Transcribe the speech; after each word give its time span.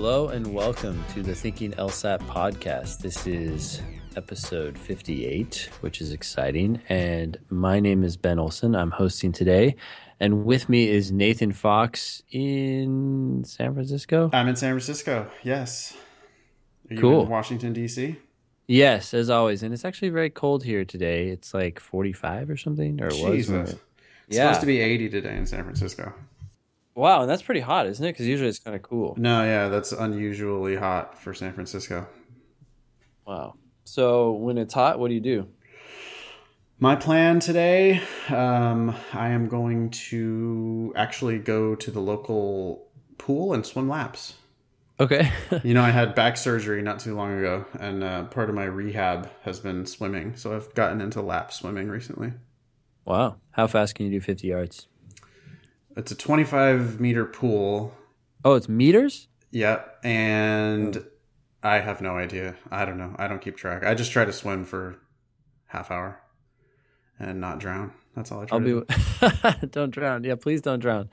Hello 0.00 0.28
and 0.28 0.54
welcome 0.54 1.04
to 1.12 1.24
the 1.24 1.34
Thinking 1.34 1.72
LSAT 1.72 2.20
podcast. 2.20 2.98
This 3.00 3.26
is 3.26 3.82
episode 4.16 4.78
58, 4.78 5.70
which 5.80 6.00
is 6.00 6.12
exciting. 6.12 6.80
And 6.88 7.36
my 7.50 7.80
name 7.80 8.04
is 8.04 8.16
Ben 8.16 8.38
Olson. 8.38 8.76
I'm 8.76 8.92
hosting 8.92 9.32
today. 9.32 9.74
And 10.20 10.44
with 10.44 10.68
me 10.68 10.88
is 10.88 11.10
Nathan 11.10 11.50
Fox 11.50 12.22
in 12.30 13.42
San 13.44 13.74
Francisco. 13.74 14.30
I'm 14.32 14.46
in 14.46 14.54
San 14.54 14.70
Francisco. 14.70 15.28
Yes. 15.42 15.96
Are 16.88 16.94
you 16.94 17.00
Cool. 17.00 17.22
in 17.24 17.28
Washington 17.28 17.72
D.C. 17.72 18.16
Yes, 18.68 19.12
as 19.12 19.28
always. 19.30 19.64
And 19.64 19.74
it's 19.74 19.84
actually 19.84 20.10
very 20.10 20.30
cold 20.30 20.62
here 20.62 20.84
today. 20.84 21.28
It's 21.30 21.52
like 21.52 21.80
45 21.80 22.50
or 22.50 22.56
something, 22.56 23.00
or 23.02 23.08
it 23.08 23.14
was. 23.14 23.34
Jesus. 23.34 23.72
we- 23.72 23.78
It's 24.28 24.36
Yeah. 24.36 24.44
supposed 24.44 24.60
to 24.60 24.66
be 24.66 24.78
80 24.78 25.08
today 25.08 25.36
in 25.36 25.44
San 25.46 25.64
Francisco. 25.64 26.12
Wow, 26.98 27.20
and 27.20 27.30
that's 27.30 27.42
pretty 27.42 27.60
hot, 27.60 27.86
isn't 27.86 28.04
it? 28.04 28.08
Because 28.10 28.26
usually 28.26 28.48
it's 28.48 28.58
kind 28.58 28.74
of 28.74 28.82
cool. 28.82 29.14
No, 29.16 29.44
yeah, 29.44 29.68
that's 29.68 29.92
unusually 29.92 30.74
hot 30.74 31.16
for 31.16 31.32
San 31.32 31.52
Francisco. 31.52 32.08
Wow. 33.24 33.54
So 33.84 34.32
when 34.32 34.58
it's 34.58 34.74
hot, 34.74 34.98
what 34.98 35.06
do 35.06 35.14
you 35.14 35.20
do? 35.20 35.46
My 36.80 36.96
plan 36.96 37.38
today, 37.38 38.02
um, 38.30 38.96
I 39.12 39.28
am 39.28 39.46
going 39.46 39.90
to 39.90 40.92
actually 40.96 41.38
go 41.38 41.76
to 41.76 41.90
the 41.92 42.00
local 42.00 42.88
pool 43.16 43.54
and 43.54 43.64
swim 43.64 43.88
laps. 43.88 44.34
Okay. 44.98 45.30
You 45.62 45.74
know, 45.74 45.82
I 45.82 45.90
had 45.90 46.16
back 46.16 46.36
surgery 46.36 46.82
not 46.82 46.98
too 46.98 47.14
long 47.14 47.38
ago, 47.38 47.64
and 47.78 48.02
uh, 48.02 48.24
part 48.24 48.48
of 48.48 48.56
my 48.56 48.64
rehab 48.64 49.30
has 49.42 49.60
been 49.60 49.86
swimming. 49.86 50.34
So 50.34 50.56
I've 50.56 50.74
gotten 50.74 51.00
into 51.00 51.22
lap 51.22 51.52
swimming 51.52 51.88
recently. 51.88 52.32
wow. 53.04 53.36
How 53.52 53.68
fast 53.68 53.94
can 53.94 54.06
you 54.06 54.12
do 54.18 54.20
50 54.20 54.48
yards? 54.48 54.87
It's 55.98 56.12
a 56.12 56.14
25 56.14 57.00
meter 57.00 57.24
pool. 57.24 57.92
Oh, 58.44 58.54
it's 58.54 58.68
meters? 58.68 59.26
Yep. 59.50 59.98
And 60.04 61.04
I 61.60 61.80
have 61.80 62.00
no 62.00 62.16
idea. 62.16 62.54
I 62.70 62.84
don't 62.84 62.98
know. 62.98 63.16
I 63.18 63.26
don't 63.26 63.40
keep 63.40 63.56
track. 63.56 63.84
I 63.84 63.94
just 63.94 64.12
try 64.12 64.24
to 64.24 64.32
swim 64.32 64.64
for 64.64 64.96
half 65.66 65.90
hour 65.90 66.20
and 67.18 67.40
not 67.40 67.58
drown. 67.58 67.92
That's 68.14 68.30
all 68.30 68.42
I 68.42 68.44
try 68.44 68.56
I'll 68.56 68.64
to 68.64 68.84
be 68.86 69.60
do. 69.60 69.66
don't 69.72 69.90
drown. 69.90 70.22
Yeah, 70.22 70.36
please 70.36 70.60
don't 70.60 70.78
drown. 70.78 71.10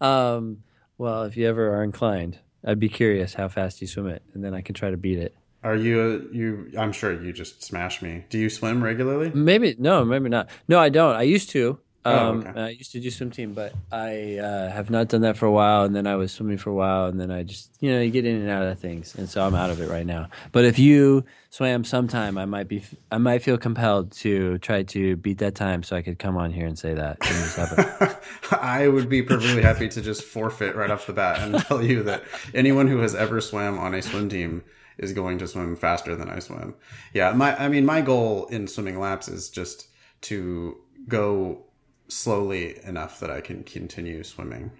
Um, 0.00 0.64
well, 0.98 1.22
if 1.22 1.36
you 1.36 1.48
ever 1.48 1.72
are 1.72 1.84
inclined, 1.84 2.40
I'd 2.64 2.80
be 2.80 2.88
curious 2.88 3.34
how 3.34 3.46
fast 3.46 3.80
you 3.80 3.86
swim 3.86 4.08
it, 4.08 4.22
and 4.34 4.44
then 4.44 4.52
I 4.52 4.62
can 4.62 4.74
try 4.74 4.90
to 4.90 4.96
beat 4.96 5.20
it. 5.20 5.36
Are 5.62 5.76
you 5.76 6.28
you 6.32 6.72
I'm 6.76 6.90
sure 6.92 7.12
you 7.22 7.32
just 7.32 7.62
smash 7.62 8.02
me. 8.02 8.24
Do 8.30 8.38
you 8.38 8.50
swim 8.50 8.82
regularly? 8.82 9.30
Maybe 9.32 9.76
no, 9.78 10.04
maybe 10.04 10.28
not. 10.28 10.50
No, 10.66 10.80
I 10.80 10.88
don't. 10.88 11.14
I 11.14 11.22
used 11.22 11.50
to. 11.50 11.78
Oh, 12.06 12.28
Um, 12.30 12.40
okay. 12.46 12.60
I 12.60 12.68
used 12.70 12.92
to 12.92 13.00
do 13.00 13.10
swim 13.10 13.30
team, 13.30 13.54
but 13.54 13.72
I 13.90 14.36
uh, 14.36 14.70
have 14.70 14.90
not 14.90 15.08
done 15.08 15.22
that 15.22 15.36
for 15.38 15.46
a 15.46 15.50
while. 15.52 15.84
And 15.84 15.96
then 15.96 16.06
I 16.06 16.16
was 16.16 16.32
swimming 16.32 16.58
for 16.58 16.70
a 16.70 16.74
while, 16.74 17.06
and 17.06 17.18
then 17.18 17.30
I 17.30 17.42
just 17.44 17.70
you 17.80 17.90
know 17.90 18.00
you 18.00 18.10
get 18.10 18.24
in 18.26 18.36
and 18.36 18.50
out 18.50 18.62
of 18.66 18.78
things, 18.78 19.14
and 19.14 19.28
so 19.28 19.44
I'm 19.46 19.54
out 19.54 19.70
of 19.70 19.80
it 19.80 19.88
right 19.88 20.06
now. 20.06 20.28
But 20.52 20.64
if 20.66 20.78
you 20.78 21.24
swam 21.50 21.84
sometime, 21.84 22.36
I 22.36 22.44
might 22.44 22.68
be 22.68 22.82
I 23.10 23.18
might 23.18 23.42
feel 23.42 23.56
compelled 23.56 24.12
to 24.12 24.58
try 24.58 24.82
to 24.82 25.16
beat 25.16 25.38
that 25.38 25.54
time, 25.54 25.82
so 25.82 25.96
I 25.96 26.02
could 26.02 26.18
come 26.18 26.36
on 26.36 26.52
here 26.52 26.66
and 26.66 26.78
say 26.78 26.92
that. 26.94 27.16
And 27.20 27.30
just 27.30 27.56
have 27.56 27.72
a, 27.78 28.18
I 28.62 28.88
would 28.88 29.08
be 29.08 29.22
perfectly 29.22 29.62
happy 29.62 29.88
to 29.88 30.02
just 30.02 30.24
forfeit 30.24 30.76
right 30.76 30.90
off 30.90 31.06
the 31.06 31.12
bat 31.14 31.38
and 31.40 31.58
tell 31.64 31.82
you 31.82 32.02
that 32.04 32.22
anyone 32.52 32.86
who 32.88 32.98
has 32.98 33.14
ever 33.14 33.40
swam 33.40 33.78
on 33.78 33.94
a 33.94 34.02
swim 34.02 34.28
team 34.28 34.62
is 34.98 35.12
going 35.12 35.38
to 35.38 35.46
swim 35.48 35.74
faster 35.74 36.14
than 36.14 36.28
I 36.28 36.38
swim. 36.38 36.74
Yeah, 37.14 37.32
my 37.32 37.56
I 37.58 37.68
mean 37.68 37.86
my 37.86 38.02
goal 38.02 38.46
in 38.46 38.68
swimming 38.68 39.00
laps 39.00 39.26
is 39.28 39.48
just 39.48 39.88
to 40.22 40.76
go 41.08 41.63
slowly 42.08 42.78
enough 42.84 43.20
that 43.20 43.30
I 43.30 43.40
can 43.40 43.62
continue 43.64 44.22
swimming. 44.22 44.70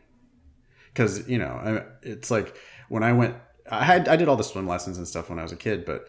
Cuz 0.95 1.29
you 1.29 1.39
know, 1.39 1.85
it's 2.03 2.31
like 2.31 2.57
when 2.89 3.03
I 3.03 3.13
went 3.13 3.37
I 3.71 3.85
had 3.85 4.09
I 4.09 4.17
did 4.17 4.29
all 4.29 4.37
the 4.37 4.45
swim 4.45 4.67
lessons 4.67 4.99
and 4.99 5.09
stuff 5.09 5.31
when 5.31 5.39
I 5.39 5.43
was 5.43 5.53
a 5.53 5.57
kid, 5.57 5.85
but 5.85 6.09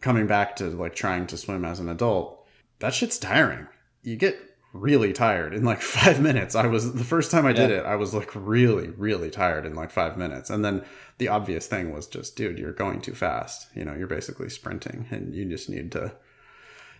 coming 0.00 0.26
back 0.26 0.56
to 0.56 0.64
like 0.70 0.94
trying 0.94 1.26
to 1.28 1.36
swim 1.36 1.64
as 1.64 1.80
an 1.80 1.88
adult, 1.88 2.46
that 2.80 2.94
shit's 2.94 3.18
tiring. 3.18 3.66
You 4.02 4.16
get 4.16 4.38
really 4.72 5.12
tired 5.12 5.54
in 5.54 5.64
like 5.64 5.80
five 5.96 6.20
minutes. 6.20 6.54
I 6.54 6.66
was 6.66 6.92
the 6.94 7.04
first 7.04 7.30
time 7.30 7.46
I 7.46 7.52
did 7.52 7.70
Yeah. 7.70 7.78
it, 7.78 7.86
I 7.86 7.96
was 7.96 8.14
like 8.14 8.30
really, 8.34 8.88
really 8.90 9.30
tired 9.30 9.64
in 9.66 9.74
like 9.74 9.90
five 9.90 10.16
minutes. 10.16 10.50
And 10.50 10.64
then 10.64 10.84
the 11.18 11.28
obvious 11.28 11.66
thing 11.66 11.92
was 11.92 12.06
just, 12.06 12.36
dude, 12.36 12.58
you're 12.58 12.72
going 12.72 13.00
too 13.00 13.14
fast. 13.14 13.68
You 13.74 13.84
know, 13.84 13.94
you're 13.94 14.06
basically 14.06 14.50
sprinting 14.50 15.06
and 15.10 15.34
you 15.34 15.44
just 15.46 15.68
need 15.70 15.92
to 15.92 16.12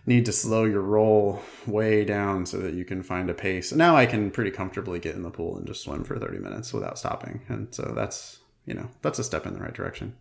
need 0.07 0.25
to 0.25 0.31
slow 0.31 0.63
your 0.63 0.81
roll 0.81 1.41
way 1.67 2.05
down 2.05 2.45
so 2.45 2.57
that 2.57 2.73
you 2.73 2.85
can 2.85 3.03
find 3.03 3.29
a 3.29 3.33
pace. 3.33 3.73
Now 3.73 3.95
I 3.95 4.05
can 4.05 4.31
pretty 4.31 4.51
comfortably 4.51 4.99
get 4.99 5.15
in 5.15 5.21
the 5.21 5.29
pool 5.29 5.57
and 5.57 5.67
just 5.67 5.83
swim 5.83 6.03
for 6.05 6.17
30 6.17 6.39
minutes 6.39 6.73
without 6.73 6.97
stopping. 6.97 7.41
And 7.49 7.75
so 7.75 7.91
that's, 7.93 8.39
you 8.65 8.73
know, 8.73 8.89
that's 9.01 9.19
a 9.19 9.23
step 9.23 9.45
in 9.45 9.53
the 9.53 9.59
right 9.59 9.73
direction. 9.73 10.15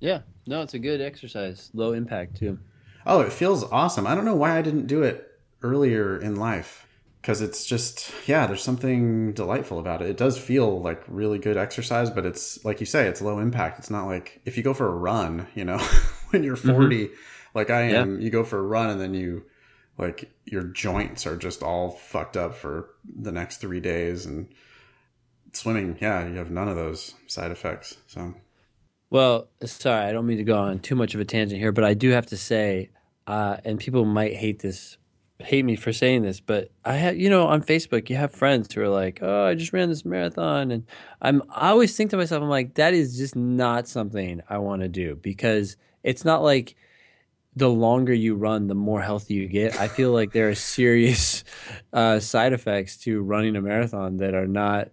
yeah, 0.00 0.20
no, 0.46 0.62
it's 0.62 0.74
a 0.74 0.78
good 0.78 1.00
exercise, 1.00 1.70
low 1.72 1.92
impact 1.92 2.36
too. 2.36 2.58
Oh, 3.06 3.20
it 3.20 3.32
feels 3.32 3.64
awesome. 3.64 4.06
I 4.06 4.14
don't 4.14 4.24
know 4.24 4.34
why 4.34 4.58
I 4.58 4.62
didn't 4.62 4.86
do 4.86 5.02
it 5.02 5.24
earlier 5.62 6.18
in 6.18 6.36
life 6.36 6.86
because 7.22 7.40
it's 7.40 7.64
just, 7.64 8.12
yeah, 8.26 8.46
there's 8.46 8.62
something 8.62 9.32
delightful 9.32 9.78
about 9.78 10.02
it. 10.02 10.10
It 10.10 10.16
does 10.16 10.36
feel 10.38 10.80
like 10.80 11.02
really 11.08 11.38
good 11.38 11.56
exercise, 11.56 12.10
but 12.10 12.26
it's 12.26 12.64
like 12.64 12.80
you 12.80 12.86
say, 12.86 13.06
it's 13.06 13.22
low 13.22 13.38
impact. 13.38 13.78
It's 13.78 13.90
not 13.90 14.06
like 14.06 14.40
if 14.44 14.56
you 14.56 14.62
go 14.62 14.74
for 14.74 14.88
a 14.88 14.96
run, 14.96 15.46
you 15.54 15.64
know, 15.64 15.78
when 16.30 16.42
you're 16.42 16.56
mm-hmm. 16.56 16.70
40, 16.70 17.10
like 17.58 17.70
I 17.70 17.82
am, 17.82 18.20
you 18.20 18.30
go 18.30 18.44
for 18.44 18.58
a 18.58 18.62
run 18.62 18.90
and 18.90 19.00
then 19.00 19.14
you, 19.14 19.44
like, 19.98 20.30
your 20.44 20.62
joints 20.62 21.26
are 21.26 21.36
just 21.36 21.62
all 21.62 21.90
fucked 21.90 22.36
up 22.36 22.54
for 22.54 22.90
the 23.04 23.32
next 23.32 23.56
three 23.56 23.80
days. 23.80 24.26
And 24.26 24.48
swimming, 25.52 25.98
yeah, 26.00 26.26
you 26.26 26.36
have 26.36 26.50
none 26.50 26.68
of 26.68 26.76
those 26.76 27.14
side 27.26 27.50
effects. 27.50 27.96
So, 28.06 28.34
Well, 29.10 29.48
sorry, 29.64 30.06
I 30.06 30.12
don't 30.12 30.26
mean 30.26 30.38
to 30.38 30.44
go 30.44 30.56
on 30.56 30.78
too 30.78 30.94
much 30.94 31.14
of 31.14 31.20
a 31.20 31.24
tangent 31.24 31.60
here, 31.60 31.72
but 31.72 31.84
I 31.84 31.94
do 31.94 32.10
have 32.10 32.26
to 32.26 32.36
say, 32.36 32.90
uh, 33.26 33.56
and 33.64 33.78
people 33.78 34.04
might 34.04 34.34
hate 34.34 34.60
this, 34.60 34.96
hate 35.40 35.64
me 35.64 35.74
for 35.74 35.92
saying 35.92 36.22
this, 36.22 36.40
but 36.40 36.70
I 36.84 36.94
have, 36.94 37.16
you 37.16 37.28
know, 37.28 37.46
on 37.46 37.62
Facebook, 37.62 38.08
you 38.08 38.16
have 38.16 38.32
friends 38.32 38.72
who 38.72 38.82
are 38.82 38.88
like, 38.88 39.18
"Oh, 39.22 39.46
I 39.46 39.54
just 39.54 39.72
ran 39.72 39.88
this 39.88 40.04
marathon," 40.04 40.70
and 40.70 40.86
I'm, 41.20 41.42
I 41.50 41.70
always 41.70 41.96
think 41.96 42.10
to 42.10 42.16
myself, 42.16 42.42
I'm 42.42 42.48
like, 42.48 42.74
that 42.74 42.94
is 42.94 43.16
just 43.18 43.36
not 43.36 43.88
something 43.88 44.42
I 44.48 44.58
want 44.58 44.82
to 44.82 44.88
do 44.88 45.16
because 45.16 45.76
it's 46.02 46.24
not 46.24 46.42
like 46.42 46.76
the 47.58 47.68
longer 47.68 48.14
you 48.14 48.34
run, 48.36 48.68
the 48.68 48.74
more 48.74 49.02
healthy 49.02 49.34
you 49.34 49.48
get. 49.48 49.78
I 49.80 49.88
feel 49.88 50.12
like 50.12 50.32
there 50.32 50.48
are 50.48 50.54
serious 50.54 51.44
uh, 51.92 52.20
side 52.20 52.52
effects 52.52 52.96
to 52.98 53.20
running 53.20 53.56
a 53.56 53.60
marathon 53.60 54.18
that 54.18 54.34
are 54.34 54.46
not 54.46 54.88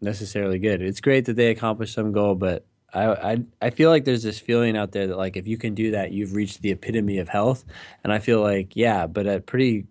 necessarily 0.00 0.58
good. 0.58 0.82
It's 0.82 1.00
great 1.00 1.26
that 1.26 1.36
they 1.36 1.50
accomplish 1.50 1.94
some 1.94 2.12
goal, 2.12 2.34
but 2.34 2.66
I, 2.92 3.32
I 3.32 3.38
I 3.60 3.70
feel 3.70 3.90
like 3.90 4.04
there's 4.04 4.22
this 4.22 4.38
feeling 4.38 4.76
out 4.76 4.92
there 4.92 5.06
that 5.06 5.16
like 5.16 5.36
if 5.36 5.46
you 5.46 5.58
can 5.58 5.74
do 5.74 5.92
that, 5.92 6.12
you've 6.12 6.34
reached 6.34 6.62
the 6.62 6.72
epitome 6.72 7.18
of 7.18 7.28
health. 7.28 7.64
And 8.02 8.12
I 8.12 8.18
feel 8.18 8.40
like 8.40 8.74
yeah, 8.74 9.06
but 9.06 9.26
at 9.26 9.46
pretty 9.46 9.86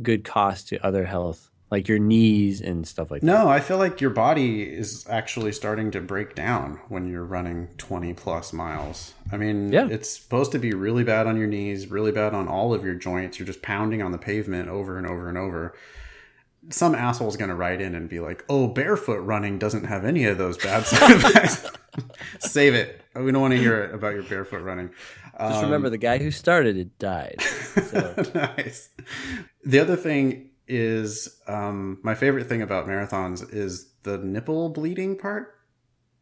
good 0.00 0.24
cost 0.24 0.68
to 0.68 0.84
other 0.86 1.04
health, 1.04 1.50
like 1.74 1.88
your 1.88 1.98
knees 1.98 2.60
and 2.60 2.86
stuff 2.86 3.10
like 3.10 3.20
that. 3.20 3.26
No, 3.26 3.48
I 3.48 3.60
feel 3.60 3.78
like 3.78 4.00
your 4.00 4.10
body 4.10 4.62
is 4.62 5.06
actually 5.08 5.52
starting 5.52 5.90
to 5.90 6.00
break 6.00 6.34
down 6.34 6.80
when 6.88 7.08
you're 7.10 7.24
running 7.24 7.68
20 7.78 8.14
plus 8.14 8.52
miles. 8.52 9.12
I 9.32 9.36
mean, 9.36 9.72
Yeah. 9.72 9.88
it's 9.88 10.08
supposed 10.08 10.52
to 10.52 10.58
be 10.58 10.72
really 10.72 11.04
bad 11.04 11.26
on 11.26 11.36
your 11.36 11.46
knees, 11.48 11.90
really 11.90 12.12
bad 12.12 12.32
on 12.32 12.46
all 12.48 12.72
of 12.72 12.84
your 12.84 12.94
joints. 12.94 13.38
You're 13.38 13.46
just 13.46 13.60
pounding 13.62 14.02
on 14.02 14.12
the 14.12 14.18
pavement 14.18 14.68
over 14.68 14.96
and 14.96 15.06
over 15.06 15.28
and 15.28 15.36
over. 15.36 15.74
Some 16.70 16.94
asshole's 16.94 17.36
going 17.36 17.50
to 17.50 17.54
write 17.56 17.80
in 17.80 17.94
and 17.94 18.08
be 18.08 18.20
like, 18.20 18.44
oh, 18.48 18.68
barefoot 18.68 19.18
running 19.18 19.58
doesn't 19.58 19.84
have 19.84 20.04
any 20.04 20.24
of 20.24 20.38
those 20.38 20.56
bad 20.56 20.86
side 20.86 21.10
effects. 21.16 21.70
Save 22.38 22.74
it. 22.74 23.00
We 23.16 23.32
don't 23.32 23.42
want 23.42 23.52
to 23.52 23.58
hear 23.60 23.82
it 23.82 23.94
about 23.94 24.14
your 24.14 24.22
barefoot 24.22 24.62
running. 24.62 24.90
Just 25.38 25.62
remember 25.64 25.88
um, 25.88 25.92
the 25.92 25.98
guy 25.98 26.18
who 26.18 26.30
started 26.30 26.76
it 26.76 26.98
died. 26.98 27.36
So 27.74 28.14
nice. 28.34 28.88
The 29.64 29.80
other 29.80 29.96
thing 29.96 30.50
is 30.66 31.40
um, 31.46 31.98
my 32.02 32.14
favorite 32.14 32.48
thing 32.48 32.62
about 32.62 32.86
marathons 32.86 33.52
is 33.52 33.92
the 34.02 34.18
nipple 34.18 34.68
bleeding 34.70 35.16
part. 35.16 35.54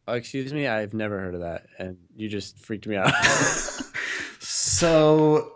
oh, 0.07 0.13
excuse 0.13 0.53
me, 0.53 0.67
I've 0.67 0.93
never 0.93 1.19
heard 1.19 1.35
of 1.35 1.41
that, 1.41 1.65
and 1.79 1.97
you 2.15 2.27
just 2.29 2.59
freaked 2.59 2.87
me 2.87 2.95
out. 2.97 3.13
So 4.39 5.53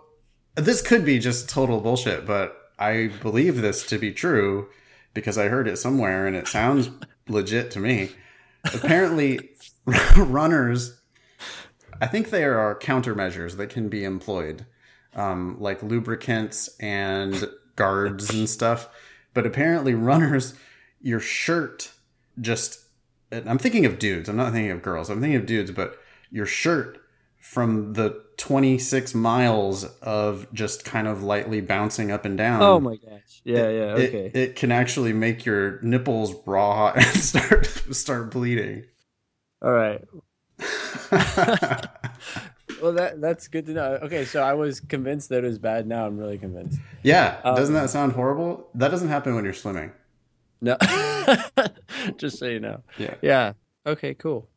this 0.56 0.82
could 0.82 1.04
be 1.04 1.20
just 1.20 1.50
total 1.50 1.82
bullshit, 1.82 2.26
but 2.26 2.56
I 2.80 3.12
believe 3.22 3.62
this 3.62 3.86
to 3.88 3.98
be 3.98 4.14
true 4.14 4.70
because 5.14 5.38
I 5.38 5.50
heard 5.50 5.68
it 5.68 5.78
somewhere 5.78 6.26
and 6.26 6.36
it 6.36 6.48
sounds 6.48 6.90
legit 7.28 7.72
to 7.72 7.80
me. 7.80 8.12
Apparently, 8.74 9.50
runners, 10.16 11.02
I 12.00 12.08
think 12.08 12.30
there 12.30 12.58
are 12.60 12.80
countermeasures 12.80 13.58
that 13.58 13.70
can 13.70 13.90
be 13.90 14.06
employed, 14.06 14.66
um, 15.16 15.58
like 15.60 15.84
lubricants 15.84 16.70
and 16.80 17.50
guards 17.78 18.30
and 18.30 18.50
stuff. 18.50 18.90
But 19.34 19.46
apparently, 19.46 19.94
runners, 19.94 20.54
your 21.02 21.22
shirt 21.22 21.92
just. 22.42 22.82
I'm 23.32 23.58
thinking 23.58 23.86
of 23.86 24.00
dudes. 24.00 24.28
I'm 24.30 24.36
not 24.38 24.52
thinking 24.52 24.72
of 24.72 24.82
girls. 24.82 25.10
I'm 25.10 25.22
thinking 25.22 25.40
of 25.40 25.46
dudes, 25.46 25.72
but 25.72 25.98
your 26.32 26.46
shirt 26.46 27.00
from 27.40 27.94
the 27.94 28.24
26 28.38 29.14
miles 29.16 29.84
of 30.02 30.48
just 30.54 30.84
kind 30.86 31.08
of 31.08 31.24
lightly 31.24 31.62
bouncing 31.62 32.12
up 32.12 32.26
and 32.26 32.38
down. 32.38 32.62
oh 32.62 32.80
my 32.80 32.96
gosh! 32.98 33.42
Yeah, 33.44 33.70
yeah, 33.70 33.96
it- 33.96 34.10
okay. 34.16 34.32
It, 34.34 34.56
can 34.56 34.72
actually 34.72 35.14
make 35.14 35.46
your 35.46 35.80
nipples 35.82 36.34
raw 36.46 36.92
and 36.96 37.06
start 37.06 37.66
start 37.92 38.32
bleeding. 38.32 38.86
All 39.62 39.72
right. 39.72 40.02
well, 42.82 42.94
that 42.94 43.22
that's 43.22 43.48
good 43.48 43.66
to 43.68 43.74
know. 43.74 44.00
Okay, 44.04 44.26
so 44.26 44.42
I 44.42 44.54
was 44.54 44.80
convinced 44.80 45.30
that 45.30 45.44
it 45.44 45.48
was 45.48 45.60
bad. 45.60 45.88
Now 45.88 46.06
I'm 46.06 46.18
really 46.18 46.38
convinced. 46.38 46.80
Yeah, 47.04 47.40
um, 47.44 47.56
doesn't 47.56 47.76
that 47.76 47.90
sound 47.90 48.14
horrible? 48.14 48.70
That 48.76 48.90
doesn't 48.90 49.10
happen 49.10 49.36
when 49.36 49.44
you're 49.44 49.54
swimming. 49.54 49.92
No, 50.62 50.78
just 52.18 52.40
so 52.40 52.46
you 52.46 52.60
know. 52.60 52.84
Yeah. 52.98 53.16
Yeah. 53.22 53.54
Okay. 53.86 54.14
Cool. 54.14 54.50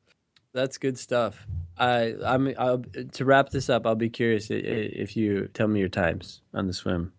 That's 0.52 0.78
good 0.78 0.98
stuff. 0.98 1.46
I 1.78 2.14
I'm 2.24 2.52
I'll, 2.58 2.78
to 3.12 3.24
wrap 3.24 3.50
this 3.50 3.68
up. 3.70 3.86
I'll 3.86 3.94
be 3.94 4.10
curious 4.10 4.48
if 4.50 5.16
you 5.16 5.48
tell 5.54 5.68
me 5.68 5.80
your 5.80 5.88
times 5.88 6.42
on 6.54 6.66
the 6.66 6.72
swim. 6.72 7.12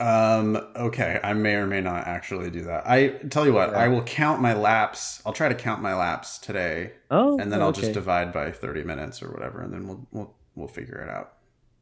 Um, 0.00 0.56
okay, 0.74 1.20
I 1.22 1.34
may 1.34 1.54
or 1.56 1.66
may 1.66 1.80
not 1.82 2.06
actually 2.06 2.50
do 2.50 2.62
that. 2.62 2.88
I 2.88 3.08
tell 3.28 3.44
you 3.46 3.52
what, 3.52 3.74
I 3.74 3.88
will 3.88 4.02
count 4.02 4.40
my 4.40 4.54
laps. 4.54 5.20
I'll 5.26 5.32
try 5.34 5.48
to 5.48 5.54
count 5.54 5.82
my 5.82 5.94
laps 5.94 6.38
today, 6.38 6.92
Oh, 7.10 7.38
and 7.38 7.52
then 7.52 7.60
I'll 7.60 7.68
okay. 7.68 7.82
just 7.82 7.92
divide 7.92 8.32
by 8.32 8.50
30 8.50 8.82
minutes 8.84 9.22
or 9.22 9.30
whatever, 9.30 9.60
and 9.60 9.72
then 9.72 9.86
we'll 9.86 10.06
we'll 10.10 10.34
we'll 10.54 10.68
figure 10.68 10.96
it 11.02 11.10
out. 11.10 11.34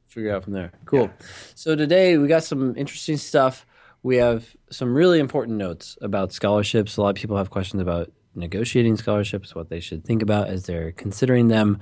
figure 0.09 0.31
it 0.31 0.35
out 0.35 0.45
from 0.45 0.55
there. 0.55 0.73
Cool. 0.85 1.11
So 1.55 1.77
today 1.77 2.19
we 2.19 2.27
got 2.29 2.43
some 2.43 2.75
interesting 2.77 3.17
stuff. 3.19 3.65
We 4.03 4.17
have 4.17 4.57
some 4.71 4.95
really 4.95 5.19
important 5.21 5.57
notes 5.59 5.97
about 6.01 6.33
scholarships. 6.33 6.97
A 6.97 7.03
lot 7.03 7.11
of 7.11 7.17
people 7.17 7.37
have 7.37 7.51
questions 7.51 7.81
about 7.83 8.11
negotiating 8.35 8.97
scholarships, 8.97 9.55
what 9.55 9.69
they 9.69 9.81
should 9.81 10.05
think 10.05 10.23
about 10.23 10.49
as 10.49 10.67
they're 10.67 10.93
considering 10.93 11.49
them. 11.49 11.81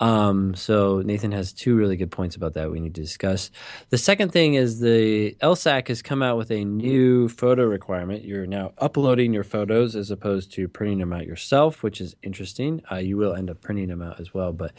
Um, 0.00 0.54
so 0.54 1.02
Nathan 1.04 1.32
has 1.32 1.52
two 1.52 1.76
really 1.76 1.96
good 1.96 2.10
points 2.10 2.36
about 2.36 2.54
that 2.54 2.70
we 2.70 2.80
need 2.80 2.94
to 2.94 3.00
discuss. 3.00 3.50
The 3.90 3.98
second 3.98 4.32
thing 4.32 4.54
is 4.54 4.80
the 4.80 5.36
LSAC 5.42 5.88
has 5.88 6.02
come 6.02 6.22
out 6.22 6.36
with 6.36 6.50
a 6.50 6.64
new 6.64 7.28
photo 7.28 7.64
requirement. 7.64 8.24
You're 8.24 8.46
now 8.46 8.72
uploading 8.78 9.32
your 9.32 9.44
photos 9.44 9.96
as 9.96 10.10
opposed 10.10 10.52
to 10.52 10.68
printing 10.68 10.98
them 10.98 11.12
out 11.12 11.26
yourself, 11.26 11.82
which 11.82 12.00
is 12.00 12.14
interesting. 12.22 12.82
Uh, 12.90 12.96
you 12.96 13.16
will 13.16 13.34
end 13.34 13.50
up 13.50 13.60
printing 13.60 13.88
them 13.88 14.02
out 14.02 14.20
as 14.20 14.32
well, 14.32 14.52
but 14.52 14.72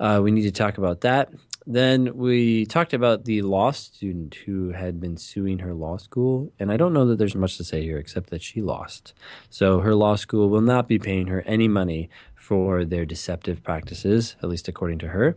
uh, 0.00 0.20
we 0.22 0.30
need 0.30 0.42
to 0.42 0.52
talk 0.52 0.78
about 0.78 1.00
that. 1.02 1.30
Then 1.66 2.16
we 2.16 2.64
talked 2.66 2.94
about 2.94 3.24
the 3.24 3.42
law 3.42 3.72
student 3.72 4.34
who 4.34 4.70
had 4.70 5.00
been 5.00 5.16
suing 5.16 5.58
her 5.58 5.74
law 5.74 5.96
school. 5.96 6.52
And 6.60 6.70
I 6.70 6.76
don't 6.76 6.92
know 6.92 7.06
that 7.06 7.18
there's 7.18 7.34
much 7.34 7.56
to 7.56 7.64
say 7.64 7.82
here 7.82 7.98
except 7.98 8.30
that 8.30 8.42
she 8.42 8.62
lost. 8.62 9.14
So 9.50 9.80
her 9.80 9.94
law 9.94 10.14
school 10.14 10.48
will 10.48 10.60
not 10.60 10.86
be 10.86 10.98
paying 10.98 11.26
her 11.26 11.42
any 11.42 11.66
money 11.66 12.08
for 12.34 12.84
their 12.84 13.04
deceptive 13.04 13.64
practices, 13.64 14.36
at 14.42 14.48
least 14.48 14.68
according 14.68 14.98
to 15.00 15.08
her. 15.08 15.36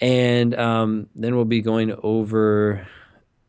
And 0.00 0.54
um, 0.54 1.08
then 1.16 1.34
we'll 1.34 1.44
be 1.44 1.60
going 1.60 1.92
over 2.04 2.86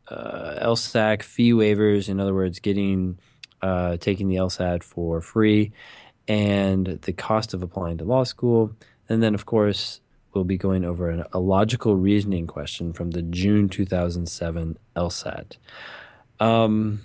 uh, 0.08 0.58
LSAC 0.62 1.22
fee 1.22 1.52
waivers, 1.52 2.08
in 2.08 2.18
other 2.18 2.34
words, 2.34 2.58
getting 2.58 3.18
uh, 3.62 3.96
taking 3.98 4.28
the 4.28 4.36
LSAT 4.36 4.82
for 4.82 5.20
free, 5.20 5.72
and 6.28 6.86
the 7.02 7.12
cost 7.12 7.54
of 7.54 7.62
applying 7.62 7.98
to 7.98 8.04
law 8.04 8.24
school. 8.24 8.72
And 9.08 9.22
then, 9.22 9.34
of 9.34 9.46
course, 9.46 10.00
we'll 10.36 10.44
be 10.44 10.58
going 10.58 10.84
over 10.84 11.10
an, 11.10 11.24
a 11.32 11.40
logical 11.40 11.96
reasoning 11.96 12.46
question 12.46 12.92
from 12.92 13.10
the 13.10 13.22
June 13.22 13.68
2007 13.68 14.78
LSAT. 14.94 15.56
Um, 16.38 17.00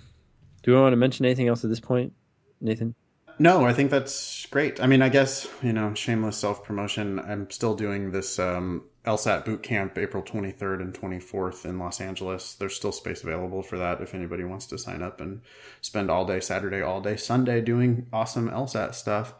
do 0.62 0.72
we 0.72 0.80
want 0.80 0.92
to 0.92 0.96
mention 0.96 1.24
anything 1.24 1.48
else 1.48 1.64
at 1.64 1.70
this 1.70 1.80
point, 1.80 2.12
Nathan? 2.60 2.94
No, 3.38 3.64
I 3.64 3.72
think 3.72 3.90
that's 3.90 4.46
great. 4.46 4.80
I 4.80 4.86
mean, 4.86 5.02
I 5.02 5.08
guess 5.08 5.48
you 5.62 5.72
know, 5.72 5.94
shameless 5.94 6.36
self 6.36 6.62
promotion. 6.62 7.18
I'm 7.18 7.50
still 7.50 7.74
doing 7.74 8.12
this 8.12 8.38
um, 8.38 8.84
LSAT 9.06 9.44
boot 9.44 9.62
camp 9.62 9.98
April 9.98 10.22
23rd 10.22 10.82
and 10.82 10.94
24th 10.94 11.64
in 11.64 11.78
Los 11.78 12.00
Angeles. 12.00 12.54
There's 12.54 12.76
still 12.76 12.92
space 12.92 13.24
available 13.24 13.62
for 13.62 13.78
that 13.78 14.00
if 14.00 14.14
anybody 14.14 14.44
wants 14.44 14.66
to 14.66 14.78
sign 14.78 15.02
up 15.02 15.20
and 15.20 15.40
spend 15.80 16.10
all 16.10 16.26
day 16.26 16.38
Saturday, 16.38 16.82
all 16.82 17.00
day 17.00 17.16
Sunday 17.16 17.62
doing 17.62 18.06
awesome 18.12 18.50
LSAT 18.50 18.94
stuff 18.94 19.34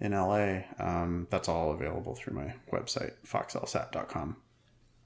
in 0.00 0.12
LA. 0.12 0.60
Um, 0.78 1.26
that's 1.30 1.48
all 1.48 1.72
available 1.72 2.14
through 2.14 2.34
my 2.36 2.54
website, 2.72 3.12
foxlsat.com. 3.26 4.36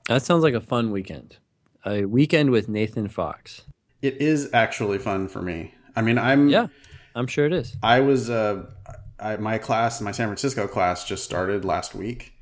That 0.08 0.22
sounds 0.22 0.42
like 0.42 0.54
a 0.54 0.60
fun 0.60 0.90
weekend. 0.90 1.38
A 1.86 2.04
weekend 2.04 2.50
with 2.50 2.68
Nathan 2.68 3.08
Fox. 3.08 3.62
It 4.02 4.20
is 4.20 4.50
actually 4.52 4.98
fun 4.98 5.28
for 5.28 5.42
me. 5.42 5.74
I 5.96 6.02
mean, 6.02 6.18
I'm 6.18 6.48
Yeah, 6.48 6.66
I'm 7.14 7.26
sure 7.26 7.46
it 7.46 7.52
is. 7.52 7.76
I 7.82 8.00
was 8.00 8.28
uh, 8.30 8.66
I, 9.18 9.36
my 9.36 9.58
class, 9.58 10.00
my 10.00 10.12
San 10.12 10.26
Francisco 10.28 10.66
class, 10.66 11.06
just 11.06 11.24
started 11.24 11.64
last 11.64 11.94
week, 11.94 12.34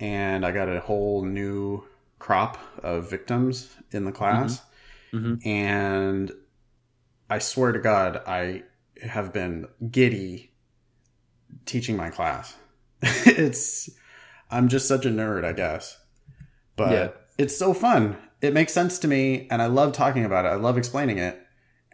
and 0.00 0.44
I 0.44 0.52
got 0.52 0.68
a 0.68 0.80
whole 0.80 1.24
new 1.24 1.84
crop 2.18 2.58
of 2.82 3.08
victims 3.10 3.74
in 3.92 4.04
the 4.04 4.12
class, 4.12 4.62
Mhm. 5.12 5.44
and 5.46 6.32
I 7.30 7.38
swear 7.38 7.72
to 7.72 7.78
God, 7.78 8.22
I 8.26 8.62
have 9.02 9.32
been 9.32 9.68
giddy 9.90 10.52
teaching 11.64 11.96
my 11.96 12.10
class. 12.10 12.54
it's 13.02 13.90
I'm 14.50 14.68
just 14.68 14.86
such 14.88 15.06
a 15.06 15.10
nerd, 15.10 15.44
I 15.44 15.52
guess, 15.52 15.98
but 16.76 16.92
Yeah. 16.92 17.08
it's 17.38 17.56
so 17.56 17.74
fun. 17.74 18.16
It 18.42 18.52
makes 18.52 18.72
sense 18.72 18.98
to 19.00 19.08
me, 19.08 19.48
and 19.50 19.62
I 19.62 19.66
love 19.66 19.92
talking 19.92 20.24
about 20.24 20.44
it. 20.44 20.48
I 20.48 20.54
love 20.56 20.76
explaining 20.78 21.18
it 21.18 21.40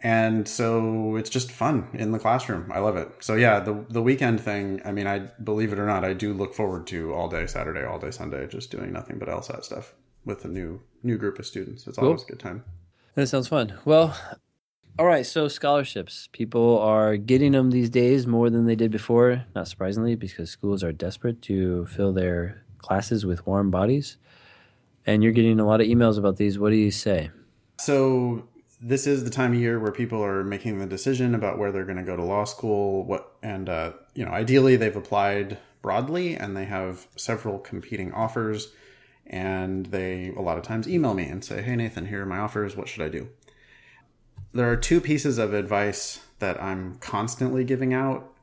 and 0.04 0.48
so 0.48 1.14
it's 1.14 1.30
just 1.30 1.52
fun 1.52 1.88
in 1.94 2.10
the 2.10 2.18
classroom. 2.18 2.70
I 2.74 2.80
love 2.80 2.96
it. 2.96 3.08
So 3.20 3.34
yeah, 3.36 3.60
the 3.60 3.84
the 3.88 4.02
weekend 4.02 4.40
thing. 4.40 4.82
I 4.84 4.90
mean, 4.90 5.06
I 5.06 5.30
believe 5.42 5.72
it 5.72 5.78
or 5.78 5.86
not, 5.86 6.04
I 6.04 6.12
do 6.12 6.34
look 6.34 6.54
forward 6.54 6.86
to 6.88 7.14
all 7.14 7.28
day 7.28 7.46
Saturday, 7.46 7.84
all 7.84 8.00
day 8.00 8.10
Sunday, 8.10 8.46
just 8.48 8.70
doing 8.72 8.92
nothing 8.92 9.18
but 9.20 9.28
LSAT 9.28 9.62
stuff 9.64 9.94
with 10.24 10.44
a 10.44 10.48
new 10.48 10.80
new 11.04 11.16
group 11.18 11.38
of 11.38 11.46
students. 11.46 11.86
It's 11.86 11.98
always 11.98 12.24
a 12.24 12.26
good 12.26 12.40
time. 12.40 12.64
That 13.14 13.28
sounds 13.28 13.46
fun. 13.48 13.78
Well, 13.84 14.16
all 14.98 15.06
right. 15.06 15.24
So 15.24 15.48
scholarships, 15.48 16.28
people 16.32 16.78
are 16.78 17.16
getting 17.16 17.52
them 17.52 17.70
these 17.70 17.88
days 17.88 18.26
more 18.26 18.50
than 18.50 18.66
they 18.66 18.76
did 18.76 18.90
before. 18.90 19.44
Not 19.54 19.68
surprisingly, 19.68 20.14
because 20.16 20.50
schools 20.50 20.84
are 20.84 20.92
desperate 20.92 21.40
to 21.42 21.86
fill 21.86 22.12
their 22.12 22.64
classes 22.78 23.24
with 23.24 23.46
warm 23.46 23.70
bodies. 23.70 24.18
And 25.06 25.22
you're 25.22 25.32
getting 25.32 25.58
a 25.58 25.66
lot 25.66 25.80
of 25.80 25.86
emails 25.86 26.18
about 26.18 26.36
these. 26.36 26.58
What 26.58 26.70
do 26.70 26.76
you 26.76 26.90
say? 26.90 27.30
So 27.78 28.48
this 28.80 29.06
is 29.06 29.24
the 29.24 29.30
time 29.30 29.52
of 29.52 29.58
year 29.58 29.78
where 29.80 29.92
people 29.92 30.22
are 30.22 30.44
making 30.44 30.78
the 30.78 30.86
decision 30.86 31.34
about 31.34 31.58
where 31.58 31.72
they're 31.72 31.84
going 31.84 31.96
to 31.96 32.02
go 32.02 32.16
to 32.16 32.22
law 32.22 32.44
school. 32.44 33.04
What 33.04 33.32
and 33.42 33.68
uh, 33.68 33.92
you 34.14 34.24
know, 34.24 34.30
ideally 34.30 34.76
they've 34.76 34.94
applied 34.94 35.58
broadly 35.80 36.36
and 36.36 36.56
they 36.56 36.66
have 36.66 37.06
several 37.16 37.58
competing 37.58 38.12
offers. 38.12 38.72
And 39.26 39.86
they 39.86 40.32
a 40.36 40.42
lot 40.42 40.58
of 40.58 40.64
times 40.64 40.88
email 40.88 41.14
me 41.14 41.24
and 41.24 41.44
say, 41.44 41.62
"Hey 41.62 41.76
Nathan, 41.76 42.06
here 42.06 42.22
are 42.22 42.26
my 42.26 42.38
offers. 42.38 42.76
What 42.76 42.88
should 42.88 43.02
I 43.02 43.08
do?" 43.08 43.28
There 44.54 44.70
are 44.70 44.76
two 44.76 45.00
pieces 45.00 45.38
of 45.38 45.54
advice 45.54 46.20
that 46.38 46.62
I'm 46.62 46.96
constantly 46.96 47.64
giving 47.64 47.94
out, 47.94 48.34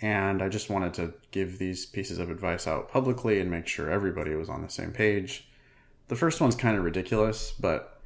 and 0.00 0.40
I 0.40 0.48
just 0.48 0.70
wanted 0.70 0.94
to 0.94 1.14
give 1.32 1.58
these 1.58 1.84
pieces 1.84 2.18
of 2.18 2.30
advice 2.30 2.68
out 2.68 2.88
publicly 2.88 3.40
and 3.40 3.50
make 3.50 3.66
sure 3.66 3.90
everybody 3.90 4.34
was 4.36 4.48
on 4.48 4.62
the 4.62 4.68
same 4.68 4.92
page. 4.92 5.48
The 6.06 6.14
first 6.14 6.40
one's 6.40 6.54
kind 6.54 6.76
of 6.76 6.84
ridiculous, 6.84 7.52
but 7.58 8.00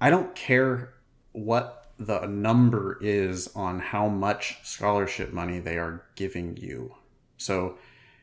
I 0.00 0.08
don't 0.08 0.34
care 0.34 0.94
what 1.32 1.90
the 1.98 2.26
number 2.26 2.98
is 3.02 3.50
on 3.54 3.78
how 3.78 4.08
much 4.08 4.58
scholarship 4.62 5.34
money 5.34 5.58
they 5.58 5.76
are 5.76 6.04
giving 6.14 6.56
you. 6.56 6.94
So 7.36 7.76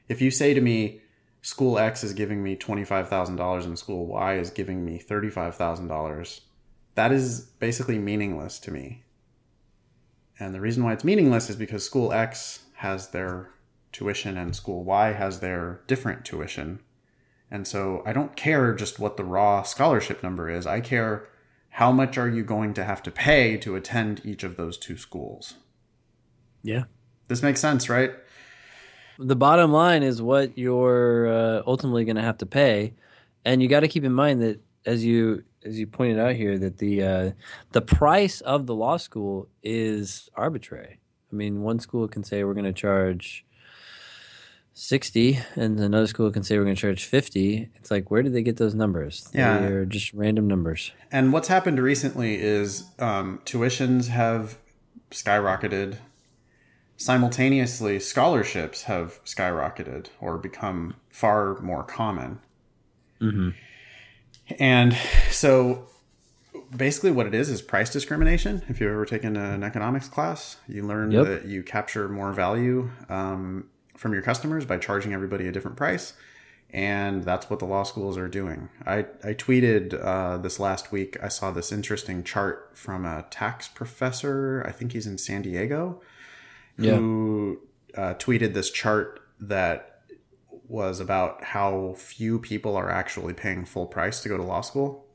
if 0.08 0.22
you 0.22 0.32
say 0.32 0.56
to 0.56 0.62
me, 0.62 1.02
school 1.44 1.78
X 1.78 2.04
is 2.04 2.14
giving 2.14 2.42
me 2.42 2.56
$25,000 2.56 3.64
and 3.66 3.78
school 3.78 4.08
Y 4.08 4.38
is 4.38 4.50
giving 4.50 4.84
me 4.84 5.00
$35,000, 5.00 6.40
that 6.96 7.12
is 7.12 7.42
basically 7.60 7.98
meaningless 7.98 8.60
to 8.60 8.72
me. 8.72 9.04
And 10.40 10.54
the 10.54 10.62
reason 10.62 10.84
why 10.84 10.94
it's 10.94 11.04
meaningless 11.04 11.50
is 11.50 11.56
because 11.56 11.86
school 11.86 12.12
X 12.12 12.64
has 12.76 13.10
their 13.10 13.52
tuition 13.92 14.38
and 14.38 14.56
school 14.56 14.84
Y 14.84 15.14
has 15.14 15.40
their 15.40 15.82
different 15.88 16.26
tuition. 16.26 16.80
And 17.50 17.68
so 17.68 18.02
I 18.06 18.14
don't 18.14 18.36
care 18.36 18.74
just 18.74 19.00
what 19.00 19.16
the 19.16 19.24
raw 19.24 19.64
scholarship 19.64 20.24
number 20.24 20.50
is. 20.50 20.66
I 20.66 20.82
care 20.82 21.30
how 21.70 21.92
much 21.92 22.18
are 22.18 22.30
you 22.30 22.44
going 22.44 22.74
to 22.76 22.84
have 22.84 23.02
to 23.04 23.12
pay 23.12 23.58
to 23.58 23.76
attend 23.76 24.22
each 24.24 24.44
of 24.44 24.58
those 24.58 24.78
two 24.78 24.98
schools. 24.98 25.56
Yeah. 26.64 26.84
This 27.28 27.42
makes 27.42 27.60
sense, 27.60 27.90
right? 27.90 28.12
The 29.18 29.36
bottom 29.36 29.72
line 29.72 30.04
is 30.04 30.22
what 30.22 30.58
you're 30.58 31.28
uh, 31.28 31.64
ultimately 31.66 32.06
going 32.06 32.16
to 32.16 32.22
have 32.22 32.38
to 32.40 32.46
pay, 32.46 32.94
and 33.46 33.62
you 33.62 33.68
got 33.68 33.82
to 33.82 33.88
keep 33.88 34.04
in 34.04 34.14
mind 34.14 34.42
that 34.42 34.60
as 34.86 35.06
you 35.06 35.44
as 35.66 35.80
you 35.80 35.88
pointed 35.88 36.20
out 36.20 36.36
here 36.36 36.58
that 36.58 36.78
the 36.78 37.04
uh, 37.04 37.32
the 37.72 37.82
price 37.82 38.42
of 38.42 38.66
the 38.66 38.76
law 38.76 38.98
school 38.98 39.48
is 39.62 40.30
arbitrary. 40.36 41.00
I 41.32 41.36
mean, 41.36 41.62
one 41.62 41.80
school 41.80 42.08
can 42.08 42.24
say 42.24 42.44
we're 42.44 42.54
going 42.54 42.66
to 42.66 42.74
charge 42.74 43.46
sixty, 44.74 45.40
and 45.56 45.80
another 45.80 46.08
school 46.08 46.32
can 46.32 46.44
say 46.44 46.58
we're 46.58 46.66
going 46.66 46.76
to 46.76 46.82
charge 46.82 47.06
fifty. 47.06 47.70
It's 47.76 47.92
like 47.92 48.12
where 48.12 48.22
did 48.22 48.34
they 48.34 48.44
get 48.44 48.58
those 48.58 48.76
numbers? 48.76 49.30
Yeah. 49.34 49.60
they're 49.60 49.86
just 49.86 50.14
random 50.14 50.48
numbers. 50.48 50.92
And 51.12 51.34
what's 51.34 51.48
happened 51.48 51.80
recently 51.80 52.36
is 52.36 52.86
um, 53.00 53.42
tuitions 53.46 54.08
have 54.08 54.58
skyrocketed. 55.12 55.98
Simultaneously, 56.96 58.00
scholarships 58.00 58.84
have 58.84 59.24
skyrocketed 59.26 60.08
or 60.22 60.38
become 60.38 60.96
far 61.10 61.60
more 61.60 61.84
common. 61.84 62.40
Mm-hmm. 63.20 63.50
And 64.60 64.96
so 65.32 65.88
basically 66.76 67.12
what 67.12 67.28
it 67.28 67.34
is 67.34 67.50
is 67.50 67.62
price 67.62 67.92
discrimination. 67.92 68.64
If 68.68 68.80
you've 68.80 68.92
ever 68.92 69.06
taken 69.06 69.36
an 69.38 69.64
economics 69.64 70.08
class, 70.10 70.58
you 70.68 70.84
learn 70.86 71.12
Yep. 71.12 71.26
that 71.26 71.46
you 71.46 71.64
capture 71.64 72.10
more 72.10 72.32
value 72.34 72.90
um, 73.10 73.70
from 73.96 74.14
your 74.14 74.22
customers 74.22 74.66
by 74.66 74.78
charging 74.78 75.14
everybody 75.14 75.48
a 75.48 75.52
different 75.52 75.78
price. 75.78 76.14
And 76.72 77.24
that's 77.24 77.52
what 77.52 77.60
the 77.60 77.66
law 77.66 77.84
schools 77.84 78.18
are 78.18 78.28
doing. 78.28 78.70
I, 78.86 79.06
I 79.24 79.36
tweeted 79.36 79.94
uh, 80.04 80.38
this 80.38 80.60
last 80.60 80.92
week, 80.92 81.16
I 81.22 81.28
saw 81.28 81.52
this 81.52 81.72
interesting 81.72 82.24
chart 82.24 82.72
from 82.74 83.06
a 83.06 83.26
tax 83.30 83.68
professor. 83.68 84.64
I 84.68 84.72
think 84.72 84.94
he's 84.94 85.06
in 85.06 85.20
San 85.20 85.44
Diego, 85.44 86.02
who 86.78 87.60
uh, 87.96 88.16
tweeted 88.16 88.56
this 88.56 88.72
chart 88.72 89.20
that 89.40 89.93
was 90.74 91.00
about 91.00 91.44
how 91.44 91.94
few 91.96 92.40
people 92.40 92.76
are 92.76 92.90
actually 92.90 93.32
paying 93.32 93.64
full 93.64 93.86
price 93.86 94.22
to 94.24 94.28
go 94.28 94.38
to 94.38 94.44
law 94.44 94.60
school. 94.62 95.06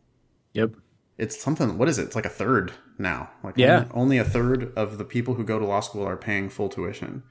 Yep. 0.52 0.70
It's 1.18 1.42
something, 1.42 1.76
what 1.76 1.88
is 1.88 1.98
it? 1.98 2.04
It's 2.04 2.14
like 2.14 2.24
a 2.24 2.30
third 2.30 2.72
now. 2.96 3.28
Like 3.42 3.56
Yeah. 3.58 3.78
only, 3.78 3.90
only 3.94 4.18
a 4.18 4.24
third 4.24 4.72
of 4.76 4.98
the 4.98 5.04
people 5.04 5.34
who 5.34 5.42
go 5.42 5.58
to 5.58 5.66
law 5.66 5.80
school 5.80 6.06
are 6.06 6.16
paying 6.16 6.48
full 6.48 6.68
tuition. 6.68 7.24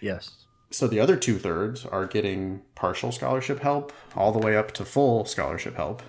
Yes. 0.00 0.46
So 0.72 0.88
the 0.88 0.98
other 0.98 1.16
two 1.16 1.38
thirds 1.38 1.86
are 1.86 2.06
getting 2.06 2.62
partial 2.74 3.12
scholarship 3.12 3.60
help 3.60 3.92
all 4.16 4.32
the 4.32 4.40
way 4.44 4.56
up 4.56 4.72
to 4.72 4.84
full 4.84 5.24
scholarship 5.24 5.76
help. 5.76 6.02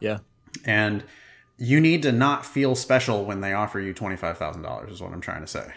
Yeah. 0.00 0.18
And 0.64 1.04
you 1.56 1.78
need 1.78 2.02
to 2.02 2.10
not 2.10 2.44
feel 2.44 2.74
special 2.74 3.24
when 3.24 3.42
they 3.42 3.52
offer 3.52 3.78
you 3.78 3.94
$25,000 3.94 4.90
is 4.90 5.00
what 5.00 5.12
I'm 5.12 5.20
trying 5.20 5.42
to 5.42 5.46
say. 5.46 5.72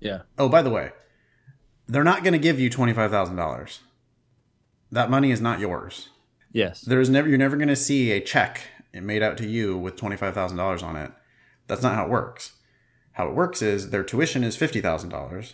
Yeah. 0.00 0.22
Oh, 0.38 0.48
by 0.48 0.62
the 0.62 0.70
way, 0.70 0.90
they're 1.86 2.02
not 2.02 2.24
going 2.24 2.32
to 2.32 2.38
give 2.40 2.58
you 2.58 2.68
$25,000. 2.68 3.78
That 4.90 5.10
money 5.10 5.30
is 5.30 5.40
not 5.40 5.60
yours. 5.60 6.08
Yes. 6.52 6.80
There's 6.82 7.10
never 7.10 7.28
you're 7.28 7.38
never 7.38 7.56
going 7.56 7.68
to 7.68 7.76
see 7.76 8.10
a 8.10 8.20
check 8.20 8.62
made 8.92 9.22
out 9.22 9.36
to 9.38 9.46
you 9.46 9.76
with 9.76 9.96
$25,000 9.96 10.82
on 10.82 10.96
it. 10.96 11.12
That's 11.66 11.82
not 11.82 11.94
how 11.94 12.06
it 12.06 12.10
works. 12.10 12.52
How 13.12 13.28
it 13.28 13.34
works 13.34 13.62
is 13.62 13.90
their 13.90 14.04
tuition 14.04 14.44
is 14.44 14.56
$50,000. 14.56 15.52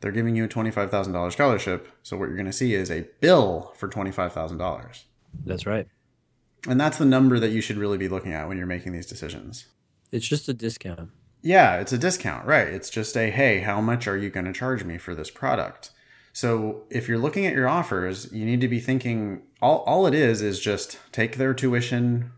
They're 0.00 0.12
giving 0.12 0.36
you 0.36 0.44
a 0.44 0.48
$25,000 0.48 1.32
scholarship, 1.32 1.88
so 2.02 2.16
what 2.16 2.28
you're 2.28 2.36
going 2.36 2.46
to 2.46 2.52
see 2.52 2.74
is 2.74 2.90
a 2.90 3.06
bill 3.20 3.72
for 3.76 3.88
$25,000. 3.88 5.04
That's 5.44 5.66
right. 5.66 5.86
And 6.68 6.80
that's 6.80 6.98
the 6.98 7.04
number 7.04 7.38
that 7.38 7.50
you 7.50 7.60
should 7.60 7.76
really 7.76 7.98
be 7.98 8.08
looking 8.08 8.32
at 8.32 8.48
when 8.48 8.56
you're 8.56 8.66
making 8.66 8.92
these 8.92 9.06
decisions. 9.06 9.66
It's 10.12 10.26
just 10.26 10.48
a 10.48 10.54
discount. 10.54 11.10
Yeah, 11.42 11.76
it's 11.76 11.92
a 11.92 11.98
discount, 11.98 12.46
right? 12.46 12.68
It's 12.68 12.90
just 12.90 13.16
a 13.16 13.30
hey, 13.30 13.60
how 13.60 13.80
much 13.80 14.06
are 14.06 14.16
you 14.16 14.28
going 14.30 14.46
to 14.46 14.52
charge 14.52 14.84
me 14.84 14.98
for 14.98 15.14
this 15.14 15.30
product? 15.30 15.90
So 16.40 16.84
if 16.88 17.06
you're 17.06 17.18
looking 17.18 17.44
at 17.44 17.52
your 17.52 17.68
offers, 17.68 18.32
you 18.32 18.46
need 18.46 18.62
to 18.62 18.68
be 18.68 18.80
thinking 18.80 19.42
all 19.60 19.80
all 19.80 20.06
it 20.06 20.14
is 20.14 20.40
is 20.40 20.58
just 20.58 20.98
take 21.12 21.36
their 21.36 21.52
tuition 21.52 22.32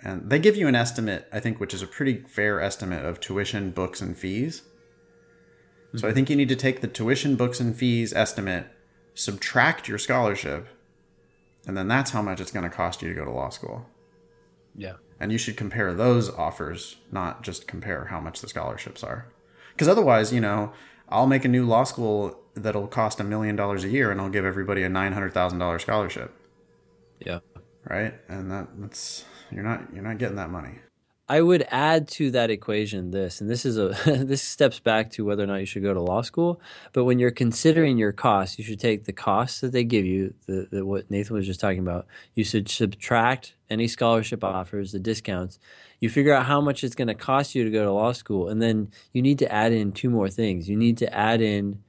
and 0.00 0.30
they 0.30 0.38
give 0.38 0.56
you 0.56 0.68
an 0.68 0.74
estimate, 0.74 1.28
I 1.30 1.38
think, 1.38 1.60
which 1.60 1.74
is 1.74 1.82
a 1.82 1.86
pretty 1.86 2.22
fair 2.22 2.62
estimate 2.62 3.04
of 3.04 3.20
tuition, 3.20 3.70
books, 3.70 4.00
and 4.00 4.16
fees. 4.16 4.62
So 4.62 6.06
I 6.06 6.08
mm-hmm. 6.08 6.14
think 6.14 6.30
you 6.30 6.36
need 6.36 6.48
to 6.48 6.56
take 6.56 6.80
the 6.80 6.88
tuition, 6.88 7.36
books, 7.36 7.60
and 7.60 7.76
fees 7.76 8.14
estimate, 8.14 8.68
subtract 9.12 9.86
your 9.86 9.98
scholarship, 9.98 10.66
and 11.66 11.76
then 11.76 11.88
that's 11.88 12.12
how 12.12 12.22
much 12.22 12.40
it's 12.40 12.52
going 12.52 12.64
to 12.64 12.74
cost 12.74 13.02
you 13.02 13.10
to 13.10 13.14
go 13.14 13.26
to 13.26 13.30
law 13.30 13.50
school. 13.50 13.86
Yeah. 14.74 14.94
And 15.20 15.30
you 15.30 15.36
should 15.36 15.58
compare 15.58 15.92
those 15.92 16.30
offers, 16.30 16.96
not 17.10 17.42
just 17.42 17.68
compare 17.68 18.06
how 18.06 18.18
much 18.18 18.40
the 18.40 18.48
scholarships 18.48 19.04
are. 19.04 19.30
Because 19.74 19.88
otherwise, 19.88 20.32
you 20.32 20.40
know, 20.40 20.72
I'll 21.10 21.26
make 21.26 21.44
a 21.44 21.48
new 21.48 21.66
law 21.66 21.84
school 21.84 22.41
that'll 22.54 22.86
cost 22.86 23.20
a 23.20 23.24
million 23.24 23.56
dollars 23.56 23.84
a 23.84 23.88
year 23.88 24.10
and 24.10 24.20
I'll 24.20 24.28
give 24.30 24.44
everybody 24.44 24.82
a 24.82 24.88
$900,000 24.88 25.80
scholarship, 25.80 26.34
Yeah. 27.24 27.40
right? 27.88 28.14
And 28.28 28.50
that, 28.50 28.68
that's 28.78 29.24
you're 29.50 29.64
not 29.64 29.92
you're 29.92 30.02
not 30.02 30.18
getting 30.18 30.36
that 30.36 30.50
money. 30.50 30.78
I 31.28 31.40
would 31.40 31.66
add 31.70 32.08
to 32.08 32.30
that 32.32 32.50
equation 32.50 33.10
this, 33.10 33.40
and 33.40 33.48
this 33.48 33.64
is 33.64 33.78
a 33.78 33.88
this 34.24 34.42
steps 34.42 34.80
back 34.80 35.10
to 35.12 35.24
whether 35.24 35.42
or 35.42 35.46
not 35.46 35.60
you 35.60 35.66
should 35.66 35.82
go 35.82 35.94
to 35.94 36.00
law 36.00 36.20
school. 36.20 36.60
But 36.92 37.04
when 37.04 37.18
you're 37.18 37.30
considering 37.30 37.96
your 37.96 38.12
costs, 38.12 38.58
you 38.58 38.64
should 38.64 38.80
take 38.80 39.04
the 39.04 39.12
costs 39.12 39.60
that 39.60 39.72
they 39.72 39.84
give 39.84 40.04
you, 40.04 40.34
the, 40.46 40.68
the 40.70 40.84
what 40.84 41.10
Nathan 41.10 41.34
was 41.36 41.46
just 41.46 41.60
talking 41.60 41.78
about. 41.78 42.06
You 42.34 42.44
should 42.44 42.68
subtract 42.68 43.54
any 43.70 43.88
scholarship 43.88 44.44
offers, 44.44 44.92
the 44.92 44.98
discounts. 44.98 45.58
You 46.00 46.10
figure 46.10 46.34
out 46.34 46.46
how 46.46 46.60
much 46.60 46.84
it's 46.84 46.96
going 46.96 47.08
to 47.08 47.14
cost 47.14 47.54
you 47.54 47.64
to 47.64 47.70
go 47.70 47.84
to 47.84 47.92
law 47.92 48.12
school, 48.12 48.48
and 48.48 48.60
then 48.60 48.90
you 49.12 49.22
need 49.22 49.38
to 49.38 49.50
add 49.50 49.72
in 49.72 49.92
two 49.92 50.10
more 50.10 50.28
things. 50.28 50.68
You 50.68 50.76
need 50.76 50.98
to 50.98 51.14
add 51.14 51.40
in 51.40 51.82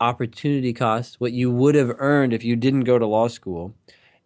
opportunity 0.00 0.72
costs, 0.72 1.20
what 1.20 1.32
you 1.32 1.50
would 1.50 1.74
have 1.74 1.94
earned 1.98 2.32
if 2.32 2.42
you 2.44 2.56
didn't 2.56 2.84
go 2.84 2.98
to 2.98 3.06
law 3.06 3.28
school, 3.28 3.74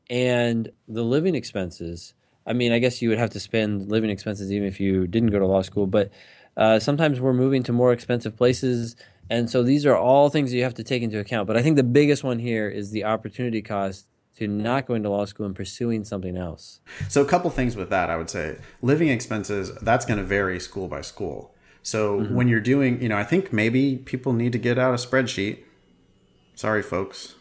and 0.09 0.71
the 0.89 1.03
living 1.03 1.35
expenses. 1.35 2.15
I 2.47 2.53
mean, 2.53 2.73
I 2.73 2.79
guess 2.79 3.01
you 3.01 3.09
would 3.09 3.19
have 3.19 3.31
to 3.31 3.41
spend 3.41 3.91
living 3.91 4.11
expenses 4.11 4.53
even 4.53 4.69
if 4.69 4.79
you 4.79 5.07
didn't 5.07 5.31
go 5.31 5.39
to 5.39 5.47
law 5.47 5.63
school, 5.63 5.87
but 5.87 6.11
uh, 6.57 6.79
sometimes 6.79 7.21
we're 7.21 7.33
moving 7.33 7.63
to 7.65 7.73
more 7.73 7.93
expensive 7.93 8.37
places. 8.37 8.97
And 9.31 9.49
so 9.49 9.63
these 9.63 9.87
are 9.87 9.97
all 9.97 10.29
things 10.29 10.51
that 10.51 10.57
you 10.57 10.63
have 10.63 10.75
to 10.75 10.85
take 10.85 11.03
into 11.03 11.19
account. 11.19 11.47
But 11.47 11.57
I 11.57 11.63
think 11.63 11.77
the 11.77 11.83
biggest 11.83 12.23
one 12.23 12.39
here 12.39 12.69
is 12.69 12.91
the 12.91 13.05
opportunity 13.05 13.63
cost 13.63 14.07
to 14.37 14.47
not 14.47 14.87
going 14.87 15.03
to 15.05 15.11
law 15.11 15.25
school 15.25 15.47
and 15.47 15.55
pursuing 15.55 16.05
something 16.05 16.37
else. 16.37 16.81
So 17.09 17.23
a 17.23 17.25
couple 17.25 17.51
things 17.51 17.77
with 17.77 17.89
that, 17.91 18.11
I 18.11 18.17
would 18.17 18.29
say 18.29 18.59
living 18.83 19.09
expenses 19.09 19.73
that's 19.81 20.05
going 20.05 20.19
to 20.19 20.25
vary 20.25 20.61
school 20.61 20.89
by 20.89 21.01
school. 21.01 21.54
So 21.85 22.19
mm-hmm. 22.19 22.35
when 22.35 22.49
you're 22.49 22.61
doing, 22.61 23.01
you 23.01 23.11
know, 23.11 23.17
I 23.17 23.25
think 23.25 23.53
maybe 23.53 23.99
people 23.99 24.33
need 24.33 24.53
to 24.53 24.59
get 24.59 24.79
out 24.79 24.95
a 24.95 24.97
spreadsheet. 24.97 25.59
Sorry, 26.55 26.83
folks, 26.83 27.35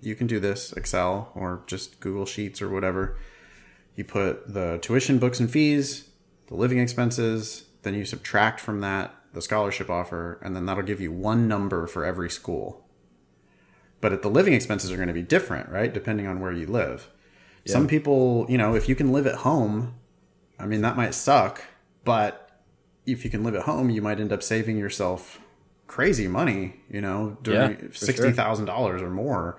you 0.00 0.14
can 0.14 0.28
do 0.28 0.38
this 0.38 0.72
Excel 0.72 1.32
or 1.34 1.64
just 1.66 1.98
Google 1.98 2.24
Sheets 2.24 2.62
or 2.62 2.70
whatever. 2.70 3.18
You 3.96 4.04
put 4.04 4.54
the 4.54 4.78
tuition, 4.80 5.18
books, 5.18 5.40
and 5.40 5.50
fees, 5.50 6.08
the 6.46 6.54
living 6.54 6.78
expenses, 6.78 7.64
then 7.82 7.94
you 7.94 8.04
subtract 8.04 8.60
from 8.60 8.80
that 8.80 9.14
the 9.34 9.42
scholarship 9.42 9.90
offer, 9.90 10.38
and 10.40 10.54
then 10.54 10.64
that'll 10.64 10.84
give 10.84 11.00
you 11.00 11.10
one 11.12 11.48
number 11.48 11.86
for 11.86 12.04
every 12.04 12.30
school. 12.30 12.86
But 14.00 14.12
at 14.12 14.22
the 14.22 14.30
living 14.30 14.54
expenses 14.54 14.92
are 14.92 14.96
going 14.96 15.08
to 15.08 15.14
be 15.14 15.22
different, 15.22 15.68
right? 15.68 15.92
Depending 15.92 16.28
on 16.28 16.40
where 16.40 16.52
you 16.52 16.66
live. 16.66 17.10
Some 17.66 17.86
people, 17.86 18.46
you 18.48 18.56
know, 18.56 18.74
if 18.74 18.88
you 18.88 18.94
can 18.94 19.12
live 19.12 19.26
at 19.26 19.34
home, 19.34 19.94
I 20.58 20.64
mean, 20.64 20.80
that 20.80 20.96
might 20.96 21.12
suck, 21.12 21.62
but 22.02 22.47
if 23.12 23.24
you 23.24 23.30
can 23.30 23.42
live 23.42 23.54
at 23.54 23.62
home, 23.62 23.90
you 23.90 24.02
might 24.02 24.20
end 24.20 24.32
up 24.32 24.42
saving 24.42 24.78
yourself 24.78 25.40
crazy 25.86 26.28
money, 26.28 26.74
you 26.90 27.00
know, 27.00 27.36
during 27.42 27.70
Yeah, 27.70 27.80
sure. 27.80 27.92
sixty 27.92 28.32
thousand 28.32 28.66
dollars 28.66 29.02
or 29.02 29.10
more 29.10 29.58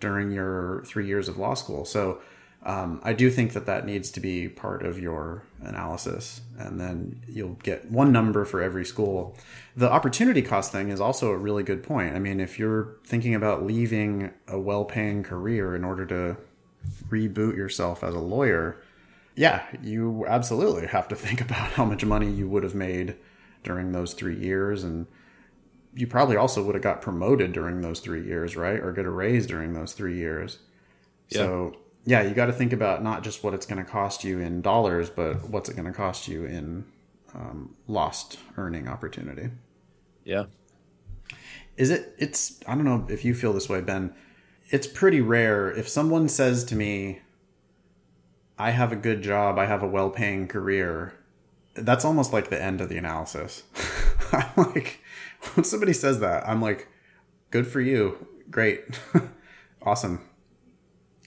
during 0.00 0.30
your 0.30 0.82
three 0.86 1.06
years 1.06 1.28
of 1.28 1.38
law 1.38 1.54
school. 1.54 1.84
So 1.84 2.20
um, 2.62 3.00
I 3.02 3.12
do 3.12 3.30
think 3.30 3.52
that 3.52 3.66
that 3.66 3.84
needs 3.84 4.10
to 4.12 4.20
be 4.20 4.48
part 4.48 4.86
of 4.86 4.98
your 4.98 5.42
analysis, 5.62 6.40
and 6.58 6.80
then 6.80 7.22
you'll 7.28 7.58
get 7.62 7.90
one 7.90 8.10
number 8.10 8.44
for 8.46 8.62
every 8.62 8.86
school. 8.86 9.36
The 9.76 9.90
opportunity 9.90 10.40
cost 10.40 10.72
thing 10.72 10.88
is 10.88 11.00
also 11.00 11.30
a 11.30 11.36
really 11.36 11.62
good 11.62 11.82
point. 11.82 12.14
I 12.16 12.18
mean, 12.18 12.40
if 12.40 12.58
you're 12.58 12.96
thinking 13.04 13.34
about 13.34 13.66
leaving 13.66 14.32
a 14.48 14.58
well-paying 14.58 15.24
career 15.24 15.74
in 15.76 15.84
order 15.84 16.06
to 16.06 16.36
reboot 17.08 17.56
yourself 17.56 18.02
as 18.02 18.14
a 18.14 18.18
lawyer, 18.20 18.80
yeah, 19.36 19.62
you 19.82 20.24
absolutely 20.26 20.86
have 20.86 21.08
to 21.08 21.16
think 21.16 21.40
about 21.40 21.72
how 21.72 21.84
much 21.84 22.04
money 22.04 22.30
you 22.30 22.48
would 22.48 22.62
have 22.62 22.74
made 22.74 23.16
during 23.62 23.92
those 23.92 24.12
three 24.12 24.36
years 24.36 24.84
and 24.84 25.06
you 25.96 26.06
probably 26.06 26.36
also 26.36 26.62
would 26.62 26.74
have 26.74 26.82
got 26.82 27.00
promoted 27.00 27.52
during 27.52 27.80
those 27.80 28.00
three 28.00 28.24
years, 28.24 28.56
right? 28.56 28.80
Or 28.80 28.92
get 28.92 29.06
a 29.06 29.10
raise 29.10 29.46
during 29.46 29.74
those 29.74 29.92
three 29.92 30.16
years. 30.16 30.58
Yeah. 31.28 31.38
So 31.38 31.76
yeah, 32.04 32.22
you 32.22 32.34
got 32.34 32.46
to 32.46 32.52
think 32.52 32.72
about 32.72 33.02
not 33.02 33.22
just 33.22 33.44
what 33.44 33.54
it's 33.54 33.64
going 33.64 33.82
to 33.82 33.88
cost 33.88 34.24
you 34.24 34.40
in 34.40 34.60
dollars, 34.60 35.08
but 35.08 35.48
what's 35.48 35.68
it 35.68 35.74
going 35.74 35.86
to 35.86 35.92
cost 35.92 36.26
you 36.26 36.44
in 36.44 36.84
um, 37.34 37.74
lost 37.86 38.38
earning 38.56 38.88
opportunity. 38.88 39.50
Yeah. 40.24 40.44
Is 41.76 41.90
it? 41.90 42.14
It's. 42.18 42.60
I 42.66 42.74
don't 42.74 42.84
know 42.84 43.06
if 43.08 43.24
you 43.24 43.34
feel 43.34 43.52
this 43.52 43.68
way, 43.68 43.80
Ben. 43.80 44.14
It's 44.70 44.86
pretty 44.86 45.20
rare 45.20 45.70
if 45.70 45.88
someone 45.88 46.28
says 46.28 46.64
to 46.64 46.76
me, 46.76 47.20
"I 48.58 48.70
have 48.70 48.92
a 48.92 48.96
good 48.96 49.22
job. 49.22 49.58
I 49.58 49.66
have 49.66 49.82
a 49.82 49.86
well-paying 49.88 50.48
career." 50.48 51.14
That's 51.74 52.04
almost 52.04 52.32
like 52.32 52.50
the 52.50 52.62
end 52.62 52.80
of 52.80 52.88
the 52.88 52.96
analysis. 52.96 53.64
I'm 54.32 54.46
like, 54.56 55.00
when 55.54 55.64
somebody 55.64 55.92
says 55.92 56.20
that, 56.20 56.48
I'm 56.48 56.62
like, 56.62 56.88
"Good 57.50 57.66
for 57.66 57.80
you. 57.80 58.26
Great, 58.50 58.84
awesome." 59.82 60.20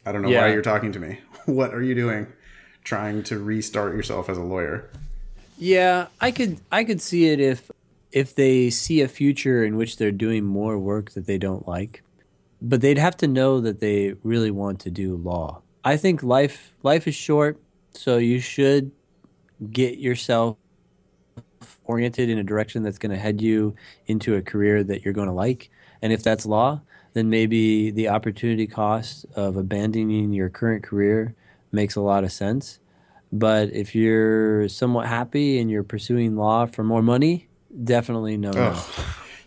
I 0.05 0.11
don't 0.13 0.21
know 0.21 0.29
Yeah. 0.29 0.43
why 0.43 0.53
you're 0.53 0.61
talking 0.61 0.91
to 0.93 0.99
me. 0.99 1.19
What 1.45 1.73
are 1.73 1.81
you 1.81 1.95
doing? 1.95 2.27
Trying 2.83 3.23
to 3.23 3.39
restart 3.39 3.95
yourself 3.95 4.29
as 4.29 4.37
a 4.37 4.43
lawyer? 4.43 4.89
Yeah, 5.57 6.07
I 6.21 6.31
could 6.31 6.59
I 6.71 6.83
could 6.83 7.01
see 7.01 7.29
it 7.29 7.39
if 7.39 7.71
if 8.11 8.35
they 8.35 8.69
see 8.69 9.01
a 9.01 9.07
future 9.07 9.63
in 9.65 9.75
which 9.77 9.97
they're 9.97 10.11
doing 10.11 10.43
more 10.45 10.77
work 10.77 11.11
that 11.11 11.25
they 11.25 11.37
don't 11.37 11.67
like. 11.67 12.03
But 12.61 12.81
they'd 12.81 12.97
have 12.97 13.15
to 13.17 13.27
know 13.27 13.59
that 13.61 13.79
they 13.79 14.15
really 14.23 14.51
want 14.51 14.79
to 14.81 14.89
do 14.89 15.15
law. 15.15 15.61
I 15.83 15.97
think 15.97 16.23
life 16.23 16.73
life 16.83 17.07
is 17.07 17.15
short, 17.15 17.59
so 17.91 18.17
you 18.17 18.39
should 18.39 18.91
get 19.71 19.97
yourself 19.97 20.57
oriented 21.85 22.29
in 22.29 22.37
a 22.37 22.43
direction 22.43 22.83
that's 22.83 22.97
going 22.97 23.11
to 23.11 23.17
head 23.17 23.41
you 23.41 23.75
into 24.05 24.35
a 24.35 24.41
career 24.41 24.83
that 24.83 25.03
you're 25.03 25.13
going 25.13 25.27
to 25.27 25.33
like. 25.33 25.69
And 26.01 26.13
if 26.13 26.21
that's 26.23 26.45
law, 26.45 26.81
then 27.13 27.29
maybe 27.29 27.91
the 27.91 28.09
opportunity 28.09 28.67
cost 28.67 29.25
of 29.35 29.57
abandoning 29.57 30.33
your 30.33 30.49
current 30.49 30.83
career 30.83 31.33
makes 31.71 31.95
a 31.95 32.01
lot 32.01 32.23
of 32.23 32.31
sense. 32.31 32.79
But 33.31 33.73
if 33.73 33.95
you're 33.95 34.69
somewhat 34.69 35.07
happy 35.07 35.59
and 35.59 35.69
you're 35.69 35.83
pursuing 35.83 36.35
law 36.35 36.65
for 36.65 36.83
more 36.83 37.01
money, 37.01 37.47
definitely 37.83 38.37
no. 38.37 38.51
no. 38.51 38.81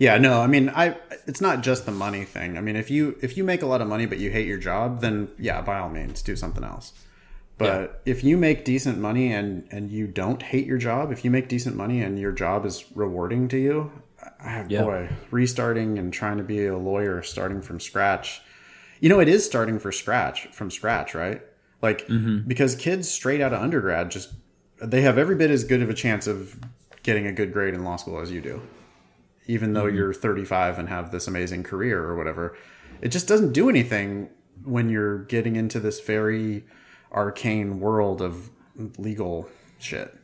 Yeah, 0.00 0.16
no, 0.16 0.40
I 0.40 0.46
mean, 0.46 0.70
I 0.70 0.96
it's 1.26 1.42
not 1.42 1.60
just 1.60 1.84
the 1.84 1.92
money 1.92 2.24
thing. 2.24 2.56
I 2.56 2.62
mean, 2.62 2.74
if 2.74 2.90
you 2.90 3.18
if 3.20 3.36
you 3.36 3.44
make 3.44 3.60
a 3.60 3.66
lot 3.66 3.82
of 3.82 3.86
money 3.86 4.06
but 4.06 4.16
you 4.16 4.30
hate 4.30 4.46
your 4.46 4.56
job, 4.56 5.02
then 5.02 5.28
yeah, 5.38 5.60
by 5.60 5.78
all 5.78 5.90
means, 5.90 6.22
do 6.22 6.34
something 6.36 6.64
else. 6.64 6.94
But 7.58 8.00
if 8.06 8.24
you 8.24 8.38
make 8.38 8.64
decent 8.64 8.96
money 8.96 9.30
and 9.30 9.68
and 9.70 9.90
you 9.90 10.06
don't 10.06 10.42
hate 10.42 10.66
your 10.66 10.78
job, 10.78 11.12
if 11.12 11.22
you 11.22 11.30
make 11.30 11.48
decent 11.48 11.76
money 11.76 12.00
and 12.00 12.18
your 12.18 12.32
job 12.32 12.64
is 12.64 12.86
rewarding 12.94 13.46
to 13.48 13.58
you, 13.58 13.92
I, 14.42 14.64
Yeah. 14.66 14.84
boy, 14.84 15.10
restarting 15.30 15.98
and 15.98 16.10
trying 16.10 16.38
to 16.38 16.44
be 16.44 16.64
a 16.64 16.78
lawyer, 16.78 17.20
starting 17.20 17.60
from 17.60 17.78
scratch. 17.78 18.40
You 19.00 19.10
know, 19.10 19.20
it 19.20 19.28
is 19.28 19.44
starting 19.44 19.78
for 19.78 19.92
scratch 19.92 20.46
from 20.46 20.70
scratch, 20.70 21.14
right? 21.14 21.42
Like 21.82 22.08
mm-hmm. 22.08 22.48
because 22.48 22.74
kids 22.74 23.10
straight 23.10 23.42
out 23.42 23.52
of 23.52 23.60
undergrad 23.60 24.10
just 24.10 24.32
they 24.80 25.02
have 25.02 25.18
every 25.18 25.36
bit 25.36 25.50
as 25.50 25.62
good 25.62 25.82
of 25.82 25.90
a 25.90 25.94
chance 25.94 26.26
of 26.26 26.58
getting 27.02 27.26
a 27.26 27.32
good 27.32 27.52
grade 27.52 27.74
in 27.74 27.84
law 27.84 27.96
school 27.96 28.18
as 28.18 28.30
you 28.30 28.40
do 28.40 28.62
even 29.50 29.72
though 29.72 29.86
you're 29.86 30.12
35 30.14 30.78
and 30.78 30.88
have 30.88 31.10
this 31.10 31.26
amazing 31.26 31.62
career 31.62 32.02
or 32.04 32.16
whatever. 32.16 32.56
It 33.02 33.08
just 33.08 33.26
doesn't 33.26 33.52
do 33.52 33.68
anything 33.68 34.28
when 34.64 34.88
you're 34.88 35.24
getting 35.24 35.56
into 35.56 35.80
this 35.80 36.00
very 36.00 36.64
arcane 37.12 37.80
world 37.80 38.20
of 38.22 38.50
legal 38.98 39.48
shit, 39.78 40.14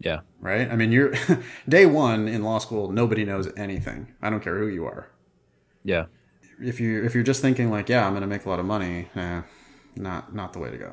Yeah. 0.00 0.20
right? 0.40 0.70
I 0.70 0.76
mean, 0.76 0.92
you're 0.92 1.14
day 1.68 1.86
one 1.86 2.28
in 2.28 2.42
law 2.44 2.58
school, 2.58 2.92
nobody 2.92 3.24
knows 3.24 3.48
anything. 3.56 4.14
I 4.22 4.30
don't 4.30 4.42
care 4.42 4.58
who 4.58 4.68
you 4.68 4.84
are. 4.86 5.10
Yeah. 5.82 6.06
If 6.60 6.80
you 6.80 7.04
if 7.04 7.14
you're 7.14 7.24
just 7.24 7.40
thinking 7.42 7.70
like, 7.70 7.88
yeah, 7.88 8.04
I'm 8.06 8.12
going 8.12 8.22
to 8.22 8.26
make 8.28 8.44
a 8.44 8.50
lot 8.50 8.60
of 8.60 8.66
money, 8.66 9.08
eh, 9.16 9.42
not 9.96 10.34
not 10.34 10.52
the 10.52 10.58
way 10.58 10.70
to 10.70 10.76
go. 10.78 10.92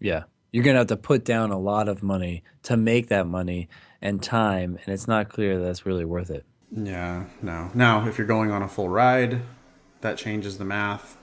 Yeah. 0.00 0.24
You're 0.52 0.62
going 0.64 0.74
to 0.74 0.80
have 0.80 0.88
to 0.88 0.96
put 0.96 1.24
down 1.24 1.50
a 1.50 1.58
lot 1.58 1.88
of 1.88 2.02
money 2.02 2.44
to 2.64 2.76
make 2.76 3.08
that 3.08 3.26
money 3.26 3.68
and 4.00 4.22
time, 4.22 4.78
and 4.84 4.92
it's 4.94 5.08
not 5.08 5.28
clear 5.28 5.58
that 5.58 5.64
that's 5.64 5.86
really 5.86 6.04
worth 6.04 6.30
it. 6.30 6.44
Yeah, 6.76 7.24
no. 7.40 7.70
Now, 7.72 8.06
if 8.08 8.18
you're 8.18 8.26
going 8.26 8.50
on 8.50 8.62
a 8.62 8.68
full 8.68 8.88
ride, 8.88 9.42
that 10.00 10.18
changes 10.18 10.58
the 10.58 10.64
math. 10.64 11.16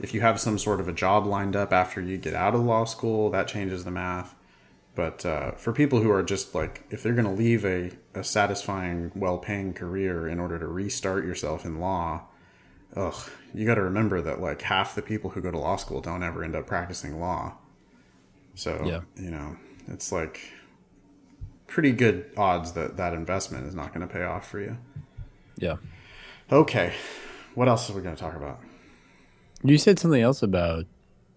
If 0.00 0.12
you 0.12 0.20
have 0.20 0.38
some 0.40 0.58
sort 0.58 0.80
of 0.80 0.88
a 0.88 0.92
job 0.92 1.24
lined 1.24 1.56
up 1.56 1.72
after 1.72 2.00
you 2.00 2.18
get 2.18 2.34
out 2.34 2.54
of 2.54 2.62
law 2.62 2.84
school, 2.84 3.30
that 3.30 3.48
changes 3.48 3.84
the 3.84 3.90
math. 3.90 4.34
But 4.94 5.24
uh, 5.24 5.52
for 5.52 5.72
people 5.72 6.00
who 6.00 6.10
are 6.10 6.22
just 6.22 6.54
like, 6.54 6.84
if 6.90 7.02
they're 7.02 7.14
going 7.14 7.24
to 7.24 7.30
leave 7.30 7.64
a, 7.64 7.90
a 8.14 8.22
satisfying, 8.22 9.10
well 9.14 9.38
paying 9.38 9.72
career 9.72 10.28
in 10.28 10.38
order 10.38 10.58
to 10.58 10.66
restart 10.66 11.24
yourself 11.24 11.64
in 11.64 11.80
law, 11.80 12.22
ugh, 12.94 13.30
you 13.54 13.66
got 13.66 13.76
to 13.76 13.82
remember 13.82 14.20
that 14.20 14.40
like 14.40 14.62
half 14.62 14.94
the 14.94 15.02
people 15.02 15.30
who 15.30 15.40
go 15.40 15.50
to 15.50 15.58
law 15.58 15.76
school 15.76 16.00
don't 16.00 16.22
ever 16.22 16.44
end 16.44 16.54
up 16.54 16.66
practicing 16.66 17.18
law. 17.18 17.54
So, 18.54 18.80
Yeah. 18.84 19.00
you 19.16 19.30
know, 19.30 19.56
it's 19.88 20.12
like 20.12 20.40
pretty 21.66 21.92
good 21.92 22.30
odds 22.36 22.72
that 22.72 22.96
that 22.96 23.14
investment 23.14 23.66
is 23.66 23.74
not 23.74 23.92
going 23.94 24.06
to 24.06 24.12
pay 24.12 24.22
off 24.22 24.48
for 24.48 24.60
you. 24.60 24.76
Yeah. 25.56 25.76
Okay. 26.50 26.92
What 27.54 27.68
else 27.68 27.88
are 27.88 27.94
we 27.94 28.02
going 28.02 28.14
to 28.14 28.20
talk 28.20 28.36
about? 28.36 28.60
You 29.62 29.78
said 29.78 29.98
something 29.98 30.20
else 30.20 30.42
about 30.42 30.86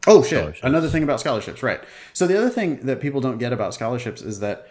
Oh, 0.10 0.24
shit. 0.24 0.58
Another 0.64 0.88
thing 0.88 1.04
about 1.04 1.20
scholarships, 1.20 1.62
right. 1.62 1.84
So, 2.14 2.28
the 2.28 2.38
other 2.38 2.50
thing 2.50 2.86
that 2.86 3.02
people 3.02 3.20
don't 3.20 3.40
get 3.40 3.52
about 3.52 3.74
scholarships 3.74 4.22
is 4.22 4.40
that 4.40 4.68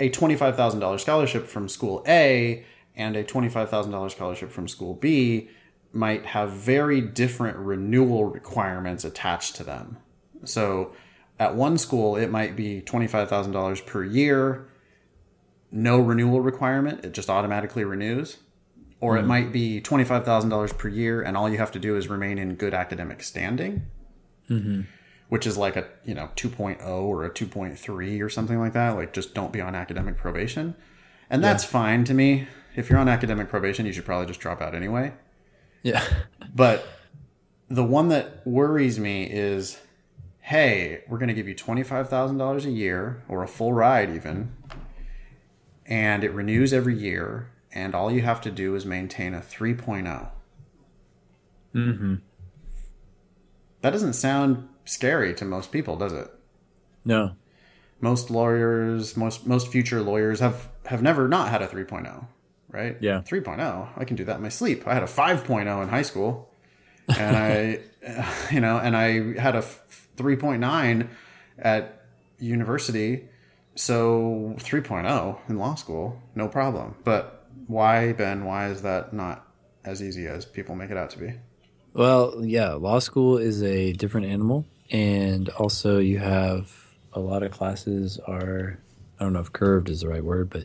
a 0.00 0.10
$25,000 0.10 1.00
scholarship 1.00 1.46
from 1.46 1.68
school 1.68 2.02
A 2.08 2.64
and 2.96 3.16
a 3.16 3.22
$25,000 3.22 4.10
scholarship 4.10 4.50
from 4.50 4.66
school 4.66 4.94
B 4.94 5.48
might 5.92 6.26
have 6.26 6.50
very 6.50 7.00
different 7.00 7.56
renewal 7.56 8.24
requirements 8.24 9.04
attached 9.04 9.54
to 9.56 9.64
them. 9.64 9.98
So, 10.44 10.92
at 11.38 11.54
one 11.54 11.78
school, 11.78 12.16
it 12.16 12.30
might 12.30 12.56
be 12.56 12.82
$25,000 12.82 13.86
per 13.86 14.04
year, 14.04 14.68
no 15.70 15.98
renewal 15.98 16.40
requirement, 16.40 17.04
it 17.04 17.12
just 17.12 17.30
automatically 17.30 17.84
renews. 17.84 18.38
Or 19.00 19.16
it 19.16 19.22
hmm. 19.22 19.28
might 19.28 19.52
be 19.52 19.80
$25,000 19.80 20.76
per 20.76 20.88
year, 20.88 21.22
and 21.22 21.36
all 21.36 21.48
you 21.48 21.58
have 21.58 21.70
to 21.72 21.78
do 21.78 21.96
is 21.96 22.08
remain 22.08 22.38
in 22.38 22.56
good 22.56 22.74
academic 22.74 23.22
standing. 23.22 23.86
Mm-hmm. 24.50 24.82
Which 25.28 25.46
is 25.46 25.58
like 25.58 25.76
a 25.76 25.86
you 26.06 26.14
know 26.14 26.30
2.0 26.36 26.82
or 26.86 27.24
a 27.24 27.30
2.3 27.30 28.22
or 28.22 28.30
something 28.30 28.58
like 28.58 28.72
that 28.72 28.96
like 28.96 29.12
just 29.12 29.34
don't 29.34 29.52
be 29.52 29.60
on 29.60 29.74
academic 29.74 30.16
probation. 30.16 30.74
And 31.28 31.44
that's 31.44 31.64
fine 31.64 32.04
to 32.04 32.14
me. 32.14 32.48
If 32.74 32.88
you're 32.88 32.98
on 32.98 33.10
academic 33.10 33.50
probation 33.50 33.84
you 33.84 33.92
should 33.92 34.06
probably 34.06 34.26
just 34.26 34.40
drop 34.40 34.62
out 34.62 34.74
anyway. 34.74 35.12
Yeah. 35.82 36.02
but 36.54 36.88
the 37.68 37.84
one 37.84 38.08
that 38.08 38.40
worries 38.46 38.98
me 38.98 39.24
is 39.24 39.78
hey 40.48 41.02
we're 41.08 41.18
going 41.18 41.28
to 41.28 41.34
give 41.34 41.46
you 41.48 41.54
$25000 41.54 42.64
a 42.64 42.70
year 42.70 43.22
or 43.28 43.42
a 43.42 43.48
full 43.48 43.72
ride 43.72 44.08
even 44.10 44.50
and 45.86 46.24
it 46.24 46.32
renews 46.32 46.72
every 46.72 46.96
year 46.96 47.50
and 47.72 47.94
all 47.94 48.10
you 48.10 48.22
have 48.22 48.40
to 48.40 48.50
do 48.50 48.74
is 48.74 48.84
maintain 48.86 49.34
a 49.34 49.40
3.0 49.40 50.30
Mm-hmm. 51.74 52.14
that 53.82 53.90
doesn't 53.90 54.14
sound 54.14 54.68
scary 54.86 55.34
to 55.34 55.44
most 55.44 55.70
people 55.70 55.96
does 55.96 56.14
it 56.14 56.30
No. 57.04 57.36
most 58.00 58.30
lawyers, 58.30 59.16
most 59.16 59.46
most 59.46 59.68
future 59.68 60.00
lawyers 60.00 60.40
have 60.40 60.68
have 60.86 61.02
never 61.02 61.28
not 61.28 61.50
had 61.50 61.60
a 61.60 61.66
3.0, 61.66 62.24
right? 62.70 62.96
Yeah. 63.00 63.20
3.0, 63.20 63.88
I 63.98 64.04
can 64.06 64.16
do 64.16 64.24
that 64.24 64.36
in 64.36 64.42
my 64.42 64.48
sleep. 64.48 64.86
I 64.86 64.94
had 64.94 65.02
a 65.02 65.06
5.0 65.06 65.82
in 65.82 65.88
high 65.90 66.02
school. 66.02 66.48
And 67.08 67.36
I 67.36 67.80
you 68.50 68.60
know, 68.60 68.78
and 68.78 68.96
I 68.96 69.38
had 69.38 69.54
a 69.54 69.62
3.9 70.18 71.08
at 71.58 72.02
university. 72.38 73.28
So 73.74 74.54
3.0 74.58 75.38
in 75.48 75.56
law 75.56 75.74
school, 75.76 76.20
no 76.34 76.48
problem. 76.48 76.96
But 77.04 77.46
why 77.66 78.12
Ben, 78.12 78.44
why 78.44 78.68
is 78.68 78.82
that 78.82 79.12
not 79.12 79.46
as 79.84 80.02
easy 80.02 80.26
as 80.26 80.44
people 80.44 80.74
make 80.74 80.90
it 80.90 80.96
out 80.96 81.10
to 81.10 81.18
be? 81.18 81.34
Well, 81.94 82.44
yeah, 82.44 82.74
law 82.74 82.98
school 82.98 83.38
is 83.38 83.62
a 83.62 83.92
different 83.92 84.26
animal, 84.26 84.66
and 84.90 85.48
also 85.50 85.98
you 85.98 86.18
have 86.18 86.70
a 87.12 87.20
lot 87.20 87.42
of 87.42 87.50
classes 87.50 88.18
are 88.26 88.78
I 89.18 89.24
don't 89.24 89.32
know 89.32 89.40
if 89.40 89.52
curved 89.52 89.88
is 89.88 90.02
the 90.02 90.08
right 90.08 90.22
word, 90.22 90.50
but 90.50 90.64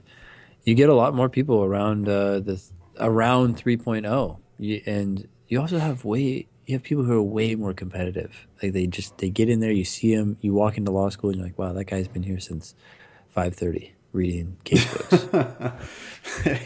you 0.63 0.75
get 0.75 0.89
a 0.89 0.93
lot 0.93 1.15
more 1.15 1.29
people 1.29 1.63
around 1.63 2.07
uh, 2.07 2.39
the 2.39 2.61
around 2.99 3.57
3.0, 3.57 4.85
and 4.85 5.27
you 5.47 5.59
also 5.59 5.79
have 5.79 6.05
way 6.05 6.47
you 6.65 6.75
have 6.75 6.83
people 6.83 7.03
who 7.03 7.13
are 7.13 7.23
way 7.23 7.55
more 7.55 7.73
competitive. 7.73 8.47
Like 8.61 8.73
they 8.73 8.87
just 8.87 9.17
they 9.17 9.29
get 9.29 9.49
in 9.49 9.59
there, 9.59 9.71
you 9.71 9.85
see 9.85 10.15
them, 10.15 10.37
you 10.41 10.53
walk 10.53 10.77
into 10.77 10.91
law 10.91 11.09
school, 11.09 11.29
and 11.29 11.37
you're 11.37 11.47
like, 11.47 11.57
wow, 11.57 11.73
that 11.73 11.85
guy's 11.85 12.07
been 12.07 12.23
here 12.23 12.39
since 12.39 12.75
5:30 13.35 13.91
reading 14.13 14.57
case 14.63 14.85
books. 14.93 15.27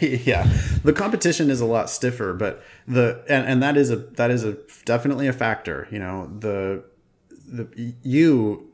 yeah, 0.00 0.46
the 0.84 0.92
competition 0.92 1.50
is 1.50 1.60
a 1.60 1.66
lot 1.66 1.90
stiffer, 1.90 2.32
but 2.34 2.62
the 2.86 3.24
and, 3.28 3.46
and 3.46 3.62
that 3.62 3.76
is 3.76 3.90
a 3.90 3.96
that 3.96 4.30
is 4.30 4.44
a 4.44 4.56
definitely 4.84 5.26
a 5.26 5.32
factor. 5.32 5.88
You 5.90 5.98
know, 5.98 6.30
the 6.38 6.84
the 7.46 7.94
you 8.02 8.70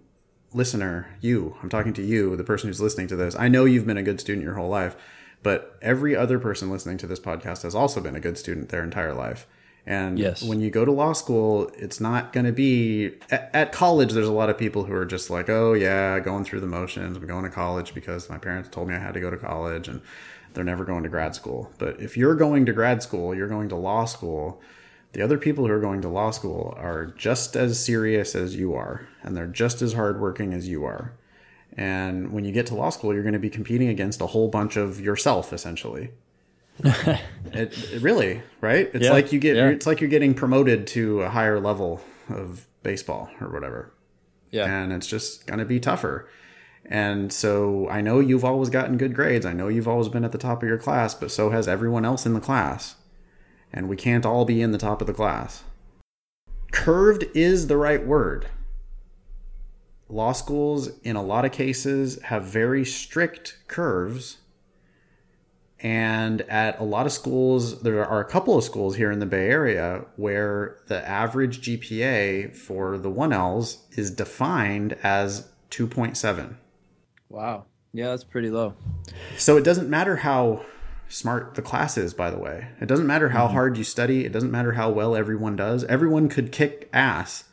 listener, 0.52 1.16
you, 1.20 1.56
I'm 1.62 1.68
talking 1.68 1.92
to 1.94 2.02
you, 2.02 2.36
the 2.36 2.44
person 2.44 2.68
who's 2.68 2.80
listening 2.80 3.08
to 3.08 3.16
this. 3.16 3.34
I 3.36 3.48
know 3.48 3.64
you've 3.64 3.86
been 3.86 3.96
a 3.96 4.02
good 4.02 4.20
student 4.20 4.44
your 4.44 4.54
whole 4.54 4.68
life, 4.68 4.96
but 5.42 5.76
every 5.82 6.14
other 6.14 6.38
person 6.38 6.70
listening 6.70 6.96
to 6.98 7.06
this 7.06 7.18
podcast 7.18 7.62
has 7.62 7.74
also 7.74 8.00
been 8.00 8.14
a 8.14 8.20
good 8.20 8.38
student 8.38 8.68
their 8.68 8.84
entire 8.84 9.14
life. 9.14 9.46
And 9.86 10.18
Yes. 10.18 10.42
when 10.42 10.60
you 10.60 10.70
go 10.70 10.84
to 10.84 10.92
law 10.92 11.12
school, 11.12 11.70
it's 11.76 12.00
not 12.00 12.32
going 12.32 12.46
to 12.46 12.52
be 12.52 13.12
at, 13.30 13.50
at 13.52 13.72
college. 13.72 14.12
There's 14.12 14.28
a 14.28 14.32
lot 14.32 14.48
of 14.48 14.56
people 14.56 14.84
who 14.84 14.94
are 14.94 15.04
just 15.04 15.28
like, 15.28 15.50
oh, 15.50 15.74
yeah, 15.74 16.20
going 16.20 16.44
through 16.44 16.60
the 16.60 16.66
motions. 16.66 17.16
I'm 17.16 17.26
going 17.26 17.44
to 17.44 17.50
college 17.50 17.94
because 17.94 18.30
my 18.30 18.38
parents 18.38 18.70
told 18.70 18.88
me 18.88 18.94
I 18.94 18.98
had 18.98 19.14
to 19.14 19.20
go 19.20 19.30
to 19.30 19.36
college 19.36 19.88
and 19.88 20.00
they're 20.54 20.64
never 20.64 20.84
going 20.84 21.02
to 21.02 21.08
grad 21.10 21.34
school. 21.34 21.70
But 21.78 22.00
if 22.00 22.16
you're 22.16 22.34
going 22.34 22.64
to 22.66 22.72
grad 22.72 23.02
school, 23.02 23.34
you're 23.34 23.48
going 23.48 23.68
to 23.68 23.76
law 23.76 24.06
school, 24.06 24.62
the 25.12 25.20
other 25.20 25.36
people 25.36 25.66
who 25.66 25.72
are 25.72 25.80
going 25.80 26.00
to 26.02 26.08
law 26.08 26.30
school 26.30 26.74
are 26.78 27.06
just 27.06 27.54
as 27.54 27.78
serious 27.84 28.34
as 28.34 28.56
you 28.56 28.74
are 28.74 29.06
and 29.22 29.36
they're 29.36 29.46
just 29.46 29.82
as 29.82 29.92
hardworking 29.92 30.54
as 30.54 30.66
you 30.66 30.84
are. 30.84 31.12
And 31.76 32.32
when 32.32 32.44
you 32.44 32.52
get 32.52 32.66
to 32.66 32.74
law 32.74 32.90
school, 32.90 33.12
you're 33.12 33.22
going 33.22 33.32
to 33.34 33.38
be 33.38 33.50
competing 33.50 33.88
against 33.88 34.20
a 34.20 34.26
whole 34.26 34.48
bunch 34.48 34.76
of 34.76 35.00
yourself, 35.00 35.52
essentially. 35.52 36.10
It, 36.78 37.20
it 37.52 38.02
really, 38.02 38.42
right? 38.60 38.90
It's 38.92 39.04
Yeah, 39.04 39.12
like 39.12 39.32
you 39.32 39.38
get, 39.38 39.56
yeah. 39.56 39.68
it's 39.68 39.86
like 39.86 40.00
you're 40.00 40.10
getting 40.10 40.34
promoted 40.34 40.86
to 40.88 41.22
a 41.22 41.28
higher 41.28 41.60
level 41.60 42.00
of 42.28 42.66
baseball 42.82 43.30
or 43.40 43.50
whatever 43.50 43.94
yeah, 44.54 44.66
and 44.66 44.92
it's 44.92 45.08
just 45.08 45.46
going 45.46 45.58
to 45.58 45.64
be 45.64 45.80
tougher. 45.80 46.28
And 46.86 47.32
so 47.32 47.88
I 47.88 48.00
know 48.00 48.20
you've 48.20 48.44
always 48.44 48.70
gotten 48.70 48.96
good 48.96 49.14
grades. 49.14 49.44
I 49.44 49.52
know 49.52 49.68
you've 49.68 49.88
always 49.88 50.08
been 50.08 50.24
at 50.24 50.32
the 50.32 50.38
top 50.38 50.62
of 50.62 50.68
your 50.68 50.78
class, 50.78 51.12
but 51.12 51.32
so 51.32 51.50
has 51.50 51.66
everyone 51.66 52.04
else 52.04 52.24
in 52.24 52.34
the 52.34 52.40
class. 52.40 52.94
And 53.72 53.88
we 53.88 53.96
can't 53.96 54.24
all 54.24 54.44
be 54.44 54.62
in 54.62 54.70
the 54.70 54.78
top 54.78 55.00
of 55.00 55.08
the 55.08 55.12
class. 55.12 55.64
Curved 56.70 57.24
is 57.34 57.66
the 57.66 57.76
right 57.76 58.06
word. 58.06 58.46
Law 60.08 60.32
schools, 60.32 60.90
in 61.02 61.16
a 61.16 61.22
lot 61.22 61.44
of 61.44 61.50
cases, 61.50 62.22
have 62.24 62.44
very 62.44 62.84
strict 62.84 63.58
curves. 63.66 64.36
And 65.84 66.40
at 66.42 66.80
a 66.80 66.82
lot 66.82 67.04
of 67.04 67.12
schools, 67.12 67.82
there 67.82 68.06
are 68.06 68.20
a 68.20 68.24
couple 68.24 68.56
of 68.56 68.64
schools 68.64 68.96
here 68.96 69.10
in 69.10 69.18
the 69.18 69.26
Bay 69.26 69.50
Area 69.50 70.06
where 70.16 70.78
the 70.86 71.06
average 71.06 71.60
GPA 71.60 72.56
for 72.56 72.96
the 72.96 73.10
1Ls 73.10 73.80
is 73.98 74.10
defined 74.10 74.94
as 75.02 75.50
2.7. 75.70 76.56
wow, 77.28 77.66
yeah, 77.92 78.08
that's 78.08 78.24
pretty 78.24 78.48
low. 78.48 78.72
So 79.36 79.58
it 79.58 79.64
doesn't 79.64 79.90
matter 79.90 80.16
how 80.16 80.64
smart 81.10 81.54
the 81.54 81.60
class 81.60 81.98
is, 81.98 82.14
by 82.14 82.30
the 82.30 82.38
way. 82.38 82.68
It 82.80 82.86
doesn't 82.86 83.06
matter 83.06 83.28
how 83.28 83.44
mm-hmm. 83.44 83.54
hard 83.54 83.76
you 83.76 83.84
study, 83.84 84.24
it 84.24 84.32
doesn't 84.32 84.50
matter 84.50 84.72
how 84.72 84.88
well 84.88 85.14
everyone 85.14 85.54
does. 85.54 85.84
Everyone 85.84 86.30
could 86.30 86.50
kick 86.50 86.88
ass, 86.94 87.44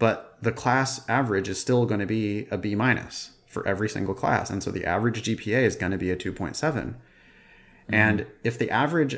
but 0.00 0.36
the 0.42 0.50
class 0.50 1.08
average 1.08 1.48
is 1.48 1.60
still 1.60 1.86
going 1.86 2.00
to 2.00 2.06
be 2.06 2.48
a 2.50 2.58
B 2.58 2.74
minus 2.74 3.30
for 3.46 3.66
every 3.68 3.88
single 3.88 4.14
class. 4.14 4.50
And 4.50 4.64
so 4.64 4.72
the 4.72 4.84
average 4.84 5.22
GPA 5.22 5.62
is 5.62 5.76
going 5.76 5.92
to 5.92 5.98
be 5.98 6.10
a 6.10 6.16
2.7. 6.16 6.94
And 7.88 8.26
if 8.44 8.58
the 8.58 8.70
average 8.70 9.16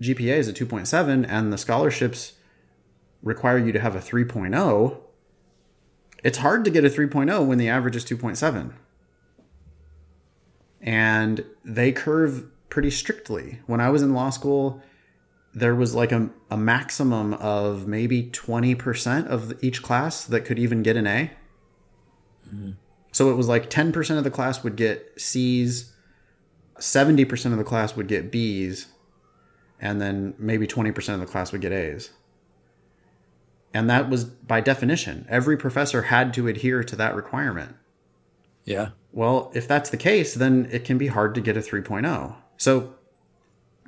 GPA 0.00 0.36
is 0.36 0.48
a 0.48 0.52
2.7 0.52 1.26
and 1.28 1.52
the 1.52 1.58
scholarships 1.58 2.34
require 3.22 3.58
you 3.58 3.72
to 3.72 3.80
have 3.80 3.96
a 3.96 4.00
3.0, 4.00 4.98
it's 6.24 6.38
hard 6.38 6.64
to 6.64 6.70
get 6.70 6.84
a 6.84 6.88
3.0 6.88 7.46
when 7.46 7.58
the 7.58 7.68
average 7.68 7.96
is 7.96 8.04
2.7. 8.04 8.72
And 10.80 11.44
they 11.64 11.92
curve 11.92 12.46
pretty 12.70 12.90
strictly. 12.90 13.60
When 13.66 13.80
I 13.80 13.90
was 13.90 14.02
in 14.02 14.14
law 14.14 14.30
school, 14.30 14.82
there 15.54 15.74
was 15.74 15.94
like 15.94 16.12
a, 16.12 16.30
a 16.50 16.56
maximum 16.56 17.34
of 17.34 17.86
maybe 17.86 18.24
20% 18.30 19.26
of 19.26 19.62
each 19.62 19.82
class 19.82 20.24
that 20.24 20.42
could 20.42 20.58
even 20.58 20.82
get 20.82 20.96
an 20.96 21.06
A. 21.06 21.30
Mm-hmm. 22.46 22.70
So 23.12 23.30
it 23.30 23.34
was 23.34 23.48
like 23.48 23.70
10% 23.70 24.18
of 24.18 24.24
the 24.24 24.30
class 24.30 24.62
would 24.62 24.76
get 24.76 25.20
C's, 25.20 25.92
70% 26.78 27.52
of 27.52 27.58
the 27.58 27.64
class 27.64 27.96
would 27.96 28.08
get 28.08 28.30
B's, 28.30 28.86
and 29.80 30.00
then 30.00 30.34
maybe 30.38 30.66
20% 30.66 31.14
of 31.14 31.20
the 31.20 31.26
class 31.26 31.52
would 31.52 31.60
get 31.60 31.72
A's. 31.72 32.10
And 33.74 33.88
that 33.90 34.08
was 34.08 34.24
by 34.24 34.60
definition. 34.60 35.26
Every 35.28 35.56
professor 35.56 36.02
had 36.02 36.32
to 36.34 36.48
adhere 36.48 36.82
to 36.82 36.96
that 36.96 37.14
requirement. 37.14 37.76
Yeah. 38.64 38.90
Well, 39.12 39.50
if 39.54 39.68
that's 39.68 39.90
the 39.90 39.96
case, 39.96 40.34
then 40.34 40.68
it 40.70 40.84
can 40.84 40.98
be 40.98 41.08
hard 41.08 41.34
to 41.34 41.40
get 41.40 41.56
a 41.56 41.60
3.0. 41.60 42.34
So 42.56 42.94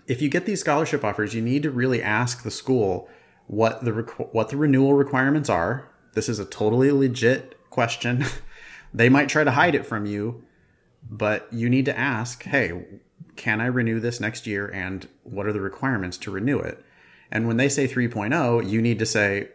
if 0.07 0.21
you 0.21 0.29
get 0.29 0.47
these 0.47 0.61
scholarship 0.61 1.05
offers, 1.05 1.35
you 1.35 1.43
need 1.43 1.63
to 1.63 1.71
really 1.71 2.03
ask 2.03 2.43
the 2.43 2.51
school 2.51 3.09
what 3.47 3.85
the 3.85 3.91
requ- 3.91 4.33
what 4.33 4.49
the 4.49 4.57
renewal 4.57 4.95
requirements 4.95 5.49
are. 5.49 5.89
This 6.15 6.29
is 6.29 6.39
a 6.39 6.45
totally 6.45 6.91
legit 6.91 7.57
question. 7.71 8.25
they 8.95 9.09
might 9.09 9.29
try 9.29 9.45
to 9.45 9.51
hide 9.51 9.75
it 9.75 9.87
from 9.87 10.07
you, 10.07 10.43
but 11.09 11.49
you 11.53 11.69
need 11.69 11.85
to 11.87 11.99
ask, 11.99 12.43
"Hey, 12.43 12.85
can 13.37 13.61
I 13.61 13.67
renew 13.67 14.01
this 14.01 14.21
next 14.21 14.47
year 14.47 14.69
and 14.69 15.09
what 15.23 15.47
are 15.47 15.53
the 15.53 15.61
requirements 15.61 16.19
to 16.19 16.31
renew 16.31 16.59
it?" 16.59 16.85
And 17.31 17.47
when 17.47 17.57
they 17.57 17.69
say 17.69 17.87
3.0, 17.87 18.61
you 18.61 18.83
need 18.83 18.99
to 18.99 19.07
say, 19.07 19.49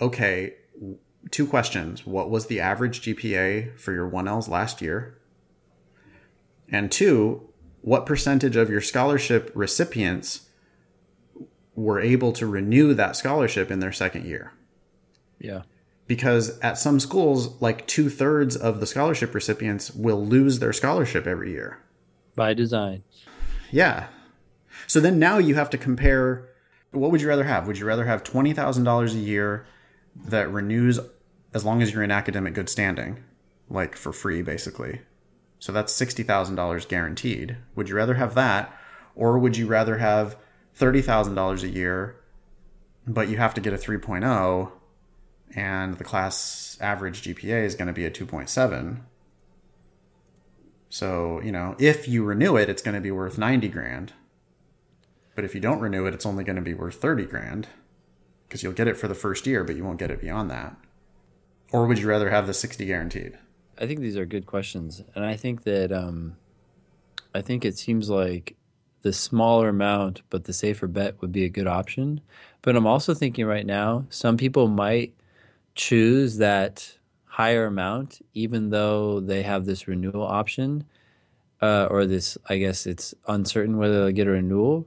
"Okay, 0.00 0.54
two 1.30 1.46
questions. 1.46 2.06
What 2.06 2.30
was 2.30 2.46
the 2.46 2.60
average 2.60 3.00
GPA 3.02 3.70
for 3.76 3.92
your 3.92 4.08
1Ls 4.08 4.48
last 4.48 4.82
year?" 4.82 5.18
And 6.68 6.90
two, 6.90 7.48
what 7.80 8.06
percentage 8.06 8.56
of 8.56 8.70
your 8.70 8.80
scholarship 8.80 9.50
recipients 9.54 10.48
were 11.74 12.00
able 12.00 12.32
to 12.32 12.46
renew 12.46 12.94
that 12.94 13.16
scholarship 13.16 13.70
in 13.70 13.80
their 13.80 13.92
second 13.92 14.26
year? 14.26 14.52
Yeah. 15.38 15.62
Because 16.12 16.58
at 16.58 16.76
some 16.76 17.00
schools, 17.00 17.58
like 17.62 17.86
two 17.86 18.10
thirds 18.10 18.54
of 18.54 18.80
the 18.80 18.86
scholarship 18.86 19.34
recipients 19.34 19.90
will 19.94 20.22
lose 20.22 20.58
their 20.58 20.74
scholarship 20.74 21.26
every 21.26 21.52
year. 21.52 21.78
By 22.36 22.52
design. 22.52 23.02
Yeah. 23.70 24.08
So 24.86 25.00
then 25.00 25.18
now 25.18 25.38
you 25.38 25.54
have 25.54 25.70
to 25.70 25.78
compare 25.78 26.50
what 26.90 27.10
would 27.10 27.22
you 27.22 27.28
rather 27.28 27.44
have? 27.44 27.66
Would 27.66 27.78
you 27.78 27.86
rather 27.86 28.04
have 28.04 28.22
$20,000 28.24 29.14
a 29.14 29.16
year 29.16 29.64
that 30.14 30.52
renews 30.52 31.00
as 31.54 31.64
long 31.64 31.80
as 31.80 31.94
you're 31.94 32.02
in 32.02 32.10
academic 32.10 32.52
good 32.52 32.68
standing, 32.68 33.24
like 33.70 33.96
for 33.96 34.12
free, 34.12 34.42
basically? 34.42 35.00
So 35.60 35.72
that's 35.72 35.98
$60,000 35.98 36.88
guaranteed. 36.88 37.56
Would 37.74 37.88
you 37.88 37.94
rather 37.94 38.16
have 38.16 38.34
that? 38.34 38.70
Or 39.16 39.38
would 39.38 39.56
you 39.56 39.66
rather 39.66 39.96
have 39.96 40.36
$30,000 40.78 41.62
a 41.62 41.68
year, 41.70 42.16
but 43.06 43.30
you 43.30 43.38
have 43.38 43.54
to 43.54 43.62
get 43.62 43.72
a 43.72 43.78
3.0 43.78 44.72
and 45.54 45.98
the 45.98 46.04
class 46.04 46.78
average 46.80 47.22
GPA 47.22 47.64
is 47.64 47.74
going 47.74 47.88
to 47.88 47.92
be 47.92 48.04
a 48.04 48.10
2.7? 48.10 49.00
So, 50.88 51.40
you 51.42 51.52
know, 51.52 51.74
if 51.78 52.06
you 52.06 52.22
renew 52.24 52.56
it, 52.56 52.68
it's 52.68 52.82
going 52.82 52.94
to 52.94 53.00
be 53.00 53.10
worth 53.10 53.38
90 53.38 53.68
grand. 53.68 54.12
But 55.34 55.44
if 55.44 55.54
you 55.54 55.60
don't 55.60 55.80
renew 55.80 56.06
it, 56.06 56.14
it's 56.14 56.26
only 56.26 56.44
going 56.44 56.56
to 56.56 56.62
be 56.62 56.74
worth 56.74 56.96
30 56.96 57.24
grand 57.26 57.68
because 58.46 58.62
you'll 58.62 58.74
get 58.74 58.88
it 58.88 58.98
for 58.98 59.08
the 59.08 59.14
first 59.14 59.46
year, 59.46 59.64
but 59.64 59.76
you 59.76 59.84
won't 59.84 59.98
get 59.98 60.10
it 60.10 60.20
beyond 60.20 60.50
that. 60.50 60.76
Or 61.72 61.86
would 61.86 61.98
you 61.98 62.06
rather 62.06 62.28
have 62.28 62.46
the 62.46 62.52
60 62.52 62.84
guaranteed? 62.84 63.38
I 63.78 63.86
think 63.86 64.00
these 64.00 64.18
are 64.18 64.26
good 64.26 64.44
questions, 64.44 65.02
and 65.14 65.24
I 65.24 65.36
think 65.36 65.62
that 65.62 65.90
um, 65.90 66.36
I 67.34 67.40
think 67.40 67.64
it 67.64 67.78
seems 67.78 68.10
like 68.10 68.56
the 69.00 69.12
smaller 69.12 69.70
amount, 69.70 70.20
but 70.28 70.44
the 70.44 70.52
safer 70.52 70.86
bet 70.86 71.20
would 71.22 71.32
be 71.32 71.44
a 71.44 71.48
good 71.48 71.66
option. 71.66 72.20
But 72.60 72.76
I'm 72.76 72.86
also 72.86 73.14
thinking 73.14 73.46
right 73.46 73.64
now, 73.64 74.04
some 74.10 74.36
people 74.36 74.68
might 74.68 75.14
choose 75.74 76.36
that 76.38 76.98
higher 77.24 77.66
amount, 77.66 78.20
even 78.34 78.70
though 78.70 79.20
they 79.20 79.42
have 79.42 79.64
this 79.64 79.88
renewal 79.88 80.22
option, 80.22 80.84
uh, 81.60 81.86
or 81.90 82.06
this. 82.06 82.36
I 82.48 82.58
guess 82.58 82.86
it's 82.86 83.14
uncertain 83.26 83.78
whether 83.78 84.04
they'll 84.04 84.12
get 84.12 84.26
a 84.26 84.32
renewal, 84.32 84.86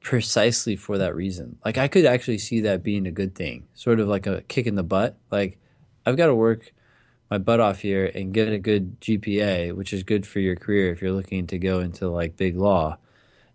precisely 0.00 0.76
for 0.76 0.98
that 0.98 1.14
reason. 1.14 1.58
Like 1.64 1.78
I 1.78 1.88
could 1.88 2.04
actually 2.04 2.38
see 2.38 2.60
that 2.62 2.82
being 2.82 3.06
a 3.06 3.12
good 3.12 3.34
thing, 3.34 3.66
sort 3.74 4.00
of 4.00 4.08
like 4.08 4.26
a 4.26 4.42
kick 4.42 4.66
in 4.66 4.74
the 4.74 4.82
butt. 4.82 5.16
Like 5.30 5.58
I've 6.06 6.16
got 6.16 6.26
to 6.26 6.34
work 6.34 6.72
my 7.30 7.38
butt 7.38 7.60
off 7.60 7.80
here 7.80 8.10
and 8.14 8.34
get 8.34 8.48
a 8.48 8.58
good 8.58 9.00
GPA, 9.00 9.74
which 9.74 9.92
is 9.92 10.02
good 10.02 10.26
for 10.26 10.40
your 10.40 10.56
career 10.56 10.92
if 10.92 11.00
you're 11.00 11.12
looking 11.12 11.46
to 11.46 11.58
go 11.58 11.80
into 11.80 12.08
like 12.08 12.36
big 12.36 12.56
law. 12.56 12.98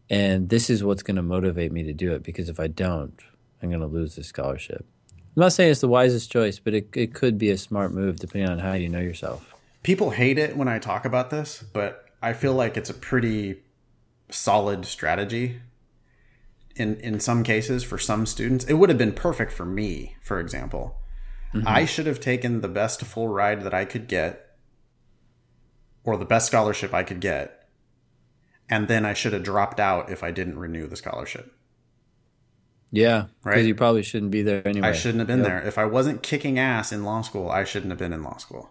And 0.10 0.50
this 0.50 0.70
is 0.70 0.84
what's 0.84 1.04
going 1.04 1.18
to 1.18 1.22
motivate 1.22 1.72
me 1.72 1.84
to 1.84 1.94
do 1.94 2.14
it 2.14 2.24
because 2.24 2.50
if 2.50 2.60
I 2.60 2.68
don't, 2.68 3.20
I'm 3.62 3.70
going 3.70 3.82
to 3.82 3.88
lose 3.88 4.16
the 4.16 4.24
scholarship. 4.24 4.86
I'm 5.38 5.42
not 5.42 5.54
saying 5.54 5.70
it's 5.70 5.82
the 5.82 5.88
wisest 5.88 6.32
choice, 6.32 6.58
but 6.58 6.74
it, 6.74 6.90
it 6.96 7.14
could 7.14 7.38
be 7.38 7.52
a 7.52 7.60
smart 7.60 7.94
move 7.94 8.16
depending 8.16 8.50
on 8.50 8.58
how 8.58 8.74
you 8.74 8.90
know 8.90 9.00
yourself. 9.00 9.54
People 9.84 10.10
hate 10.10 10.40
it 10.40 10.58
when 10.58 10.68
I 10.68 10.80
talk 10.80 11.06
about 11.06 11.30
this, 11.30 11.64
but 11.74 12.06
I 12.24 12.34
feel 12.34 12.56
like 12.56 12.76
it's 12.76 12.90
a 12.90 12.96
pretty 12.96 13.62
solid 14.32 14.84
strategy. 14.88 15.62
In 16.76 16.96
in 17.02 17.20
some 17.20 17.44
cases, 17.44 17.84
for 17.84 18.00
some 18.00 18.26
students, 18.26 18.66
it 18.66 18.74
would 18.74 18.90
have 18.90 18.98
been 18.98 19.14
perfect 19.14 19.52
for 19.52 19.64
me, 19.64 20.16
for 20.24 20.40
example. 20.40 20.98
Mm-hmm. 21.54 21.68
I 21.68 21.86
should 21.86 22.08
have 22.08 22.20
taken 22.20 22.62
the 22.62 22.68
best 22.68 23.04
full 23.04 23.28
ride 23.28 23.62
that 23.62 23.76
I 23.76 23.86
could 23.86 24.08
get, 24.08 24.56
or 26.04 26.18
the 26.18 26.26
best 26.26 26.48
scholarship 26.48 26.96
I 26.96 27.04
could 27.04 27.20
get, 27.20 27.70
and 28.68 28.88
then 28.88 29.06
I 29.06 29.14
should 29.14 29.34
have 29.34 29.44
dropped 29.44 29.80
out 29.80 30.10
if 30.10 30.24
I 30.24 30.32
didn't 30.32 30.58
renew 30.58 30.88
the 30.88 30.96
scholarship. 30.96 31.54
Yeah, 32.92 33.26
because 33.44 33.58
Right. 33.58 33.66
you 33.66 33.76
probably 33.76 34.04
shouldn't 34.04 34.32
be 34.32 34.42
there 34.44 34.66
anyway. 34.68 34.88
I 34.90 34.92
shouldn't 34.94 35.20
have 35.20 35.28
been 35.28 35.40
Yep. 35.40 35.48
there. 35.48 35.62
If 35.62 35.78
I 35.78 35.86
wasn't 35.86 36.24
kicking 36.24 36.58
ass 36.58 36.92
in 36.92 37.04
law 37.04 37.22
school, 37.22 37.50
I 37.50 37.64
shouldn't 37.66 37.92
have 37.92 38.00
been 38.00 38.14
in 38.14 38.24
law 38.24 38.38
school. 38.38 38.70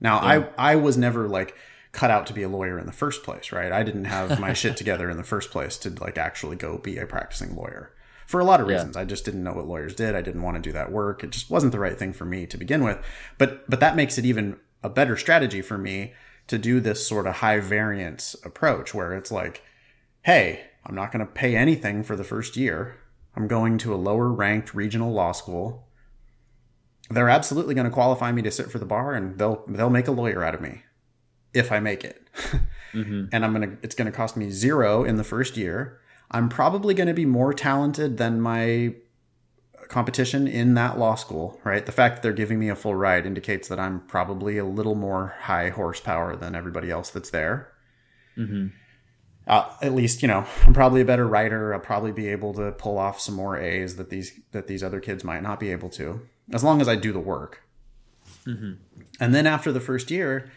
Now, 0.00 0.18
I 0.18 0.48
I 0.58 0.76
was 0.76 0.96
never 0.96 1.28
like 1.28 1.54
cut 1.92 2.10
out 2.10 2.26
to 2.26 2.32
be 2.32 2.42
a 2.42 2.48
lawyer 2.48 2.78
in 2.78 2.86
the 2.86 2.92
first 2.92 3.22
place, 3.22 3.52
right? 3.52 3.70
I 3.70 3.82
didn't 3.82 4.06
have 4.06 4.40
my 4.40 4.52
shit 4.60 4.76
together 4.76 5.08
in 5.10 5.16
the 5.16 5.22
first 5.22 5.50
place 5.50 5.76
to 5.78 5.90
like 5.90 6.18
actually 6.18 6.56
go 6.56 6.78
be 6.78 6.96
a 6.98 7.06
practicing 7.06 7.54
lawyer. 7.54 7.92
For 8.26 8.40
a 8.40 8.44
lot 8.44 8.60
of 8.60 8.66
Yeah. 8.68 8.76
reasons. 8.76 8.96
I 8.96 9.04
just 9.04 9.24
didn't 9.26 9.44
know 9.44 9.52
what 9.52 9.66
lawyers 9.68 9.94
did. 9.94 10.14
I 10.16 10.22
didn't 10.22 10.42
want 10.42 10.56
to 10.56 10.62
do 10.62 10.72
that 10.72 10.90
work. 10.90 11.22
It 11.22 11.30
just 11.30 11.50
wasn't 11.50 11.72
the 11.72 11.78
right 11.78 11.98
thing 11.98 12.12
for 12.14 12.24
me 12.24 12.46
to 12.46 12.56
begin 12.56 12.82
with. 12.82 12.98
But 13.38 13.68
but 13.70 13.80
that 13.80 13.94
makes 13.96 14.16
it 14.18 14.24
even 14.24 14.56
a 14.82 14.88
better 14.88 15.16
strategy 15.16 15.60
for 15.60 15.76
me 15.78 16.14
to 16.46 16.58
do 16.58 16.80
this 16.80 17.06
sort 17.06 17.26
of 17.26 17.36
high 17.36 17.60
variance 17.60 18.34
approach 18.44 18.92
where 18.94 19.12
it's 19.14 19.30
like, 19.30 19.62
hey, 20.22 20.62
I'm 20.84 20.94
not 20.94 21.12
going 21.12 21.24
to 21.24 21.32
pay 21.32 21.54
anything 21.56 22.02
for 22.02 22.16
the 22.16 22.24
first 22.24 22.56
year. 22.56 22.96
I'm 23.36 23.48
going 23.48 23.78
to 23.78 23.94
a 23.94 23.96
lower 23.96 24.30
ranked 24.32 24.74
regional 24.74 25.12
law 25.12 25.32
school. 25.32 25.88
They're 27.10 27.28
absolutely 27.28 27.74
going 27.74 27.86
to 27.86 27.90
qualify 27.92 28.32
me 28.32 28.42
to 28.42 28.50
sit 28.50 28.70
for 28.70 28.78
the 28.78 28.86
bar 28.86 29.12
and 29.14 29.38
they'll 29.38 29.64
they'll 29.68 29.90
make 29.90 30.08
a 30.08 30.12
lawyer 30.12 30.42
out 30.44 30.54
of 30.54 30.60
me 30.60 30.82
if 31.52 31.70
I 31.72 31.80
make 31.80 32.04
it. 32.04 32.28
Mhm. 32.94 33.28
and 33.32 33.44
I'm 33.44 33.52
going 33.52 33.68
to 33.68 33.76
it's 33.82 33.96
going 33.96 34.06
to 34.06 34.16
cost 34.16 34.36
me 34.36 34.50
0 34.50 35.02
in 35.02 35.16
the 35.16 35.24
first 35.24 35.56
year. 35.56 35.98
I'm 36.30 36.48
probably 36.48 36.94
going 36.94 37.08
to 37.08 37.12
be 37.14 37.26
more 37.26 37.52
talented 37.52 38.18
than 38.18 38.40
my 38.40 38.94
competition 39.88 40.46
in 40.46 40.74
that 40.74 40.96
law 40.96 41.16
school, 41.16 41.60
right? 41.64 41.84
The 41.84 41.90
fact 41.92 42.14
that 42.14 42.22
they're 42.22 42.32
giving 42.32 42.60
me 42.60 42.68
a 42.68 42.76
full 42.76 42.94
ride 42.94 43.26
indicates 43.26 43.66
that 43.68 43.80
I'm 43.80 43.98
probably 44.06 44.58
a 44.58 44.64
little 44.64 44.94
more 44.94 45.34
high 45.40 45.70
horsepower 45.70 46.36
than 46.36 46.54
everybody 46.54 46.88
else 46.88 47.10
that's 47.10 47.30
there. 47.30 47.72
Mhm. 48.38 48.70
Uh, 49.46 49.70
at 49.82 49.94
least 49.94 50.22
you 50.22 50.28
know 50.28 50.46
I'm 50.64 50.72
probably 50.72 51.00
a 51.02 51.04
better 51.04 51.26
writer. 51.26 51.74
I'll 51.74 51.80
probably 51.80 52.12
be 52.12 52.28
able 52.28 52.54
to 52.54 52.72
pull 52.72 52.98
off 52.98 53.20
some 53.20 53.34
more 53.34 53.58
A's 53.58 53.96
that 53.96 54.10
these 54.10 54.40
that 54.52 54.66
these 54.66 54.82
other 54.82 55.00
kids 55.00 55.22
might 55.24 55.42
not 55.42 55.60
be 55.60 55.70
able 55.70 55.90
to, 55.90 56.26
as 56.52 56.64
long 56.64 56.80
as 56.80 56.88
I 56.88 56.96
do 56.96 57.12
the 57.12 57.20
work. 57.20 57.62
And 59.20 59.34
then 59.34 59.46
after 59.46 59.72
the 59.72 59.80
first 59.80 60.10
year, 60.10 60.50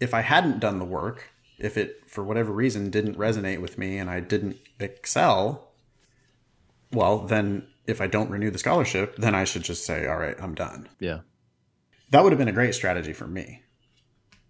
if 0.00 0.14
I 0.14 0.20
hadn't 0.20 0.60
done 0.60 0.78
the 0.78 0.84
work, 0.84 1.30
if 1.58 1.76
it 1.76 2.02
for 2.06 2.22
whatever 2.22 2.52
reason 2.52 2.90
didn't 2.90 3.16
resonate 3.16 3.60
with 3.60 3.78
me 3.78 3.98
and 3.98 4.10
I 4.10 4.20
didn't 4.20 4.56
excel, 4.78 5.70
well 6.92 7.18
then 7.18 7.66
if 7.86 8.00
I 8.00 8.06
don't 8.06 8.30
renew 8.30 8.50
the 8.50 8.58
scholarship, 8.58 9.16
then 9.16 9.34
I 9.34 9.44
should 9.44 9.62
just 9.62 9.84
say, 9.84 10.06
all 10.06 10.16
right, 10.16 10.36
I'm 10.40 10.54
done. 10.54 10.88
Yeah. 11.00 11.20
That 12.10 12.22
would 12.22 12.32
have 12.32 12.38
been 12.38 12.48
a 12.48 12.52
great 12.52 12.74
strategy 12.74 13.12
for 13.12 13.26
me. 13.26 13.62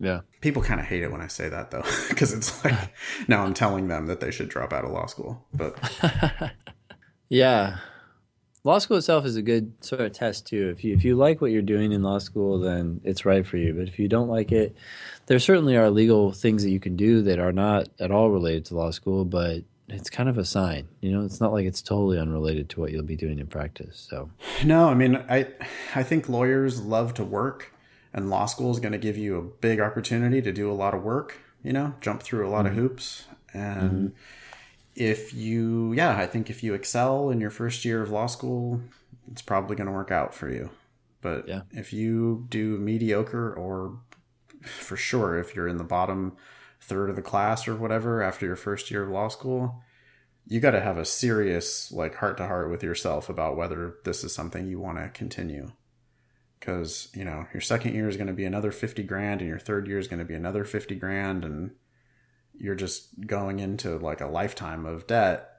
Yeah. 0.04 0.20
People 0.40 0.62
kind 0.62 0.80
of 0.80 0.86
hate 0.86 1.02
it 1.02 1.10
when 1.10 1.20
I 1.20 1.28
say 1.28 1.48
that 1.48 1.70
though, 1.70 1.84
because 2.08 2.32
it's 2.32 2.64
like 2.64 2.94
now 3.28 3.44
I'm 3.44 3.54
telling 3.54 3.88
them 3.88 4.06
that 4.06 4.20
they 4.20 4.30
should 4.30 4.48
drop 4.48 4.72
out 4.72 4.84
of 4.84 4.90
law 4.90 5.06
school. 5.06 5.46
But 5.52 5.78
yeah. 7.28 7.78
Law 8.64 8.78
school 8.78 8.96
itself 8.96 9.26
is 9.26 9.36
a 9.36 9.42
good 9.42 9.72
sort 9.84 10.00
of 10.00 10.12
test 10.12 10.46
too. 10.46 10.70
If 10.70 10.84
you 10.84 10.94
if 10.94 11.04
you 11.04 11.16
like 11.16 11.40
what 11.40 11.50
you're 11.50 11.62
doing 11.62 11.92
in 11.92 12.02
law 12.02 12.18
school, 12.18 12.58
then 12.58 13.00
it's 13.04 13.24
right 13.26 13.46
for 13.46 13.58
you. 13.58 13.74
But 13.74 13.88
if 13.88 13.98
you 13.98 14.08
don't 14.08 14.28
like 14.28 14.52
it, 14.52 14.74
there 15.26 15.38
certainly 15.38 15.76
are 15.76 15.90
legal 15.90 16.32
things 16.32 16.62
that 16.62 16.70
you 16.70 16.80
can 16.80 16.96
do 16.96 17.22
that 17.22 17.38
are 17.38 17.52
not 17.52 17.88
at 17.98 18.10
all 18.10 18.30
related 18.30 18.64
to 18.66 18.76
law 18.76 18.90
school, 18.90 19.24
but 19.24 19.64
it's 19.88 20.08
kind 20.08 20.28
of 20.28 20.38
a 20.38 20.44
sign. 20.44 20.88
You 21.00 21.12
know, 21.12 21.24
it's 21.24 21.40
not 21.40 21.52
like 21.52 21.66
it's 21.66 21.82
totally 21.82 22.18
unrelated 22.18 22.70
to 22.70 22.80
what 22.80 22.90
you'll 22.90 23.02
be 23.02 23.16
doing 23.16 23.38
in 23.38 23.46
practice. 23.46 24.06
So 24.08 24.30
no, 24.64 24.88
I 24.88 24.94
mean, 24.94 25.16
I 25.28 25.46
I 25.94 26.02
think 26.02 26.28
lawyers 26.28 26.80
love 26.80 27.14
to 27.14 27.24
work, 27.24 27.73
and 28.14 28.30
law 28.30 28.46
school 28.46 28.70
is 28.70 28.78
going 28.78 28.92
to 28.92 28.98
give 28.98 29.18
you 29.18 29.36
a 29.36 29.42
big 29.42 29.80
opportunity 29.80 30.40
to 30.40 30.52
do 30.52 30.70
a 30.70 30.72
lot 30.72 30.94
of 30.94 31.02
work. 31.02 31.38
You 31.62 31.72
know, 31.72 31.94
jump 32.00 32.22
through 32.22 32.46
a 32.46 32.50
lot 32.50 32.64
mm-hmm. 32.64 32.78
of 32.78 32.82
hoops, 32.82 33.24
and 33.52 34.10
mm-hmm. 34.10 34.16
if 34.94 35.34
you, 35.34 35.92
yeah, 35.94 36.16
I 36.16 36.26
think 36.26 36.50
if 36.50 36.62
you 36.62 36.74
excel 36.74 37.30
in 37.30 37.40
your 37.40 37.50
first 37.50 37.84
year 37.84 38.02
of 38.02 38.10
law 38.10 38.26
school, 38.26 38.80
it's 39.32 39.42
probably 39.42 39.74
going 39.74 39.86
to 39.86 39.92
work 39.92 40.10
out 40.10 40.34
for 40.34 40.50
you. 40.50 40.70
But 41.22 41.48
yeah. 41.48 41.62
if 41.70 41.92
you 41.92 42.46
do 42.50 42.76
mediocre, 42.76 43.52
or 43.54 43.98
for 44.62 44.96
sure, 44.96 45.38
if 45.38 45.54
you're 45.54 45.68
in 45.68 45.78
the 45.78 45.84
bottom 45.84 46.36
third 46.82 47.08
of 47.08 47.16
the 47.16 47.22
class 47.22 47.66
or 47.66 47.74
whatever 47.74 48.22
after 48.22 48.44
your 48.44 48.56
first 48.56 48.90
year 48.90 49.02
of 49.02 49.08
law 49.08 49.28
school, 49.28 49.82
you 50.46 50.60
got 50.60 50.72
to 50.72 50.80
have 50.80 50.98
a 50.98 51.04
serious 51.06 51.90
like 51.90 52.16
heart 52.16 52.36
to 52.36 52.46
heart 52.46 52.70
with 52.70 52.82
yourself 52.82 53.30
about 53.30 53.56
whether 53.56 53.94
this 54.04 54.22
is 54.22 54.34
something 54.34 54.66
you 54.66 54.78
want 54.78 54.98
to 54.98 55.08
continue. 55.08 55.72
Because, 56.64 57.08
you 57.14 57.24
know, 57.26 57.46
your 57.52 57.60
second 57.60 57.94
year 57.94 58.08
is 58.08 58.16
going 58.16 58.28
to 58.28 58.32
be 58.32 58.46
another 58.46 58.72
50 58.72 59.02
grand 59.02 59.42
and 59.42 59.50
your 59.50 59.58
third 59.58 59.86
year 59.86 59.98
is 59.98 60.08
going 60.08 60.20
to 60.20 60.24
be 60.24 60.34
another 60.34 60.64
50 60.64 60.94
grand 60.94 61.44
and 61.44 61.72
you're 62.54 62.74
just 62.74 63.26
going 63.26 63.58
into 63.58 63.98
like 63.98 64.22
a 64.22 64.26
lifetime 64.26 64.86
of 64.86 65.06
debt 65.06 65.50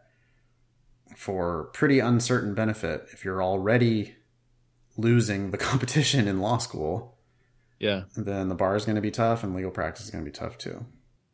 for 1.15 1.65
pretty 1.73 1.99
uncertain 1.99 2.55
benefit 2.55 3.05
if 3.11 3.23
you're 3.23 3.43
already 3.43 4.15
losing 4.97 5.51
the 5.51 5.57
competition 5.59 6.27
in 6.27 6.39
law 6.39 6.57
school. 6.57 7.19
Yeah. 7.79 8.05
Then 8.15 8.49
the 8.49 8.55
bar 8.55 8.75
is 8.75 8.85
going 8.85 8.95
to 8.95 9.01
be 9.01 9.11
tough 9.11 9.43
and 9.43 9.53
legal 9.53 9.69
practice 9.69 10.05
is 10.05 10.11
going 10.11 10.25
to 10.25 10.31
be 10.31 10.35
tough 10.35 10.57
too. 10.57 10.85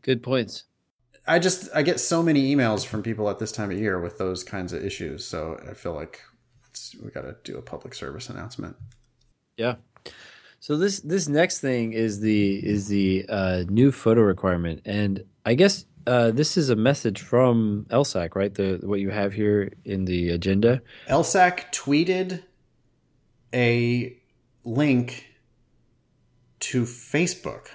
Good 0.01 0.21
points. 0.21 0.65
I 1.25 1.39
just 1.39 1.69
I 1.73 1.83
get 1.83 2.01
so 2.01 2.21
many 2.21 2.53
emails 2.53 2.85
from 2.85 3.03
people 3.03 3.29
at 3.29 3.39
this 3.39 3.53
time 3.53 3.71
of 3.71 3.79
year 3.79 4.01
with 4.01 4.17
those 4.17 4.43
kinds 4.43 4.73
of 4.73 4.83
issues, 4.83 5.23
so 5.23 5.61
I 5.69 5.75
feel 5.75 5.93
like 5.93 6.19
we 7.01 7.11
got 7.11 7.21
to 7.21 7.35
do 7.43 7.57
a 7.57 7.61
public 7.61 7.93
service 7.93 8.27
announcement. 8.27 8.75
Yeah. 9.61 9.75
So 10.59 10.77
this 10.77 10.99
this 11.01 11.27
next 11.27 11.59
thing 11.59 11.93
is 11.93 12.19
the 12.19 12.55
is 12.55 12.87
the 12.87 13.25
uh, 13.29 13.63
new 13.69 13.91
photo 13.91 14.21
requirement, 14.21 14.81
and 14.85 15.23
I 15.45 15.53
guess 15.53 15.85
uh, 16.07 16.31
this 16.31 16.57
is 16.57 16.69
a 16.69 16.75
message 16.75 17.21
from 17.21 17.85
LSAC, 17.89 18.35
right? 18.35 18.53
The 18.53 18.79
what 18.81 18.99
you 18.99 19.11
have 19.11 19.33
here 19.33 19.71
in 19.85 20.05
the 20.05 20.29
agenda. 20.29 20.81
LSAC 21.07 21.71
tweeted 21.71 22.43
a 23.53 24.17
link 24.63 25.31
to 26.59 26.83
Facebook. 26.83 27.67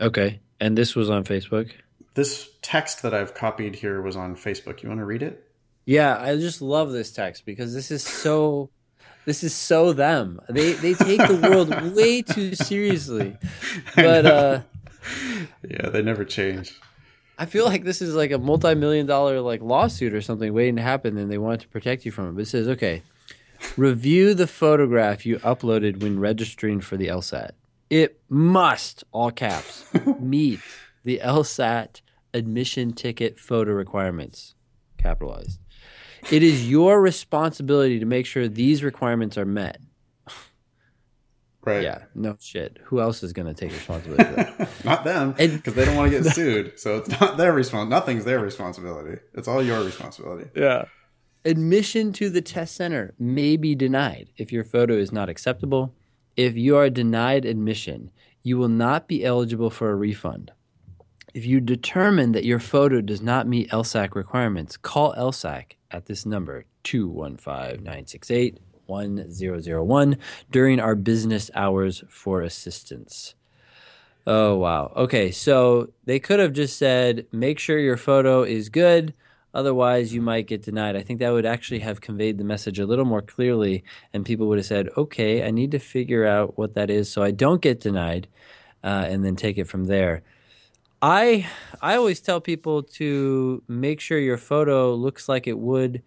Okay. 0.00 0.40
And 0.60 0.76
this 0.76 0.94
was 0.94 1.08
on 1.08 1.24
Facebook? 1.24 1.72
This 2.14 2.50
text 2.62 3.02
that 3.02 3.14
I've 3.14 3.34
copied 3.34 3.76
here 3.76 4.02
was 4.02 4.16
on 4.16 4.36
Facebook. 4.36 4.82
You 4.82 4.88
want 4.88 5.00
to 5.00 5.04
read 5.04 5.22
it? 5.22 5.44
Yeah, 5.86 6.20
I 6.20 6.36
just 6.36 6.60
love 6.60 6.92
this 6.92 7.10
text 7.10 7.46
because 7.46 7.72
this 7.72 7.90
is 7.90 8.02
so 8.02 8.70
this 9.30 9.44
is 9.44 9.54
so 9.54 9.92
them. 9.92 10.40
They 10.48 10.72
they 10.72 10.94
take 10.94 11.20
the 11.20 11.36
world 11.36 11.94
way 11.94 12.20
too 12.20 12.56
seriously. 12.56 13.36
But 13.94 14.26
uh 14.26 14.60
Yeah, 15.68 15.88
they 15.88 16.02
never 16.02 16.24
change. 16.24 16.76
I 17.38 17.46
feel 17.46 17.64
like 17.64 17.84
this 17.84 18.02
is 18.02 18.12
like 18.16 18.32
a 18.32 18.38
multi-million 18.38 19.06
dollar 19.06 19.40
like 19.40 19.62
lawsuit 19.62 20.14
or 20.14 20.20
something 20.20 20.52
waiting 20.52 20.74
to 20.76 20.82
happen 20.82 21.16
and 21.16 21.30
they 21.30 21.38
want 21.38 21.60
to 21.60 21.68
protect 21.68 22.04
you 22.04 22.10
from 22.10 22.30
it. 22.30 22.32
But 22.32 22.42
it 22.42 22.48
says, 22.48 22.66
okay, 22.66 23.02
review 23.76 24.34
the 24.34 24.48
photograph 24.48 25.24
you 25.24 25.38
uploaded 25.38 26.02
when 26.02 26.18
registering 26.18 26.80
for 26.80 26.96
the 26.96 27.06
LSAT. 27.06 27.52
It 27.88 28.20
must, 28.28 29.04
all 29.12 29.30
caps, 29.30 29.84
meet 30.18 30.58
the 31.04 31.20
LSAT 31.22 32.00
admission 32.34 32.94
ticket 32.94 33.38
photo 33.38 33.72
requirements, 33.74 34.56
capitalized. 34.98 35.60
It 36.30 36.42
is 36.42 36.68
your 36.68 37.00
responsibility 37.00 37.98
to 37.98 38.06
make 38.06 38.26
sure 38.26 38.48
these 38.48 38.82
requirements 38.82 39.38
are 39.38 39.46
met. 39.46 39.80
Right. 41.62 41.82
Yeah. 41.82 42.04
No 42.14 42.36
shit. 42.40 42.78
Who 42.84 43.00
else 43.00 43.22
is 43.22 43.32
going 43.32 43.46
to 43.46 43.54
take 43.54 43.72
responsibility 43.72 44.24
for 44.24 44.32
that? 44.32 44.68
not 44.84 45.04
them, 45.04 45.32
because 45.32 45.74
they 45.74 45.84
don't 45.84 45.96
want 45.96 46.10
to 46.10 46.22
get 46.22 46.32
sued. 46.34 46.78
So 46.78 46.98
it's 46.98 47.20
not 47.20 47.36
their 47.36 47.52
responsibility. 47.52 47.90
Nothing's 47.90 48.24
their 48.24 48.40
responsibility. 48.40 49.20
It's 49.34 49.46
all 49.46 49.62
your 49.62 49.84
responsibility. 49.84 50.48
Yeah. 50.54 50.86
Admission 51.44 52.12
to 52.14 52.30
the 52.30 52.40
test 52.40 52.76
center 52.76 53.14
may 53.18 53.56
be 53.56 53.74
denied 53.74 54.30
if 54.36 54.52
your 54.52 54.64
photo 54.64 54.94
is 54.94 55.12
not 55.12 55.28
acceptable, 55.28 55.94
if 56.36 56.56
you 56.56 56.76
are 56.76 56.88
denied 56.88 57.44
admission, 57.44 58.10
you 58.42 58.56
will 58.56 58.68
not 58.68 59.06
be 59.08 59.24
eligible 59.24 59.70
for 59.70 59.90
a 59.90 59.96
refund. 59.96 60.52
If 61.34 61.46
you 61.46 61.60
determine 61.60 62.32
that 62.32 62.44
your 62.44 62.58
photo 62.58 63.00
does 63.00 63.22
not 63.22 63.46
meet 63.46 63.70
LSAC 63.70 64.14
requirements, 64.14 64.76
call 64.76 65.14
LSAC 65.14 65.72
at 65.90 66.06
this 66.06 66.26
number 66.26 66.64
215 66.84 67.82
968 67.84 68.58
1001 68.86 70.18
during 70.50 70.80
our 70.80 70.94
business 70.94 71.50
hours 71.54 72.02
for 72.08 72.42
assistance. 72.42 73.34
Oh, 74.26 74.56
wow. 74.56 74.92
Okay, 74.96 75.30
so 75.30 75.92
they 76.04 76.18
could 76.18 76.40
have 76.40 76.52
just 76.52 76.76
said, 76.76 77.26
make 77.32 77.58
sure 77.58 77.78
your 77.78 77.96
photo 77.96 78.42
is 78.42 78.68
good 78.68 79.14
Otherwise, 79.52 80.14
you 80.14 80.22
might 80.22 80.46
get 80.46 80.62
denied. 80.62 80.96
I 80.96 81.02
think 81.02 81.18
that 81.18 81.30
would 81.30 81.46
actually 81.46 81.80
have 81.80 82.00
conveyed 82.00 82.38
the 82.38 82.44
message 82.44 82.78
a 82.78 82.86
little 82.86 83.04
more 83.04 83.22
clearly, 83.22 83.82
and 84.12 84.24
people 84.24 84.46
would 84.48 84.58
have 84.58 84.66
said, 84.66 84.88
okay, 84.96 85.44
I 85.44 85.50
need 85.50 85.72
to 85.72 85.78
figure 85.78 86.24
out 86.24 86.56
what 86.56 86.74
that 86.74 86.88
is 86.88 87.10
so 87.10 87.22
I 87.22 87.32
don't 87.32 87.60
get 87.60 87.80
denied, 87.80 88.28
uh, 88.84 89.06
and 89.08 89.24
then 89.24 89.36
take 89.36 89.58
it 89.58 89.66
from 89.66 89.86
there. 89.86 90.22
I 91.02 91.46
I 91.80 91.96
always 91.96 92.20
tell 92.20 92.40
people 92.40 92.82
to 92.82 93.62
make 93.68 94.00
sure 94.00 94.18
your 94.18 94.36
photo 94.36 94.94
looks 94.94 95.28
like 95.28 95.46
it 95.46 95.58
would 95.58 96.02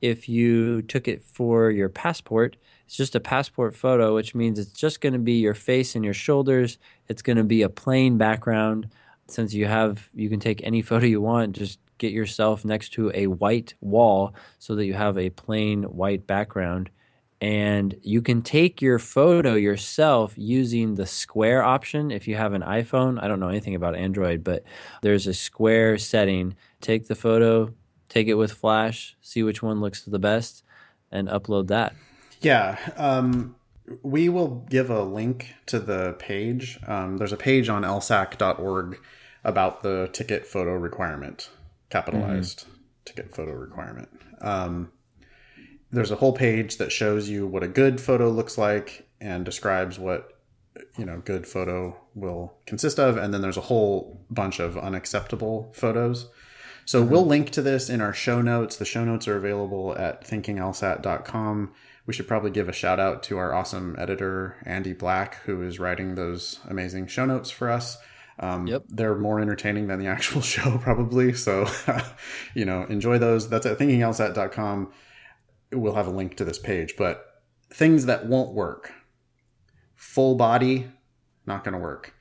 if 0.00 0.28
you 0.28 0.82
took 0.82 1.08
it 1.08 1.22
for 1.24 1.70
your 1.70 1.88
passport. 1.88 2.56
It's 2.84 2.96
just 2.96 3.16
a 3.16 3.20
passport 3.20 3.74
photo, 3.74 4.14
which 4.14 4.34
means 4.34 4.58
it's 4.58 4.72
just 4.72 5.00
going 5.00 5.14
to 5.14 5.18
be 5.18 5.34
your 5.34 5.54
face 5.54 5.96
and 5.96 6.04
your 6.04 6.14
shoulders. 6.14 6.78
It's 7.08 7.22
going 7.22 7.38
to 7.38 7.44
be 7.44 7.62
a 7.62 7.68
plain 7.68 8.18
background. 8.18 8.88
Since 9.28 9.54
you 9.54 9.66
have, 9.66 10.08
you 10.14 10.28
can 10.28 10.38
take 10.38 10.62
any 10.62 10.82
photo 10.90 11.06
you 11.06 11.20
want. 11.20 11.56
Just 11.56 11.80
get 11.98 12.12
yourself 12.12 12.64
next 12.64 12.90
to 12.90 13.10
a 13.14 13.26
white 13.26 13.74
wall 13.80 14.34
so 14.58 14.76
that 14.76 14.84
you 14.86 14.94
have 14.94 15.18
a 15.18 15.30
plain 15.30 15.82
white 15.84 16.26
background. 16.26 16.90
And 17.40 17.94
you 18.02 18.22
can 18.22 18.40
take 18.40 18.80
your 18.80 18.98
photo 18.98 19.54
yourself 19.54 20.32
using 20.36 20.94
the 20.94 21.06
square 21.06 21.62
option 21.62 22.10
if 22.10 22.26
you 22.26 22.34
have 22.36 22.54
an 22.54 22.62
iPhone. 22.62 23.22
I 23.22 23.28
don't 23.28 23.40
know 23.40 23.48
anything 23.48 23.74
about 23.74 23.94
Android, 23.94 24.42
but 24.42 24.64
there's 25.02 25.26
a 25.26 25.34
square 25.34 25.98
setting. 25.98 26.56
Take 26.80 27.08
the 27.08 27.14
photo, 27.14 27.74
take 28.08 28.28
it 28.28 28.34
with 28.34 28.52
flash, 28.52 29.16
see 29.20 29.42
which 29.42 29.62
one 29.62 29.80
looks 29.80 30.02
the 30.02 30.18
best, 30.18 30.64
and 31.12 31.28
upload 31.28 31.68
that. 31.68 31.94
Yeah. 32.40 32.78
Um, 32.96 33.56
we 34.02 34.28
will 34.28 34.66
give 34.70 34.90
a 34.90 35.02
link 35.02 35.54
to 35.66 35.78
the 35.78 36.14
page. 36.18 36.78
Um, 36.86 37.18
there's 37.18 37.32
a 37.32 37.36
page 37.36 37.68
on 37.68 37.82
lsac.org 37.82 38.98
about 39.44 39.82
the 39.82 40.08
ticket 40.12 40.46
photo 40.46 40.74
requirement 40.74 41.50
capitalized 41.88 42.62
mm-hmm. 42.62 42.72
ticket 43.04 43.34
photo 43.34 43.52
requirement. 43.52 44.08
Um, 44.40 44.92
there's 45.90 46.10
a 46.10 46.16
whole 46.16 46.32
page 46.32 46.78
that 46.78 46.92
shows 46.92 47.28
you 47.28 47.46
what 47.46 47.62
a 47.62 47.68
good 47.68 48.00
photo 48.00 48.30
looks 48.30 48.58
like 48.58 49.08
and 49.20 49.44
describes 49.44 49.98
what 49.98 50.32
you 50.98 51.04
know 51.04 51.22
good 51.24 51.46
photo 51.46 51.96
will 52.14 52.54
consist 52.66 52.98
of 52.98 53.16
and 53.16 53.32
then 53.32 53.40
there's 53.40 53.56
a 53.56 53.62
whole 53.62 54.20
bunch 54.30 54.58
of 54.60 54.76
unacceptable 54.76 55.72
photos 55.74 56.28
so 56.84 57.00
mm-hmm. 57.00 57.10
we'll 57.10 57.26
link 57.26 57.50
to 57.50 57.62
this 57.62 57.88
in 57.88 58.00
our 58.00 58.12
show 58.12 58.42
notes 58.42 58.76
the 58.76 58.84
show 58.84 59.04
notes 59.04 59.26
are 59.26 59.36
available 59.36 59.96
at 59.96 60.26
thinkinglsat.com 60.26 61.72
we 62.06 62.12
should 62.12 62.28
probably 62.28 62.50
give 62.50 62.68
a 62.68 62.72
shout 62.72 63.00
out 63.00 63.22
to 63.22 63.38
our 63.38 63.54
awesome 63.54 63.96
editor 63.98 64.56
andy 64.64 64.92
black 64.92 65.36
who 65.44 65.62
is 65.62 65.78
writing 65.78 66.14
those 66.14 66.60
amazing 66.68 67.06
show 67.06 67.24
notes 67.24 67.50
for 67.50 67.70
us 67.70 67.98
um, 68.38 68.66
yep. 68.66 68.82
They're 68.88 69.14
more 69.14 69.40
entertaining 69.40 69.86
than 69.86 69.98
the 69.98 70.06
actual 70.08 70.42
show, 70.42 70.78
probably. 70.78 71.32
So, 71.32 71.66
you 72.54 72.64
know, 72.64 72.84
enjoy 72.84 73.18
those. 73.18 73.48
That's 73.48 73.66
at 73.66 73.78
thinkinglsat.com. 73.78 74.92
We'll 75.72 75.94
have 75.94 76.06
a 76.06 76.10
link 76.10 76.36
to 76.36 76.44
this 76.44 76.58
page. 76.58 76.94
But 76.96 77.26
things 77.70 78.06
that 78.06 78.26
won't 78.26 78.52
work 78.52 78.92
full 79.96 80.34
body, 80.34 80.88
not 81.46 81.64
going 81.64 81.72
to 81.72 81.78
work. 81.78 82.14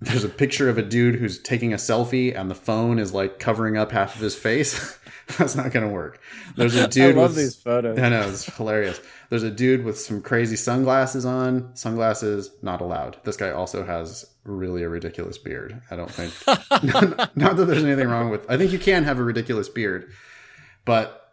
there's 0.00 0.24
a 0.24 0.28
picture 0.28 0.68
of 0.68 0.76
a 0.76 0.82
dude 0.82 1.14
who's 1.14 1.38
taking 1.38 1.72
a 1.72 1.76
selfie 1.76 2.38
and 2.38 2.50
the 2.50 2.54
phone 2.54 2.98
is 2.98 3.14
like 3.14 3.38
covering 3.38 3.76
up 3.76 3.92
half 3.92 4.14
of 4.14 4.20
his 4.20 4.34
face. 4.34 4.98
That's 5.38 5.54
not 5.54 5.72
going 5.72 5.86
to 5.86 5.92
work. 5.92 6.20
There's 6.56 6.76
a 6.76 6.86
dude 6.88 7.16
I 7.16 7.20
love 7.20 7.30
with 7.30 7.36
these 7.36 7.56
photos. 7.56 7.98
I 7.98 8.10
know 8.10 8.28
it's 8.28 8.44
hilarious. 8.56 9.00
There's 9.30 9.42
a 9.42 9.50
dude 9.50 9.84
with 9.84 9.98
some 9.98 10.20
crazy 10.20 10.56
sunglasses 10.56 11.24
on. 11.24 11.74
Sunglasses 11.74 12.50
not 12.60 12.82
allowed. 12.82 13.16
This 13.24 13.36
guy 13.36 13.50
also 13.50 13.84
has 13.84 14.26
really 14.44 14.82
a 14.82 14.88
ridiculous 14.88 15.38
beard. 15.38 15.80
I 15.90 15.96
don't 15.96 16.10
think 16.10 16.32
not 17.36 17.56
that 17.56 17.64
there's 17.64 17.84
anything 17.84 18.08
wrong 18.08 18.28
with. 18.28 18.48
I 18.50 18.58
think 18.58 18.72
you 18.72 18.78
can 18.78 19.04
have 19.04 19.18
a 19.18 19.24
ridiculous 19.24 19.68
beard, 19.70 20.10
but 20.84 21.23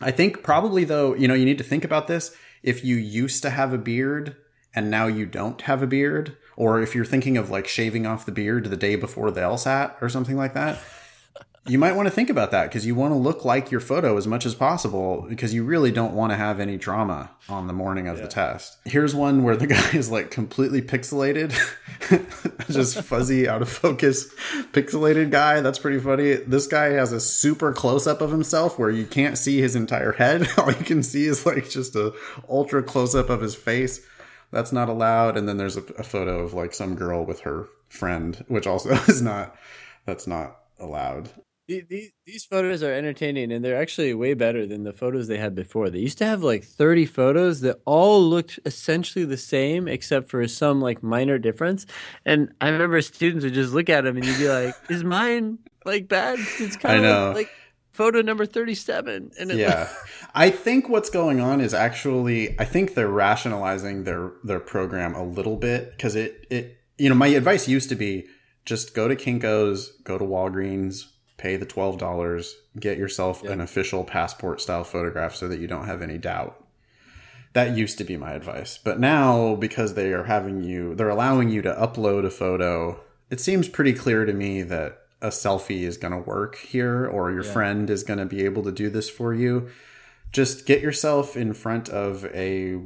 I 0.00 0.10
think 0.10 0.42
probably 0.42 0.84
though, 0.84 1.14
you 1.14 1.28
know, 1.28 1.34
you 1.34 1.44
need 1.44 1.58
to 1.58 1.64
think 1.64 1.84
about 1.84 2.06
this. 2.06 2.34
If 2.62 2.84
you 2.84 2.96
used 2.96 3.42
to 3.42 3.50
have 3.50 3.72
a 3.72 3.78
beard 3.78 4.36
and 4.74 4.90
now 4.90 5.06
you 5.06 5.24
don't 5.26 5.60
have 5.62 5.82
a 5.82 5.86
beard, 5.86 6.36
or 6.56 6.80
if 6.80 6.94
you're 6.94 7.04
thinking 7.04 7.36
of 7.36 7.50
like 7.50 7.68
shaving 7.68 8.06
off 8.06 8.26
the 8.26 8.32
beard 8.32 8.66
the 8.66 8.76
day 8.76 8.96
before 8.96 9.30
the 9.30 9.40
LSAT 9.40 9.94
or 10.00 10.08
something 10.08 10.36
like 10.36 10.54
that, 10.54 10.78
you 11.68 11.78
might 11.78 11.96
want 11.96 12.06
to 12.06 12.10
think 12.10 12.30
about 12.30 12.50
that 12.52 12.68
because 12.68 12.86
you 12.86 12.94
want 12.94 13.12
to 13.12 13.18
look 13.18 13.44
like 13.44 13.70
your 13.70 13.80
photo 13.80 14.16
as 14.16 14.26
much 14.26 14.46
as 14.46 14.54
possible 14.54 15.26
because 15.28 15.52
you 15.52 15.64
really 15.64 15.90
don't 15.90 16.14
want 16.14 16.30
to 16.30 16.36
have 16.36 16.60
any 16.60 16.76
drama 16.76 17.30
on 17.48 17.66
the 17.66 17.72
morning 17.72 18.08
of 18.08 18.16
yeah. 18.16 18.22
the 18.22 18.28
test. 18.28 18.78
Here's 18.84 19.14
one 19.14 19.42
where 19.42 19.56
the 19.56 19.66
guy 19.76 19.90
is 19.90 20.10
like 20.10 20.30
completely 20.30 20.82
pixelated, 20.82 21.52
just 22.70 23.02
fuzzy, 23.02 23.48
out 23.48 23.62
of 23.62 23.68
focus, 23.68 24.32
pixelated 24.72 25.30
guy. 25.30 25.60
That's 25.60 25.78
pretty 25.78 25.98
funny. 25.98 26.34
This 26.34 26.66
guy 26.66 26.90
has 26.90 27.12
a 27.12 27.20
super 27.20 27.72
close 27.72 28.06
up 28.06 28.20
of 28.20 28.30
himself 28.30 28.78
where 28.78 28.90
you 28.90 29.06
can't 29.06 29.36
see 29.36 29.60
his 29.60 29.76
entire 29.76 30.12
head. 30.12 30.46
All 30.58 30.68
you 30.68 30.84
can 30.84 31.02
see 31.02 31.26
is 31.26 31.46
like 31.46 31.68
just 31.68 31.96
a 31.96 32.14
ultra 32.48 32.82
close 32.82 33.14
up 33.14 33.30
of 33.30 33.40
his 33.40 33.54
face. 33.54 34.00
That's 34.52 34.72
not 34.72 34.88
allowed. 34.88 35.36
And 35.36 35.48
then 35.48 35.56
there's 35.56 35.76
a, 35.76 35.82
a 35.98 36.04
photo 36.04 36.40
of 36.40 36.54
like 36.54 36.72
some 36.72 36.94
girl 36.94 37.24
with 37.24 37.40
her 37.40 37.66
friend, 37.88 38.44
which 38.48 38.66
also 38.66 38.90
is 39.08 39.20
not. 39.20 39.56
That's 40.04 40.28
not 40.28 40.58
allowed. 40.78 41.30
These, 41.68 42.12
these 42.24 42.44
photos 42.44 42.84
are 42.84 42.92
entertaining 42.92 43.50
and 43.50 43.64
they're 43.64 43.80
actually 43.80 44.14
way 44.14 44.34
better 44.34 44.66
than 44.66 44.84
the 44.84 44.92
photos 44.92 45.26
they 45.26 45.38
had 45.38 45.56
before. 45.56 45.90
They 45.90 45.98
used 45.98 46.18
to 46.18 46.26
have 46.26 46.44
like 46.44 46.62
30 46.62 47.06
photos 47.06 47.60
that 47.62 47.80
all 47.84 48.22
looked 48.22 48.60
essentially 48.64 49.24
the 49.24 49.36
same 49.36 49.88
except 49.88 50.30
for 50.30 50.46
some 50.46 50.80
like 50.80 51.02
minor 51.02 51.38
difference. 51.38 51.84
And 52.24 52.52
I 52.60 52.68
remember 52.68 53.02
students 53.02 53.44
would 53.44 53.54
just 53.54 53.74
look 53.74 53.90
at 53.90 54.04
them 54.04 54.16
and 54.16 54.24
you'd 54.24 54.38
be 54.38 54.48
like, 54.48 54.76
is 54.88 55.02
mine 55.02 55.58
like 55.84 56.06
bad? 56.06 56.38
It's 56.60 56.76
kind 56.76 57.04
of 57.04 57.34
like 57.34 57.50
photo 57.96 58.20
number 58.20 58.44
37 58.44 59.30
and 59.40 59.50
it, 59.50 59.56
yeah 59.56 59.88
i 60.34 60.50
think 60.50 60.86
what's 60.86 61.08
going 61.08 61.40
on 61.40 61.62
is 61.62 61.72
actually 61.72 62.54
i 62.60 62.64
think 62.64 62.92
they're 62.92 63.08
rationalizing 63.08 64.04
their 64.04 64.32
their 64.44 64.60
program 64.60 65.14
a 65.14 65.24
little 65.24 65.56
bit 65.56 65.92
because 65.92 66.14
it 66.14 66.46
it 66.50 66.76
you 66.98 67.08
know 67.08 67.14
my 67.14 67.28
advice 67.28 67.66
used 67.66 67.88
to 67.88 67.94
be 67.94 68.26
just 68.66 68.94
go 68.94 69.08
to 69.08 69.16
kinkos 69.16 69.86
go 70.04 70.18
to 70.18 70.24
walgreens 70.26 71.06
pay 71.36 71.56
the 71.56 71.66
$12, 71.66 72.52
get 72.78 72.98
yourself 72.98 73.40
yep. 73.42 73.52
an 73.52 73.60
official 73.60 74.04
passport 74.04 74.60
style 74.60 74.84
photograph 74.84 75.34
so 75.34 75.48
that 75.48 75.60
you 75.60 75.66
don't 75.66 75.86
have 75.86 76.02
any 76.02 76.18
doubt. 76.18 76.62
That 77.52 77.76
used 77.76 77.98
to 77.98 78.04
be 78.04 78.16
my 78.16 78.32
advice. 78.32 78.78
But 78.82 79.00
now, 79.00 79.54
because 79.54 79.94
they 79.94 80.12
are 80.12 80.24
having 80.24 80.62
you, 80.62 80.94
they're 80.94 81.08
allowing 81.08 81.48
you 81.48 81.62
to 81.62 81.72
upload 81.74 82.24
a 82.24 82.30
photo, 82.30 83.00
it 83.30 83.40
seems 83.40 83.68
pretty 83.68 83.92
clear 83.92 84.24
to 84.24 84.32
me 84.32 84.62
that 84.62 85.02
a 85.22 85.28
selfie 85.28 85.82
is 85.82 85.96
going 85.96 86.12
to 86.12 86.18
work 86.18 86.56
here 86.56 87.06
or 87.06 87.30
your 87.30 87.44
yeah. 87.44 87.52
friend 87.52 87.90
is 87.90 88.02
going 88.02 88.18
to 88.18 88.26
be 88.26 88.44
able 88.44 88.62
to 88.62 88.72
do 88.72 88.90
this 88.90 89.08
for 89.08 89.32
you. 89.32 89.68
Just 90.32 90.66
get 90.66 90.82
yourself 90.82 91.36
in 91.36 91.54
front 91.54 91.88
of 91.88 92.26
a 92.26 92.80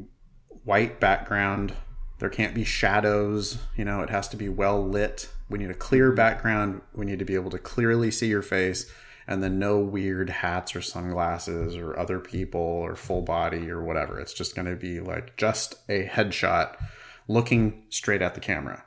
white 0.64 1.00
background. 1.00 1.74
There 2.18 2.28
can't 2.28 2.54
be 2.54 2.64
shadows, 2.64 3.58
you 3.76 3.84
know, 3.84 4.02
it 4.02 4.10
has 4.10 4.28
to 4.28 4.36
be 4.36 4.48
well 4.48 4.86
lit 4.86 5.28
we 5.50 5.58
need 5.58 5.70
a 5.70 5.74
clear 5.74 6.12
background. 6.12 6.80
We 6.94 7.04
need 7.04 7.18
to 7.18 7.24
be 7.24 7.34
able 7.34 7.50
to 7.50 7.58
clearly 7.58 8.10
see 8.10 8.28
your 8.28 8.42
face 8.42 8.90
and 9.26 9.42
then 9.42 9.58
no 9.58 9.78
weird 9.78 10.30
hats 10.30 10.74
or 10.74 10.80
sunglasses 10.80 11.76
or 11.76 11.98
other 11.98 12.18
people 12.18 12.60
or 12.60 12.96
full 12.96 13.22
body 13.22 13.70
or 13.70 13.82
whatever. 13.82 14.18
It's 14.18 14.32
just 14.32 14.54
going 14.54 14.66
to 14.66 14.76
be 14.76 15.00
like 15.00 15.36
just 15.36 15.74
a 15.88 16.06
headshot 16.06 16.76
looking 17.28 17.82
straight 17.90 18.22
at 18.22 18.34
the 18.34 18.40
camera. 18.40 18.84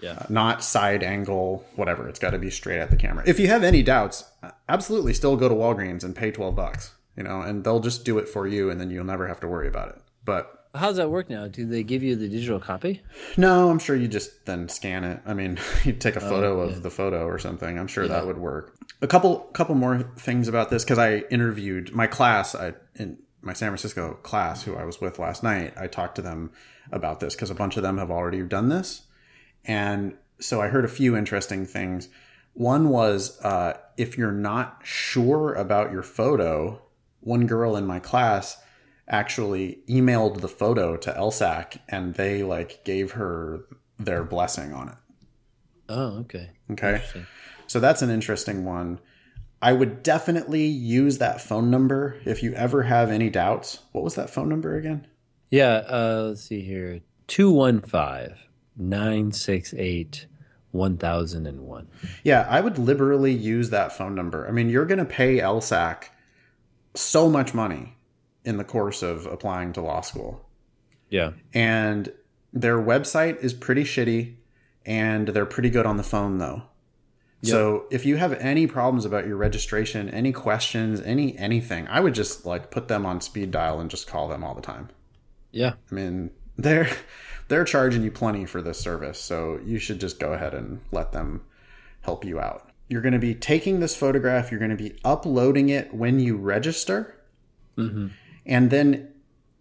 Yeah. 0.00 0.12
Uh, 0.12 0.26
not 0.28 0.62
side 0.62 1.02
angle, 1.02 1.64
whatever. 1.76 2.08
It's 2.08 2.18
got 2.18 2.30
to 2.30 2.38
be 2.38 2.50
straight 2.50 2.80
at 2.80 2.90
the 2.90 2.96
camera. 2.96 3.24
If 3.26 3.38
you 3.38 3.46
have 3.48 3.62
any 3.64 3.82
doubts, 3.82 4.24
absolutely 4.68 5.14
still 5.14 5.36
go 5.36 5.48
to 5.48 5.54
Walgreens 5.54 6.04
and 6.04 6.14
pay 6.14 6.30
12 6.30 6.54
bucks, 6.54 6.92
you 7.16 7.22
know, 7.22 7.40
and 7.40 7.64
they'll 7.64 7.80
just 7.80 8.04
do 8.04 8.18
it 8.18 8.28
for 8.28 8.46
you 8.46 8.70
and 8.70 8.80
then 8.80 8.90
you'll 8.90 9.04
never 9.04 9.28
have 9.28 9.40
to 9.40 9.48
worry 9.48 9.68
about 9.68 9.88
it. 9.88 10.02
But 10.24 10.63
how 10.74 10.88
does 10.88 10.96
that 10.96 11.10
work 11.10 11.30
now? 11.30 11.46
Do 11.46 11.66
they 11.66 11.84
give 11.84 12.02
you 12.02 12.16
the 12.16 12.28
digital 12.28 12.58
copy? 12.58 13.00
No, 13.36 13.70
I'm 13.70 13.78
sure 13.78 13.94
you 13.94 14.08
just 14.08 14.44
then 14.44 14.68
scan 14.68 15.04
it. 15.04 15.20
I 15.24 15.32
mean, 15.32 15.58
you 15.84 15.92
take 15.92 16.16
a 16.16 16.24
oh, 16.24 16.28
photo 16.28 16.60
oh, 16.60 16.66
yeah. 16.66 16.72
of 16.72 16.82
the 16.82 16.90
photo 16.90 17.26
or 17.26 17.38
something. 17.38 17.78
I'm 17.78 17.86
sure 17.86 18.04
yeah. 18.04 18.14
that 18.14 18.26
would 18.26 18.38
work. 18.38 18.76
A 19.00 19.06
couple 19.06 19.38
couple 19.52 19.74
more 19.76 20.00
things 20.16 20.48
about 20.48 20.70
this 20.70 20.84
because 20.84 20.98
I 20.98 21.18
interviewed 21.30 21.94
my 21.94 22.06
class 22.06 22.54
I, 22.54 22.74
in 22.96 23.18
my 23.40 23.52
San 23.52 23.68
Francisco 23.70 24.14
class 24.22 24.62
who 24.62 24.74
I 24.74 24.84
was 24.84 25.00
with 25.00 25.18
last 25.18 25.42
night. 25.42 25.74
I 25.76 25.86
talked 25.86 26.16
to 26.16 26.22
them 26.22 26.50
about 26.90 27.20
this 27.20 27.34
because 27.34 27.50
a 27.50 27.54
bunch 27.54 27.76
of 27.76 27.82
them 27.82 27.98
have 27.98 28.10
already 28.10 28.42
done 28.42 28.68
this, 28.68 29.02
and 29.64 30.16
so 30.40 30.60
I 30.60 30.68
heard 30.68 30.84
a 30.84 30.88
few 30.88 31.16
interesting 31.16 31.66
things. 31.66 32.08
One 32.54 32.88
was 32.88 33.40
uh, 33.42 33.78
if 33.96 34.18
you're 34.18 34.32
not 34.32 34.80
sure 34.82 35.54
about 35.54 35.92
your 35.92 36.02
photo, 36.02 36.82
one 37.20 37.46
girl 37.46 37.76
in 37.76 37.86
my 37.86 38.00
class 38.00 38.63
actually 39.08 39.80
emailed 39.88 40.40
the 40.40 40.48
photo 40.48 40.96
to 40.96 41.12
LSAC 41.12 41.78
and 41.88 42.14
they 42.14 42.42
like 42.42 42.84
gave 42.84 43.12
her 43.12 43.66
their 43.98 44.24
blessing 44.24 44.72
on 44.72 44.88
it. 44.88 44.94
Oh, 45.88 46.18
okay. 46.20 46.50
Okay. 46.70 47.02
So 47.66 47.80
that's 47.80 48.02
an 48.02 48.10
interesting 48.10 48.64
one. 48.64 49.00
I 49.60 49.72
would 49.72 50.02
definitely 50.02 50.64
use 50.64 51.18
that 51.18 51.40
phone 51.40 51.70
number 51.70 52.20
if 52.24 52.42
you 52.42 52.52
ever 52.54 52.82
have 52.82 53.10
any 53.10 53.30
doubts. 53.30 53.80
What 53.92 54.04
was 54.04 54.14
that 54.14 54.30
phone 54.30 54.48
number 54.48 54.76
again? 54.76 55.06
Yeah, 55.50 55.82
uh, 55.88 56.24
let's 56.28 56.42
see 56.42 56.60
here. 56.60 57.00
215 57.28 58.36
968 58.76 60.26
1001. 60.72 61.88
Yeah, 62.24 62.46
I 62.50 62.60
would 62.60 62.78
liberally 62.78 63.32
use 63.32 63.70
that 63.70 63.96
phone 63.96 64.14
number. 64.14 64.46
I 64.46 64.50
mean, 64.50 64.68
you're 64.68 64.86
going 64.86 64.98
to 64.98 65.04
pay 65.04 65.38
LSAC 65.38 66.08
so 66.94 67.30
much 67.30 67.54
money 67.54 67.96
in 68.44 68.56
the 68.56 68.64
course 68.64 69.02
of 69.02 69.26
applying 69.26 69.72
to 69.72 69.80
law 69.80 70.00
school. 70.00 70.44
Yeah. 71.08 71.32
And 71.52 72.12
their 72.52 72.78
website 72.78 73.42
is 73.42 73.54
pretty 73.54 73.84
shitty 73.84 74.36
and 74.86 75.28
they're 75.28 75.46
pretty 75.46 75.70
good 75.70 75.86
on 75.86 75.96
the 75.96 76.02
phone 76.02 76.38
though. 76.38 76.62
Yep. 77.42 77.50
So 77.50 77.84
if 77.90 78.06
you 78.06 78.16
have 78.16 78.32
any 78.34 78.66
problems 78.66 79.04
about 79.04 79.26
your 79.26 79.36
registration, 79.36 80.08
any 80.08 80.32
questions, 80.32 81.00
any 81.02 81.36
anything, 81.36 81.86
I 81.88 82.00
would 82.00 82.14
just 82.14 82.46
like 82.46 82.70
put 82.70 82.88
them 82.88 83.04
on 83.04 83.20
speed 83.20 83.50
dial 83.50 83.80
and 83.80 83.90
just 83.90 84.06
call 84.06 84.28
them 84.28 84.42
all 84.42 84.54
the 84.54 84.62
time. 84.62 84.88
Yeah. 85.50 85.74
I 85.90 85.94
mean, 85.94 86.30
they're 86.56 86.88
they're 87.48 87.64
charging 87.64 88.02
you 88.02 88.10
plenty 88.10 88.46
for 88.46 88.62
this 88.62 88.80
service, 88.80 89.20
so 89.20 89.60
you 89.64 89.78
should 89.78 90.00
just 90.00 90.18
go 90.18 90.32
ahead 90.32 90.54
and 90.54 90.80
let 90.90 91.12
them 91.12 91.42
help 92.00 92.24
you 92.24 92.40
out. 92.40 92.70
You're 92.88 93.02
going 93.02 93.12
to 93.12 93.18
be 93.18 93.34
taking 93.34 93.80
this 93.80 93.96
photograph, 93.96 94.50
you're 94.50 94.60
going 94.60 94.70
to 94.70 94.76
be 94.76 94.98
uploading 95.04 95.68
it 95.68 95.92
when 95.92 96.20
you 96.20 96.36
register. 96.36 97.20
hmm 97.76 98.08
and 98.46 98.70
then 98.70 99.12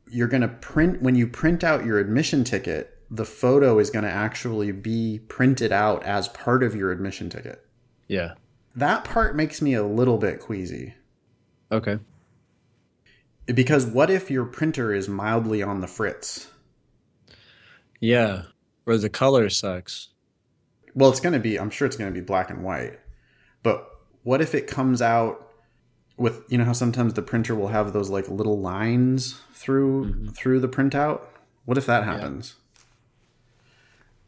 you're 0.09 0.27
going 0.27 0.41
to 0.41 0.47
print 0.47 1.01
when 1.01 1.15
you 1.15 1.27
print 1.27 1.63
out 1.63 1.85
your 1.85 1.99
admission 1.99 2.43
ticket 2.43 2.93
the 3.13 3.25
photo 3.25 3.77
is 3.77 3.91
going 3.91 4.03
to 4.03 4.11
actually 4.11 4.71
be 4.71 5.19
printed 5.27 5.71
out 5.71 6.03
as 6.03 6.27
part 6.29 6.63
of 6.63 6.75
your 6.75 6.91
admission 6.91 7.29
ticket. 7.29 7.63
Yeah. 8.07 8.33
That 8.75 9.03
part 9.03 9.35
makes 9.35 9.61
me 9.61 9.75
a 9.75 9.83
little 9.83 10.17
bit 10.17 10.39
queasy. 10.39 10.95
Okay. 11.71 11.99
Because 13.45 13.85
what 13.85 14.09
if 14.09 14.31
your 14.31 14.45
printer 14.45 14.91
is 14.91 15.07
mildly 15.07 15.61
on 15.61 15.81
the 15.81 15.87
fritz? 15.87 16.49
Yeah. 17.99 18.43
Or 18.87 18.97
the 18.97 19.11
color 19.11 19.47
sucks. 19.49 20.09
Well 20.95 21.11
it's 21.11 21.19
going 21.19 21.33
to 21.33 21.39
be 21.39 21.59
i'm 21.59 21.69
sure 21.69 21.85
it's 21.85 21.95
going 21.95 22.11
to 22.11 22.19
be 22.19 22.25
black 22.25 22.49
and 22.49 22.63
white. 22.63 22.99
But 23.61 23.87
what 24.23 24.41
if 24.41 24.55
it 24.55 24.65
comes 24.65 25.03
out 25.03 25.51
with 26.17 26.43
you 26.49 26.57
know 26.57 26.65
how 26.65 26.73
sometimes 26.73 27.13
the 27.13 27.21
printer 27.21 27.55
will 27.55 27.69
have 27.69 27.93
those 27.93 28.09
like 28.09 28.27
little 28.29 28.59
lines 28.59 29.41
through 29.53 30.05
mm-hmm. 30.05 30.27
through 30.29 30.59
the 30.59 30.67
printout 30.67 31.21
what 31.65 31.77
if 31.77 31.85
that 31.85 32.03
happens 32.03 32.55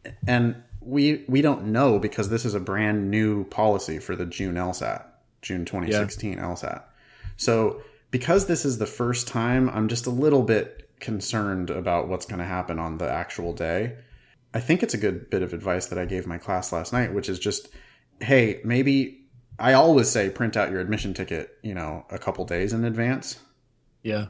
yeah. 0.04 0.12
and 0.28 0.56
we 0.82 1.24
we 1.28 1.42
don't 1.42 1.66
know 1.66 2.00
because 2.00 2.30
this 2.30 2.46
is 2.46 2.54
a 2.54 2.60
brand 2.60 3.10
new 3.10 3.44
policy 3.46 4.00
for 4.00 4.16
the 4.16 4.26
june 4.26 4.56
lsat 4.56 5.06
june 5.42 5.66
2016 5.66 6.34
yeah. 6.34 6.40
lsat 6.40 6.84
so 7.38 7.82
because 8.12 8.48
this 8.48 8.66
is 8.66 8.78
the 8.78 8.86
first 8.86 9.28
time 9.28 9.70
i'm 9.70 9.88
just 9.88 10.06
a 10.06 10.12
little 10.12 10.44
bit 10.44 10.90
concerned 11.00 11.70
about 11.70 12.08
what's 12.08 12.26
going 12.26 12.40
to 12.40 12.46
happen 12.46 12.80
on 12.80 12.98
the 12.98 13.10
actual 13.10 13.54
day 13.54 13.96
i 14.54 14.60
think 14.60 14.82
it's 14.82 14.94
a 14.94 14.98
good 14.98 15.30
bit 15.30 15.44
of 15.44 15.54
advice 15.54 15.88
that 15.88 16.00
i 16.00 16.06
gave 16.06 16.26
my 16.26 16.38
class 16.38 16.72
last 16.72 16.94
night 16.94 17.14
which 17.14 17.30
is 17.30 17.38
just 17.38 17.68
hey 18.22 18.62
maybe 18.64 19.25
I 19.58 19.74
always 19.74 20.10
say 20.10 20.30
print 20.30 20.58
out 20.58 20.72
your 20.72 20.82
admission 20.82 21.14
ticket, 21.14 21.58
you 21.62 21.74
know, 21.74 22.06
a 22.10 22.18
couple 22.18 22.46
days 22.46 22.74
in 22.74 22.84
advance. 22.84 23.40
Yeah. 24.04 24.28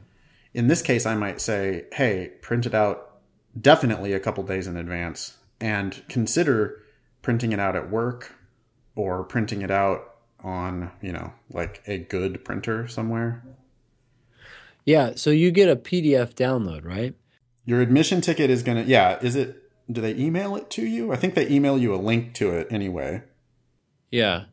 In 0.54 0.68
this 0.68 0.82
case, 0.82 1.04
I 1.04 1.14
might 1.14 1.40
say, 1.40 1.84
hey, 1.92 2.32
print 2.40 2.66
it 2.66 2.74
out 2.74 3.18
definitely 3.60 4.12
a 4.12 4.20
couple 4.20 4.44
days 4.44 4.66
in 4.66 4.76
advance 4.76 5.36
and 5.60 6.02
consider 6.08 6.82
printing 7.22 7.52
it 7.52 7.58
out 7.58 7.76
at 7.76 7.90
work 7.90 8.34
or 8.94 9.24
printing 9.24 9.62
it 9.62 9.70
out 9.70 10.14
on, 10.42 10.90
you 11.02 11.12
know, 11.12 11.32
like 11.50 11.82
a 11.86 11.98
good 11.98 12.44
printer 12.44 12.86
somewhere. 12.86 13.42
Yeah, 14.84 15.12
so 15.16 15.30
you 15.30 15.50
get 15.50 15.68
a 15.68 15.76
PDF 15.76 16.34
download, 16.34 16.84
right? 16.84 17.14
Your 17.64 17.80
admission 17.80 18.20
ticket 18.20 18.48
is 18.48 18.62
going 18.62 18.84
to, 18.84 18.88
yeah, 18.88 19.18
is 19.20 19.34
it, 19.34 19.62
do 19.90 20.00
they 20.00 20.14
email 20.14 20.54
it 20.54 20.70
to 20.70 20.86
you? 20.86 21.12
I 21.12 21.16
think 21.16 21.34
they 21.34 21.48
email 21.48 21.76
you 21.76 21.94
a 21.94 21.96
link 21.96 22.34
to 22.34 22.50
it 22.50 22.68
anyway. 22.70 23.22
Yeah. 24.10 24.44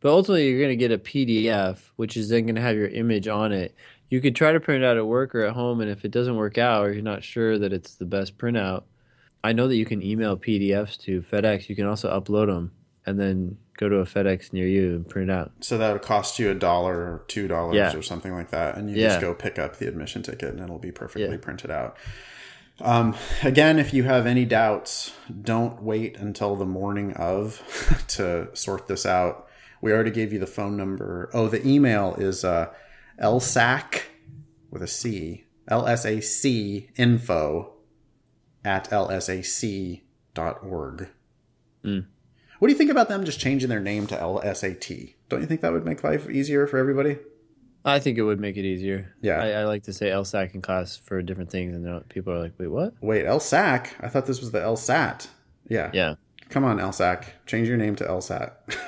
But 0.00 0.10
ultimately, 0.10 0.48
you're 0.48 0.60
going 0.60 0.70
to 0.70 0.76
get 0.76 0.92
a 0.92 0.98
PDF, 0.98 1.78
which 1.96 2.16
is 2.16 2.28
then 2.28 2.44
going 2.46 2.54
to 2.54 2.60
have 2.60 2.76
your 2.76 2.86
image 2.88 3.26
on 3.28 3.52
it. 3.52 3.74
You 4.08 4.20
could 4.20 4.36
try 4.36 4.52
to 4.52 4.60
print 4.60 4.82
it 4.84 4.86
out 4.86 4.96
at 4.96 5.06
work 5.06 5.34
or 5.34 5.42
at 5.44 5.54
home, 5.54 5.80
and 5.80 5.90
if 5.90 6.04
it 6.04 6.10
doesn't 6.12 6.36
work 6.36 6.56
out 6.56 6.84
or 6.86 6.92
you're 6.92 7.02
not 7.02 7.24
sure 7.24 7.58
that 7.58 7.72
it's 7.72 7.96
the 7.96 8.04
best 8.06 8.38
printout, 8.38 8.84
I 9.44 9.52
know 9.52 9.68
that 9.68 9.76
you 9.76 9.84
can 9.84 10.02
email 10.02 10.36
PDFs 10.36 10.98
to 11.02 11.20
FedEx. 11.22 11.68
You 11.68 11.76
can 11.76 11.86
also 11.86 12.08
upload 12.08 12.46
them 12.46 12.72
and 13.06 13.18
then 13.18 13.56
go 13.76 13.88
to 13.88 13.96
a 13.96 14.04
FedEx 14.04 14.52
near 14.52 14.66
you 14.66 14.96
and 14.96 15.08
print 15.08 15.30
it 15.30 15.32
out. 15.32 15.52
So 15.60 15.78
that 15.78 15.92
would 15.92 16.02
cost 16.02 16.38
you 16.38 16.50
a 16.50 16.54
dollar 16.54 16.94
or 16.96 17.24
two 17.28 17.46
dollars 17.48 17.76
Yeah. 17.76 17.96
or 17.96 18.02
something 18.02 18.32
like 18.32 18.50
that, 18.50 18.76
and 18.76 18.90
you 18.90 18.96
Yeah. 18.96 19.08
just 19.08 19.20
go 19.20 19.34
pick 19.34 19.58
up 19.58 19.76
the 19.78 19.88
admission 19.88 20.22
ticket, 20.22 20.50
and 20.50 20.60
it'll 20.60 20.78
be 20.78 20.90
perfectly 20.92 21.30
Yeah. 21.30 21.36
printed 21.40 21.70
out. 21.70 21.96
Um, 22.80 23.14
again, 23.42 23.78
if 23.78 23.92
you 23.92 24.04
have 24.04 24.26
any 24.26 24.44
doubts, 24.44 25.12
don't 25.42 25.82
wait 25.82 26.16
until 26.18 26.54
the 26.56 26.64
morning 26.66 27.12
of 27.14 27.62
to 28.08 28.48
sort 28.54 28.86
this 28.88 29.04
out. 29.04 29.47
We 29.80 29.92
already 29.92 30.10
gave 30.10 30.32
you 30.32 30.38
the 30.38 30.46
phone 30.46 30.76
number. 30.76 31.30
Oh, 31.32 31.48
the 31.48 31.66
email 31.66 32.14
is 32.16 32.44
uh, 32.44 32.72
lsac 33.20 34.02
with 34.70 34.82
a 34.82 34.86
C, 34.86 35.44
L-S-A-C 35.68 36.90
info 36.96 37.74
at 38.64 38.90
lsac.org. 38.90 40.02
Mm. 41.84 42.06
What 42.58 42.68
do 42.68 42.72
you 42.72 42.78
think 42.78 42.90
about 42.90 43.08
them 43.08 43.24
just 43.24 43.38
changing 43.38 43.68
their 43.68 43.80
name 43.80 44.06
to 44.08 44.16
LSAT? 44.16 45.14
Don't 45.28 45.40
you 45.40 45.46
think 45.46 45.60
that 45.60 45.72
would 45.72 45.84
make 45.84 46.02
life 46.02 46.28
easier 46.28 46.66
for 46.66 46.78
everybody? 46.78 47.18
I 47.84 48.00
think 48.00 48.18
it 48.18 48.22
would 48.22 48.40
make 48.40 48.56
it 48.56 48.64
easier. 48.64 49.14
Yeah. 49.22 49.40
I, 49.40 49.50
I 49.60 49.64
like 49.64 49.84
to 49.84 49.92
say 49.92 50.08
LSAC 50.08 50.54
in 50.54 50.62
class 50.62 50.96
for 50.96 51.22
different 51.22 51.50
things, 51.50 51.74
and 51.74 52.08
people 52.08 52.32
are 52.32 52.40
like, 52.40 52.54
wait, 52.58 52.66
what? 52.66 52.94
Wait, 53.00 53.24
LSAC? 53.24 53.90
I 54.00 54.08
thought 54.08 54.26
this 54.26 54.40
was 54.40 54.50
the 54.50 54.58
LSAT. 54.58 55.28
Yeah. 55.68 55.90
Yeah. 55.94 56.14
Come 56.48 56.64
on, 56.64 56.78
LSAC. 56.78 57.26
Change 57.46 57.68
your 57.68 57.76
name 57.76 57.94
to 57.96 58.04
LSAT. 58.04 58.52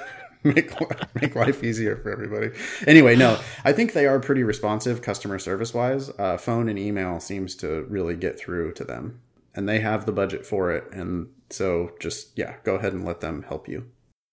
make 0.45 0.73
make 1.15 1.35
life 1.35 1.63
easier 1.63 1.97
for 1.97 2.11
everybody. 2.11 2.51
Anyway, 2.87 3.15
no, 3.15 3.39
I 3.65 3.73
think 3.73 3.93
they 3.93 4.07
are 4.07 4.19
pretty 4.19 4.43
responsive 4.43 5.03
customer 5.03 5.39
service 5.39 5.75
wise. 5.75 6.11
Uh, 6.19 6.39
phone 6.39 6.69
and 6.69 6.79
email 6.79 7.21
seems 7.21 7.55
to 7.57 7.85
really 7.89 8.17
get 8.17 8.39
through 8.39 8.73
to 8.75 8.85
them, 8.85 9.21
and 9.55 9.69
they 9.69 9.81
have 9.81 10.07
the 10.07 10.13
budget 10.13 10.47
for 10.47 10.73
it. 10.73 10.85
And 10.93 11.29
so, 11.51 11.93
just 12.01 12.39
yeah, 12.39 12.57
go 12.65 12.77
ahead 12.77 12.95
and 12.95 13.05
let 13.05 13.21
them 13.21 13.43
help 13.43 13.69
you. 13.69 13.87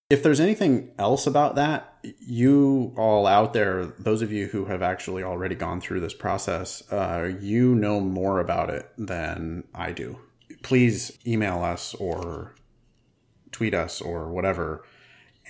If 0.08 0.22
there's 0.22 0.40
anything 0.40 0.92
else 0.98 1.26
about 1.26 1.56
that, 1.56 1.98
you 2.02 2.94
all 2.96 3.26
out 3.26 3.52
there, 3.52 3.84
those 3.84 4.22
of 4.22 4.32
you 4.32 4.46
who 4.46 4.64
have 4.64 4.80
actually 4.80 5.22
already 5.22 5.54
gone 5.54 5.82
through 5.82 6.00
this 6.00 6.14
process, 6.14 6.90
uh, 6.90 7.30
you 7.38 7.74
know 7.74 8.00
more 8.00 8.40
about 8.40 8.70
it 8.70 8.90
than 8.96 9.64
I 9.74 9.92
do. 9.92 10.18
Please 10.62 11.18
email 11.26 11.62
us 11.62 11.94
or 11.94 12.54
tweet 13.50 13.74
us 13.74 14.00
or 14.00 14.30
whatever 14.30 14.82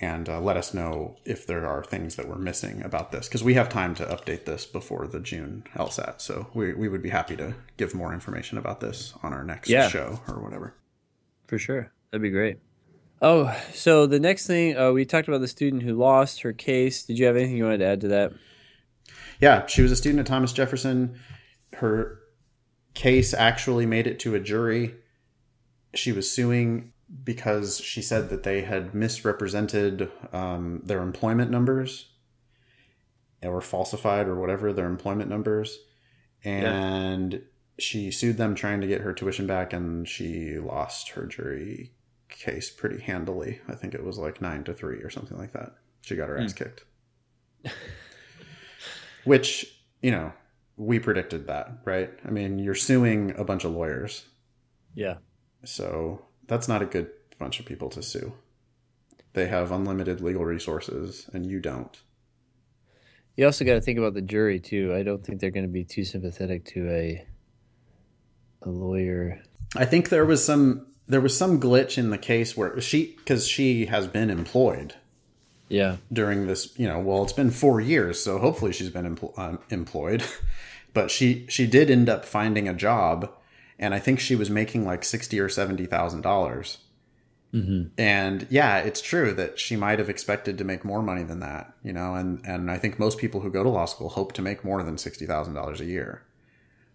and 0.01 0.29
uh, 0.29 0.39
let 0.39 0.55
us 0.57 0.73
know 0.73 1.17
if 1.25 1.45
there 1.45 1.65
are 1.67 1.83
things 1.83 2.15
that 2.15 2.27
we're 2.27 2.37
missing 2.37 2.81
about 2.83 3.11
this 3.11 3.27
because 3.27 3.43
we 3.43 3.55
have 3.55 3.67
time 3.69 3.93
to 3.95 4.05
update 4.05 4.45
this 4.45 4.65
before 4.65 5.07
the 5.07 5.19
June 5.19 5.63
LSAT. 5.75 6.21
So 6.21 6.47
we, 6.53 6.73
we 6.73 6.87
would 6.87 7.01
be 7.03 7.09
happy 7.09 7.35
to 7.37 7.53
give 7.77 7.93
more 7.93 8.13
information 8.13 8.57
about 8.57 8.79
this 8.79 9.13
on 9.23 9.33
our 9.33 9.43
next 9.43 9.69
Yeah. 9.69 9.89
show 9.89 10.21
or 10.27 10.41
whatever. 10.41 10.73
For 11.47 11.57
sure. 11.59 11.91
That'd 12.11 12.21
be 12.21 12.29
great. 12.29 12.59
Oh, 13.21 13.53
so 13.73 14.07
the 14.07 14.19
next 14.19 14.47
thing, 14.47 14.77
uh, 14.77 14.91
we 14.91 15.03
talked 15.03 15.27
about 15.27 15.41
the 15.41 15.47
student 15.47 15.83
who 15.83 15.93
lost 15.95 16.41
her 16.41 16.53
case. 16.53 17.03
Did 17.03 17.19
you 17.19 17.25
have 17.25 17.35
anything 17.35 17.57
you 17.57 17.65
wanted 17.65 17.79
to 17.79 17.85
add 17.85 18.01
to 18.01 18.07
that? 18.09 18.31
Yeah, 19.41 19.65
she 19.65 19.81
was 19.81 19.91
a 19.91 19.95
student 19.97 20.21
at 20.21 20.25
Thomas 20.27 20.53
Jefferson. 20.53 21.19
Her 21.73 22.19
case 22.93 23.33
actually 23.33 23.85
made 23.85 24.07
it 24.07 24.19
to 24.19 24.35
a 24.35 24.39
jury. 24.39 24.95
She 25.93 26.11
was 26.13 26.31
suing 26.31 26.93
because 27.23 27.79
she 27.79 28.01
said 28.01 28.29
that 28.29 28.43
they 28.43 28.61
had 28.61 28.93
misrepresented 28.93 30.11
um, 30.31 30.81
their 30.83 31.01
employment 31.01 31.49
numbers 31.49 32.11
or 33.41 33.61
falsified 33.61 34.27
or 34.27 34.35
whatever 34.35 34.71
their 34.71 34.85
employment 34.85 35.29
numbers. 35.29 35.79
And 36.43 37.41
she 37.77 38.11
sued 38.11 38.37
them 38.37 38.55
trying 38.55 38.81
to 38.81 38.87
get 38.87 39.01
her 39.01 39.13
tuition 39.13 39.47
back, 39.47 39.73
and 39.73 40.07
she 40.07 40.57
lost 40.57 41.09
her 41.09 41.25
jury 41.25 41.93
case 42.29 42.69
pretty 42.69 43.01
handily. 43.01 43.59
I 43.67 43.75
think 43.75 43.93
it 43.93 44.03
was 44.03 44.17
like 44.17 44.41
nine 44.41 44.63
to 44.65 44.73
three 44.73 44.97
or 44.97 45.09
something 45.09 45.37
like 45.37 45.53
that. 45.53 45.75
She 46.01 46.15
got 46.15 46.29
her 46.29 46.37
ass 46.37 46.53
kicked. 46.53 46.85
Which, 49.25 49.65
you 50.01 50.11
know, 50.11 50.31
we 50.77 50.99
predicted 50.99 51.47
that, 51.47 51.79
right? 51.83 52.09
I 52.25 52.29
mean, 52.29 52.59
you're 52.59 52.75
suing 52.75 53.33
a 53.37 53.43
bunch 53.43 53.65
of 53.65 53.71
lawyers. 53.71 54.25
Yeah. 54.95 55.15
So 55.65 56.21
that's 56.49 56.67
not 56.67 56.81
a 56.81 56.85
good 56.85 57.09
bunch 57.37 57.59
of 57.61 57.65
people 57.65 57.89
to 57.91 58.03
sue. 58.03 58.33
They 59.33 59.47
have 59.47 59.71
unlimited 59.71 60.19
legal 60.19 60.43
resources, 60.43 61.29
and 61.33 61.45
you 61.45 61.59
don't. 61.61 61.97
You 63.37 63.45
also 63.45 63.63
got 63.63 63.75
to 63.75 63.81
think 63.81 63.97
about 63.97 64.15
the 64.15 64.21
jury 64.21 64.59
too. 64.59 64.93
I 64.93 65.03
don't 65.03 65.23
think 65.25 65.39
they're 65.39 65.51
going 65.51 65.65
to 65.65 65.71
be 65.71 65.85
too 65.85 66.03
sympathetic 66.03 66.65
to 66.73 66.89
a 66.89 67.25
a 68.63 68.69
lawyer. 68.69 69.41
I 69.77 69.85
think 69.85 70.09
there 70.09 70.25
was 70.25 70.43
some 70.43 70.87
there 71.07 71.21
was 71.21 71.37
some 71.37 71.59
glitch 71.61 71.97
in 71.97 72.09
the 72.09 72.17
case 72.17 72.57
where 72.57 72.79
she 72.81 73.15
because 73.17 73.47
she 73.47 73.85
has 73.85 74.07
been 74.07 74.29
employed 74.29 74.95
Yeah. 75.69 75.97
during 76.11 76.47
this 76.47 76.77
you 76.77 76.87
know 76.87 76.99
well 76.99 77.23
it's 77.23 77.33
been 77.33 77.51
four 77.51 77.79
years 77.79 78.21
so 78.21 78.37
hopefully 78.39 78.73
she's 78.73 78.89
been 78.89 79.15
empl- 79.15 79.37
um, 79.39 79.59
employed 79.69 80.23
but 80.93 81.09
she 81.09 81.45
she 81.47 81.65
did 81.67 81.89
end 81.89 82.09
up 82.09 82.25
finding 82.25 82.67
a 82.67 82.73
job 82.73 83.31
and 83.79 83.93
i 83.93 83.99
think 83.99 84.19
she 84.19 84.35
was 84.35 84.49
making 84.49 84.85
like 84.85 85.03
60 85.03 85.39
or 85.39 85.49
70 85.49 85.85
thousand 85.85 86.21
dollars. 86.21 86.79
Mm-hmm. 87.53 87.87
And 87.97 88.45
yeah 88.51 88.77
it's 88.77 89.01
true 89.01 89.33
that 89.33 89.57
she 89.57 89.75
might 89.75 89.97
have 89.97 90.09
expected 90.09 90.59
to 90.59 90.63
make 90.63 90.85
more 90.85 91.01
money 91.01 91.23
than 91.23 91.39
that 91.39 91.73
you 91.81 91.91
know? 91.91 92.13
And 92.13 92.45
and 92.45 92.69
i 92.69 92.77
think 92.77 92.99
most 92.99 93.17
people 93.17 93.41
who 93.41 93.49
go 93.49 93.63
to 93.63 93.69
law 93.69 93.85
school 93.85 94.09
hope 94.09 94.33
to 94.33 94.43
make 94.43 94.63
more 94.63 94.83
than 94.83 94.97
$60000 94.97 95.79
a 95.79 95.85
year. 95.85 96.21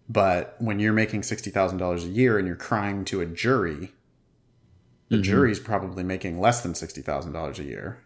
But 0.08 0.54
when 0.58 0.78
you're 0.78 0.92
making 0.92 1.22
$60000 1.22 2.04
a 2.04 2.06
year 2.06 2.38
and 2.38 2.46
you're 2.46 2.56
crying 2.56 3.04
to 3.06 3.20
a 3.20 3.26
jury 3.26 3.92
the 5.08 5.16
mm-hmm. 5.16 5.22
jury's 5.22 5.60
probably 5.60 6.02
making 6.02 6.40
less 6.40 6.62
than 6.62 6.72
$60000 6.72 7.58
a 7.58 7.62
year. 7.62 7.98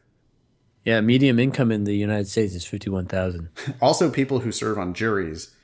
Yeah. 0.85 1.01
Medium 1.01 1.39
income 1.39 1.71
in 1.71 1.85
the 1.85 1.97
United 1.97 2.29
States 2.29 2.55
is 2.55 2.65
fifty 2.65 2.91
one 2.91 3.07
thousand. 3.07 3.51
also 3.81 4.11
people 4.11 4.41
who 4.41 4.53
serve 4.53 4.79
on 4.79 4.95
juries 4.95 5.55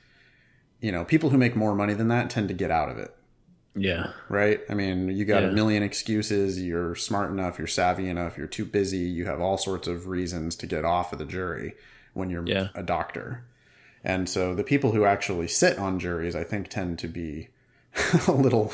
you 0.85 0.91
know 0.91 1.03
people 1.05 1.29
who 1.31 1.37
make 1.37 1.55
more 1.55 1.73
money 1.75 1.93
than 1.95 2.09
that 2.09 2.29
tend 2.29 2.47
to 2.49 2.53
get 2.53 2.71
out 2.71 2.89
of 2.89 2.97
it. 3.05 3.11
Yeah. 3.77 4.11
right? 4.29 4.59
I 4.69 4.73
mean 4.73 5.09
you 5.17 5.25
got 5.25 5.43
Yeah. 5.43 5.49
a 5.49 5.51
million 5.51 5.83
excuses. 5.83 6.61
You're 6.61 6.95
smart 6.95 7.29
enough. 7.31 7.57
You're 7.57 7.67
savvy 7.81 8.07
enough. 8.07 8.37
You're 8.37 8.47
too 8.57 8.65
busy. 8.65 8.99
You 9.17 9.25
have 9.25 9.41
all 9.41 9.57
sorts 9.57 9.87
of 9.87 10.07
reasons 10.07 10.55
to 10.57 10.67
get 10.67 10.85
off 10.85 11.11
of 11.11 11.19
the 11.19 11.25
jury 11.25 11.73
when 12.13 12.29
you're 12.29 12.47
Yeah. 12.47 12.67
a 12.75 12.83
doctor. 12.83 13.43
And 14.03 14.29
so 14.29 14.53
the 14.55 14.63
people 14.63 14.91
who 14.91 15.03
actually 15.05 15.47
sit 15.47 15.77
on 15.79 15.99
juries 15.99 16.35
i 16.35 16.43
think 16.51 16.69
tend 16.69 16.99
to 16.99 17.07
be 17.07 17.49
a 18.27 18.31
little 18.31 18.71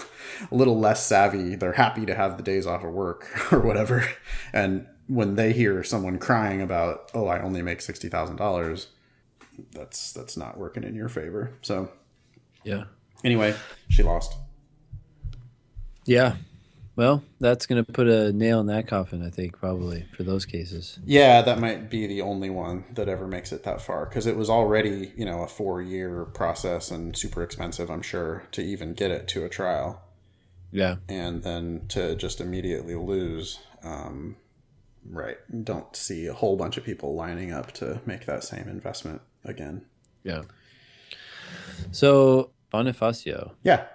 a 0.51 0.55
little 0.55 0.78
less 0.80 1.05
savvy. 1.05 1.55
They're 1.55 1.74
happy 1.86 2.05
to 2.05 2.16
have 2.16 2.36
the 2.38 2.43
days 2.43 2.68
off 2.68 2.84
of 2.84 2.91
work 2.91 3.22
or 3.53 3.59
whatever. 3.62 3.97
And 4.53 4.86
when 5.07 5.36
they 5.36 5.51
hear 5.53 5.84
someone 5.84 6.18
crying 6.20 6.62
about 6.62 7.09
oh 7.14 7.28
i 7.28 7.41
only 7.41 7.62
make 7.64 7.80
$60000 7.80 8.88
that's 9.74 10.14
that's 10.14 10.38
not 10.38 10.57
working 10.57 10.84
in 10.84 10.95
your 10.95 11.09
favor. 11.09 11.43
So 11.62 11.89
Yeah. 12.64 12.84
anyway 13.24 13.55
she 13.89 14.03
lost 14.03 14.36
Yeah. 16.05 16.36
Well, 16.95 17.24
that's 17.39 17.66
going 17.66 17.84
to 17.84 17.91
put 17.91 18.07
a 18.07 18.34
nail 18.34 18.59
in 18.59 18.68
that 18.68 18.88
coffin, 18.88 19.26
I 19.26 19.30
think, 19.30 19.57
probably 19.57 20.05
for 20.16 20.24
those 20.24 20.45
cases. 20.45 20.99
Yeah, 21.05 21.41
that 21.41 21.59
might 21.59 21.89
be 21.89 22.05
the 22.05 22.22
only 22.22 22.49
one 22.49 22.84
that 22.93 23.07
ever 23.07 23.28
makes 23.28 23.51
it 23.51 23.64
that 23.64 23.82
far 23.82 24.05
because 24.05 24.28
it 24.28 24.36
was 24.36 24.49
already, 24.49 25.12
you 25.16 25.26
know, 25.26 25.41
a 25.41 25.47
four 25.47 25.82
year 25.82 26.26
process 26.26 26.91
and 26.91 27.16
super 27.16 27.43
expensive, 27.43 27.89
I'm 27.89 28.01
sure, 28.01 28.43
to 28.51 28.62
even 28.62 28.93
get 28.93 29.09
it 29.09 29.28
to 29.30 29.45
a 29.45 29.49
trial. 29.49 30.03
Yeah. 30.72 30.97
And 31.07 31.43
then 31.43 31.86
to 31.89 32.16
just 32.16 32.41
immediately 32.41 32.95
lose, 32.95 33.59
um, 33.84 34.36
right. 35.09 35.38
Don't 35.64 35.95
see 35.95 36.28
a 36.28 36.34
whole 36.34 36.57
bunch 36.57 36.78
of 36.78 36.84
people 36.84 37.16
lining 37.16 37.51
up 37.51 37.72
to 37.74 38.01
make 38.05 38.26
that 38.26 38.43
same 38.43 38.68
investment 38.68 39.22
again. 39.45 39.86
Yeah. 40.24 40.43
So 41.91 42.52
Bonifacio 42.74 43.52
Yeah. 43.64 43.86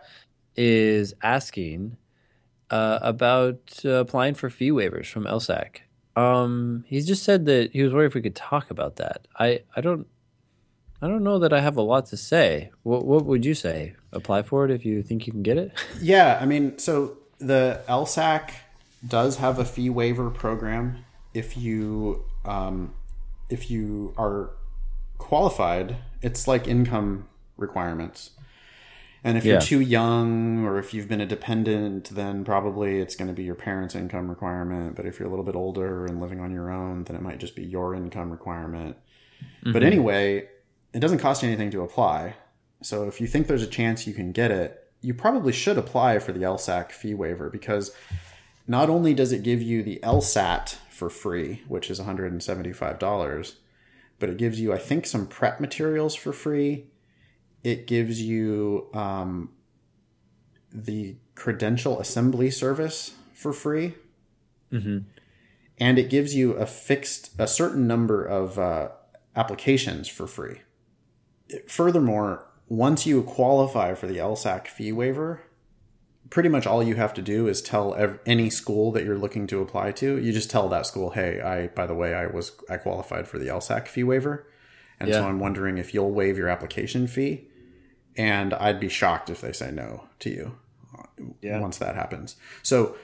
is 0.57 1.15
asking 1.23 1.97
uh, 2.71 2.99
about 3.03 3.61
uh, 3.85 3.91
applying 3.91 4.35
for 4.35 4.51
fee 4.51 4.71
waivers 4.71 5.07
from 5.07 5.25
LSAC. 5.25 5.79
Um, 6.17 6.85
he 6.89 7.01
just 7.03 7.23
said 7.25 7.47
that 7.47 7.73
he 7.73 7.83
was 7.83 7.93
worried 7.93 8.07
if 8.07 8.15
we 8.15 8.23
could 8.23 8.35
talk 8.35 8.71
about 8.71 8.97
that. 8.97 9.27
I, 9.39 9.61
I 9.77 9.81
don't 9.81 10.07
I 11.03 11.09
don't 11.09 11.23
know 11.23 11.39
that 11.41 11.53
I 11.53 11.61
have 11.61 11.77
a 11.77 11.83
lot 11.83 12.07
to 12.07 12.17
say. 12.17 12.71
What 12.83 13.05
what 13.05 13.27
would 13.27 13.45
you 13.45 13.55
say? 13.55 13.95
Apply 14.13 14.43
for 14.43 14.65
it 14.65 14.71
if 14.71 14.85
you 14.87 15.03
think 15.03 15.27
you 15.27 15.33
can 15.33 15.43
get 15.43 15.59
it? 15.59 15.73
Yeah, 16.01 16.39
I 16.41 16.47
mean, 16.47 16.79
so 16.79 17.19
the 17.39 17.83
LSAC 17.87 18.51
does 19.07 19.37
have 19.37 19.59
a 19.59 19.65
fee 19.65 19.91
waiver 19.91 20.31
program 20.31 21.05
if 21.35 21.57
you 21.57 22.25
um, 22.47 22.95
if 23.51 23.71
you 23.71 24.15
are 24.17 24.51
qualified. 25.19 25.97
It's 26.23 26.49
like 26.49 26.67
income 26.67 27.29
requirements. 27.57 28.31
And 29.25 29.37
if 29.37 29.45
Yeah. 29.45 29.55
you're 29.55 29.61
too 29.61 29.81
young 29.81 30.65
or 30.65 30.79
if 30.79 30.95
you've 30.95 31.09
been 31.09 31.21
a 31.21 31.27
dependent, 31.27 32.11
then 32.15 32.45
probably 32.45 33.01
it's 33.01 33.17
going 33.17 33.29
to 33.29 33.35
be 33.35 33.43
your 33.43 33.57
parents' 33.57 33.95
income 33.95 34.29
requirement. 34.29 34.95
But 34.95 35.07
if 35.07 35.19
you're 35.19 35.27
a 35.27 35.31
little 35.31 35.45
bit 35.45 35.57
older 35.57 36.07
and 36.07 36.21
living 36.21 36.41
on 36.41 36.53
your 36.53 36.71
own, 36.71 37.05
then 37.05 37.17
it 37.17 37.23
might 37.23 37.39
just 37.39 37.57
be 37.57 37.65
your 37.65 37.95
income 37.95 38.31
requirement. 38.31 38.97
But 39.65 39.75
mm-hmm. 39.75 39.83
anyway, 39.83 40.49
it 40.93 41.01
doesn't 41.01 41.19
cost 41.19 41.43
you 41.43 41.49
anything 41.49 41.71
to 41.73 41.83
apply. 41.83 42.35
So 42.83 43.09
if 43.09 43.21
you 43.21 43.27
think 43.27 43.47
there's 43.47 43.63
a 43.63 43.67
chance 43.67 44.07
you 44.07 44.15
can 44.15 44.33
get 44.33 44.51
it, 44.51 44.85
you 45.01 45.15
probably 45.15 45.53
should 45.53 45.79
apply 45.79 46.19
for 46.19 46.33
the 46.33 46.41
LSAC 46.41 46.93
fee 46.93 47.15
waiver 47.15 47.51
because 47.51 47.93
not 48.67 48.91
only 48.91 49.15
does 49.15 49.33
it 49.33 49.43
give 49.43 49.63
you 49.63 49.83
the 49.83 50.01
LSAT 50.03 50.77
for 50.91 51.11
free, 51.11 51.63
which 51.69 51.91
is 51.91 52.01
$175, 52.01 53.55
but 54.19 54.29
it 54.29 54.37
gives 54.39 54.61
you, 54.61 54.73
I 54.73 54.79
think, 54.79 55.07
some 55.07 55.27
prep 55.27 55.61
materials 55.61 56.15
for 56.15 56.33
free. 56.33 56.87
It 57.67 57.89
gives 57.89 58.23
you 58.23 58.87
um, 58.95 59.51
the 60.73 61.17
credential 61.35 61.99
assembly 61.99 62.49
service 62.49 63.17
for 63.35 63.53
free. 63.53 63.95
Mhm. 64.73 65.03
And 65.77 65.99
it 65.99 66.09
gives 66.09 66.33
you 66.37 66.53
a 66.53 66.65
fixed, 66.65 67.33
a 67.41 67.49
certain 67.49 67.89
number 67.89 68.25
of 68.25 68.57
uh, 68.57 68.91
applications 69.35 70.07
for 70.07 70.29
free. 70.29 70.61
Furthermore, 71.67 72.47
once 72.69 73.05
you 73.05 73.21
qualify 73.25 73.95
for 73.95 74.07
the 74.07 74.19
LSAC 74.19 74.69
fee 74.69 74.93
waiver, 74.93 75.41
pretty 76.31 76.49
much 76.49 76.69
all 76.69 76.85
you 76.85 76.95
have 76.95 77.15
to 77.15 77.23
do 77.23 77.49
is 77.49 77.61
tell 77.61 77.97
ev- 77.97 78.21
any 78.27 78.49
school 78.49 78.93
that 78.93 79.05
you're 79.05 79.19
looking 79.19 79.49
to 79.49 79.61
apply 79.61 79.91
to. 79.91 80.19
You 80.19 80.33
just 80.33 80.51
tell 80.51 80.69
that 80.69 80.87
school, 80.87 81.11
"Hey, 81.11 81.41
I 81.41 81.67
by 81.67 81.89
the 81.89 81.95
way, 81.97 82.15
I 82.15 82.29
was 82.29 82.53
I 82.71 82.77
qualified 82.77 83.27
for 83.27 83.41
the 83.41 83.49
LSAC 83.49 83.89
fee 83.89 84.05
waiver, 84.05 84.47
and 85.01 85.09
so 85.13 85.25
I'm 85.27 85.41
wondering 85.41 85.79
if 85.79 85.93
you'll 85.93 86.13
waive 86.13 86.39
your 86.39 86.49
application 86.49 87.09
fee." 87.09 87.49
And 88.17 88.55
I'd 88.55 88.81
be 88.81 88.89
shocked 88.89 89.31
if 89.31 89.41
they 89.41 89.53
say 89.53 89.71
no 89.71 90.05
to 90.21 90.31
you 90.31 90.57
Yeah. 91.43 91.61
once 91.61 91.79
that 91.79 91.95
happens. 91.95 92.37
So 92.63 92.97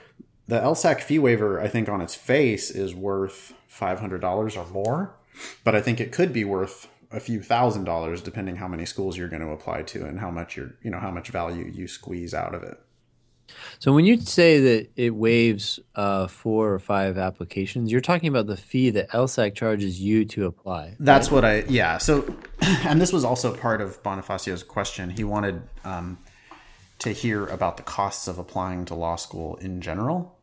the 0.48 0.58
LSAC 0.60 1.00
fee 1.00 1.18
waiver, 1.18 1.60
I 1.60 1.68
think 1.68 1.88
on 1.88 2.00
its 2.00 2.14
face 2.14 2.70
is 2.70 2.94
worth 2.94 3.54
$500 3.70 4.56
or 4.56 4.66
more, 4.72 5.14
but 5.64 5.74
I 5.74 5.80
think 5.80 6.00
it 6.00 6.12
could 6.12 6.32
be 6.32 6.44
worth 6.44 6.88
a 7.10 7.20
few 7.20 7.42
thousand 7.42 7.84
dollars 7.84 8.22
depending 8.22 8.56
how 8.56 8.68
many 8.68 8.86
schools 8.86 9.16
you're 9.18 9.28
going 9.28 9.42
to 9.42 9.50
apply 9.50 9.82
to 9.82 10.04
and 10.06 10.18
how 10.20 10.30
much 10.30 10.56
you're, 10.56 10.72
you 10.82 10.90
know, 10.90 10.98
how 10.98 11.10
much 11.10 11.28
value 11.28 11.70
you 11.72 11.86
squeeze 11.86 12.32
out 12.32 12.54
of 12.54 12.62
it. 12.62 12.78
So 13.78 13.92
when 13.92 14.04
you 14.04 14.20
say 14.20 14.60
that 14.60 14.90
it 14.96 15.10
waives 15.10 15.80
uh, 15.94 16.26
four 16.28 16.72
or 16.72 16.78
five 16.78 17.18
applications, 17.18 17.90
you're 17.90 18.00
talking 18.00 18.28
about 18.28 18.46
the 18.46 18.56
fee 18.56 18.90
that 18.90 19.10
LSAC 19.10 19.54
charges 19.54 20.00
you 20.00 20.24
to 20.26 20.46
apply. 20.46 20.96
That's 21.00 21.30
what 21.30 21.44
I, 21.44 21.64
yeah. 21.68 21.98
So, 21.98 22.36
and 22.60 23.00
this 23.00 23.12
was 23.12 23.24
also 23.24 23.54
part 23.54 23.80
of 23.80 24.02
Bonifacio's 24.02 24.62
question. 24.62 25.10
He 25.10 25.24
wanted 25.24 25.62
um, 25.84 26.18
to 27.00 27.10
hear 27.10 27.46
about 27.46 27.76
the 27.76 27.82
costs 27.82 28.28
of 28.28 28.38
applying 28.38 28.84
to 28.86 28.94
law 28.94 29.16
school 29.16 29.56
in 29.56 29.80
general. 29.80 30.38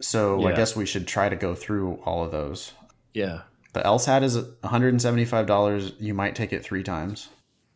So 0.00 0.46
I 0.46 0.52
guess 0.52 0.76
we 0.76 0.86
should 0.86 1.06
try 1.06 1.28
to 1.28 1.36
go 1.36 1.54
through 1.54 2.00
all 2.04 2.24
of 2.24 2.30
those. 2.30 2.72
Yeah. 3.12 3.42
The 3.72 3.80
LSAT 3.80 4.22
is 4.22 4.36
$175. 4.38 5.94
You 5.98 6.14
might 6.14 6.34
take 6.34 6.52
it 6.52 6.64
three 6.64 6.82
times. 6.82 7.28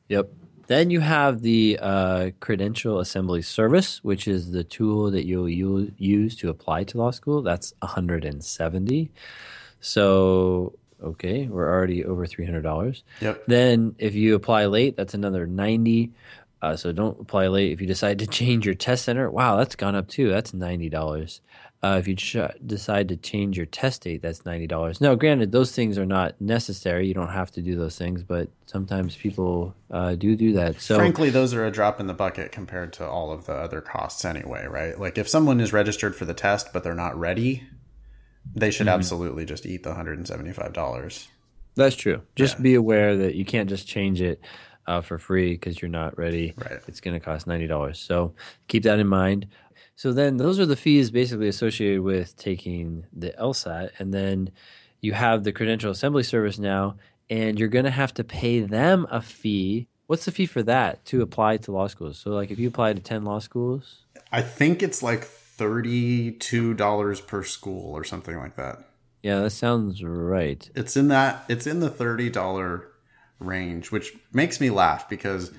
Yep. 0.09 0.31
Then 0.69 0.91
you 0.91 1.01
have 1.01 1.43
the 1.43 1.79
uh, 1.81 2.31
credential 2.41 3.01
assembly 3.01 3.43
service, 3.43 4.05
which 4.05 4.29
is 4.29 4.53
the 4.53 4.65
tool 4.65 5.11
that 5.11 5.27
you'll 5.27 5.49
use 5.49 6.37
to 6.37 6.51
apply 6.51 6.85
to 6.85 6.99
law 6.99 7.11
school. 7.11 7.43
That's 7.43 7.75
170. 7.81 9.11
So 9.81 10.75
okay, 11.03 11.47
we're 11.47 11.69
already 11.69 12.05
over 12.05 12.27
$300. 12.27 13.03
Yep. 13.21 13.45
Then 13.47 13.95
if 13.99 14.15
you 14.15 14.35
apply 14.35 14.67
late, 14.67 14.97
that's 14.97 15.15
another 15.15 15.47
90. 15.47 16.13
Uh, 16.61 16.77
so 16.77 16.93
don't 16.93 17.21
apply 17.21 17.47
late. 17.47 17.73
If 17.73 17.81
you 17.81 17.87
decide 17.87 18.19
to 18.19 18.27
change 18.39 18.67
your 18.67 18.75
test 18.75 19.05
center, 19.05 19.31
wow, 19.31 19.57
that's 19.57 19.77
gone 19.77 19.95
up 19.95 20.09
too. 20.09 20.29
That's 20.29 20.53
ninety 20.53 20.89
dollars. 20.89 21.41
Uh, 21.81 21.97
if 22.01 22.09
you 22.09 22.17
ch- 22.17 22.37
decide 22.67 23.09
to 23.09 23.17
change 23.17 23.57
your 23.57 23.67
test 23.67 24.03
date, 24.03 24.21
that's 24.21 24.45
ninety 24.45 24.67
dollars. 24.67 25.01
Now, 25.01 25.15
granted, 25.15 25.53
those 25.53 25.71
things 25.71 25.97
are 25.97 26.05
not 26.07 26.41
necessary. 26.41 27.07
You 27.07 27.15
don't 27.15 27.29
have 27.29 27.53
to 27.53 27.63
do 27.63 27.77
those 27.77 27.97
things, 27.97 28.25
but 28.25 28.49
sometimes 28.67 29.15
people 29.15 29.77
uh, 29.91 30.17
do 30.17 30.35
do 30.35 30.55
that. 30.55 30.81
So 30.81 30.97
Frankly, 30.97 31.31
those 31.31 31.55
are 31.55 31.65
a 31.65 31.71
drop 31.71 32.01
in 32.01 32.09
the 32.09 32.15
bucket 32.15 32.51
compared 32.51 32.93
to 32.95 33.07
all 33.07 33.31
of 33.31 33.47
the 33.47 33.53
other 33.53 33.81
costs 33.81 34.25
anyway, 34.25 34.67
right? 34.67 34.99
Like 34.99 35.19
if 35.19 35.29
someone 35.29 35.61
is 35.61 35.73
registered 35.73 36.17
for 36.17 36.25
the 36.25 36.35
test 36.35 36.73
but 36.73 36.83
they're 36.83 36.95
not 36.95 37.17
ready, 37.17 37.63
they 38.57 38.73
should 38.73 38.89
absolutely 38.89 39.45
just 39.45 39.65
eat 39.65 39.85
the 39.85 39.91
$175. 39.95 41.29
that's 41.77 41.95
true. 41.97 42.23
Just 42.35 42.57
Yeah. 42.57 42.63
be 42.63 42.75
aware 42.75 43.17
that 43.17 43.35
you 43.37 43.45
can't 43.45 43.69
just 43.69 43.87
change 43.87 44.21
it 44.21 44.41
uh, 44.89 45.01
for 45.01 45.19
free 45.19 45.53
because 45.53 45.81
you're 45.81 45.89
not 45.91 46.17
ready. 46.19 46.55
Right. 46.57 46.81
It's 46.89 47.01
going 47.01 47.15
to 47.15 47.21
cost 47.21 47.47
ninety 47.47 47.67
dollars. 47.67 47.99
So 48.01 48.35
keep 48.69 48.83
that 48.85 48.99
in 48.99 49.07
mind. 49.07 49.47
So 49.99 50.13
then 50.13 50.37
those 50.37 50.61
are 50.61 50.65
the 50.65 50.77
fees 50.77 51.11
basically 51.11 51.49
associated 51.49 52.03
with 52.03 52.37
taking 52.37 53.07
the 53.13 53.31
LSAT, 53.31 53.91
and 53.99 54.15
then 54.15 54.53
you 55.01 55.13
have 55.13 55.43
the 55.43 55.51
credential 55.51 55.91
assembly 55.91 56.23
service 56.23 56.57
now, 56.57 56.95
and 57.29 57.59
you're 57.59 57.67
going 57.67 57.85
to 57.85 57.91
have 57.91 58.15
to 58.15 58.23
pay 58.23 58.61
them 58.61 59.09
a 59.11 59.21
fee. 59.21 59.89
What's 60.07 60.25
the 60.25 60.31
fee 60.31 60.47
for 60.47 60.63
that 60.63 61.05
to 61.07 61.21
apply 61.21 61.57
to 61.57 61.73
law 61.73 61.89
schools? 61.89 62.17
So 62.17 62.31
like 62.31 62.53
if 62.53 62.61
you 62.61 62.69
apply 62.69 62.93
to 62.93 63.01
ten 63.01 63.25
law 63.25 63.41
schools, 63.41 64.05
I 64.31 64.41
think 64.41 64.85
it's 64.85 65.03
like 65.03 65.27
$32 65.27 67.27
per 67.27 67.43
school 67.43 67.93
or 67.93 68.05
something 68.05 68.37
like 68.37 68.55
that. 68.55 68.79
yeah, 69.25 69.41
that 69.41 69.51
sounds 69.51 70.05
right. 70.05 70.71
It's 70.77 70.97
in 70.97 71.09
that 71.09 71.45
it's 71.49 71.67
in 71.67 71.81
the 71.81 71.91
$30 71.91 72.85
range, 73.41 73.91
which 73.91 74.17
makes 74.33 74.61
me 74.61 74.71
laugh 74.71 75.09
because 75.09 75.51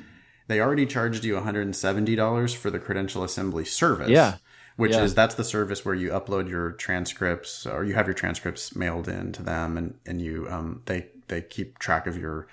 they 0.50 0.60
already 0.60 0.88
charged 0.88 1.24
you 1.24 1.36
$170 1.36 2.56
for 2.56 2.72
the 2.72 2.80
credential 2.80 3.24
assembly 3.24 3.64
service. 3.64 4.10
Yeah. 4.10 4.38
Which 4.78 4.93
Yeah. 4.93 5.04
is 5.04 5.14
that's 5.14 5.36
the 5.36 5.43
service 5.43 5.86
where 5.86 5.93
you 5.93 6.10
upload 6.10 6.50
your 6.50 6.72
transcripts 6.72 7.68
or 7.68 7.84
you 7.84 7.93
have 7.93 8.08
your 8.08 8.16
transcripts 8.16 8.76
mailed 8.76 9.08
in 9.08 9.32
to 9.34 9.43
them 9.43 9.78
and, 9.78 9.93
and 10.08 10.20
you 10.22 10.47
um 10.50 10.82
they 10.86 11.08
they 11.28 11.41
keep 11.41 11.78
track 11.78 12.08
of 12.08 12.18
your 12.18 12.47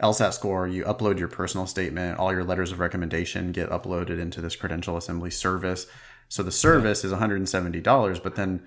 LSAT 0.00 0.32
score, 0.32 0.68
you 0.68 0.84
upload 0.84 1.18
your 1.18 1.28
personal 1.28 1.66
statement, 1.66 2.18
all 2.18 2.32
your 2.32 2.44
letters 2.44 2.70
of 2.70 2.78
recommendation 2.78 3.50
get 3.50 3.68
uploaded 3.68 4.20
into 4.20 4.40
this 4.40 4.54
credential 4.56 4.96
assembly 4.96 5.30
service. 5.30 5.86
So 6.28 6.42
the 6.44 6.52
service 6.52 7.04
is 7.04 7.12
$170, 7.12 8.22
but 8.22 8.36
then 8.36 8.62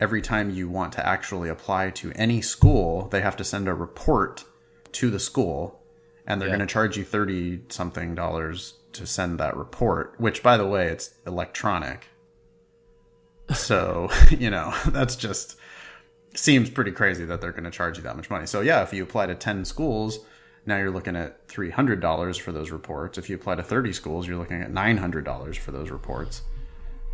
every 0.00 0.22
time 0.22 0.50
you 0.50 0.68
want 0.70 0.92
to 0.94 1.06
actually 1.06 1.50
apply 1.50 1.90
to 1.90 2.10
any 2.12 2.40
school, 2.40 3.08
they 3.08 3.20
have 3.20 3.36
to 3.36 3.44
send 3.44 3.68
a 3.68 3.74
report 3.74 4.44
to 4.92 5.10
the 5.10 5.20
school 5.20 5.82
and 6.26 6.40
they're 6.40 6.48
Yeah. 6.48 6.56
going 6.56 6.66
to 6.66 6.72
charge 6.72 6.96
you 6.96 7.04
30 7.04 7.62
something 7.68 8.14
dollars 8.14 8.74
to 8.92 9.06
send 9.06 9.38
that 9.38 9.56
report, 9.56 10.14
which 10.18 10.42
by 10.42 10.56
the 10.56 10.66
way, 10.66 10.88
it's 10.88 11.14
electronic. 11.26 12.06
So, 13.54 14.10
you 14.30 14.50
know, 14.50 14.74
that's 14.88 15.16
just 15.16 15.56
seems 16.34 16.68
pretty 16.70 16.90
crazy 16.92 17.24
that 17.24 17.40
they're 17.40 17.52
going 17.52 17.64
to 17.64 17.70
charge 17.70 17.96
you 17.96 18.02
that 18.04 18.16
much 18.16 18.28
money. 18.30 18.46
So, 18.46 18.60
yeah, 18.60 18.82
if 18.82 18.92
you 18.92 19.02
apply 19.02 19.26
to 19.26 19.34
10 19.34 19.64
schools, 19.64 20.18
now 20.66 20.76
you're 20.78 20.90
looking 20.90 21.16
at 21.16 21.46
$300 21.48 22.40
for 22.40 22.52
those 22.52 22.70
reports. 22.70 23.18
If 23.18 23.30
you 23.30 23.36
apply 23.36 23.54
to 23.54 23.62
30 23.62 23.92
schools, 23.92 24.26
you're 24.26 24.36
looking 24.36 24.60
at 24.62 24.70
$900 24.72 25.56
for 25.58 25.70
those 25.70 25.90
reports. 25.90 26.42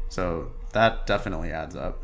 So, 0.08 0.52
that 0.72 1.06
definitely 1.06 1.50
adds 1.52 1.76
up. 1.76 2.02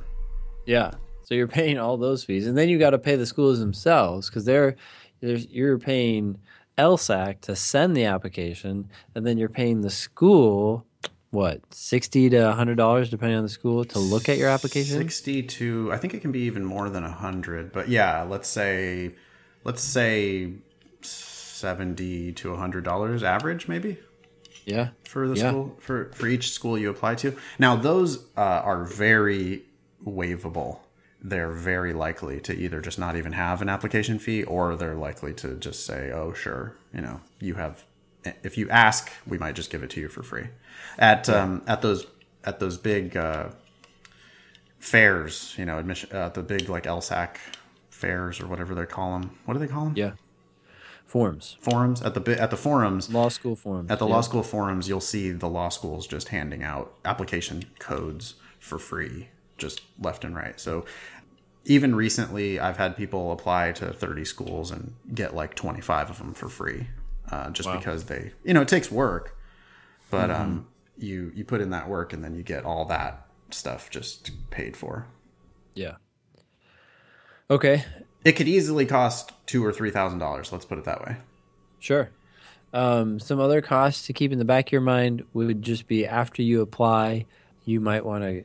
Yeah. 0.67 0.93
So 1.23 1.35
you're 1.35 1.49
paying 1.49 1.79
all 1.79 1.97
those 1.99 2.25
fees, 2.25 2.47
and 2.47 2.57
then 2.57 2.69
you 2.71 2.79
got 2.79 2.91
to 2.91 2.99
pay 2.99 3.17
the 3.17 3.27
schools 3.27 3.59
themselves 3.59 4.29
because 4.31 4.45
they're 4.47 4.77
there's, 5.21 5.47
you're 5.49 5.79
paying 5.79 6.39
LSAC 6.79 7.41
to 7.43 7.57
send 7.57 7.97
the 7.97 8.05
application, 8.05 8.89
and 9.15 9.27
then 9.27 9.37
you're 9.37 9.49
paying 9.49 9.81
the 9.83 9.91
school 9.91 10.87
what 11.31 11.61
sixty 11.75 12.31
to 12.31 12.53
hundred 12.53 12.77
dollars 12.77 13.11
depending 13.11 13.37
on 13.37 13.43
the 13.43 13.49
school 13.51 13.85
to 13.85 13.99
look 13.99 14.29
at 14.31 14.39
your 14.39 14.49
application. 14.49 14.97
60 14.97 15.43
to 15.43 15.93
I 15.93 15.99
think 15.99 16.15
it 16.15 16.21
can 16.23 16.33
be 16.33 16.41
even 16.41 16.65
more 16.65 16.89
than 16.89 17.05
a 17.05 17.09
100, 17.09 17.73
but 17.73 17.89
yeah, 17.89 18.23
let's 18.23 18.49
say 18.49 19.15
let's 19.65 19.83
say 19.83 20.53
70 21.03 22.33
to 22.33 22.51
100 22.51 22.85
dollars 22.85 23.23
average 23.23 23.69
maybe 23.69 23.99
Yeah. 24.65 24.91
for 25.05 25.29
the 25.29 25.35
Yeah. 25.37 25.51
school 25.51 25.77
for 25.81 26.11
for 26.15 26.27
each 26.27 26.53
school 26.53 26.79
you 26.79 26.89
apply 26.89 27.17
to. 27.17 27.37
Now 27.59 27.77
those 27.77 28.25
uh, 28.37 28.41
are 28.41 28.85
very 28.85 29.65
waivable. 30.07 30.79
They're 31.21 31.51
very 31.51 31.93
likely 31.93 32.41
to 32.43 32.55
either 32.57 32.81
just 32.81 32.99
not 32.99 33.17
even 33.17 33.33
have 33.33 33.61
an 33.61 33.69
application 33.69 34.19
fee 34.19 34.45
or 34.45 34.77
they're 34.77 34.95
likely 34.95 35.35
to 35.35 35.57
just 35.57 35.85
say, 35.85 36.13
"Oh, 36.13 36.33
sure, 36.33 36.77
you 36.95 37.01
know, 37.01 37.21
you 37.41 37.55
have 37.55 37.85
if 38.43 38.57
you 38.57 38.69
ask, 38.71 39.11
we 39.27 39.39
might 39.39 39.55
just 39.55 39.71
give 39.71 39.83
it 39.83 39.91
to 39.91 40.01
you 40.01 40.09
for 40.09 40.23
free." 40.23 40.49
At 40.99 41.29
um 41.29 41.63
at 41.67 41.83
those 41.83 42.07
at 42.45 42.61
those 42.61 42.79
big 42.79 43.17
uh 43.17 43.49
fairs, 44.79 45.55
you 45.59 45.65
know, 45.65 45.79
admission 45.79 46.11
uh, 46.13 46.29
the 46.29 46.43
big 46.43 46.69
like 46.69 46.85
LSAC 46.85 47.37
fairs 47.91 48.41
or 48.41 48.47
whatever 48.47 48.75
they 48.75 48.87
call 48.87 49.19
them. 49.19 49.39
What 49.45 49.55
do 49.55 49.61
they 49.61 49.67
call 49.67 49.85
them? 49.85 49.95
Yeah. 49.97 50.13
Forums. 51.05 51.57
Forums 51.61 52.03
at 52.03 52.15
the 52.15 52.41
at 52.41 52.51
the 52.51 52.57
forums. 52.57 53.11
law 53.11 53.29
school 53.29 53.57
forums. 53.57 53.91
At 53.91 53.99
the 53.99 54.07
yeah. 54.07 54.15
law 54.15 54.21
school 54.21 54.43
forums, 54.43 54.89
you'll 54.89 55.01
see 55.01 55.31
the 55.31 55.49
law 55.49 55.71
schools 55.71 56.07
just 56.07 56.29
handing 56.29 56.63
out 56.63 56.93
application 57.05 57.65
codes 57.79 58.35
for 58.59 58.79
free, 58.79 59.29
just 59.59 59.83
left 60.01 60.25
and 60.25 60.35
right. 60.35 60.59
So 60.59 60.85
even 61.65 61.95
recently, 61.95 62.59
I've 62.59 62.77
had 62.77 62.97
people 62.97 63.31
apply 63.31 63.73
to 63.73 63.93
30 63.93 64.25
schools 64.25 64.71
and 64.71 64.95
get 65.15 65.35
like 65.35 65.55
25 65.55 66.11
of 66.11 66.19
them 66.19 66.33
for 66.33 66.49
free, 66.49 66.89
uh, 67.31 67.51
just 67.51 67.71
because 67.71 68.05
they, 68.05 68.33
you 68.45 68.55
know, 68.55 68.63
it 68.63 68.69
takes 68.69 68.91
work, 68.91 69.37
but 70.11 70.31
um, 70.31 70.67
you 70.97 71.31
you 71.35 71.45
put 71.45 71.61
in 71.61 71.71
that 71.71 71.89
work 71.89 72.13
and 72.13 72.25
then 72.25 72.35
you 72.35 72.43
get 72.43 72.65
all 72.65 72.87
that 72.87 73.27
stuff 73.51 73.91
just 73.91 74.31
paid 74.51 74.77
for. 74.77 75.07
Yeah. 75.75 75.97
Okay. 77.51 77.85
It 78.25 78.33
could 78.33 78.49
easily 78.49 78.87
cost 78.87 79.33
two 79.47 79.65
or 79.65 79.73
three 79.73 79.91
thousand 79.91 80.19
dollars. 80.19 80.53
Let's 80.53 80.65
put 80.65 80.79
it 80.79 80.85
that 80.85 81.05
way. 81.05 81.17
Sure. 81.79 82.11
Um, 82.73 83.19
some 83.19 83.41
other 83.41 83.63
costs 83.63 84.07
to 84.07 84.13
keep 84.13 84.33
in 84.33 84.39
the 84.39 84.45
back 84.45 84.69
of 84.69 84.73
your 84.73 84.81
mind 84.83 85.25
would 85.33 85.63
just 85.63 85.87
be 85.87 86.07
after 86.07 86.43
you 86.43 86.61
apply, 86.61 87.25
you 87.65 87.81
might 87.81 88.05
want 88.05 88.25
to 88.25 88.45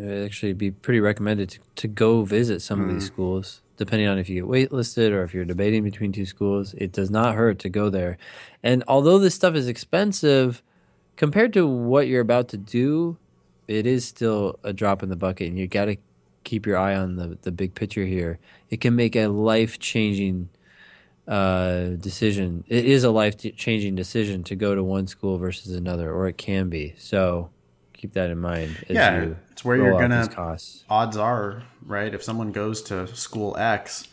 actually 0.00 0.52
be 0.52 0.70
pretty 0.70 1.00
recommended 1.00 1.50
to, 1.50 1.58
to 1.76 1.88
go 1.88 2.22
visit 2.22 2.60
some 2.60 2.82
of 2.82 2.88
these 2.92 3.06
schools, 3.06 3.62
depending 3.76 4.08
on 4.08 4.18
if 4.18 4.28
you 4.28 4.42
get 4.42 4.50
waitlisted 4.50 5.10
or 5.10 5.22
if 5.22 5.32
you're 5.32 5.44
debating 5.44 5.84
between 5.84 6.12
two 6.12 6.26
schools. 6.26 6.74
It 6.74 6.92
does 6.92 7.10
not 7.10 7.34
hurt 7.34 7.58
to 7.60 7.68
go 7.68 7.90
there. 7.90 8.18
And 8.62 8.84
although 8.88 9.18
this 9.18 9.34
stuff 9.34 9.54
is 9.54 9.68
expensive, 9.68 10.62
compared 11.16 11.52
to 11.54 11.66
what 11.66 12.08
you're 12.08 12.20
about 12.20 12.48
to 12.48 12.56
do, 12.56 13.16
it 13.68 13.86
is 13.86 14.04
still 14.04 14.58
a 14.62 14.72
drop 14.72 15.02
in 15.02 15.08
the 15.08 15.16
bucket, 15.16 15.48
and 15.48 15.58
you 15.58 15.66
got 15.66 15.86
to 15.86 15.96
keep 16.44 16.66
your 16.66 16.76
eye 16.76 16.94
on 16.94 17.16
the 17.16 17.38
the 17.42 17.50
big 17.50 17.74
picture 17.74 18.04
here. 18.04 18.38
It 18.70 18.80
can 18.80 18.94
make 18.94 19.16
a 19.16 19.26
life 19.26 19.78
changing 19.78 20.48
uh, 21.26 21.96
decision. 21.98 22.64
It 22.68 22.84
is 22.84 23.02
a 23.02 23.10
life 23.10 23.36
changing 23.56 23.96
decision 23.96 24.44
to 24.44 24.54
go 24.54 24.74
to 24.74 24.84
one 24.84 25.06
school 25.06 25.38
versus 25.38 25.74
another, 25.74 26.12
or 26.12 26.28
it 26.28 26.38
can 26.38 26.68
be. 26.68 26.94
So 26.98 27.50
keep 27.96 28.12
that 28.14 28.30
in 28.30 28.38
mind. 28.38 28.76
As 28.88 28.94
Yeah, 28.94 29.22
you 29.22 29.36
it's 29.50 29.64
where 29.64 29.76
you're 29.76 29.98
gonna- 29.98 30.28
costs. 30.28 30.84
Odds 30.88 31.16
are, 31.16 31.62
right? 31.84 32.12
If 32.14 32.22
someone 32.22 32.52
goes 32.52 32.82
to 32.82 33.06
school 33.08 33.56
X, 33.58 34.08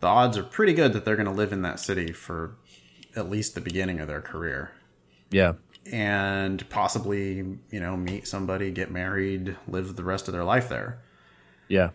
the 0.00 0.06
odds 0.06 0.36
are 0.38 0.42
pretty 0.42 0.74
good 0.74 0.92
that 0.92 1.04
they're 1.04 1.16
going 1.16 1.26
to 1.26 1.32
live 1.32 1.52
in 1.52 1.62
that 1.62 1.80
city 1.80 2.12
for 2.12 2.52
at 3.16 3.28
least 3.30 3.54
the 3.54 3.60
beginning 3.60 4.00
of 4.00 4.06
their 4.08 4.20
career. 4.20 4.70
Yeah, 5.30 5.54
and 5.90 6.68
possibly 6.70 7.36
you 7.70 7.80
know 7.80 7.96
meet 7.96 8.26
somebody 8.28 8.70
get 8.70 8.90
married 8.90 9.56
live 9.66 9.96
the 9.96 10.04
rest 10.04 10.28
of 10.28 10.32
their 10.32 10.44
life 10.44 10.68
there 10.68 10.98
yeah, 11.68 11.90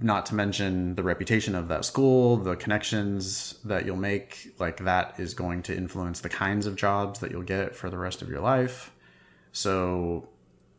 not 0.00 0.26
to 0.26 0.34
mention 0.34 0.94
the 0.96 1.02
reputation 1.02 1.54
of 1.54 1.68
that 1.68 1.84
school 1.84 2.36
the 2.36 2.56
connections 2.56 3.54
that 3.64 3.84
you'll 3.86 3.96
make 3.96 4.52
like 4.58 4.78
that 4.84 5.14
is 5.18 5.34
going 5.34 5.62
to 5.62 5.76
influence 5.76 6.20
the 6.20 6.28
kinds 6.28 6.66
of 6.66 6.74
jobs 6.76 7.20
that 7.20 7.30
you'll 7.30 7.42
get 7.42 7.76
for 7.76 7.90
the 7.90 7.98
rest 7.98 8.22
of 8.22 8.28
your 8.28 8.40
life 8.40 8.90
so 9.52 10.28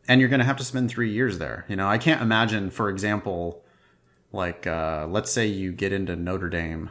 and 0.08 0.20
you're 0.20 0.28
going 0.28 0.40
to 0.40 0.46
have 0.46 0.56
to 0.56 0.64
spend 0.64 0.90
three 0.90 1.10
years 1.10 1.38
there 1.38 1.64
you 1.68 1.76
know 1.76 1.88
i 1.88 1.98
can't 1.98 2.22
imagine 2.22 2.70
for 2.70 2.88
example 2.88 3.62
like 4.34 4.66
uh, 4.66 5.06
let's 5.10 5.30
say 5.30 5.46
you 5.46 5.72
get 5.72 5.92
into 5.92 6.16
notre 6.16 6.48
dame 6.48 6.88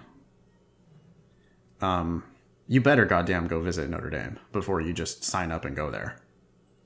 um, 1.81 2.23
you 2.67 2.79
better 2.79 3.05
goddamn 3.05 3.47
go 3.47 3.59
visit 3.59 3.89
notre 3.89 4.11
dame 4.11 4.39
before 4.51 4.79
you 4.79 4.93
just 4.93 5.23
sign 5.23 5.51
up 5.51 5.65
and 5.65 5.75
go 5.75 5.89
there 5.89 6.21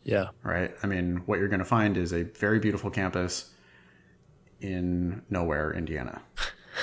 yeah, 0.06 0.30
right? 0.44 0.72
I 0.84 0.88
mean, 0.88 1.24
what 1.26 1.40
you're 1.40 1.48
going 1.48 1.60
to 1.60 1.66
find 1.66 1.98
is 1.98 2.14
a 2.14 2.24
very 2.24 2.60
beautiful 2.60 2.92
campus 2.92 3.52
in 4.62 5.24
nowhere, 5.32 5.74
Indiana. 5.74 6.22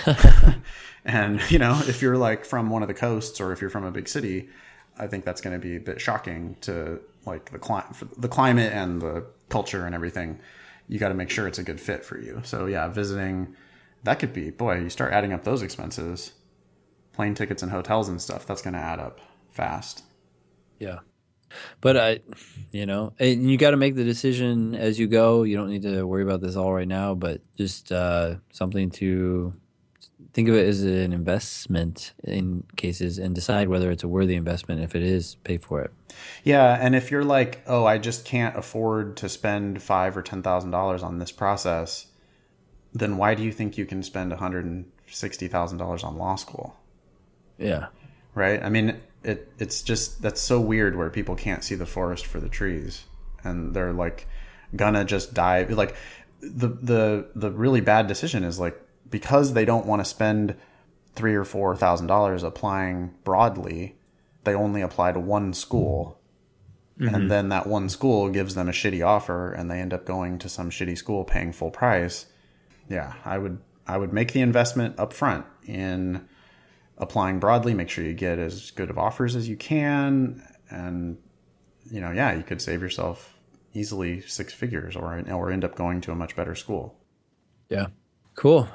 and, 1.05 1.41
you 1.49 1.61
know, 1.61 1.81
if 1.87 2.03
you're 2.03 2.17
like 2.17 2.45
from 2.45 2.69
one 2.69 2.83
of 2.83 2.89
the 2.89 2.95
coasts 2.95 3.41
or 3.41 3.53
if 3.53 3.61
you're 3.61 3.71
from 3.71 3.85
a 3.85 3.93
big 3.93 4.09
city, 4.09 4.49
I 4.99 5.07
think 5.07 5.25
that's 5.25 5.41
going 5.41 5.59
to 5.59 5.65
be 5.65 5.77
a 5.77 5.81
bit 5.81 6.01
shocking 6.01 6.57
to 6.63 7.01
like 7.25 7.51
the 7.51 7.59
cli- 7.59 7.83
the 8.19 8.29
climate 8.29 8.73
and 8.73 9.01
the 9.01 9.27
culture 9.49 9.87
and 9.87 9.95
everything. 9.95 10.41
You 10.89 10.99
got 10.99 11.09
to 11.09 11.15
make 11.15 11.31
sure 11.31 11.47
it's 11.47 11.59
a 11.59 11.63
good 11.63 11.81
fit 11.81 12.05
for 12.05 12.19
you. 12.19 12.41
So, 12.45 12.67
yeah, 12.67 12.89
visiting 12.89 13.57
that 14.05 14.19
could 14.19 14.33
be, 14.33 14.51
boy, 14.51 14.81
you 14.81 14.91
start 14.91 15.13
adding 15.13 15.33
up 15.33 15.45
those 15.45 15.63
expenses, 15.63 16.33
plane 17.13 17.35
tickets 17.35 17.63
and 17.63 17.71
hotels 17.71 18.09
and 18.09 18.21
stuff, 18.21 18.47
that's 18.47 18.63
going 18.63 18.75
to 18.75 18.81
add 18.81 18.99
up 18.99 19.21
fast. 19.51 20.03
yeah. 20.79 21.01
But 21.83 21.99
I, 21.99 22.21
you 22.71 22.87
know, 22.87 23.13
and 23.19 23.51
you 23.51 23.59
got 23.59 23.73
to 23.73 23.77
make 23.77 23.95
the 23.95 24.05
decision 24.05 24.75
as 24.75 24.99
you 24.99 25.07
go. 25.07 25.43
You 25.43 25.57
don't 25.57 25.69
need 25.69 25.83
to 25.83 26.07
worry 26.07 26.23
about 26.23 26.41
this 26.41 26.57
all 26.57 26.73
right 26.73 26.89
now, 26.89 27.15
but 27.15 27.43
just 27.57 27.93
uh, 27.93 28.37
something 28.53 28.91
to 28.93 29.53
think 30.33 30.49
of 30.49 30.55
it 30.55 30.67
as 30.67 30.83
an 30.83 31.13
investment 31.13 32.13
in 32.25 32.65
cases 32.77 33.19
and 33.19 33.35
decide 33.35 33.69
whether 33.69 33.91
it's 33.91 34.03
a 34.03 34.09
worthy 34.09 34.35
investment. 34.35 34.81
If 34.81 34.95
it 34.95 35.03
is, 35.03 35.37
pay 35.45 35.59
for 35.59 35.83
it. 35.83 35.93
Yeah, 36.45 36.79
and 36.81 36.95
if 36.95 37.11
you're 37.11 37.25
like, 37.25 37.63
oh, 37.67 37.85
I 37.85 37.99
just 37.99 38.25
can't 38.25 38.57
afford 38.57 39.17
to 39.19 39.29
spend 39.29 39.83
five 39.83 40.17
or 40.17 40.23
ten 40.23 40.43
thousand 40.43 40.71
dollars 40.71 41.03
on 41.03 41.19
this 41.19 41.33
process, 41.33 42.07
then 42.93 43.17
why 43.17 43.35
do 43.35 43.43
you 43.43 43.53
think 43.53 43.79
you 43.79 43.87
can 43.87 44.03
spend 44.03 44.31
one 44.31 44.39
hundred 44.39 44.65
and 44.65 44.91
sixty 45.07 45.49
thousand 45.49 45.79
dollars 45.79 46.05
on 46.05 46.17
law 46.17 46.37
school? 46.37 46.77
Yeah, 47.59 47.87
Right? 48.35 48.63
I 48.63 48.71
mean, 48.71 48.97
it 49.23 49.53
it's 49.59 49.83
just 49.83 50.23
that's 50.23 50.41
so 50.41 50.61
weird 50.61 50.97
where 50.97 51.11
people 51.11 51.37
can't 51.37 51.63
see 51.63 51.75
the 51.75 51.87
forest 51.87 52.27
for 52.27 52.41
the 52.41 52.49
trees, 52.49 53.05
and 53.45 53.75
they're 53.75 53.93
like 53.93 54.27
gonna 54.75 55.05
just 55.05 55.35
dive. 55.35 55.71
Like 55.71 55.95
the 56.41 56.69
the 56.69 57.29
the 57.35 57.51
really 57.51 57.81
bad 57.81 58.07
decision 58.07 58.43
is 58.43 58.59
like 58.59 58.81
because 59.13 59.53
they 59.53 59.65
don't 59.65 59.87
want 59.87 60.01
to 60.01 60.05
spend 60.05 60.57
three 61.15 61.35
or 61.35 61.45
four 61.45 61.77
thousand 61.77 62.09
dollars 62.09 62.43
applying 62.43 63.15
broadly, 63.23 63.95
they 64.43 64.55
only 64.55 64.83
apply 64.83 65.13
to 65.13 65.21
one 65.21 65.55
school. 65.55 66.19
And 66.99 67.11
mm-hmm. 67.11 67.29
then 67.29 67.49
that 67.49 67.67
one 67.67 67.89
school 67.89 68.29
gives 68.29 68.55
them 68.55 68.69
a 68.69 68.73
shitty 68.73 69.05
offer 69.05 69.53
and 69.53 69.71
they 69.71 69.81
end 69.81 69.95
up 69.95 70.05
going 70.05 70.39
to 70.41 70.49
some 70.49 70.71
shitty 70.71 70.99
school 70.99 71.25
paying 71.25 71.53
full 71.53 71.71
price. 71.71 72.27
Yeah 72.89 73.15
i 73.25 73.39
would 73.39 73.59
i 73.87 73.97
would 73.97 74.13
make 74.13 74.33
the 74.33 74.41
investment 74.41 74.99
up 74.99 75.13
front 75.13 75.47
in 75.67 76.29
applying 76.99 77.39
broadly 77.39 77.73
make 77.75 77.89
sure 77.89 78.05
you 78.05 78.13
get 78.13 78.39
as 78.39 78.73
good 78.73 78.91
of 78.91 78.99
offers 78.99 79.35
as 79.35 79.49
you 79.49 79.57
can 79.57 80.43
and 80.69 81.17
you 81.91 82.01
know 82.01 82.11
yeah 82.11 82.33
you 82.35 82.43
could 82.43 82.61
save 82.61 82.83
yourself 82.83 83.33
easily 83.75 84.21
six 84.23 84.53
figures 84.53 84.97
or 84.97 85.23
or 85.31 85.51
end 85.51 85.65
up 85.65 85.75
going 85.75 86.01
to 86.03 86.13
a 86.13 86.15
much 86.15 86.37
better 86.37 86.55
school. 86.55 86.99
Yeah, 87.69 87.87
cool. 88.35 88.69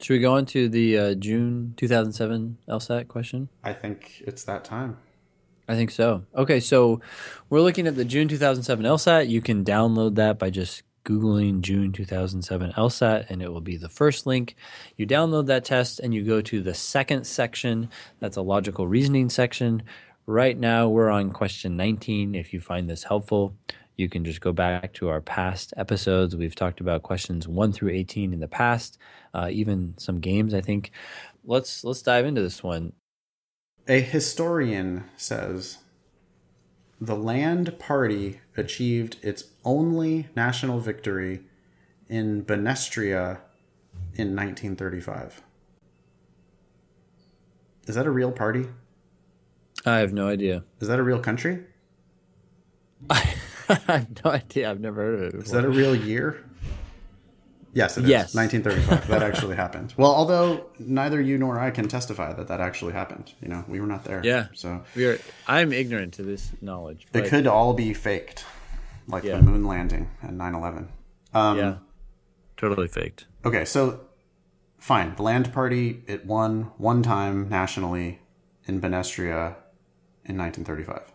Should 0.00 0.14
we 0.14 0.18
go 0.20 0.34
on 0.34 0.46
to 0.46 0.68
the 0.68 0.98
uh, 0.98 1.14
June 1.14 1.74
2007 1.76 2.58
LSAT 2.68 3.08
question? 3.08 3.48
i 3.62 3.72
think 3.72 4.22
it's 4.26 4.44
that 4.44 4.64
time 4.64 4.96
I 5.68 5.76
think 5.76 5.92
so. 5.92 6.24
Okay, 6.34 6.58
so 6.58 7.00
we're 7.48 7.60
looking 7.60 7.86
at 7.86 7.94
the 7.94 8.04
June 8.04 8.26
2007 8.26 8.84
LSAT. 8.84 9.28
You 9.28 9.40
can 9.40 9.64
download 9.64 10.16
that 10.16 10.36
by 10.36 10.50
just 10.50 10.82
Googling 11.04 11.60
June 11.60 11.92
2007 11.92 12.72
LSAT, 12.72 13.30
and 13.30 13.40
it 13.40 13.52
will 13.52 13.60
be 13.60 13.76
the 13.76 13.88
first 13.88 14.26
link. 14.26 14.56
You 14.96 15.06
download 15.06 15.46
that 15.46 15.64
test 15.64 16.00
and 16.00 16.12
you 16.12 16.24
go 16.24 16.40
to 16.40 16.60
the 16.60 16.74
second 16.74 17.24
section. 17.24 17.88
That's 18.18 18.36
a 18.36 18.42
logical 18.42 18.88
reasoning 18.88 19.30
section. 19.30 19.84
Right 20.26 20.58
now, 20.58 20.88
we're 20.88 21.08
on 21.08 21.30
question 21.30 21.76
19. 21.76 22.34
If 22.34 22.52
you 22.52 22.60
find 22.60 22.90
this 22.90 23.04
helpful, 23.04 23.54
you 24.00 24.08
can 24.08 24.24
just 24.24 24.40
go 24.40 24.52
back 24.52 24.94
to 24.94 25.08
our 25.08 25.20
past 25.20 25.74
episodes. 25.76 26.34
We've 26.34 26.54
talked 26.54 26.80
about 26.80 27.02
questions 27.02 27.46
1 27.46 27.72
through 27.72 27.90
18 27.90 28.32
in 28.32 28.40
the 28.40 28.48
past, 28.48 28.98
uh, 29.34 29.48
even 29.52 29.94
some 29.98 30.18
games, 30.18 30.54
I 30.54 30.62
think. 30.62 30.90
Let's 31.44 31.84
let's 31.84 32.02
dive 32.02 32.24
into 32.24 32.40
this 32.40 32.62
one. 32.62 32.94
A 33.86 34.00
historian 34.00 35.04
says 35.16 35.78
the 37.00 37.16
Land 37.16 37.78
Party 37.78 38.40
achieved 38.56 39.18
its 39.22 39.44
only 39.64 40.28
national 40.34 40.80
victory 40.80 41.40
in 42.08 42.44
Benestria 42.44 43.40
in 44.14 44.34
1935. 44.34 45.42
Is 47.86 47.94
that 47.94 48.06
a 48.06 48.10
real 48.10 48.32
party? 48.32 48.66
I 49.84 49.98
have 49.98 50.12
no 50.12 50.28
idea. 50.28 50.64
Is 50.80 50.88
that 50.88 50.98
a 50.98 51.02
real 51.02 51.20
country? 51.20 51.64
I 53.08 53.34
have 53.86 54.24
no 54.24 54.30
idea. 54.32 54.70
I've 54.70 54.80
never 54.80 55.02
heard 55.02 55.14
of 55.14 55.20
it 55.22 55.34
Is 55.34 55.44
before. 55.44 55.60
that 55.62 55.66
a 55.66 55.70
real 55.70 55.94
year? 55.94 56.44
Yes, 57.72 57.96
it 57.96 58.04
is. 58.04 58.10
Yes. 58.10 58.34
1935. 58.34 59.08
that 59.08 59.22
actually 59.28 59.54
happened. 59.56 59.94
Well, 59.96 60.10
although 60.12 60.66
neither 60.80 61.20
you 61.20 61.38
nor 61.38 61.58
I 61.60 61.70
can 61.70 61.86
testify 61.86 62.32
that 62.32 62.48
that 62.48 62.60
actually 62.60 62.92
happened. 62.94 63.32
You 63.40 63.48
know, 63.48 63.64
we 63.68 63.80
were 63.80 63.86
not 63.86 64.02
there. 64.04 64.20
Yeah. 64.24 64.48
So 64.54 64.82
we 64.96 65.06
are, 65.06 65.18
I'm 65.46 65.72
ignorant 65.72 66.14
to 66.14 66.22
this 66.24 66.50
knowledge. 66.60 67.06
it 67.14 67.26
could 67.28 67.46
all 67.46 67.72
be 67.74 67.94
faked, 67.94 68.44
like 69.06 69.22
Yeah. 69.22 69.36
the 69.36 69.42
moon 69.42 69.64
landing 69.66 70.10
and 70.20 70.36
9 70.36 70.54
11. 70.54 70.88
Um, 71.32 71.58
yeah, 71.58 71.76
totally 72.56 72.88
faked. 72.88 73.26
Okay, 73.44 73.64
so 73.64 74.00
fine. 74.78 75.14
The 75.14 75.22
Land 75.22 75.52
Party, 75.52 76.02
it 76.08 76.26
won 76.26 76.72
one 76.76 77.02
time 77.04 77.48
nationally 77.48 78.18
in 78.66 78.80
Benestria 78.80 79.54
in 80.24 80.36
1935. 80.36 81.09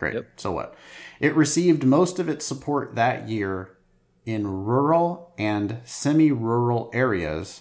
Great. 0.00 0.14
Yep. 0.14 0.30
So 0.36 0.50
what? 0.50 0.74
It 1.20 1.36
received 1.36 1.84
most 1.84 2.18
of 2.18 2.28
its 2.28 2.46
support 2.46 2.94
that 2.94 3.28
year 3.28 3.76
in 4.24 4.46
rural 4.46 5.34
and 5.36 5.78
semi 5.84 6.32
rural 6.32 6.90
areas 6.94 7.60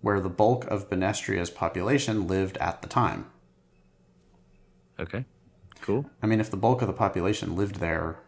where 0.00 0.18
the 0.18 0.28
bulk 0.28 0.64
of 0.66 0.90
Benestria's 0.90 1.48
population 1.48 2.26
lived 2.26 2.56
at 2.56 2.82
the 2.82 2.88
time. 2.88 3.26
Okay, 4.98 5.24
cool. 5.80 6.10
I 6.20 6.26
mean, 6.26 6.40
if 6.40 6.50
the 6.50 6.56
bulk 6.56 6.82
of 6.82 6.88
the 6.88 6.92
population 6.92 7.54
lived 7.54 7.76
there, 7.76 8.18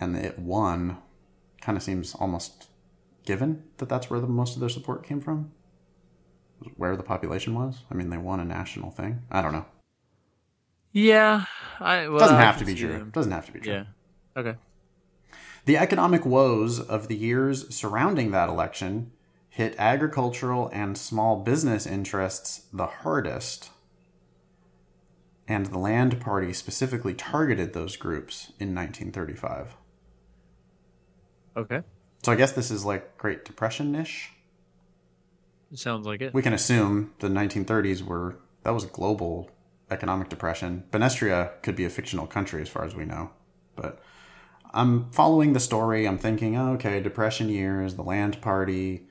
and 0.00 0.16
it 0.16 0.38
won 0.38 0.96
kind 1.60 1.76
of 1.76 1.84
seems 1.84 2.14
almost 2.14 2.68
given 3.26 3.64
that 3.76 3.88
that's 3.90 4.08
where 4.08 4.20
the 4.20 4.26
most 4.26 4.54
of 4.54 4.60
their 4.60 4.70
support 4.70 5.04
came 5.04 5.20
from. 5.20 5.52
Where 6.76 6.96
the 6.96 7.02
population 7.02 7.54
was. 7.54 7.82
I 7.90 7.94
mean, 7.94 8.08
they 8.08 8.16
won 8.16 8.40
a 8.40 8.44
national 8.44 8.90
thing. 8.90 9.22
I 9.30 9.42
don't 9.42 9.52
know. 9.52 9.66
Yeah, 10.96 11.44
I 11.78 12.08
well, 12.08 12.20
Doesn't 12.20 12.36
have 12.36 12.56
can 12.56 12.66
to 12.66 12.72
be 12.72 12.74
true. 12.74 12.92
them. 12.92 13.10
Doesn't 13.10 13.30
have 13.30 13.44
to 13.44 13.52
be 13.52 13.60
true. 13.60 13.70
Yeah. 13.70 13.84
Okay. 14.34 14.54
The 15.66 15.76
economic 15.76 16.24
woes 16.24 16.80
of 16.80 17.08
the 17.08 17.16
years 17.16 17.74
surrounding 17.74 18.30
that 18.30 18.48
election 18.48 19.12
hit 19.50 19.74
agricultural 19.78 20.70
and 20.72 20.96
small 20.96 21.36
business 21.42 21.86
interests 21.86 22.62
the 22.72 22.86
hardest. 22.86 23.68
And 25.46 25.66
the 25.66 25.78
Land 25.78 26.18
Party 26.18 26.54
specifically 26.54 27.12
targeted 27.12 27.74
those 27.74 27.96
groups 27.96 28.52
in 28.58 28.74
1935. 28.74 29.76
Okay. 31.58 31.82
So 32.22 32.32
I 32.32 32.36
guess 32.36 32.52
this 32.52 32.70
is 32.70 32.86
like 32.86 33.18
Great 33.18 33.44
Depression 33.44 33.94
ish. 33.94 34.30
Sounds 35.74 36.06
like 36.06 36.22
it. 36.22 36.32
We 36.32 36.40
can 36.40 36.54
assume 36.54 37.12
the 37.18 37.28
1930s 37.28 38.00
were, 38.00 38.38
that 38.62 38.70
was 38.70 38.86
global 38.86 39.50
economic 39.90 40.28
depression. 40.28 40.84
Benestria 40.90 41.62
could 41.62 41.76
be 41.76 41.84
a 41.84 41.90
fictional 41.90 42.26
country 42.26 42.62
as 42.62 42.68
far 42.68 42.84
as 42.84 42.94
we 42.94 43.04
know. 43.04 43.30
But 43.76 44.00
I'm 44.72 45.10
following 45.10 45.52
the 45.52 45.60
story. 45.60 46.06
I'm 46.06 46.18
thinking, 46.18 46.56
oh, 46.56 46.72
okay, 46.72 47.00
Depression 47.00 47.48
years, 47.48 47.94
the 47.94 48.02
Land 48.02 48.40
Party, 48.40 49.06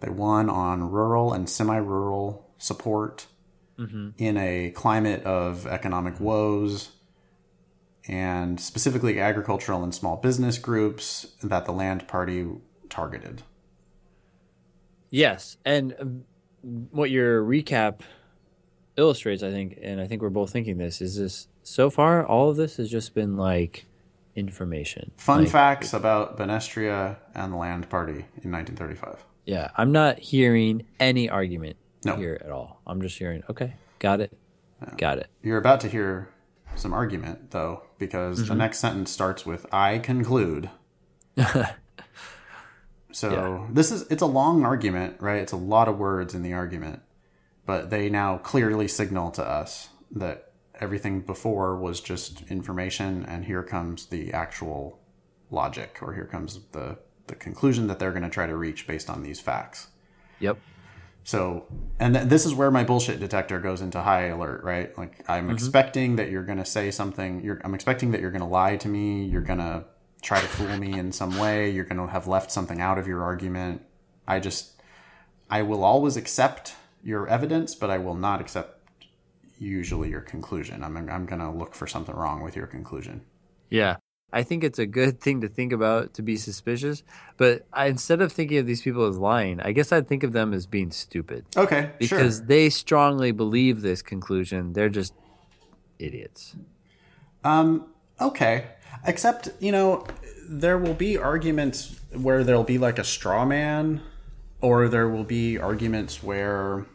they 0.00 0.10
won 0.10 0.48
on 0.48 0.90
rural 0.90 1.32
and 1.32 1.48
semi 1.48 1.76
rural 1.76 2.50
support 2.58 3.26
in 4.18 4.36
a 4.36 4.70
climate 4.70 5.24
of 5.24 5.66
economic 5.66 6.20
woes 6.20 6.90
and 8.06 8.60
specifically 8.60 9.18
agricultural 9.20 9.82
and 9.82 9.94
small 9.94 10.16
business 10.16 10.58
groups 10.58 11.26
that 11.42 11.64
the 11.64 11.72
Land 11.72 12.06
Party 12.06 12.46
targeted. 12.88 13.42
Yes, 15.10 15.56
and 15.64 15.94
um, 15.98 16.24
what 16.62 17.10
your 17.10 17.42
recap 17.42 18.00
illustrates, 18.96 19.42
I 19.42 19.50
think, 19.50 19.78
and 19.82 20.00
I 20.00 20.06
think 20.06 20.22
we're 20.22 20.30
both 20.30 20.50
thinking 20.50 20.78
this 20.78 21.00
is 21.00 21.18
this. 21.18 21.48
So 21.62 21.90
far, 21.90 22.24
all 22.26 22.50
of 22.50 22.56
this 22.56 22.76
has 22.76 22.90
just 22.90 23.14
been 23.14 23.36
like 23.36 23.86
information. 24.36 25.12
Fun 25.16 25.42
Like, 25.44 25.52
facts 25.52 25.92
about 25.92 26.36
Benestria 26.38 27.16
and 27.34 27.52
the 27.52 27.56
Land 27.56 27.88
Party 27.88 28.24
in 28.42 28.50
1935. 28.52 29.24
Yeah, 29.46 29.70
I'm 29.76 29.92
not 29.92 30.18
hearing 30.18 30.86
any 30.98 31.28
argument 31.28 31.76
No. 32.04 32.16
here 32.16 32.40
at 32.44 32.50
all. 32.50 32.80
I'm 32.86 33.02
just 33.02 33.18
hearing, 33.18 33.42
okay, 33.50 33.74
got 33.98 34.20
it, 34.20 34.36
got 34.96 35.18
it. 35.18 35.28
You're 35.42 35.58
about 35.58 35.80
to 35.80 35.88
hear 35.88 36.28
some 36.76 36.92
argument, 36.92 37.50
though, 37.50 37.82
because 37.98 38.38
the 38.38 38.44
mm-hmm. 38.44 38.58
next 38.58 38.78
sentence 38.78 39.10
starts 39.10 39.46
with 39.46 39.66
"I 39.72 39.98
conclude." 39.98 40.70
so 43.12 43.30
Yeah. 43.30 43.66
this 43.72 43.90
is 43.92 44.02
it's 44.10 44.22
a 44.22 44.26
long 44.26 44.64
argument, 44.64 45.16
right? 45.20 45.40
It's 45.40 45.52
a 45.52 45.56
lot 45.56 45.88
of 45.88 45.98
words 45.98 46.34
in 46.34 46.42
the 46.42 46.52
argument, 46.52 47.00
but 47.66 47.90
they 47.90 48.08
now 48.08 48.38
clearly 48.38 48.88
signal 48.88 49.30
to 49.32 49.44
us 49.44 49.88
that 50.12 50.52
everything 50.80 51.20
before 51.20 51.76
was 51.76 52.00
just 52.00 52.42
information, 52.50 53.24
and 53.26 53.44
here 53.44 53.62
comes 53.62 54.06
the 54.06 54.32
actual 54.32 54.98
logic, 55.50 55.98
or 56.02 56.14
here 56.14 56.26
comes 56.26 56.60
the 56.72 56.98
the 57.26 57.34
conclusion 57.34 57.86
that 57.86 57.98
they're 57.98 58.10
going 58.10 58.22
to 58.22 58.28
try 58.28 58.46
to 58.46 58.56
reach 58.56 58.86
based 58.86 59.08
on 59.08 59.22
these 59.22 59.40
facts. 59.40 59.88
Yep. 60.40 60.58
So, 61.22 61.64
and 61.98 62.14
th- 62.14 62.28
this 62.28 62.44
is 62.44 62.54
where 62.54 62.70
my 62.70 62.84
bullshit 62.84 63.18
detector 63.18 63.58
goes 63.58 63.80
into 63.80 64.00
high 64.02 64.26
alert, 64.26 64.62
right? 64.62 64.96
Like, 64.98 65.24
I'm 65.26 65.44
mm-hmm. 65.44 65.54
expecting 65.54 66.16
that 66.16 66.30
you're 66.30 66.44
going 66.44 66.58
to 66.58 66.66
say 66.66 66.90
something. 66.90 67.42
You're, 67.42 67.62
I'm 67.64 67.74
expecting 67.74 68.10
that 68.10 68.20
you're 68.20 68.30
going 68.30 68.42
to 68.42 68.46
lie 68.46 68.76
to 68.76 68.88
me. 68.88 69.24
You're 69.24 69.40
going 69.40 69.58
to 69.58 69.84
try 70.20 70.38
to 70.38 70.46
fool 70.46 70.76
me 70.76 70.98
in 70.98 71.12
some 71.12 71.38
way. 71.38 71.70
You're 71.70 71.86
going 71.86 71.96
to 71.96 72.12
have 72.12 72.26
left 72.26 72.52
something 72.52 72.80
out 72.80 72.98
of 72.98 73.06
your 73.06 73.22
argument. 73.22 73.80
I 74.28 74.38
just, 74.38 74.82
I 75.48 75.62
will 75.62 75.82
always 75.82 76.18
accept 76.18 76.74
your 77.04 77.28
evidence, 77.28 77.74
but 77.74 77.90
I 77.90 77.98
will 77.98 78.14
not 78.14 78.40
accept 78.40 78.80
usually 79.58 80.10
your 80.10 80.22
conclusion. 80.22 80.82
I'm, 80.82 80.96
I'm 80.96 81.26
going 81.26 81.40
to 81.40 81.50
look 81.50 81.74
for 81.74 81.86
something 81.86 82.14
wrong 82.14 82.42
with 82.42 82.56
your 82.56 82.66
conclusion. 82.66 83.22
Yeah. 83.70 83.96
I 84.32 84.42
think 84.42 84.64
it's 84.64 84.80
a 84.80 84.86
good 84.86 85.20
thing 85.20 85.42
to 85.42 85.48
think 85.48 85.72
about 85.72 86.14
to 86.14 86.22
be 86.22 86.36
suspicious, 86.36 87.04
but 87.36 87.66
I, 87.72 87.86
instead 87.86 88.20
of 88.20 88.32
thinking 88.32 88.58
of 88.58 88.66
these 88.66 88.82
people 88.82 89.06
as 89.06 89.16
lying, 89.16 89.60
I 89.60 89.70
guess 89.70 89.92
I'd 89.92 90.08
think 90.08 90.24
of 90.24 90.32
them 90.32 90.52
as 90.52 90.66
being 90.66 90.90
stupid 90.90 91.46
Okay, 91.56 91.92
because 92.00 92.38
sure. 92.38 92.46
they 92.46 92.68
strongly 92.68 93.30
believe 93.30 93.82
this 93.82 94.02
conclusion. 94.02 94.72
They're 94.72 94.88
just 94.88 95.14
idiots. 96.00 96.56
Um, 97.44 97.86
okay. 98.20 98.64
Except, 99.06 99.50
you 99.60 99.70
know, 99.70 100.04
there 100.48 100.78
will 100.78 100.94
be 100.94 101.16
arguments 101.16 102.00
where 102.12 102.42
there'll 102.42 102.64
be 102.64 102.78
like 102.78 102.98
a 102.98 103.04
straw 103.04 103.44
man, 103.44 104.00
or 104.60 104.88
there 104.88 105.08
will 105.08 105.24
be 105.24 105.58
arguments 105.58 106.24
where, 106.24 106.86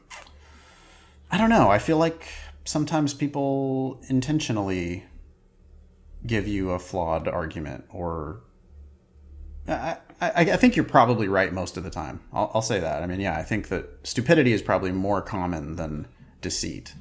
I 1.31 1.37
don't 1.37 1.49
know, 1.49 1.69
I 1.69 1.79
feel 1.79 1.97
like 1.97 2.27
sometimes 2.65 3.13
people 3.13 4.01
intentionally 4.07 5.05
give 6.25 6.47
you 6.47 6.71
a 6.71 6.79
flawed 6.79 7.27
argument, 7.27 7.85
or. 7.89 8.41
I, 9.67 9.97
I, 10.19 10.31
I 10.35 10.57
think 10.57 10.75
you're 10.75 10.85
probably 10.85 11.27
right 11.27 11.53
most 11.53 11.77
of 11.77 11.83
the 11.83 11.89
time. 11.89 12.21
I'll, 12.33 12.51
I'll 12.55 12.61
say 12.61 12.79
that. 12.79 13.03
I 13.03 13.05
mean, 13.05 13.19
yeah, 13.19 13.37
I 13.37 13.43
think 13.43 13.67
that 13.69 13.85
stupidity 14.03 14.51
is 14.51 14.61
probably 14.61 14.91
more 14.91 15.21
common 15.21 15.75
than 15.75 16.07
deceit. 16.41 16.93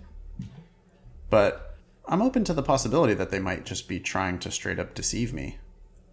But 1.31 1.77
I'm 2.07 2.23
open 2.23 2.45
to 2.45 2.55
the 2.55 2.63
possibility 2.63 3.15
that 3.15 3.31
they 3.31 3.39
might 3.39 3.65
just 3.65 3.89
be 3.89 4.01
trying 4.01 4.39
to 4.41 4.51
straight 4.51 4.79
up 4.79 4.95
deceive 4.95 5.33
me. 5.33 5.59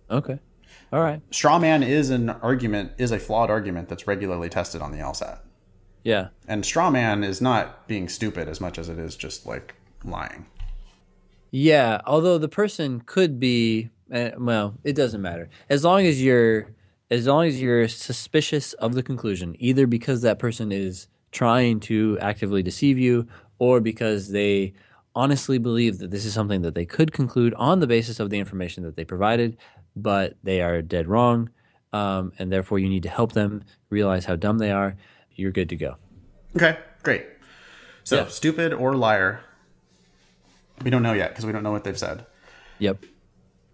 Okay. 0.09 0.39
All 0.91 1.01
right. 1.01 1.21
Straw 1.31 1.59
man 1.59 1.83
is 1.83 2.09
an 2.09 2.29
argument, 2.29 2.93
is 2.97 3.11
a 3.11 3.19
flawed 3.19 3.49
argument 3.49 3.89
that's 3.89 4.07
regularly 4.07 4.49
tested 4.49 4.81
on 4.81 4.91
the 4.91 4.99
LSAT. 4.99 5.39
Yeah. 6.05 6.27
And 6.47 6.63
straw 6.63 6.89
man 6.91 7.23
is 7.23 7.41
not 7.41 7.87
being 7.87 8.07
stupid 8.07 8.47
as 8.47 8.61
much 8.61 8.77
as 8.77 8.87
it 8.87 8.99
is 8.99 9.17
just 9.17 9.45
like 9.45 9.75
lying. 10.03 10.45
Yeah, 11.51 11.99
although 12.05 12.37
the 12.37 12.47
person 12.47 13.01
could 13.01 13.39
be 13.39 13.89
uh, 14.13 14.29
well, 14.37 14.75
it 14.83 14.95
doesn't 14.95 15.21
matter. 15.21 15.49
As 15.67 15.83
long 15.83 16.05
as 16.05 16.21
you're 16.21 16.67
as 17.09 17.27
long 17.27 17.45
as 17.47 17.61
you're 17.61 17.87
suspicious 17.87 18.73
of 18.73 18.93
the 18.93 19.03
conclusion, 19.03 19.55
either 19.59 19.87
because 19.87 20.21
that 20.21 20.39
person 20.39 20.71
is 20.71 21.07
trying 21.31 21.79
to 21.79 22.17
actively 22.21 22.63
deceive 22.63 22.97
you 22.97 23.27
or 23.59 23.79
because 23.79 24.29
they 24.29 24.73
honestly 25.15 25.57
believe 25.57 25.97
that 25.99 26.11
this 26.11 26.25
is 26.25 26.33
something 26.33 26.61
that 26.61 26.75
they 26.75 26.85
could 26.85 27.13
conclude 27.13 27.53
on 27.55 27.79
the 27.79 27.87
basis 27.87 28.19
of 28.19 28.29
the 28.29 28.37
information 28.37 28.83
that 28.83 28.95
they 28.95 29.05
provided, 29.05 29.57
but 29.95 30.35
they 30.43 30.61
are 30.61 30.81
dead 30.81 31.07
wrong, 31.07 31.49
um, 31.93 32.31
and 32.37 32.51
therefore 32.51 32.79
you 32.79 32.89
need 32.89 33.03
to 33.03 33.09
help 33.09 33.31
them 33.31 33.63
realize 33.89 34.25
how 34.25 34.35
dumb 34.35 34.57
they 34.57 34.71
are. 34.71 34.95
You're 35.35 35.51
good 35.51 35.69
to 35.69 35.75
go. 35.75 35.95
Okay, 36.55 36.77
great. 37.03 37.25
So, 38.03 38.17
Yeah. 38.17 38.27
stupid 38.27 38.73
or 38.73 38.95
liar? 38.95 39.41
We 40.83 40.89
don't 40.89 41.03
know 41.03 41.13
yet 41.13 41.29
because 41.29 41.45
we 41.45 41.51
don't 41.51 41.63
know 41.63 41.71
what 41.71 41.83
they've 41.83 41.97
said. 41.97 42.25
Yep. 42.79 43.03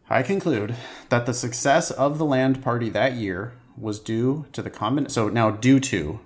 I 0.09 0.23
conclude 0.23 0.75
that 1.09 1.25
the 1.25 1.33
success 1.33 1.89
of 1.91 2.17
the 2.17 2.25
Land 2.25 2.63
Party 2.63 2.89
that 2.89 3.13
year 3.13 3.53
was 3.77 3.99
due 3.99 4.45
to 4.53 4.61
the 4.61 4.69
combin. 4.69 5.09
So 5.09 5.29
now, 5.29 5.51
due 5.51 5.79
to. 5.79 6.19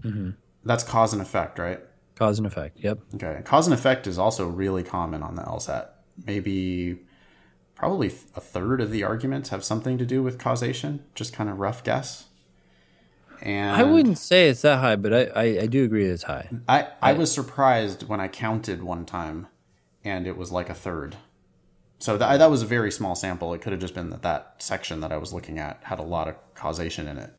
Mm-hmm. 0.00 0.30
That's 0.64 0.82
cause 0.84 1.12
and 1.12 1.20
effect, 1.20 1.58
right? 1.58 1.80
Cause 2.14 2.38
and 2.38 2.46
effect. 2.46 2.78
Yep. 2.80 2.98
Okay. 3.16 3.42
Cause 3.44 3.66
and 3.66 3.74
effect 3.74 4.06
is 4.06 4.18
also 4.18 4.46
really 4.48 4.82
common 4.82 5.22
on 5.22 5.34
the 5.34 5.42
LSAT. 5.42 5.88
Maybe, 6.26 6.98
probably 7.74 8.08
a 8.34 8.40
third 8.40 8.80
of 8.80 8.90
the 8.90 9.02
arguments 9.02 9.50
have 9.50 9.64
something 9.64 9.98
to 9.98 10.06
do 10.06 10.22
with 10.22 10.38
causation. 10.38 11.04
Just 11.14 11.32
kind 11.32 11.50
of 11.50 11.58
rough 11.58 11.84
guess. 11.84 12.26
And 13.44 13.76
I 13.76 13.82
wouldn't 13.82 14.18
say 14.18 14.48
it's 14.48 14.62
that 14.62 14.78
high, 14.78 14.96
but 14.96 15.12
I, 15.12 15.22
I, 15.34 15.42
I 15.62 15.66
do 15.66 15.84
agree 15.84 16.06
it's 16.06 16.22
high. 16.22 16.48
I, 16.68 16.88
I 17.02 17.12
was 17.12 17.30
surprised 17.30 18.08
when 18.08 18.18
I 18.18 18.26
counted 18.26 18.82
one 18.82 19.04
time, 19.04 19.48
and 20.02 20.26
it 20.26 20.36
was 20.36 20.50
like 20.50 20.70
a 20.70 20.74
third. 20.74 21.16
So 21.98 22.16
that 22.16 22.38
that 22.38 22.50
was 22.50 22.62
a 22.62 22.66
very 22.66 22.90
small 22.90 23.14
sample. 23.14 23.54
It 23.54 23.60
could 23.60 23.72
have 23.72 23.80
just 23.80 23.94
been 23.94 24.10
that 24.10 24.22
that 24.22 24.56
section 24.58 25.00
that 25.00 25.12
I 25.12 25.18
was 25.18 25.32
looking 25.32 25.58
at 25.58 25.80
had 25.84 25.98
a 25.98 26.02
lot 26.02 26.28
of 26.28 26.36
causation 26.54 27.06
in 27.06 27.18
it. 27.18 27.34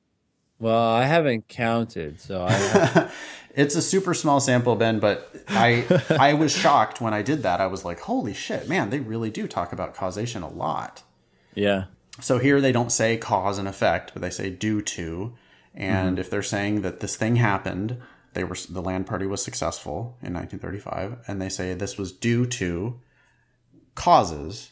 Well, 0.59 0.93
I 0.93 1.05
haven't 1.05 1.47
counted, 1.47 2.21
so 2.21 2.45
I 2.47 3.11
It's 3.55 3.75
a 3.75 3.81
super 3.81 4.13
small 4.13 4.41
sample, 4.41 4.75
Ben, 4.75 4.99
but 4.99 5.33
I 5.47 5.85
I 6.09 6.33
was 6.33 6.51
shocked 6.51 6.99
when 6.99 7.13
I 7.13 7.21
did 7.21 7.43
that. 7.43 7.61
I 7.61 7.67
was 7.67 7.85
like, 7.85 8.01
"Holy 8.01 8.33
shit, 8.33 8.67
man! 8.67 8.89
They 8.89 8.99
really 8.99 9.29
do 9.29 9.47
talk 9.47 9.71
about 9.71 9.95
causation 9.95 10.43
a 10.43 10.49
lot." 10.49 11.03
yeah. 11.55 11.85
So 12.21 12.37
here 12.37 12.61
they 12.61 12.71
don't 12.71 12.93
say 12.93 13.17
cause 13.17 13.57
and 13.57 13.67
effect, 13.67 14.11
but 14.13 14.21
they 14.21 14.29
say 14.29 14.49
due 14.49 14.81
to. 14.81 15.33
And 15.75 16.11
mm-hmm. 16.11 16.19
if 16.19 16.29
they're 16.29 16.41
saying 16.41 16.81
that 16.81 17.01
this 17.01 17.15
thing 17.15 17.35
happened, 17.35 18.01
they 18.33 18.43
were 18.43 18.55
the 18.69 18.81
land 18.81 19.07
party 19.07 19.27
was 19.27 19.43
successful 19.43 20.17
in 20.21 20.33
1935, 20.33 21.17
and 21.27 21.41
they 21.41 21.49
say 21.49 21.73
this 21.73 21.97
was 21.97 22.11
due 22.11 22.45
to 22.45 22.99
causes, 23.93 24.71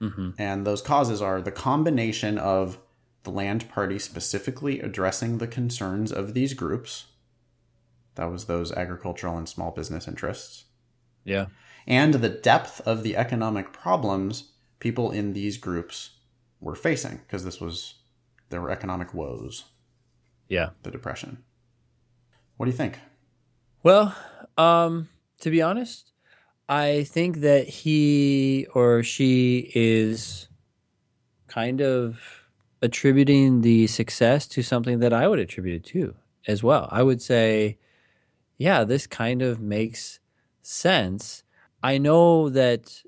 mm-hmm. 0.00 0.30
and 0.38 0.66
those 0.66 0.82
causes 0.82 1.20
are 1.20 1.40
the 1.40 1.50
combination 1.52 2.38
of 2.38 2.78
the 3.24 3.30
land 3.30 3.68
party 3.68 3.98
specifically 3.98 4.80
addressing 4.80 5.38
the 5.38 5.46
concerns 5.46 6.12
of 6.12 6.34
these 6.34 6.54
groups. 6.54 7.06
That 8.14 8.30
was 8.30 8.46
those 8.46 8.72
agricultural 8.72 9.36
and 9.36 9.48
small 9.48 9.70
business 9.70 10.08
interests. 10.08 10.64
Yeah. 11.24 11.46
and 11.86 12.14
the 12.14 12.30
depth 12.30 12.80
of 12.86 13.02
the 13.02 13.16
economic 13.16 13.70
problems 13.70 14.52
people 14.78 15.10
in 15.10 15.34
these 15.34 15.58
groups 15.58 16.10
were 16.60 16.74
facing 16.74 17.18
because 17.18 17.44
this 17.44 17.60
was 17.60 17.94
there 18.50 18.60
were 18.62 18.70
economic 18.70 19.12
woes, 19.12 19.64
Yeah. 20.48 20.70
the 20.82 20.90
depression. 20.90 21.44
What 22.56 22.66
do 22.66 22.70
you 22.70 22.76
think? 22.76 22.98
Well, 23.82 24.14
um, 24.56 25.08
to 25.40 25.50
be 25.50 25.62
honest, 25.62 26.12
I 26.68 27.04
think 27.04 27.38
that 27.38 27.68
he 27.68 28.66
or 28.74 29.02
she 29.02 29.70
is 29.74 30.48
kind 31.46 31.80
of 31.80 32.20
attributing 32.82 33.62
the 33.62 33.86
success 33.86 34.46
to 34.48 34.62
something 34.62 34.98
that 35.00 35.12
I 35.12 35.28
would 35.28 35.38
attribute 35.38 35.76
it 35.76 35.84
to 35.90 36.14
as 36.46 36.62
well. 36.62 36.88
I 36.90 37.02
would 37.02 37.22
say, 37.22 37.78
yeah, 38.56 38.84
this 38.84 39.06
kind 39.06 39.42
of 39.42 39.60
makes 39.60 40.20
sense. 40.62 41.42
I 41.82 41.98
know 41.98 42.48
that 42.50 43.02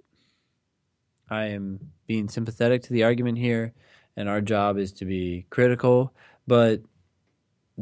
I 1.28 1.46
am 1.46 1.92
being 2.06 2.28
sympathetic 2.28 2.82
to 2.84 2.92
the 2.92 3.04
argument 3.04 3.38
here, 3.38 3.72
and 4.16 4.28
our 4.28 4.40
job 4.40 4.78
is 4.78 4.92
to 4.92 5.04
be 5.04 5.46
critical, 5.50 6.12
but 6.46 6.80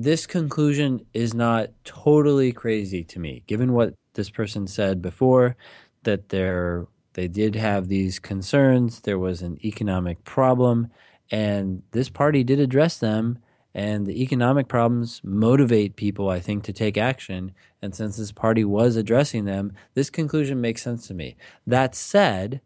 this 0.02 0.26
conclusion 0.26 1.04
is 1.12 1.34
not 1.34 1.70
totally 1.84 2.52
crazy 2.52 3.04
to 3.04 3.18
me, 3.18 3.42
given 3.46 3.72
what 3.72 3.94
this 4.14 4.30
person 4.30 4.66
said 4.66 5.02
before 5.02 5.56
that 6.04 6.28
there 6.28 6.86
they 7.14 7.26
did 7.26 7.56
have 7.56 7.88
these 7.88 8.20
concerns, 8.20 9.00
there 9.00 9.18
was 9.18 9.42
an 9.42 9.58
economic 9.64 10.22
problem, 10.22 10.88
and 11.32 11.82
this 11.90 12.08
party 12.08 12.44
did 12.44 12.60
address 12.60 12.98
them. 12.98 13.38
And 13.74 14.06
the 14.06 14.22
economic 14.22 14.66
problems 14.66 15.20
motivate 15.22 15.94
people, 15.94 16.30
I 16.30 16.40
think, 16.40 16.64
to 16.64 16.72
take 16.72 16.96
action. 16.96 17.52
And 17.82 17.94
since 17.94 18.16
this 18.16 18.32
party 18.32 18.64
was 18.64 18.96
addressing 18.96 19.44
them, 19.44 19.72
this 19.94 20.10
conclusion 20.10 20.60
makes 20.60 20.82
sense 20.82 21.06
to 21.08 21.14
me. 21.14 21.36
That 21.66 21.94
said, 21.94 22.60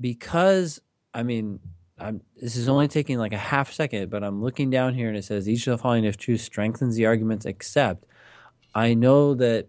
because 0.00 0.80
I 1.14 1.22
mean, 1.22 1.60
I'm, 1.98 2.20
this 2.40 2.56
is 2.56 2.68
only 2.68 2.88
taking 2.88 3.18
like 3.18 3.32
a 3.32 3.38
half 3.38 3.72
second, 3.72 4.10
but 4.10 4.22
I'm 4.22 4.42
looking 4.42 4.70
down 4.70 4.94
here 4.94 5.08
and 5.08 5.16
it 5.16 5.24
says 5.24 5.48
each 5.48 5.66
of 5.66 5.72
the 5.72 5.82
following, 5.82 6.04
if 6.04 6.16
true, 6.16 6.36
strengthens 6.36 6.96
the 6.96 7.06
arguments 7.06 7.46
except. 7.46 8.04
I 8.74 8.92
know 8.94 9.34
that 9.34 9.68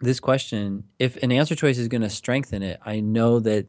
this 0.00 0.20
question, 0.20 0.84
if 0.98 1.16
an 1.22 1.30
answer 1.30 1.54
choice 1.54 1.76
is 1.76 1.88
going 1.88 2.00
to 2.00 2.10
strengthen 2.10 2.62
it, 2.62 2.80
I 2.84 3.00
know 3.00 3.40
that 3.40 3.66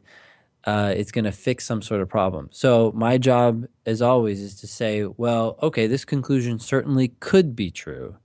uh, 0.64 0.94
it's 0.96 1.12
going 1.12 1.24
to 1.24 1.32
fix 1.32 1.66
some 1.66 1.82
sort 1.82 2.00
of 2.00 2.08
problem. 2.08 2.48
So 2.52 2.92
my 2.94 3.18
job, 3.18 3.66
as 3.84 4.00
always, 4.00 4.40
is 4.40 4.54
to 4.60 4.66
say, 4.66 5.04
well, 5.04 5.58
okay, 5.62 5.86
this 5.86 6.04
conclusion 6.06 6.58
certainly 6.58 7.08
could 7.20 7.54
be 7.54 7.70
true, 7.70 8.16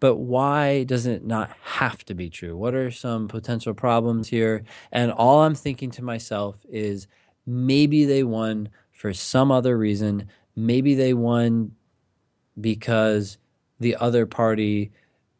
but 0.00 0.16
why 0.16 0.84
does 0.84 1.06
it 1.06 1.24
not 1.24 1.50
have 1.62 2.04
to 2.06 2.14
be 2.14 2.28
true? 2.28 2.56
What 2.56 2.74
are 2.74 2.90
some 2.90 3.28
potential 3.28 3.72
problems 3.72 4.28
here? 4.28 4.64
And 4.92 5.12
all 5.12 5.40
I'm 5.42 5.54
thinking 5.54 5.90
to 5.92 6.04
myself 6.04 6.56
is 6.68 7.06
maybe 7.46 8.04
they 8.04 8.24
won 8.24 8.68
for 8.98 9.14
some 9.14 9.52
other 9.52 9.78
reason. 9.78 10.28
Maybe 10.56 10.96
they 10.96 11.14
won 11.14 11.70
because 12.60 13.38
the 13.78 13.94
other 13.94 14.26
party 14.26 14.90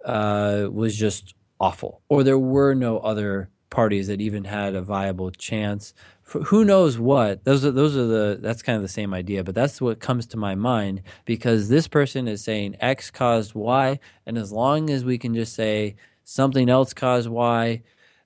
uh, 0.04 0.68
was 0.70 0.96
just 0.96 1.34
awful, 1.58 2.00
or 2.08 2.22
there 2.22 2.38
were 2.38 2.72
no 2.74 3.00
other 3.00 3.50
parties 3.68 4.06
that 4.06 4.20
even 4.20 4.44
had 4.44 4.76
a 4.76 4.80
viable 4.80 5.32
chance. 5.32 5.92
For 6.22 6.40
who 6.44 6.64
knows 6.64 7.00
what? 7.00 7.42
Those 7.42 7.64
are 7.64 7.72
those 7.72 7.96
are 7.96 8.06
the 8.06 8.38
that's 8.40 8.62
kind 8.62 8.76
of 8.76 8.82
the 8.82 8.88
same 8.88 9.12
idea, 9.12 9.42
but 9.42 9.56
that's 9.56 9.80
what 9.80 9.98
comes 9.98 10.26
to 10.26 10.36
my 10.36 10.54
mind 10.54 11.02
because 11.24 11.68
this 11.68 11.88
person 11.88 12.28
is 12.28 12.44
saying 12.44 12.76
X 12.78 13.10
caused 13.10 13.54
Y, 13.56 13.98
and 14.24 14.38
as 14.38 14.52
long 14.52 14.88
as 14.88 15.04
we 15.04 15.18
can 15.18 15.34
just 15.34 15.54
say 15.54 15.96
something 16.22 16.70
else 16.70 16.94
caused 16.94 17.28
Y, 17.28 17.82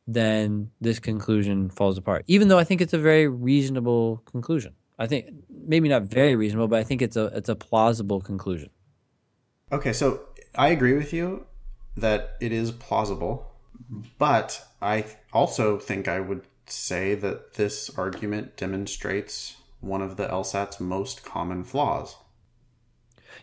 then 0.06 0.70
this 0.82 0.98
conclusion 0.98 1.70
falls 1.70 1.96
apart. 1.96 2.24
Even 2.26 2.48
though 2.48 2.58
I 2.58 2.64
think 2.64 2.82
it's 2.82 2.92
a 2.92 2.98
very 2.98 3.28
reasonable 3.28 4.22
conclusion. 4.26 4.74
I 5.03 5.09
think 5.09 5.30
maybe 5.50 5.88
not 5.88 6.03
very 6.03 6.36
reasonable, 6.36 6.68
but 6.68 6.78
I 6.78 6.84
think 6.84 7.03
it's 7.03 7.16
a 7.16 7.26
it's 7.26 7.48
a 7.48 7.57
plausible 7.57 8.20
conclusion. 8.20 8.70
Okay, 9.72 9.92
so 9.92 10.20
I 10.55 10.68
agree 10.68 10.94
with 10.94 11.12
you 11.12 11.46
that 11.96 12.36
it 12.40 12.53
is 12.53 12.70
plausible, 12.70 13.50
but 14.18 14.64
I 14.80 15.07
also 15.32 15.76
think 15.78 16.07
I 16.07 16.20
would 16.20 16.42
say 16.66 17.16
that 17.16 17.55
this 17.55 17.90
argument 17.98 18.57
demonstrates 18.57 19.57
one 19.80 20.03
of 20.03 20.16
the 20.16 20.28
LSAT's 20.28 20.78
most 20.78 21.24
common 21.24 21.64
flaws. 21.64 22.14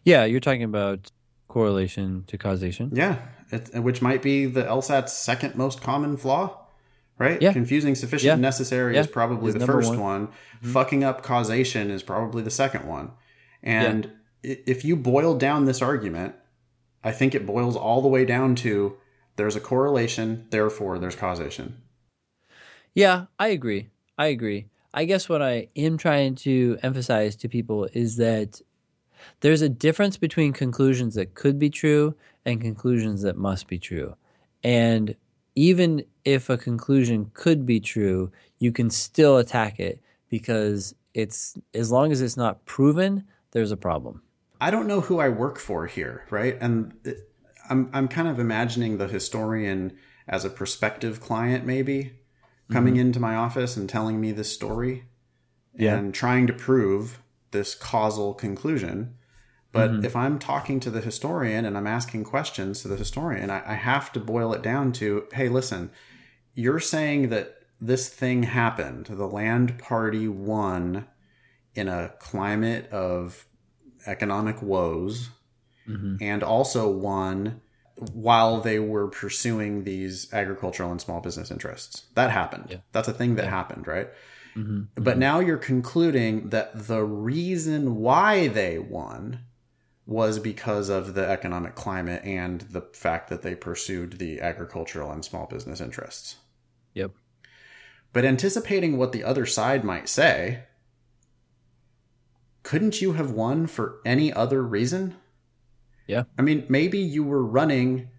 Yeah, 0.05 0.23
you're 0.23 0.39
talking 0.39 0.63
about 0.63 1.11
correlation 1.49 2.23
to 2.27 2.37
causation. 2.37 2.91
Yeah, 2.93 3.17
it, 3.51 3.77
which 3.83 4.01
might 4.01 4.21
be 4.21 4.45
the 4.45 4.63
LSAT's 4.63 5.11
second 5.11 5.55
most 5.55 5.81
common 5.81 6.15
flaw, 6.15 6.58
right? 7.19 7.41
Yeah. 7.41 7.53
Confusing 7.53 7.93
sufficient 7.95 8.25
Yeah. 8.27 8.33
and 8.33 8.41
necessary 8.41 8.95
Yeah. 8.95 9.01
is 9.01 9.07
probably 9.07 9.49
Is 9.49 9.55
the 9.55 9.65
first 9.65 9.89
one. 9.89 9.99
one. 9.99 10.27
Mm-hmm. 10.27 10.71
Fucking 10.71 11.03
up 11.03 11.21
causation 11.21 11.91
is 11.91 12.01
probably 12.01 12.41
the 12.41 12.49
second 12.49 12.87
one. 12.87 13.11
And 13.61 14.05
i 14.43 14.57
if 14.65 14.85
you 14.85 14.95
boil 14.95 15.37
down 15.37 15.65
this 15.65 15.81
argument, 15.81 16.33
I 17.03 17.11
think 17.11 17.35
it 17.35 17.45
boils 17.45 17.75
all 17.75 18.01
the 18.01 18.07
way 18.07 18.23
down 18.25 18.55
to 18.55 18.95
there's 19.35 19.55
a 19.57 19.59
correlation, 19.59 20.47
therefore 20.49 20.97
there's 20.97 21.15
causation. 21.15 21.81
Yeah, 22.95 23.25
I 23.37 23.49
agree. 23.49 23.89
I 24.17 24.27
agree. 24.27 24.67
I 24.93 25.05
guess 25.05 25.29
what 25.29 25.41
I 25.41 25.67
am 25.75 25.97
trying 25.97 26.35
to 26.35 26.77
emphasize 26.81 27.35
to 27.37 27.49
people 27.49 27.87
is 27.93 28.15
that 28.15 28.61
there's 29.41 29.61
a 29.61 29.69
difference 29.69 30.17
between 30.17 30.53
conclusions 30.53 31.15
that 31.15 31.35
could 31.35 31.59
be 31.59 31.69
true 31.69 32.15
and 32.45 32.61
conclusions 32.61 33.21
that 33.21 33.37
must 33.37 33.67
be 33.67 33.77
true. 33.77 34.15
And 34.63 35.15
even 35.55 36.03
if 36.25 36.49
a 36.49 36.57
conclusion 36.57 37.31
could 37.33 37.65
be 37.65 37.79
true, 37.79 38.31
you 38.59 38.71
can 38.71 38.89
still 38.89 39.37
attack 39.37 39.79
it 39.79 40.01
because 40.29 40.93
it's 41.13 41.57
as 41.73 41.91
long 41.91 42.11
as 42.11 42.21
it's 42.21 42.37
not 42.37 42.65
proven, 42.65 43.23
there's 43.51 43.71
a 43.71 43.77
problem. 43.77 44.21
I 44.61 44.71
don't 44.71 44.87
know 44.87 45.01
who 45.01 45.19
I 45.19 45.29
work 45.29 45.57
for 45.57 45.87
here, 45.87 46.25
right? 46.29 46.57
And 46.59 46.93
it, 47.03 47.31
I'm 47.69 47.89
I'm 47.93 48.07
kind 48.07 48.27
of 48.27 48.39
imagining 48.39 48.97
the 48.97 49.07
historian 49.07 49.97
as 50.27 50.45
a 50.45 50.49
prospective 50.49 51.19
client, 51.19 51.65
maybe 51.65 52.13
coming 52.71 52.93
mm-hmm. 52.95 53.01
into 53.01 53.19
my 53.19 53.35
office 53.35 53.75
and 53.75 53.89
telling 53.89 54.21
me 54.21 54.31
this 54.31 54.53
story, 54.53 55.05
Yeah. 55.73 55.97
and 55.97 56.13
trying 56.13 56.45
to 56.47 56.53
prove 56.53 57.21
this 57.51 57.73
causal 57.73 58.33
conclusion. 58.33 59.15
But 59.71 59.91
mm-hmm. 59.91 60.05
if 60.05 60.15
I'm 60.15 60.39
talking 60.39 60.79
to 60.79 60.89
the 60.89 61.01
historian 61.01 61.65
and 61.65 61.77
I'm 61.77 61.87
asking 61.87 62.23
questions 62.23 62.81
to 62.81 62.87
the 62.87 62.95
historian, 62.95 63.49
I, 63.49 63.71
I 63.71 63.75
have 63.75 64.11
to 64.13 64.19
boil 64.19 64.53
it 64.53 64.63
down 64.63 64.91
to, 64.93 65.27
hey, 65.33 65.47
listen, 65.47 65.91
you're 66.55 66.79
saying 66.79 67.29
that 67.29 67.55
this 67.79 68.09
thing 68.09 68.43
happened. 68.43 69.05
The 69.05 69.27
land 69.27 69.77
party 69.77 70.27
won 70.27 71.07
in 71.75 71.87
a 71.87 72.13
climate 72.19 72.89
of 72.91 73.45
economic 74.07 74.61
woes 74.61 75.29
mm-hmm. 75.87 76.15
and 76.19 76.41
also 76.41 76.89
won 76.89 77.61
while 78.13 78.61
they 78.61 78.79
were 78.79 79.07
pursuing 79.07 79.83
these 79.83 80.33
agricultural 80.33 80.91
and 80.91 81.01
small 81.01 81.19
business 81.19 81.51
interests. 81.51 82.05
That 82.15 82.31
happened. 82.31 82.81
That's 82.91 83.07
a 83.07 83.13
thing 83.13 83.35
that 83.35 83.47
happened, 83.47 83.87
right? 83.87 84.07
Mm-hmm. 84.55 85.01
But 85.01 85.17
now 85.17 85.39
you're 85.39 85.57
concluding 85.57 86.49
that 86.49 86.87
the 86.87 87.03
reason 87.03 87.97
why 87.97 88.47
they 88.47 88.79
won 88.79 89.41
was 90.09 90.39
because 90.39 90.89
of 90.89 91.13
the 91.13 91.29
economic 91.29 91.75
climate 91.75 92.23
and 92.25 92.61
the 92.61 92.81
fact 92.93 93.29
that 93.29 93.43
they 93.43 93.53
pursued 93.53 94.13
the 94.13 94.41
agricultural 94.41 95.11
and 95.11 95.23
small 95.23 95.45
business 95.45 95.79
interests. 95.79 96.37
Yep. 96.95 97.11
But 98.11 98.25
anticipating 98.25 98.97
what 98.97 99.11
the 99.11 99.23
other 99.23 99.45
side 99.45 99.83
might 99.83 100.09
say, 100.09 100.63
couldn't 102.63 103.03
you 103.03 103.13
have 103.13 103.29
won 103.29 103.67
for 103.67 103.99
any 104.03 104.33
other 104.33 104.63
reason? 104.63 105.15
Yeah. 106.07 106.23
I 106.39 106.41
mean, 106.41 106.65
maybe 106.67 106.97
you 106.97 107.23
were 107.23 107.45
running 107.45 108.09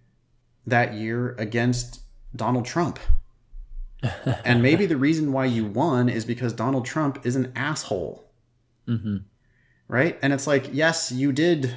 that 0.65 0.95
year 0.95 1.35
against 1.39 2.03
Donald 2.37 2.67
Trump. 2.67 3.01
and 4.45 4.63
maybe 4.63 4.87
the 4.87 4.97
reason 4.97 5.33
why 5.33 5.47
you 5.47 5.67
won 5.67 6.09
is 6.09 6.25
because 6.25 6.53
Donald 6.53 6.87
Trump 6.87 7.27
is 7.27 7.35
an 7.35 7.53
asshole. 7.57 8.31
hmm 8.87 9.17
Right? 9.91 10.19
And 10.23 10.33
it's 10.33 10.47
like, 10.47 10.71
yes, 10.73 11.11
you 11.11 11.33
did 11.33 11.77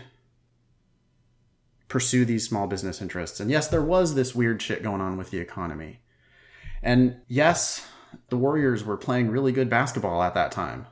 pursue 1.88 2.26
these 2.26 2.48
small 2.48 2.68
business 2.68 3.02
interests. 3.02 3.40
And 3.40 3.50
yes, 3.50 3.68
there 3.68 3.82
was 3.82 4.14
this 4.14 4.36
weird 4.36 4.62
shit 4.62 4.84
going 4.84 5.02
on 5.02 5.18
with 5.18 5.32
the 5.32 5.40
economy. 5.40 6.02
And 6.84 7.18
yes, 7.28 7.88
the 8.30 8.38
Warriors 8.38 8.84
were 8.84 8.98
playing 8.98 9.30
really 9.30 9.52
good 9.52 9.70
basketball 9.70 10.22
at 10.22 10.36
that 10.36 10.52
time. 10.52 10.86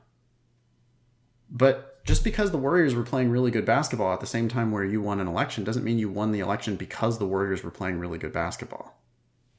But 1.47 2.03
just 2.05 2.24
because 2.24 2.49
the 2.49 2.57
Warriors 2.57 2.95
were 2.95 3.03
playing 3.03 3.30
really 3.30 3.51
good 3.51 3.65
basketball 3.65 4.13
at 4.13 4.19
the 4.19 4.26
same 4.26 4.49
time 4.49 4.72
where 4.72 4.84
you 4.84 4.99
won 4.99 5.19
an 5.19 5.28
election 5.28 5.63
doesn't 5.63 5.84
mean 5.84 5.99
you 5.99 6.09
won 6.09 6.32
the 6.32 6.39
election 6.39 6.76
because 6.76 7.19
the 7.19 7.28
Warriors 7.28 7.63
were 7.63 7.72
playing 7.72 7.99
really 7.99 8.17
good 8.17 8.34
basketball. 8.34 8.99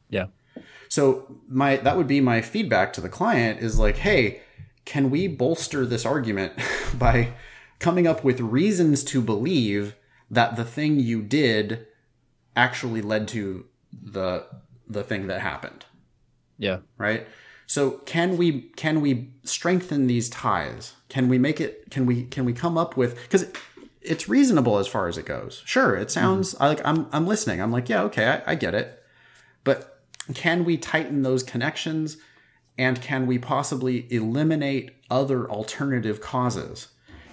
Yeah. 0.09 0.27
So 0.89 1.41
my 1.49 1.77
that 1.77 1.97
would 1.97 2.09
be 2.09 2.21
my 2.21 2.41
feedback 2.41 2.93
to 2.95 3.01
the 3.01 3.09
client 3.09 3.61
is 3.61 3.79
like, 3.79 3.99
hey, 3.99 4.43
can 4.85 5.11
we 5.11 5.29
bolster 5.29 5.87
this 5.87 6.05
argument 6.05 6.55
by 6.99 7.35
coming 7.83 8.07
up 8.07 8.23
with 8.25 8.41
reasons 8.41 9.03
to 9.05 9.21
believe 9.21 9.97
that 10.31 10.57
the 10.57 10.65
thing 10.65 11.01
you 11.01 11.21
did 11.21 11.87
actually 12.57 13.03
led 13.03 13.29
to 13.29 13.67
the 13.93 14.47
the 14.89 15.03
thing 15.03 15.27
that 15.27 15.41
happened, 15.41 15.85
Yeah. 16.59 16.79
right? 16.97 17.27
So 17.67 17.93
can 18.07 18.37
we 18.37 18.71
can 18.77 19.01
we 19.01 19.33
strengthen 19.45 20.07
these 20.07 20.31
ties? 20.31 20.95
Can 21.09 21.29
we 21.29 21.39
make 21.39 21.61
it? 21.61 21.91
Can 21.91 22.07
we 22.07 22.25
can 22.25 22.45
we 22.45 22.53
come 22.53 22.79
up 22.79 22.97
with 22.97 23.21
because 23.23 23.47
it's 24.01 24.29
reasonable 24.29 24.79
as 24.79 24.87
far 24.87 25.09
as 25.09 25.19
it 25.19 25.27
goes. 25.27 25.63
Sure, 25.65 25.95
it 25.97 26.11
sounds 26.11 26.55
mm-hmm. 26.55 26.63
I 26.63 26.69
like 26.69 26.81
I'm 26.85 27.07
I'm 27.13 27.27
listening. 27.27 27.61
I'm 27.61 27.73
like 27.73 27.89
yeah 27.89 28.03
okay 28.05 28.29
I, 28.29 28.53
I 28.53 28.55
get 28.55 28.75
it, 28.75 29.03
but 29.65 30.05
can 30.35 30.65
we 30.65 30.77
tighten 30.77 31.23
those 31.23 31.43
connections? 31.43 32.17
And 32.79 33.03
can 33.03 33.27
we 33.27 33.39
possibly 33.39 34.07
eliminate 34.11 34.93
other 35.11 35.51
alternative 35.51 36.21
causes? 36.23 36.89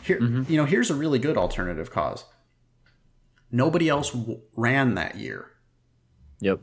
Here, 0.10 0.20
mm-hmm. 0.20 0.52
you 0.52 0.58
know, 0.58 0.66
here's 0.66 0.90
a 0.90 0.96
really 0.96 1.20
good 1.20 1.38
alternative 1.38 1.92
cause. 1.92 2.26
Nobody 3.52 3.88
else 3.88 4.10
w- 4.10 4.42
ran 4.56 4.96
that 4.96 5.18
year. 5.18 5.52
Yep. 6.40 6.62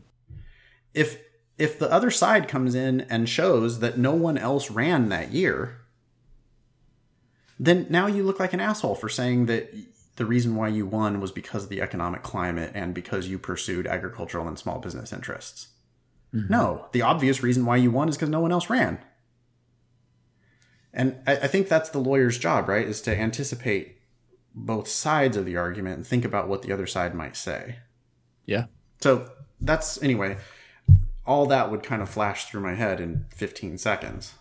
if 0.95 1.21
if 1.59 1.79
the 1.79 1.91
other 1.93 2.11
side 2.11 2.49
comes 2.49 2.75
in 2.75 3.03
and 3.03 3.29
shows 3.29 3.79
that 3.81 3.99
no 3.99 4.15
one 4.15 4.37
else 4.37 4.71
ran 4.71 5.11
that 5.11 5.33
year 5.33 5.83
then 7.61 7.87
now 7.89 8.07
you 8.07 8.23
look 8.23 8.41
like 8.41 8.53
an 8.53 8.61
asshole 8.61 8.95
for 8.95 9.09
saying 9.09 9.47
that 9.47 9.73
the 10.17 10.25
reason 10.25 10.57
why 10.57 10.69
you 10.69 10.87
won 10.87 11.21
was 11.21 11.31
because 11.31 11.65
of 11.65 11.69
the 11.69 11.83
economic 11.83 12.23
climate 12.23 12.73
and 12.75 12.95
because 12.95 13.29
you 13.29 13.39
pursued 13.39 13.87
agricultural 13.87 14.49
and 14.49 14.59
small 14.59 14.79
business 14.79 15.13
interests. 15.13 15.69
Mm-hmm. 16.35 16.53
No 16.53 16.87
the 16.93 17.03
obvious 17.03 17.43
reason 17.43 17.65
why 17.65 17.77
you 17.77 17.91
won 17.91 18.09
is 18.09 18.17
because 18.17 18.31
no 18.31 18.41
one 18.41 18.53
else 18.53 18.69
ran 18.71 18.99
and 20.97 21.17
I, 21.27 21.37
I 21.37 21.47
think 21.47 21.69
that's 21.69 21.91
the 21.91 22.01
lawyer's 22.01 22.39
job 22.39 22.69
right 22.69 22.87
is 22.87 23.01
to 23.03 23.17
anticipate 23.17 23.99
both 24.53 24.89
sides 24.89 25.37
of 25.37 25.45
the 25.45 25.57
argument 25.57 25.97
and 25.97 26.07
think 26.07 26.25
about 26.25 26.49
what 26.49 26.63
the 26.63 26.73
other 26.73 26.87
side 26.87 27.15
might 27.15 27.37
say 27.37 27.77
Yeah. 28.47 28.65
so 29.01 29.31
that's 29.61 30.03
anyway. 30.03 30.37
All 31.25 31.47
that 31.47 31.71
would 31.71 31.83
kind 31.83 32.03
of 32.03 32.09
flash 32.09 32.47
through 32.47 32.61
my 32.61 32.75
head 32.75 33.01
in 33.01 33.27
15 33.31 33.79
seconds. 33.79 34.35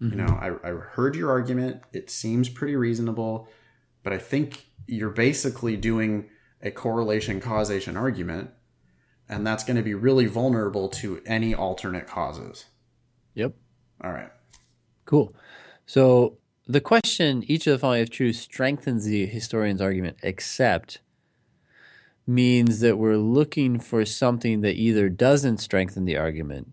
You 0.00 0.08
mm-hmm. 0.08 0.18
know, 0.18 0.58
I, 0.64 0.68
I 0.68 0.72
heard 0.72 1.16
your 1.16 1.30
argument. 1.30 1.82
It 1.92 2.10
seems 2.10 2.48
pretty 2.48 2.76
reasonable, 2.76 3.48
but 4.02 4.12
I 4.12 4.18
think 4.18 4.66
you're 4.86 5.10
basically 5.10 5.76
doing 5.76 6.28
a 6.62 6.70
correlation 6.70 7.40
causation 7.40 7.96
argument, 7.96 8.50
and 9.28 9.46
that's 9.46 9.64
going 9.64 9.76
to 9.76 9.82
be 9.82 9.94
really 9.94 10.26
vulnerable 10.26 10.88
to 10.88 11.22
any 11.26 11.54
alternate 11.54 12.06
causes. 12.06 12.66
Yep. 13.34 13.52
All 14.02 14.12
right. 14.12 14.30
Cool. 15.04 15.34
So 15.86 16.38
the 16.66 16.80
question, 16.80 17.44
each 17.46 17.66
of 17.66 17.72
the 17.72 17.78
following 17.78 18.02
if 18.02 18.10
true, 18.10 18.32
strengthens 18.32 19.04
the 19.04 19.26
historian's 19.26 19.80
argument, 19.80 20.16
except 20.22 21.00
means 22.26 22.80
that 22.80 22.96
we're 22.96 23.16
looking 23.16 23.78
for 23.78 24.04
something 24.04 24.62
that 24.62 24.76
either 24.76 25.08
doesn't 25.08 25.58
strengthen 25.58 26.06
the 26.06 26.16
argument 26.16 26.72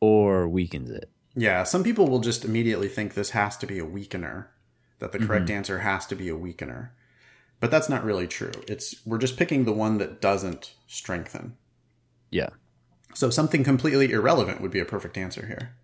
or 0.00 0.48
weakens 0.48 0.90
it. 0.90 1.10
Yeah, 1.36 1.62
some 1.64 1.84
people 1.84 2.08
will 2.08 2.20
just 2.20 2.44
immediately 2.44 2.88
think 2.88 3.14
this 3.14 3.30
has 3.30 3.56
to 3.58 3.66
be 3.66 3.78
a 3.78 3.86
weakener, 3.86 4.46
that 4.98 5.12
the 5.12 5.18
correct 5.18 5.46
mm-hmm. 5.46 5.56
answer 5.56 5.80
has 5.80 6.06
to 6.06 6.14
be 6.14 6.28
a 6.28 6.34
weakener. 6.34 6.90
But 7.60 7.70
that's 7.70 7.88
not 7.88 8.04
really 8.04 8.26
true. 8.26 8.52
It's 8.68 8.96
we're 9.06 9.18
just 9.18 9.36
picking 9.36 9.64
the 9.64 9.72
one 9.72 9.98
that 9.98 10.20
doesn't 10.20 10.74
strengthen. 10.86 11.56
Yeah. 12.30 12.50
So 13.14 13.30
something 13.30 13.64
completely 13.64 14.10
irrelevant 14.12 14.60
would 14.60 14.72
be 14.72 14.80
a 14.80 14.84
perfect 14.84 15.16
answer 15.16 15.46
here. 15.46 15.76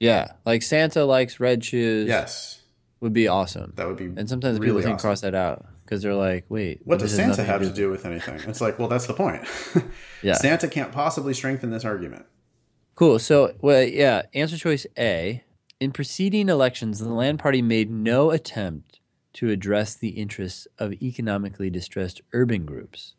Yeah. 0.00 0.32
Like 0.46 0.62
Santa 0.62 1.04
likes 1.04 1.40
red 1.40 1.64
shoes 1.64 2.06
Yes, 2.08 2.62
would 3.00 3.12
be 3.12 3.28
awesome. 3.28 3.72
that 3.76 3.86
would 3.86 3.96
be. 3.96 4.04
And 4.06 4.28
sometimes 4.28 4.58
really 4.58 4.70
people 4.72 4.82
can 4.82 4.92
awesome. 4.92 5.00
cross 5.08 5.20
that 5.22 5.34
out 5.34 5.66
because 5.84 6.02
they're 6.02 6.14
like, 6.14 6.44
wait, 6.48 6.80
What 6.84 6.98
does 7.00 7.14
Santa 7.14 7.42
have 7.44 7.60
to 7.62 7.68
do- 7.68 7.74
do 7.74 7.90
with 7.90 8.04
anything? 8.06 8.38
It's 8.48 8.60
like, 8.60 8.78
well, 8.78 8.88
that's 8.88 9.06
the 9.06 9.14
point. 9.14 9.44
Yeah. 10.22 10.34
Santa 10.34 10.66
can't 10.68 10.90
possibly 10.90 11.32
strengthen 11.32 11.70
this 11.70 11.84
argument. 11.84 12.26
Cool. 12.96 13.20
So, 13.20 13.54
well, 13.60 13.84
yeah, 13.84 14.22
answer 14.34 14.56
choice 14.56 14.84
A. 14.98 15.44
In 15.78 15.92
preceding 15.92 16.48
elections, 16.48 16.98
the 16.98 17.08
Land 17.12 17.38
Party 17.38 17.62
made 17.62 17.88
no 17.88 18.32
attempt 18.32 18.98
to 19.34 19.48
address 19.50 19.94
the 19.94 20.08
interests 20.08 20.66
of 20.76 20.92
economically 20.94 21.70
distressed 21.70 22.20
urban 22.32 22.64
groups. 22.66 23.14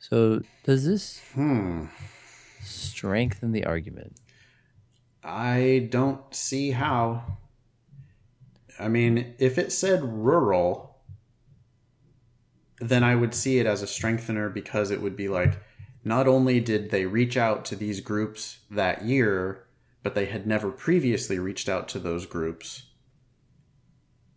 So, 0.00 0.42
does 0.64 0.84
this 0.84 1.20
Hmm. 1.34 1.86
strengthen 2.62 3.52
the 3.52 3.64
argument? 3.64 4.16
I 5.24 5.88
don't 5.90 6.34
see 6.34 6.72
how. 6.72 7.38
I 8.78 8.88
mean, 8.88 9.34
if 9.38 9.56
it 9.56 9.72
said 9.72 10.02
rural, 10.02 10.98
then 12.80 13.02
I 13.02 13.14
would 13.14 13.34
see 13.34 13.58
it 13.58 13.66
as 13.66 13.82
a 13.82 13.86
strengthener 13.86 14.50
because 14.50 14.90
it 14.90 15.00
would 15.00 15.16
be 15.16 15.28
like, 15.28 15.58
not 16.04 16.28
only 16.28 16.60
did 16.60 16.90
they 16.90 17.06
reach 17.06 17.36
out 17.36 17.64
to 17.66 17.76
these 17.76 18.00
groups 18.00 18.58
that 18.70 19.04
year, 19.04 19.64
but 20.02 20.14
they 20.14 20.26
had 20.26 20.46
never 20.46 20.70
previously 20.70 21.38
reached 21.38 21.68
out 21.68 21.88
to 21.88 21.98
those 21.98 22.26
groups. 22.26 22.86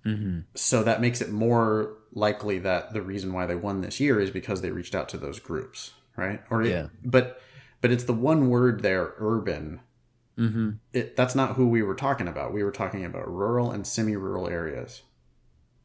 Mm-hmm. 0.06 0.42
So 0.56 0.84
that 0.84 1.02
makes 1.02 1.20
it 1.20 1.30
more 1.32 1.98
likely 2.14 2.60
that 2.60 2.94
the 2.94 3.02
reason 3.02 3.34
why 3.34 3.46
they 3.46 3.56
won 3.56 3.82
this 3.82 4.00
year 4.00 4.20
is 4.22 4.32
because 4.32 4.62
they 4.62 4.72
reached 4.72 4.96
out 4.96 5.10
to 5.10 5.18
those 5.18 5.40
groups, 5.40 5.92
right? 6.16 6.42
Or 6.50 6.62
it- 6.62 6.70
Yeah. 6.70 6.88
but 7.04 7.42
but 7.82 7.92
it's 7.92 8.06
the 8.06 8.14
one 8.14 8.50
word 8.50 8.82
there, 8.82 9.14
urban. 9.20 9.82
Mm-hmm. 10.38 10.70
It, 10.94 11.16
that's 11.16 11.34
not 11.36 11.56
who 11.56 11.68
we 11.68 11.82
were 11.82 11.96
talking 11.96 12.28
about. 12.28 12.54
We 12.54 12.64
were 12.64 12.72
talking 12.72 13.04
about 13.04 13.28
rural 13.28 13.72
and 13.72 13.88
semi-rural 13.88 14.48
areas, 14.48 15.02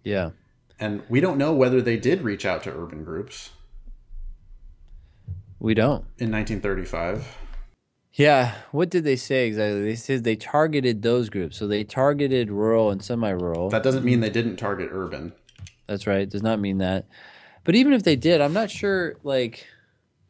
Yeah. 0.04 0.30
and 0.78 1.02
we 1.08 1.20
don't 1.20 1.38
know 1.38 1.52
whether 1.54 1.80
they 1.80 1.96
did 1.96 2.22
reach 2.22 2.44
out 2.44 2.62
to 2.64 2.70
urban 2.70 3.02
groups 3.04 3.50
We 5.58 5.74
don't. 5.74 6.04
in 6.18 6.30
1935. 6.30 7.36
Yeah. 8.14 8.54
What 8.72 8.90
did 8.90 9.04
they 9.04 9.16
say 9.16 9.46
exactly? 9.46 9.82
They 9.84 9.94
said 9.94 10.22
they 10.24 10.36
targeted 10.36 11.00
those 11.02 11.30
groups. 11.30 11.56
So 11.56 11.66
they 11.66 11.82
targeted 11.84 12.50
rural 12.50 12.90
and 12.90 13.02
semi 13.02 13.30
rural. 13.30 13.70
That 13.70 13.82
doesn't 13.82 14.04
mean 14.04 14.20
they 14.20 14.28
didn't 14.28 14.56
target 14.56 14.90
urban. 14.92 15.32
That's 15.86 16.06
right. 16.06 16.28
Does 16.28 16.42
not 16.42 16.60
mean 16.60 16.78
that. 16.78 17.06
But 17.64 17.74
even 17.74 17.92
if 17.94 18.02
they 18.02 18.16
did, 18.16 18.40
I'm 18.42 18.52
not 18.52 18.70
sure. 18.70 19.14
Like, 19.22 19.66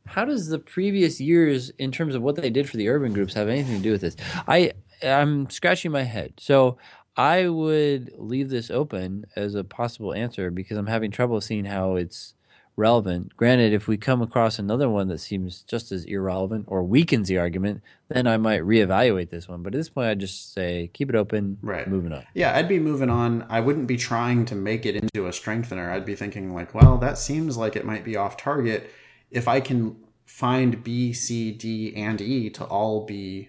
how 0.07 0.25
does 0.25 0.49
the 0.49 0.59
previous 0.59 1.21
years, 1.21 1.71
in 1.79 1.93
terms 1.93 2.15
of 2.15 2.23
what 2.23 2.37
they 2.37 2.51
did 2.51 2.69
for 2.69 2.77
the 2.77 2.89
urban 2.89 3.13
groups, 3.13 3.35
have 3.35 3.49
anything 3.49 3.77
to 3.77 3.83
do 3.83 3.93
with 3.93 4.01
this? 4.01 4.17
I 4.49 4.73
I'm 5.03 5.51
scratching 5.51 5.91
my 5.91 6.03
head. 6.03 6.35
So 6.39 6.79
I 7.17 7.49
would 7.49 8.13
leave 8.17 8.49
this 8.49 8.71
open 8.71 9.27
as 9.37 9.55
a 9.55 9.65
possible 9.65 10.15
answer 10.15 10.51
because 10.51 10.79
I'm 10.79 10.87
having 10.87 11.11
trouble 11.11 11.41
seeing 11.41 11.65
how 11.65 11.97
it's 11.97 12.35
relevant. 12.75 13.37
Granted, 13.37 13.75
if 13.75 13.87
we 13.87 13.99
come 13.99 14.23
across 14.23 14.59
another 14.59 14.89
one 14.89 15.09
that 15.09 15.19
seems 15.19 15.63
just 15.63 15.93
as 15.93 16.05
irrelevant 16.05 16.65
or 16.69 16.83
weakens 16.83 17.29
the 17.29 17.37
argument, 17.37 17.83
then 18.09 18.27
I 18.27 18.39
might 18.39 18.63
reevaluate 18.63 19.29
this 19.29 19.47
one. 19.47 19.63
But 19.63 19.75
at 19.75 19.79
this 19.79 19.91
point, 19.91 20.09
I 20.09 20.15
just 20.15 20.55
say 20.55 20.91
keep 20.95 21.11
it 21.11 21.15
open. 21.15 21.59
Right. 21.61 21.87
Moving 21.87 22.13
on. 22.13 22.25
Yeah, 22.33 22.57
I'd 22.57 22.69
be 22.69 22.79
moving 22.79 23.11
on. 23.11 23.45
I 23.51 23.61
wouldn't 23.61 23.87
be 23.87 23.99
trying 23.99 24.47
to 24.47 24.55
make 24.55 24.87
it 24.87 24.97
into 24.97 25.27
a 25.27 25.33
strengthener. 25.33 25.91
I'd 25.91 26.07
be 26.07 26.15
thinking 26.15 26.55
like, 26.55 26.75
well, 26.75 26.97
that 26.99 27.19
seems 27.19 27.59
like 27.59 27.77
it 27.77 27.85
might 27.85 28.05
be 28.05 28.17
off 28.17 28.39
target. 28.39 28.91
If 29.33 29.49
I 29.49 29.61
can 29.61 29.97
find 30.27 30.85
B, 30.85 31.13
C, 31.13 31.51
D, 31.51 31.93
and 31.97 32.21
E 32.21 32.49
to 32.51 32.65
all 32.65 33.05
be 33.05 33.49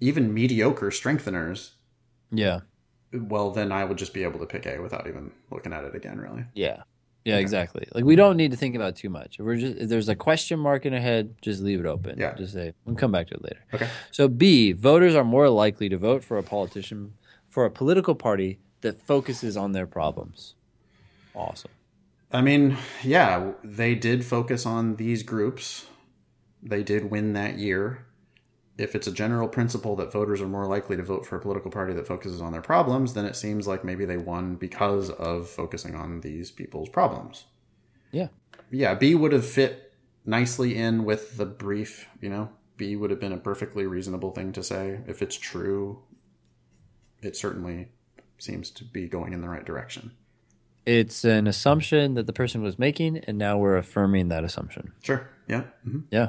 even 0.00 0.32
mediocre 0.32 0.90
strengtheners, 0.90 1.70
Yeah. 2.30 2.60
well, 3.12 3.50
then 3.50 3.72
I 3.72 3.84
would 3.84 3.98
just 3.98 4.14
be 4.14 4.22
able 4.22 4.38
to 4.40 4.46
pick 4.46 4.66
A 4.66 4.78
without 4.80 5.06
even 5.08 5.32
looking 5.50 5.72
at 5.72 5.84
it 5.84 5.94
again, 5.96 6.18
really. 6.18 6.44
Yeah. 6.54 6.82
Yeah, 7.24 7.38
exactly. 7.38 7.88
Like 7.94 8.04
we 8.04 8.16
don't 8.16 8.36
need 8.36 8.50
to 8.50 8.56
think 8.58 8.76
about 8.76 8.96
too 8.96 9.08
much. 9.08 9.38
If 9.38 9.46
we're 9.46 9.56
just 9.56 9.78
if 9.78 9.88
there's 9.88 10.10
a 10.10 10.14
question 10.14 10.58
mark 10.60 10.84
in 10.84 10.92
our 10.92 11.00
head, 11.00 11.34
just 11.40 11.62
leave 11.62 11.80
it 11.80 11.86
open. 11.86 12.18
Yeah. 12.18 12.34
Just 12.34 12.52
say 12.52 12.74
we'll 12.84 12.96
come 12.96 13.12
back 13.12 13.28
to 13.28 13.34
it 13.36 13.42
later. 13.42 13.64
Okay. 13.72 13.88
So 14.10 14.28
B, 14.28 14.72
voters 14.72 15.14
are 15.14 15.24
more 15.24 15.48
likely 15.48 15.88
to 15.88 15.96
vote 15.96 16.22
for 16.22 16.36
a 16.36 16.42
politician 16.42 17.14
for 17.48 17.64
a 17.64 17.70
political 17.70 18.14
party 18.14 18.58
that 18.82 19.00
focuses 19.00 19.56
on 19.56 19.72
their 19.72 19.86
problems. 19.86 20.54
Awesome. 21.34 21.70
I 22.34 22.42
mean, 22.42 22.76
yeah, 23.04 23.52
they 23.62 23.94
did 23.94 24.24
focus 24.24 24.66
on 24.66 24.96
these 24.96 25.22
groups. 25.22 25.86
They 26.60 26.82
did 26.82 27.08
win 27.08 27.32
that 27.34 27.58
year. 27.58 28.06
If 28.76 28.96
it's 28.96 29.06
a 29.06 29.12
general 29.12 29.46
principle 29.46 29.94
that 29.96 30.10
voters 30.10 30.40
are 30.40 30.48
more 30.48 30.66
likely 30.66 30.96
to 30.96 31.04
vote 31.04 31.24
for 31.24 31.36
a 31.36 31.40
political 31.40 31.70
party 31.70 31.94
that 31.94 32.08
focuses 32.08 32.40
on 32.40 32.50
their 32.50 32.60
problems, 32.60 33.14
then 33.14 33.24
it 33.24 33.36
seems 33.36 33.68
like 33.68 33.84
maybe 33.84 34.04
they 34.04 34.16
won 34.16 34.56
because 34.56 35.10
of 35.10 35.48
focusing 35.48 35.94
on 35.94 36.22
these 36.22 36.50
people's 36.50 36.88
problems. 36.88 37.44
Yeah. 38.10 38.28
Yeah, 38.68 38.94
B 38.94 39.14
would 39.14 39.30
have 39.30 39.46
fit 39.46 39.92
nicely 40.24 40.74
in 40.76 41.04
with 41.04 41.36
the 41.36 41.46
brief, 41.46 42.08
you 42.20 42.28
know. 42.28 42.50
B 42.76 42.96
would 42.96 43.10
have 43.10 43.20
been 43.20 43.30
a 43.30 43.36
perfectly 43.36 43.86
reasonable 43.86 44.32
thing 44.32 44.50
to 44.54 44.62
say. 44.64 44.98
If 45.06 45.22
it's 45.22 45.36
true, 45.36 46.02
it 47.22 47.36
certainly 47.36 47.90
seems 48.38 48.70
to 48.70 48.84
be 48.84 49.08
going 49.08 49.32
in 49.32 49.40
the 49.40 49.48
right 49.48 49.64
direction. 49.64 50.10
It's 50.86 51.24
an 51.24 51.46
assumption 51.46 52.14
that 52.14 52.26
the 52.26 52.32
person 52.32 52.62
was 52.62 52.78
making, 52.78 53.18
and 53.18 53.38
now 53.38 53.58
we're 53.58 53.76
affirming 53.76 54.28
that 54.28 54.44
assumption. 54.44 54.92
Sure. 55.02 55.28
Yeah. 55.48 55.64
hmm 55.82 56.00
Yeah. 56.10 56.28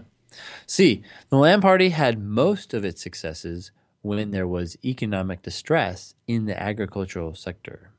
C. 0.66 1.04
The 1.30 1.38
Land 1.38 1.62
Party 1.62 1.90
had 1.90 2.22
most 2.22 2.74
of 2.74 2.84
its 2.84 3.02
successes 3.02 3.72
when 4.02 4.32
there 4.32 4.48
was 4.48 4.78
economic 4.84 5.42
distress 5.42 6.14
in 6.28 6.46
the 6.46 6.62
agricultural 6.62 7.34
sector. 7.36 7.92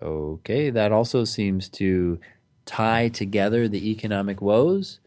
Okay, 0.00 0.70
that 0.70 0.92
also 0.92 1.24
seems 1.24 1.68
to 1.70 2.18
tie 2.64 3.08
together 3.08 3.68
the 3.68 3.90
economic 3.90 4.40
woes 4.40 5.00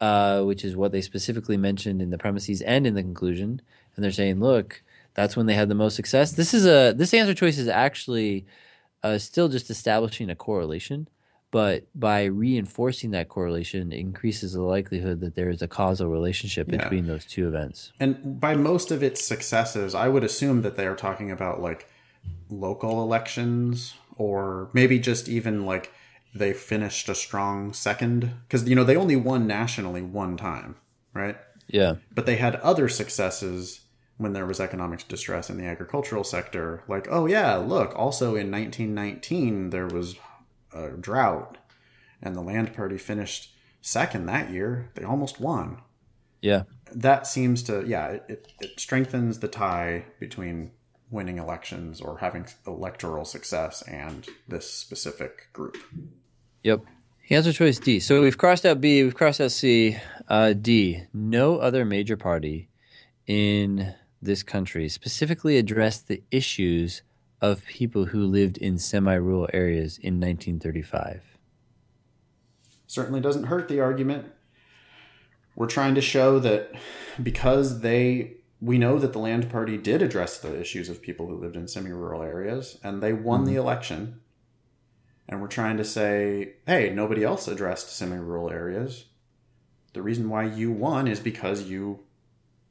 uh, 0.00 0.42
which 0.42 0.64
is 0.64 0.76
what 0.76 0.92
they 0.92 1.00
specifically 1.00 1.56
mentioned 1.56 2.00
in 2.00 2.10
the 2.10 2.18
premises 2.18 2.62
and 2.62 2.86
in 2.86 2.94
the 2.94 3.02
conclusion. 3.02 3.60
And 3.94 4.04
they're 4.04 4.12
saying, 4.12 4.40
look, 4.40 4.82
that's 5.14 5.36
when 5.36 5.46
they 5.46 5.54
had 5.54 5.68
the 5.68 5.74
most 5.74 5.96
success. 5.96 6.32
This 6.32 6.54
is 6.54 6.66
a 6.66 6.94
this 6.96 7.12
answer 7.12 7.34
choice 7.34 7.58
is 7.58 7.68
actually 7.68 8.46
uh, 9.02 9.18
still 9.18 9.48
just 9.48 9.70
establishing 9.70 10.30
a 10.30 10.34
correlation, 10.34 11.08
but 11.50 11.86
by 11.94 12.24
reinforcing 12.24 13.10
that 13.12 13.28
correlation, 13.28 13.92
increases 13.92 14.52
the 14.52 14.62
likelihood 14.62 15.20
that 15.20 15.34
there 15.34 15.48
is 15.50 15.62
a 15.62 15.68
causal 15.68 16.08
relationship 16.08 16.68
Yeah. 16.70 16.78
between 16.78 17.06
those 17.06 17.24
two 17.24 17.48
events. 17.48 17.92
And 18.00 18.38
by 18.40 18.54
most 18.54 18.90
of 18.90 19.02
its 19.02 19.24
successes, 19.24 19.94
I 19.94 20.08
would 20.08 20.24
assume 20.24 20.62
that 20.62 20.76
they 20.76 20.86
are 20.86 20.96
talking 20.96 21.30
about 21.30 21.60
like 21.62 21.88
local 22.50 23.02
elections 23.02 23.94
or 24.16 24.68
maybe 24.72 24.98
just 24.98 25.28
even 25.28 25.64
like 25.64 25.92
they 26.34 26.52
finished 26.52 27.08
a 27.08 27.14
strong 27.14 27.72
second 27.72 28.32
because 28.46 28.68
you 28.68 28.74
know 28.76 28.84
they 28.84 28.96
only 28.96 29.16
won 29.16 29.46
nationally 29.46 30.02
one 30.02 30.36
time, 30.36 30.76
right? 31.14 31.36
Yeah, 31.68 31.96
But 32.14 32.26
they 32.26 32.36
had 32.36 32.56
other 32.56 32.88
successes 32.88 33.80
when 34.18 34.34
there 34.34 34.46
was 34.46 34.60
economic 34.60 35.08
distress 35.08 35.48
in 35.48 35.56
the 35.56 35.66
agricultural 35.66 36.24
sector. 36.24 36.82
Like, 36.86 37.08
oh 37.10 37.26
yeah, 37.26 37.56
look, 37.56 37.92
also 37.96 38.36
in 38.36 38.50
1919 38.50 39.70
there 39.70 39.86
was 39.86 40.16
a 40.72 40.90
drought 40.90 41.56
and 42.20 42.36
the 42.36 42.42
Land 42.42 42.74
Party 42.74 42.98
finished 42.98 43.54
second 43.80 44.26
that 44.26 44.50
year. 44.50 44.90
They 44.94 45.04
almost 45.04 45.40
won 45.40 45.82
yeah, 46.40 46.62
that 46.92 47.26
seems 47.26 47.62
to 47.64 47.84
yeah 47.86 48.08
it, 48.08 48.24
it, 48.28 48.52
it 48.60 48.80
strengthens 48.80 49.40
the 49.40 49.48
tie 49.48 50.04
between 50.20 50.70
winning 51.10 51.38
elections 51.38 52.00
or 52.00 52.18
having 52.18 52.46
electoral 52.66 53.24
success 53.24 53.82
and 53.82 54.26
this 54.46 54.70
specific 54.70 55.48
group 55.52 55.76
yep. 56.62 56.80
Answer 57.30 57.52
choice 57.52 57.78
D. 57.78 58.00
So 58.00 58.22
we've 58.22 58.38
crossed 58.38 58.64
out 58.64 58.80
B, 58.80 59.02
we've 59.02 59.14
crossed 59.14 59.38
out 59.42 59.52
C. 59.52 59.98
Uh, 60.28 60.54
D. 60.54 61.02
No 61.12 61.58
other 61.58 61.84
major 61.84 62.16
party 62.16 62.70
in 63.26 63.94
this 64.20 64.42
country 64.42 64.88
specifically 64.88 65.58
addressed 65.58 66.08
the 66.08 66.22
issues 66.30 67.02
of 67.40 67.64
people 67.66 68.06
who 68.06 68.24
lived 68.24 68.58
in 68.58 68.78
semi-rural 68.78 69.48
areas 69.52 69.98
in 69.98 70.14
1935. 70.14 71.22
certainly 72.86 73.20
doesn't 73.20 73.44
hurt 73.44 73.68
the 73.68 73.80
argument. 73.80 74.26
We're 75.54 75.66
trying 75.66 75.94
to 75.94 76.00
show 76.00 76.38
that 76.38 76.72
because 77.22 77.80
they 77.80 78.34
we 78.60 78.78
know 78.78 78.98
that 78.98 79.12
the 79.12 79.20
land 79.20 79.50
party 79.50 79.76
did 79.76 80.02
address 80.02 80.38
the 80.38 80.58
issues 80.58 80.88
of 80.88 81.00
people 81.00 81.28
who 81.28 81.36
lived 81.36 81.54
in 81.54 81.68
semi-rural 81.68 82.22
areas 82.22 82.78
and 82.82 83.00
they 83.00 83.12
won 83.12 83.44
the 83.44 83.52
mm-hmm. 83.52 83.60
election. 83.60 84.20
And 85.28 85.40
we're 85.40 85.48
trying 85.48 85.76
to 85.76 85.84
say 85.84 86.54
hey 86.66 86.90
nobody 86.90 87.22
else 87.24 87.46
addressed 87.46 87.94
semi-rural 87.94 88.50
areas. 88.50 89.06
The 89.92 90.02
reason 90.02 90.28
why 90.28 90.44
you 90.44 90.72
won 90.72 91.06
is 91.06 91.20
because 91.20 91.64
you 91.64 92.00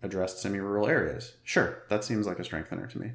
addressed 0.03 0.39
semi-rural 0.41 0.87
areas 0.87 1.33
sure 1.43 1.83
that 1.89 2.03
seems 2.03 2.25
like 2.27 2.39
a 2.39 2.43
strengthener 2.43 2.87
to 2.87 2.99
me 2.99 3.11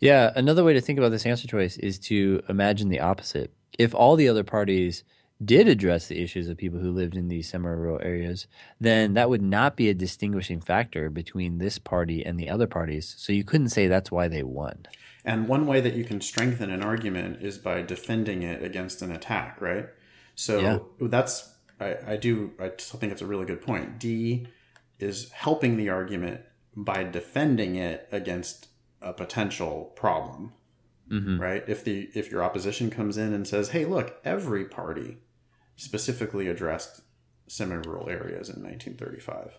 Yeah, 0.00 0.32
another 0.36 0.64
way 0.64 0.72
to 0.74 0.80
think 0.80 0.98
about 0.98 1.10
this 1.10 1.26
answer 1.26 1.48
choice 1.48 1.76
is 1.78 1.98
to 2.00 2.42
imagine 2.48 2.88
the 2.88 3.00
opposite. 3.00 3.52
If 3.78 3.94
all 3.94 4.16
the 4.16 4.28
other 4.28 4.44
parties 4.44 5.02
did 5.44 5.66
address 5.68 6.06
the 6.06 6.22
issues 6.22 6.48
of 6.48 6.56
people 6.56 6.78
who 6.78 6.92
lived 6.92 7.16
in 7.16 7.28
these 7.28 7.48
semi-rural 7.48 8.00
areas, 8.02 8.46
then 8.80 9.14
that 9.14 9.28
would 9.30 9.42
not 9.42 9.76
be 9.76 9.88
a 9.88 9.94
distinguishing 9.94 10.60
factor 10.60 11.10
between 11.10 11.58
this 11.58 11.78
party 11.78 12.24
and 12.24 12.38
the 12.38 12.48
other 12.48 12.66
parties. 12.66 13.14
So 13.18 13.32
you 13.32 13.44
couldn't 13.44 13.70
say 13.70 13.86
that's 13.86 14.10
why 14.10 14.28
they 14.28 14.42
won. 14.42 14.86
And 15.24 15.48
one 15.48 15.66
way 15.66 15.80
that 15.80 15.94
you 15.94 16.04
can 16.04 16.20
strengthen 16.20 16.70
an 16.70 16.82
argument 16.82 17.42
is 17.42 17.58
by 17.58 17.82
defending 17.82 18.42
it 18.42 18.62
against 18.62 19.02
an 19.02 19.10
attack, 19.10 19.60
right? 19.60 19.88
So 20.34 20.60
Yeah. 20.60 20.78
that's 21.08 21.54
I, 21.80 21.96
I 22.06 22.16
do 22.16 22.52
I 22.60 22.72
still 22.78 23.00
think 23.00 23.12
it's 23.12 23.22
a 23.22 23.26
really 23.26 23.46
good 23.46 23.62
point. 23.62 23.98
D 23.98 24.46
is 24.98 25.30
helping 25.32 25.76
the 25.76 25.88
argument 25.88 26.40
by 26.76 27.04
defending 27.04 27.76
it 27.76 28.08
against 28.10 28.68
a 29.00 29.12
potential 29.12 29.92
problem, 29.96 30.52
Mhm. 31.10 31.38
right? 31.38 31.62
If 31.68 31.84
the 31.84 32.10
if 32.14 32.30
your 32.30 32.42
opposition 32.42 32.90
comes 32.90 33.16
in 33.18 33.32
and 33.32 33.46
says, 33.46 33.70
"Hey, 33.70 33.84
look, 33.84 34.20
every 34.24 34.64
party 34.64 35.18
specifically 35.76 36.46
addressed 36.48 37.02
semi-rural 37.46 38.08
areas 38.08 38.48
in 38.48 38.62
1935," 38.62 39.58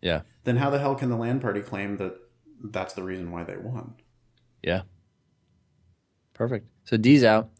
Yeah. 0.00 0.22
then 0.44 0.56
how 0.58 0.70
the 0.70 0.78
hell 0.78 0.94
can 0.94 1.08
the 1.08 1.16
Land 1.16 1.40
Party 1.42 1.60
claim 1.60 1.96
that 1.96 2.14
that's 2.62 2.94
the 2.94 3.02
reason 3.02 3.30
why 3.30 3.44
they 3.44 3.56
won? 3.56 3.94
Yeah. 4.62 4.82
Perfect. 6.34 6.66
So 6.84 6.96
D's 6.96 7.24
out. 7.24 7.50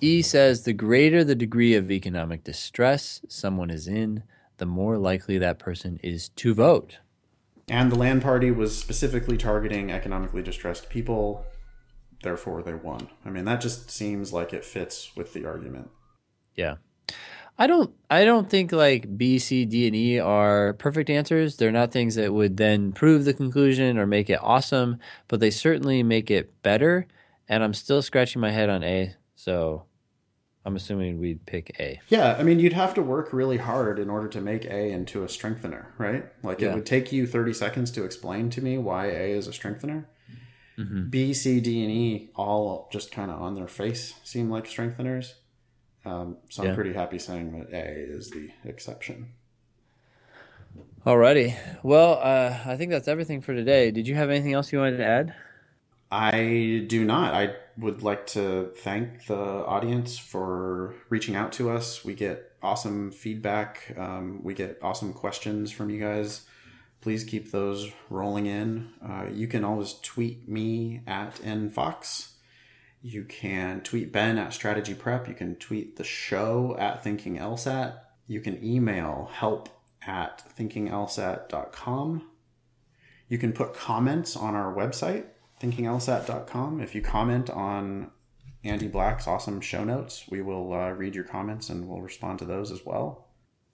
E 0.00 0.22
says 0.22 0.62
the 0.62 0.72
greater 0.72 1.24
the 1.24 1.34
degree 1.34 1.74
of 1.74 1.90
economic 1.90 2.44
distress 2.44 3.20
someone 3.28 3.70
is 3.70 3.86
in, 3.88 4.22
the 4.58 4.66
more 4.66 4.98
likely 4.98 5.38
that 5.38 5.58
person 5.58 5.98
is 6.02 6.28
to 6.30 6.54
vote. 6.54 6.98
And 7.68 7.90
the 7.90 7.96
Land 7.96 8.22
Party 8.22 8.50
was 8.50 8.76
specifically 8.76 9.36
targeting 9.36 9.90
economically 9.90 10.42
distressed 10.42 10.90
people, 10.90 11.46
therefore 12.22 12.62
they 12.62 12.74
won. 12.74 13.08
I 13.24 13.30
mean, 13.30 13.44
that 13.46 13.60
just 13.60 13.90
seems 13.90 14.32
like 14.32 14.52
it 14.52 14.64
fits 14.64 15.16
with 15.16 15.32
the 15.32 15.46
argument. 15.46 15.90
Yeah. 16.54 16.76
I 17.56 17.68
don't 17.68 17.94
I 18.10 18.24
don't 18.24 18.50
think 18.50 18.72
like 18.72 19.16
B, 19.16 19.38
C, 19.38 19.64
D, 19.64 19.86
and 19.86 19.94
E 19.94 20.18
are 20.18 20.72
perfect 20.74 21.08
answers. 21.08 21.56
They're 21.56 21.70
not 21.70 21.92
things 21.92 22.16
that 22.16 22.34
would 22.34 22.56
then 22.56 22.92
prove 22.92 23.24
the 23.24 23.34
conclusion 23.34 23.96
or 23.96 24.06
make 24.06 24.28
it 24.28 24.40
awesome, 24.42 24.98
but 25.28 25.38
they 25.38 25.50
certainly 25.50 26.02
make 26.02 26.30
it 26.30 26.62
better. 26.62 27.06
And 27.48 27.62
I'm 27.62 27.74
still 27.74 28.02
scratching 28.02 28.40
my 28.40 28.50
head 28.50 28.70
on 28.70 28.82
A, 28.82 29.14
so 29.36 29.84
I'm 30.66 30.76
assuming 30.76 31.18
we'd 31.20 31.44
pick 31.44 31.76
A. 31.78 32.00
Yeah, 32.08 32.36
I 32.38 32.42
mean, 32.42 32.58
you'd 32.58 32.72
have 32.72 32.94
to 32.94 33.02
work 33.02 33.32
really 33.34 33.58
hard 33.58 33.98
in 33.98 34.08
order 34.08 34.28
to 34.28 34.40
make 34.40 34.64
A 34.64 34.90
into 34.92 35.22
a 35.22 35.28
strengthener, 35.28 35.92
right? 35.98 36.24
Like 36.42 36.60
Yeah. 36.60 36.70
it 36.70 36.74
would 36.76 36.86
take 36.86 37.12
you 37.12 37.26
30 37.26 37.52
seconds 37.52 37.90
to 37.92 38.04
explain 38.04 38.48
to 38.50 38.62
me 38.62 38.78
why 38.78 39.06
A 39.08 39.32
is 39.32 39.46
a 39.46 39.52
strengthener. 39.52 40.06
Mhm. 40.78 41.10
B, 41.10 41.34
C, 41.34 41.60
D, 41.60 41.82
and 41.84 41.92
E 41.92 42.30
all 42.34 42.88
just 42.90 43.12
kind 43.12 43.30
of 43.30 43.40
on 43.42 43.54
their 43.54 43.68
face 43.68 44.14
seem 44.24 44.50
like 44.50 44.64
strengtheners. 44.64 45.34
Um, 46.06 46.38
so 46.48 46.62
I'm 46.62 46.70
Yeah. 46.70 46.74
pretty 46.74 46.94
happy 46.94 47.18
saying 47.18 47.52
that 47.58 47.72
A 47.72 47.86
is 47.92 48.30
the 48.30 48.50
exception. 48.64 49.28
Alrighty. 51.06 51.54
Well, 51.82 52.18
uh, 52.22 52.58
I 52.64 52.76
think 52.76 52.90
that's 52.90 53.08
everything 53.08 53.40
for 53.42 53.54
today. 53.54 53.90
Did 53.90 54.08
you 54.08 54.14
have 54.14 54.30
anything 54.30 54.54
else 54.54 54.72
you 54.72 54.78
wanted 54.78 54.96
to 54.96 55.04
add? 55.04 55.34
I 56.14 56.84
do 56.86 57.04
not. 57.04 57.34
I 57.34 57.56
would 57.76 58.04
like 58.04 58.28
to 58.28 58.70
thank 58.76 59.26
the 59.26 59.34
audience 59.34 60.16
for 60.16 60.94
reaching 61.08 61.34
out 61.34 61.50
to 61.54 61.70
us. 61.70 62.04
We 62.04 62.14
get 62.14 62.52
awesome 62.62 63.10
feedback. 63.10 63.92
Um, 63.98 64.40
we 64.44 64.54
get 64.54 64.78
awesome 64.80 65.12
questions 65.12 65.72
from 65.72 65.90
you 65.90 65.98
guys. 65.98 66.42
Please 67.00 67.24
keep 67.24 67.50
those 67.50 67.90
rolling 68.10 68.46
in. 68.46 68.92
Uh, 69.04 69.26
you 69.32 69.48
can 69.48 69.64
always 69.64 69.94
tweet 70.02 70.48
me 70.48 71.02
at 71.04 71.34
nfox. 71.42 72.30
You 73.02 73.24
can 73.24 73.80
tweet 73.80 74.12
Ben 74.12 74.38
at 74.38 74.52
Strategy 74.52 74.94
Prep. 74.94 75.26
You 75.26 75.34
can 75.34 75.56
tweet 75.56 75.96
the 75.96 76.04
show 76.04 76.76
at 76.78 77.02
Thinking 77.02 77.38
LSAT. 77.38 77.98
You 78.28 78.40
can 78.40 78.64
email 78.64 79.30
help 79.32 79.68
at 80.06 80.44
thinkinglsat.com. 80.56 82.30
You 83.28 83.38
can 83.38 83.52
put 83.52 83.74
comments 83.74 84.36
on 84.36 84.54
our 84.54 84.72
website, 84.72 85.24
thinkinglsat.com. 85.60 86.80
If 86.80 86.94
you 86.94 87.02
comment 87.02 87.50
on 87.50 88.10
Andy 88.62 88.88
Black's 88.88 89.26
awesome 89.26 89.60
show 89.60 89.84
notes, 89.84 90.24
we 90.30 90.42
will 90.42 90.72
uh, 90.72 90.90
read 90.90 91.14
your 91.14 91.24
comments 91.24 91.68
and 91.68 91.88
we'll 91.88 92.00
respond 92.00 92.38
to 92.40 92.44
those 92.44 92.70
as 92.70 92.84
well. 92.84 93.28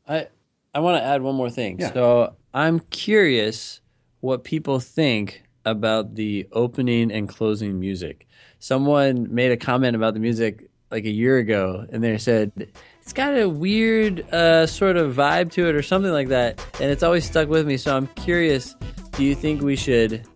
I 0.09 0.29
I 0.75 0.81
want 0.81 0.99
to 0.99 1.05
add 1.05 1.23
one 1.23 1.35
more 1.35 1.51
thing. 1.51 1.81
Yeah. 1.81 1.93
So 1.93 2.35
I'm 2.55 2.81
curious 2.81 3.81
what 4.21 4.45
people 4.45 4.81
think 4.81 5.43
about 5.65 6.15
the 6.15 6.49
opening 6.53 7.11
and 7.11 7.29
closing 7.29 7.79
music. 7.81 8.27
Someone 8.59 9.33
made 9.35 9.53
a 9.53 9.57
comment 9.57 9.97
about 9.97 10.15
the 10.15 10.21
music 10.21 10.69
like 10.91 11.05
a 11.05 11.11
year 11.11 11.39
ago, 11.39 11.87
and 11.91 12.03
they 12.03 12.19
said 12.19 12.53
it's 13.01 13.13
got 13.13 13.39
a 13.39 13.49
weird 13.49 14.21
uh, 14.33 14.67
sort 14.67 14.97
of 14.97 15.15
vibe 15.15 15.51
to 15.53 15.69
it, 15.69 15.75
or 15.75 15.83
something 15.83 16.13
like 16.13 16.29
that, 16.29 16.65
and 16.81 16.91
it's 16.91 17.03
always 17.03 17.25
stuck 17.25 17.49
with 17.49 17.67
me. 17.67 17.77
So 17.77 17.97
I'm 17.97 18.07
curious. 18.09 18.75
Do 19.13 19.25
you 19.25 19.35
think 19.35 19.63
we 19.63 19.77
should 19.77 20.27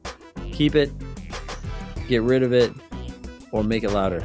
keep 0.52 0.74
it, 0.74 0.90
get 2.08 2.22
rid 2.22 2.42
of 2.42 2.52
it, 2.52 2.72
or 3.52 3.62
make 3.62 3.84
it 3.84 3.90
louder? 3.90 4.24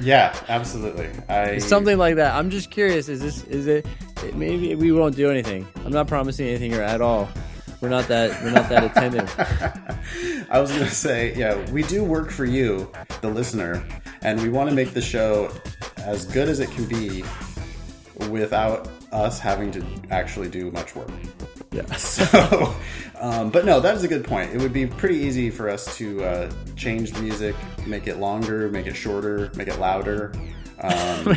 Yeah, 0.00 0.34
absolutely. 0.48 1.10
I 1.28 1.58
something 1.58 1.98
like 1.98 2.16
that. 2.16 2.34
I'm 2.34 2.50
just 2.50 2.70
curious. 2.70 3.08
Is 3.08 3.20
this 3.20 3.44
is 3.44 3.66
it? 3.66 3.86
Maybe 4.34 4.74
we 4.74 4.92
won't 4.92 5.16
do 5.16 5.30
anything. 5.30 5.66
I'm 5.84 5.92
not 5.92 6.06
promising 6.06 6.48
anything 6.48 6.70
here 6.70 6.82
at 6.82 7.00
all. 7.00 7.28
We're 7.80 7.88
not 7.88 8.06
that 8.08 8.42
we're 8.42 8.52
not 8.52 8.68
that 8.68 8.84
attentive. 8.84 10.46
I 10.50 10.60
was 10.60 10.70
going 10.70 10.84
to 10.84 10.94
say, 10.94 11.34
yeah, 11.34 11.70
we 11.72 11.82
do 11.82 12.04
work 12.04 12.30
for 12.30 12.44
you, 12.44 12.90
the 13.22 13.28
listener, 13.28 13.84
and 14.22 14.40
we 14.40 14.48
want 14.48 14.68
to 14.70 14.74
make 14.74 14.92
the 14.94 15.02
show 15.02 15.50
as 15.98 16.24
good 16.26 16.48
as 16.48 16.60
it 16.60 16.70
can 16.70 16.86
be 16.86 17.24
without 18.30 18.88
us 19.10 19.38
having 19.38 19.70
to 19.72 19.84
actually 20.10 20.48
do 20.48 20.70
much 20.70 20.94
work. 20.94 21.10
Yeah. 21.72 21.82
So, 21.96 22.74
um, 23.20 23.50
but 23.50 23.64
no, 23.64 23.80
that 23.80 23.94
is 23.94 24.04
a 24.04 24.08
good 24.08 24.24
point. 24.24 24.52
It 24.52 24.60
would 24.60 24.72
be 24.72 24.86
pretty 24.86 25.16
easy 25.16 25.48
for 25.50 25.68
us 25.68 25.96
to 25.96 26.24
uh, 26.24 26.52
change 26.76 27.12
the 27.12 27.22
music, 27.22 27.54
make 27.86 28.06
it 28.06 28.18
longer, 28.18 28.68
make 28.68 28.86
it 28.86 28.94
shorter, 28.94 29.50
make 29.54 29.68
it 29.68 29.78
louder. 29.78 30.32
Um, 30.80 31.36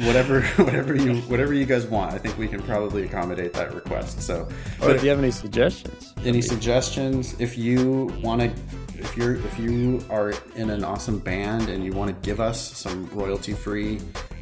whatever 0.00 0.42
whatever 0.56 0.94
you 0.94 1.16
whatever 1.22 1.52
you 1.52 1.64
guys 1.64 1.86
want. 1.86 2.12
I 2.12 2.18
think 2.18 2.38
we 2.38 2.48
can 2.48 2.62
probably 2.62 3.04
accommodate 3.04 3.52
that 3.54 3.74
request. 3.74 4.22
So, 4.22 4.48
or 4.80 4.90
if 4.90 5.02
you 5.02 5.10
have 5.10 5.18
any 5.18 5.30
suggestions, 5.30 6.14
any 6.24 6.42
suggestions, 6.42 7.38
if 7.40 7.58
you 7.58 8.12
want 8.22 8.40
to, 8.42 8.50
if 8.98 9.16
you're 9.16 9.36
if 9.36 9.58
you 9.58 10.04
are 10.10 10.34
in 10.54 10.70
an 10.70 10.84
awesome 10.84 11.18
band 11.18 11.68
and 11.68 11.84
you 11.84 11.92
want 11.92 12.10
to 12.10 12.26
give 12.26 12.40
us 12.40 12.76
some 12.76 13.08
royalty 13.10 13.52
free 13.52 14.00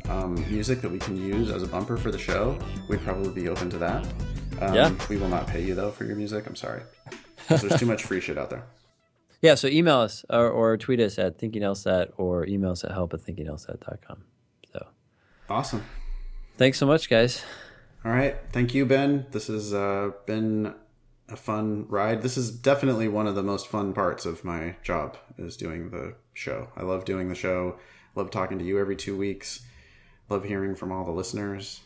um, 0.09 0.35
music 0.51 0.81
that 0.82 0.90
we 0.90 0.98
can 0.98 1.16
use 1.16 1.51
as 1.51 1.62
a 1.62 1.66
bumper 1.66 1.97
for 1.97 2.11
the 2.11 2.19
show, 2.19 2.59
we'd 2.89 3.01
probably 3.03 3.43
be 3.43 3.48
open 3.48 3.70
to 3.70 3.78
that. 3.78 4.07
Um, 4.61 4.74
Yeah. 4.74 4.95
we 5.09 5.16
will 5.16 5.28
not 5.28 5.47
pay 5.47 5.62
you 5.62 5.74
though 5.74 5.91
for 5.91 6.05
your 6.05 6.16
music. 6.16 6.47
I'm 6.47 6.57
sorry. 6.57 6.83
there's 7.49 7.78
too 7.78 7.87
much 7.87 8.05
free 8.05 8.20
shit 8.20 8.39
out 8.39 8.51
there. 8.51 8.65
yeah. 9.43 9.55
So 9.55 9.69
email 9.69 9.99
us 9.99 10.24
or, 10.31 10.49
or 10.49 10.77
tweet 10.77 11.01
us 11.01 11.19
at 11.19 11.39
thinkinglsat 11.39 12.12
or 12.16 12.47
email 12.47 12.73
us 12.73 12.85
at 12.85 12.93
help 12.93 13.12
at 13.15 13.20
thinkinglsat.com. 13.20 14.24
So 14.73 14.87
Awesome. 15.49 15.85
thanks 16.57 16.78
so 16.78 16.87
much, 16.87 17.09
guys. 17.11 17.43
All 18.05 18.12
right. 18.12 18.37
Thank 18.53 18.74
you, 18.74 18.87
Ben. 18.87 19.27
This 19.33 19.49
has 19.49 19.74
uh, 19.74 20.12
been 20.27 20.74
a 21.28 21.37
fun 21.37 21.87
ride. 21.89 22.23
This 22.23 22.37
is 22.37 22.51
definitely 22.51 23.09
one 23.09 23.27
of 23.27 23.35
the 23.35 23.43
most 23.43 23.66
fun 23.66 23.93
parts 23.93 24.24
of 24.27 24.45
my 24.45 24.77
job 24.83 25.16
is 25.39 25.57
doing 25.57 25.91
the 25.91 26.15
show. 26.33 26.69
I 26.77 26.83
love 26.83 27.05
doing 27.05 27.28
the 27.28 27.35
show. 27.35 27.77
Love 28.15 28.31
talking 28.31 28.59
to 28.59 28.65
you 28.65 28.78
every 28.78 28.97
two 28.97 29.16
weeks. 29.16 29.61
Love 30.28 30.45
hearing 30.45 30.74
from 30.77 30.91
all 30.93 31.05
the 31.05 31.11
listeners. 31.11 31.81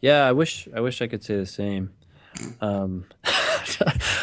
Yeah, 0.00 0.24
I 0.26 0.32
wish 0.32 0.68
I 0.74 0.80
wish 0.80 1.02
I 1.02 1.06
could 1.08 1.24
say 1.24 1.36
the 1.36 1.46
same. 1.46 1.90
Um, 2.60 3.06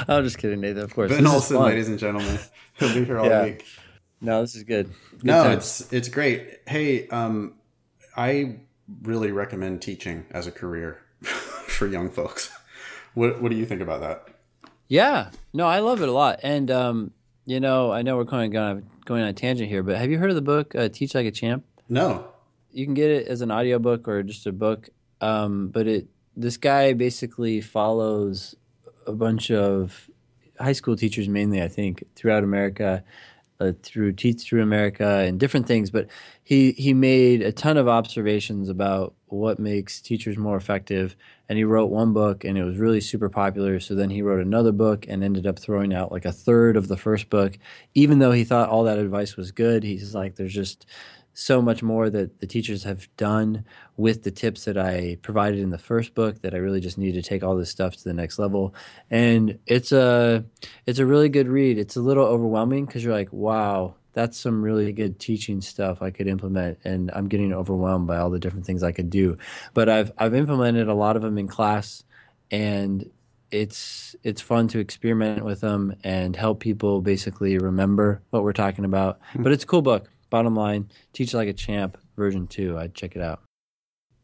I'm 0.08 0.24
just 0.24 0.38
kidding, 0.38 0.62
Nathan. 0.62 0.84
Of 0.84 0.94
course, 0.94 1.12
Ben 1.12 1.28
Olson, 1.28 1.60
ladies 1.62 1.88
and 1.90 2.00
gentlemen. 2.00 2.40
He'll 2.80 2.94
be 2.94 3.04
here 3.06 3.20
all 3.20 3.26
Yeah. 3.28 3.44
week. 3.44 3.66
No, 4.22 4.42
this 4.42 4.56
is 4.56 4.64
good. 4.64 4.92
Good 5.12 5.24
No, 5.26 5.44
times. 5.44 5.82
it's 5.82 5.94
it's 5.94 6.10
great. 6.10 6.60
Hey, 6.68 7.08
um, 7.10 7.56
I 8.16 8.60
really 9.04 9.32
recommend 9.32 9.82
teaching 9.82 10.26
as 10.32 10.48
a 10.48 10.52
career 10.52 11.00
for 11.24 11.88
young 11.88 12.10
folks. 12.10 12.52
What 13.14 13.42
What 13.42 13.52
do 13.52 13.58
you 13.58 13.66
think 13.66 13.82
about 13.82 14.02
that? 14.02 14.28
yeah. 14.88 15.32
No, 15.54 15.66
I 15.68 15.80
love 15.80 16.02
it 16.02 16.10
a 16.10 16.12
lot. 16.14 16.40
And 16.44 16.70
um, 16.72 17.12
you 17.46 17.60
know, 17.60 17.92
I 17.92 18.02
know 18.02 18.16
we're 18.18 18.26
kind 18.26 18.46
of 18.46 18.54
going 18.54 18.90
going 19.06 19.22
on 19.24 19.28
a 19.30 19.34
tangent 19.34 19.70
here, 19.70 19.84
but 19.84 19.98
have 19.98 20.10
you 20.10 20.18
heard 20.20 20.30
of 20.30 20.36
the 20.36 20.42
book 20.42 20.74
uh, 20.76 20.88
"Teach 20.90 21.14
Like 21.16 21.26
a 21.26 21.32
Champ"? 21.32 21.66
No. 21.90 22.28
you 22.72 22.86
can 22.86 22.94
get 22.94 23.12
it 23.12 23.28
as 23.28 23.42
an 23.42 23.52
audiobook 23.52 24.08
or 24.08 24.24
just 24.24 24.48
a 24.48 24.52
book 24.52 24.90
um, 25.22 25.70
but 25.70 25.88
it 25.88 26.08
this 26.36 26.58
guy 26.58 26.94
basically 26.94 27.62
follows 27.62 28.56
a 29.08 29.14
bunch 29.14 29.52
of 29.52 30.10
high 30.60 30.74
school 30.74 30.96
teachers 30.96 31.28
mainly 31.28 31.62
i 31.62 31.68
think 31.68 32.04
throughout 32.16 32.44
america 32.44 33.04
uh, 33.60 33.72
through 33.84 34.12
teach 34.12 34.44
through 34.44 34.62
america 34.62 35.20
and 35.20 35.40
different 35.40 35.68
things. 35.68 35.90
But 35.90 36.08
he 36.44 36.72
he 36.74 36.94
made 36.94 37.42
a 37.42 37.52
ton 37.52 37.78
of 37.78 37.88
observations 37.88 38.70
about 38.70 39.14
what 39.28 39.60
makes 39.60 40.02
teachers 40.02 40.38
more 40.38 40.58
effective. 40.58 41.16
And 41.48 41.58
he 41.58 41.64
wrote 41.64 41.88
one 41.90 42.14
book 42.14 42.44
and 42.44 42.58
it 42.58 42.64
was 42.64 42.78
really 42.78 43.02
super 43.02 43.30
popular. 43.30 43.80
So 43.80 43.96
then 43.96 44.10
he 44.10 44.22
wrote 44.22 44.42
another 44.42 44.72
book 44.72 45.06
and 45.08 45.24
ended 45.24 45.46
up 45.46 45.60
throwing 45.60 45.94
out 45.94 46.12
like 46.12 46.26
a 46.26 46.32
third 46.32 46.76
of 46.76 46.88
the 46.88 46.98
first 46.98 47.30
book. 47.30 47.58
Even 47.94 48.20
though 48.20 48.32
he 48.32 48.44
thought 48.44 48.70
all 48.70 48.84
that 48.84 49.00
advice 49.00 49.38
was 49.38 49.52
good 49.52 49.84
he's 49.84 50.14
like 50.14 50.36
there's 50.36 50.54
just 50.54 50.86
so 51.36 51.62
much 51.62 51.84
more 51.84 52.10
that 52.10 52.40
the 52.40 52.48
teachers 52.48 52.84
have 52.84 53.08
done 53.18 53.66
with 53.98 54.24
the 54.24 54.32
tips 54.32 54.66
that 54.66 54.78
I 54.78 55.18
provided 55.22 55.60
in 55.60 55.70
the 55.70 55.78
first 55.78 56.16
book 56.16 56.42
that 56.42 56.54
I 56.54 56.58
really 56.58 56.80
just 56.80 56.98
need 56.98 57.12
to 57.12 57.22
take 57.22 57.44
all 57.44 57.58
this 57.58 57.70
stuff 57.70 57.96
to 57.98 58.04
the 58.04 58.14
next 58.14 58.40
level. 58.40 58.74
And 59.12 59.60
it's 59.68 59.92
a 59.92 60.46
it's 60.86 60.98
a 60.98 61.06
really 61.06 61.30
good 61.30 61.50
read. 61.50 61.78
It's 61.78 61.98
a 61.98 62.02
little 62.02 62.26
overwhelming 62.26 62.86
because 62.86 63.04
you're 63.04 63.14
like, 63.14 63.34
wow, 63.34 63.96
that's 64.14 64.38
some 64.38 64.64
really 64.64 64.94
good 64.94 65.20
teaching 65.20 65.60
stuff 65.60 66.02
I 66.02 66.10
could 66.10 66.28
implement, 66.28 66.80
and 66.86 67.12
I'm 67.14 67.28
getting 67.28 67.54
overwhelmed 67.54 68.08
by 68.08 68.18
all 68.18 68.30
the 68.30 68.40
different 68.40 68.66
things 68.66 68.82
I 68.82 68.94
could 68.94 69.10
do. 69.10 69.38
But 69.74 69.90
I've 69.90 70.14
I've 70.18 70.34
implemented 70.34 70.88
a 70.88 70.96
lot 70.96 71.18
of 71.18 71.22
them 71.22 71.38
in 71.38 71.50
class, 71.50 72.06
and 72.50 73.12
it's 73.52 74.16
it's 74.24 74.42
fun 74.42 74.70
to 74.70 74.80
experiment 74.80 75.44
with 75.44 75.60
them 75.60 75.96
and 76.04 76.36
help 76.36 76.62
people 76.62 77.02
basically 77.02 77.58
remember 77.58 78.22
what 78.30 78.44
we're 78.44 78.54
talking 78.54 78.86
about. 78.86 79.20
Hmm. 79.34 79.44
But 79.44 79.52
it's 79.52 79.66
a 79.66 79.68
cool 79.68 79.82
book. 79.82 80.10
Bottom 80.30 80.56
line, 80.56 80.90
teach 81.14 81.34
like 81.34 81.48
a 81.48 81.54
champ 81.54 81.98
version 82.16 82.48
two. 82.48 82.78
I'd 82.78 82.94
check 82.94 83.16
it 83.16 83.22
out. 83.22 83.42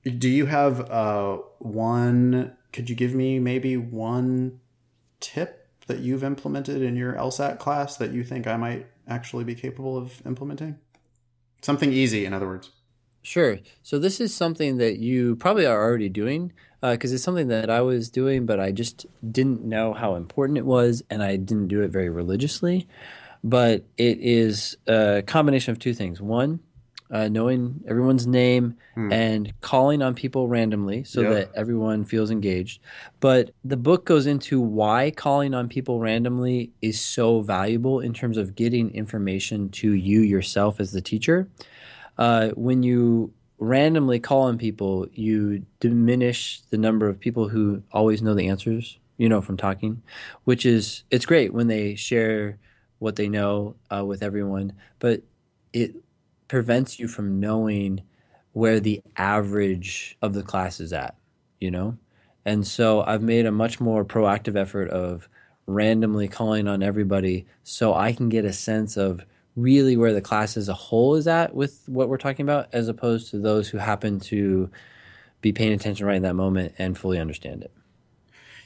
Do 0.04 0.30
you 0.30 0.48
have 0.48 0.90
uh, 0.90 1.38
one? 1.60 2.56
Could 2.74 2.90
you 2.90 2.96
give 2.96 3.14
me 3.14 3.40
maybe 3.40 3.78
one 3.78 4.60
tip 5.20 5.68
that 5.88 6.00
you've 6.00 6.24
implemented 6.24 6.82
in 6.82 6.96
your 6.96 7.14
LSAT 7.14 7.60
class 7.60 7.98
that 7.98 8.12
you 8.12 8.24
think 8.24 8.48
I 8.48 8.58
might 8.58 8.88
actually 9.08 9.44
be 9.44 9.56
capable 9.56 9.98
of 9.98 10.26
implementing? 10.26 10.78
Something 11.62 11.94
easy, 11.94 12.26
in 12.26 12.34
other 12.34 12.48
words. 12.48 12.72
Sure. 13.22 13.60
So 13.84 14.00
this 14.00 14.20
is 14.20 14.34
something 14.34 14.78
that 14.78 14.98
you 14.98 15.36
probably 15.36 15.66
are 15.66 15.84
already 15.84 16.10
doing 16.10 16.54
because 16.82 17.14
it's 17.14 17.24
something 17.24 17.50
that 17.50 17.70
I 17.70 17.82
was 17.82 18.10
doing, 18.10 18.48
but 18.48 18.60
I 18.60 18.72
just 18.72 19.06
didn't 19.32 19.64
know 19.64 19.94
how 19.94 20.16
important 20.16 20.58
it 20.58 20.66
was, 20.66 21.04
and 21.12 21.22
I 21.22 21.36
didn't 21.36 21.68
do 21.68 21.84
it 21.84 21.92
very 21.92 22.10
religiously. 22.10 22.88
But 23.44 23.86
it 23.98 24.20
is 24.20 24.78
a 24.88 25.24
combination 25.26 25.72
of 25.72 25.80
two 25.80 25.94
things. 25.94 26.22
One, 26.22 26.60
uh, 27.10 27.28
knowing 27.28 27.84
everyone's 27.88 28.26
name 28.28 28.76
and 29.12 29.52
calling 29.62 30.02
on 30.02 30.14
people 30.16 30.48
randomly 30.48 31.04
so 31.04 31.22
that 31.34 31.52
everyone 31.56 32.06
feels 32.06 32.32
engaged. 32.32 32.82
But 33.20 33.52
the 33.66 33.78
book 33.78 34.06
goes 34.06 34.28
into 34.28 34.62
why 34.62 35.12
calling 35.12 35.54
on 35.54 35.68
people 35.68 36.00
randomly 36.00 36.72
is 36.82 37.02
so 37.02 37.42
valuable 37.42 38.00
in 38.00 38.14
terms 38.14 38.38
of 38.38 38.56
getting 38.56 38.92
information 38.94 39.70
to 39.70 39.92
you 39.92 40.22
yourself 40.22 40.80
as 40.80 40.92
the 40.92 41.02
teacher 41.02 41.50
uh, 42.18 42.50
when 42.50 42.84
you 42.84 43.34
randomly 43.58 44.20
call 44.20 44.44
on 44.44 44.58
people, 44.58 45.08
you 45.14 45.66
diminish 45.80 46.62
the 46.70 46.78
number 46.78 47.08
of 47.08 47.20
people 47.20 47.48
who 47.50 47.82
always 47.92 48.22
know 48.22 48.34
the 48.34 48.48
answers, 48.48 48.98
you 49.18 49.30
know, 49.30 49.42
from 49.42 49.58
talking, 49.58 50.02
which 50.44 50.66
is, 50.66 51.04
it's 51.12 51.26
great 51.26 51.54
when 51.54 51.68
they 51.68 51.96
share 51.96 52.58
what 53.02 53.16
they 53.16 53.28
know 53.28 53.76
uh, 53.90 54.06
with 54.06 54.22
everyone, 54.22 54.72
but 55.00 55.24
it 55.74 55.96
prevents 56.48 57.00
you 57.00 57.08
from 57.08 57.40
knowing 57.40 58.00
where 58.54 58.80
the 58.80 59.02
average 59.18 60.16
of 60.22 60.36
the 60.36 60.44
class 60.44 60.80
is 60.80 60.94
at, 60.94 61.16
you 61.60 61.72
know? 61.72 61.98
And 62.46 62.66
so 62.66 63.02
I've 63.02 63.24
made 63.24 63.48
a 63.48 63.52
much 63.52 63.80
more 63.80 64.06
proactive 64.06 64.56
effort 64.56 64.90
of 64.90 65.28
randomly 65.66 66.28
calling 66.28 66.68
on 66.68 66.84
everybody 66.84 67.48
so 67.64 67.96
I 67.96 68.14
can 68.14 68.30
get 68.30 68.46
a 68.46 68.54
sense 68.54 68.98
of 68.98 69.26
really 69.56 69.98
where 69.98 70.14
the 70.14 70.22
class 70.22 70.56
as 70.56 70.70
a 70.70 70.74
whole 70.76 71.16
is 71.16 71.28
at 71.28 71.56
with 71.56 71.82
what 71.88 72.08
we're 72.08 72.18
talking 72.18 72.46
about, 72.46 72.70
as 72.72 72.88
opposed 72.88 73.32
to 73.32 73.40
those 73.40 73.68
who 73.68 73.80
happen 73.80 74.20
to 74.20 74.70
be 75.42 75.52
paying 75.52 75.74
attention 75.74 76.06
right 76.06 76.18
in 76.18 76.24
that 76.24 76.36
moment 76.36 76.76
and 76.78 76.96
fully 76.96 77.18
understand 77.18 77.64
it. 77.64 77.72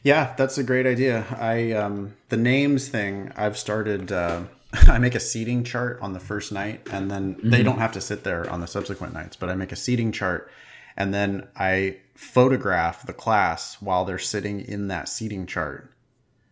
Yeah, 0.06 0.36
that's 0.38 0.60
a 0.60 0.64
great 0.64 0.86
idea. 0.86 1.26
I 1.40 1.72
um, 1.72 2.14
the 2.30 2.38
names 2.38 2.88
thing. 2.90 3.32
I've 3.36 3.57
started. 3.57 4.11
Uh, 4.11 4.44
I 4.88 4.99
make 4.99 5.15
a 5.15 5.19
seating 5.19 5.64
chart 5.64 5.98
on 5.99 6.14
the 6.14 6.19
first 6.19 6.52
night, 6.52 6.88
and 6.91 7.10
then 7.10 7.38
they 7.44 7.64
don't 7.64 7.80
have 7.80 7.94
to 7.94 8.02
sit 8.02 8.23
there 8.23 8.48
on 8.49 8.61
the 8.61 8.68
subsequent 8.68 9.14
nights. 9.15 9.36
But 9.36 9.49
I 9.49 9.56
make 9.56 9.72
a 9.72 9.76
seating 9.76 10.11
chart, 10.11 10.52
and 10.95 11.11
then 11.11 11.48
I 11.56 11.98
photograph 12.14 13.07
the 13.07 13.14
class 13.14 13.82
while 13.82 14.06
they're 14.06 14.19
sitting 14.19 14.61
in 14.61 14.90
that 14.90 15.10
seating 15.10 15.48
chart, 15.48 15.91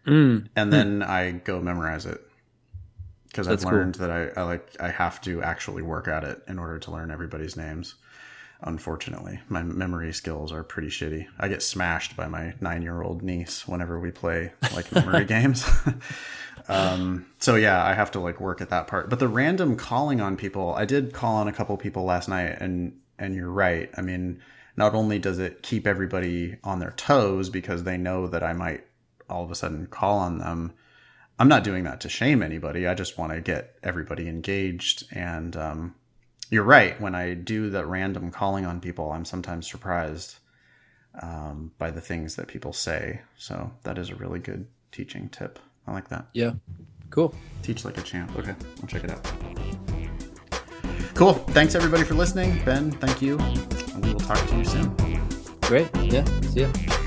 Mm. 0.08 0.48
and 0.56 0.74
then 0.74 1.04
I 1.04 1.32
go 1.32 1.62
memorize 1.62 2.06
it 2.08 2.22
because 3.28 3.48
I've 3.48 3.52
That's 3.54 3.66
cool. 3.66 3.74
learned 3.74 3.96
that 3.96 4.10
I, 4.10 4.30
I 4.36 4.44
like 4.44 4.76
I 4.80 4.90
have 4.90 5.22
to 5.22 5.44
actually 5.44 5.84
work 5.84 6.08
at 6.08 6.24
it 6.24 6.42
in 6.48 6.58
order 6.58 6.80
to 6.80 6.92
learn 6.92 7.12
everybody's 7.12 7.56
names. 7.56 7.96
Unfortunately, 8.66 9.40
my 9.50 9.62
memory 9.62 10.14
skills 10.14 10.52
are 10.52 10.64
pretty 10.64 10.88
shitty. 10.88 11.28
I 11.38 11.50
get 11.50 11.62
smashed 11.62 12.16
by 12.16 12.28
my 12.28 12.54
nine-year-old 12.62 13.22
niece 13.22 13.68
whenever 13.68 14.00
we 14.00 14.12
play 14.12 14.54
like 14.74 14.92
memory 14.92 15.26
games. 15.36 15.66
um, 16.70 17.26
so 17.40 17.56
yeah, 17.56 17.84
I 17.84 17.94
have 17.94 18.12
to 18.12 18.20
like 18.20 18.40
work 18.40 18.62
at 18.62 18.70
that 18.70 18.88
part. 18.88 19.10
But 19.10 19.20
the 19.20 19.28
random 19.28 19.76
calling 19.76 20.22
on 20.22 20.38
people, 20.38 20.74
I 20.76 20.86
did 20.86 21.14
call 21.14 21.36
on 21.36 21.48
a 21.48 21.54
couple 21.54 21.76
people 21.78 22.06
last 22.06 22.30
night, 22.30 22.58
and 22.60 23.00
and 23.20 23.36
you're 23.36 23.52
right. 23.52 23.90
I 23.98 24.02
mean, 24.02 24.42
not 24.78 24.96
only 24.96 25.20
does 25.20 25.40
it 25.40 25.62
keep 25.62 25.86
everybody 25.86 26.58
on 26.64 26.80
their 26.80 26.92
toes 26.92 27.50
because 27.50 27.84
they 27.84 27.98
know 27.98 28.28
that 28.28 28.44
I 28.44 28.54
might 28.54 28.86
all 29.30 29.44
of 29.44 29.52
a 29.52 29.56
sudden 29.56 29.88
call 29.88 30.20
on 30.20 30.38
them. 30.38 30.74
I'm 31.40 31.48
not 31.48 31.64
doing 31.64 31.84
that 31.84 32.00
to 32.02 32.10
shame 32.10 32.44
anybody. 32.44 32.88
I 32.88 32.94
just 32.94 33.18
want 33.18 33.34
to 33.34 33.42
get 33.42 33.76
everybody 33.84 34.28
engaged. 34.28 35.06
And 35.12 35.56
um, 35.58 35.96
you're 36.54 36.64
right. 36.64 37.02
When 37.02 37.16
I 37.16 37.34
do 37.34 37.72
the 37.72 37.84
random 37.84 38.30
calling 38.30 38.64
on 38.64 38.80
people, 38.80 39.12
I'm 39.12 39.26
sometimes 39.26 39.68
surprised 39.68 40.36
um, 41.20 41.72
by 41.80 41.90
the 41.90 42.00
things 42.00 42.36
that 42.36 42.48
people 42.48 42.74
say. 42.74 43.22
So 43.38 43.72
that 43.82 43.98
is 43.98 44.12
a 44.12 44.16
really 44.16 44.38
good 44.38 44.68
teaching 44.92 45.30
tip. 45.30 45.58
I 45.88 45.94
like 45.94 46.10
that. 46.10 46.28
Yeah. 46.34 46.52
Cool. 47.10 47.34
Teach 47.64 47.84
like 47.84 47.98
a 47.98 48.04
champ. 48.04 48.38
Okay, 48.38 48.54
I'll 48.82 48.88
check 48.88 49.04
it 49.04 49.10
out. 49.10 49.32
Cool. 51.16 51.34
Thanks 51.34 51.74
everybody 51.74 52.04
for 52.04 52.14
listening. 52.14 52.64
Ben, 52.64 52.92
thank 52.92 53.20
you. 53.20 53.40
And 53.40 54.06
we 54.06 54.14
will 54.14 54.20
talk 54.20 54.48
to 54.50 54.56
you 54.56 54.66
soon. 54.66 54.96
Great. 55.62 55.90
Yeah. 55.96 56.24
See 56.50 56.62
ya. 56.62 57.03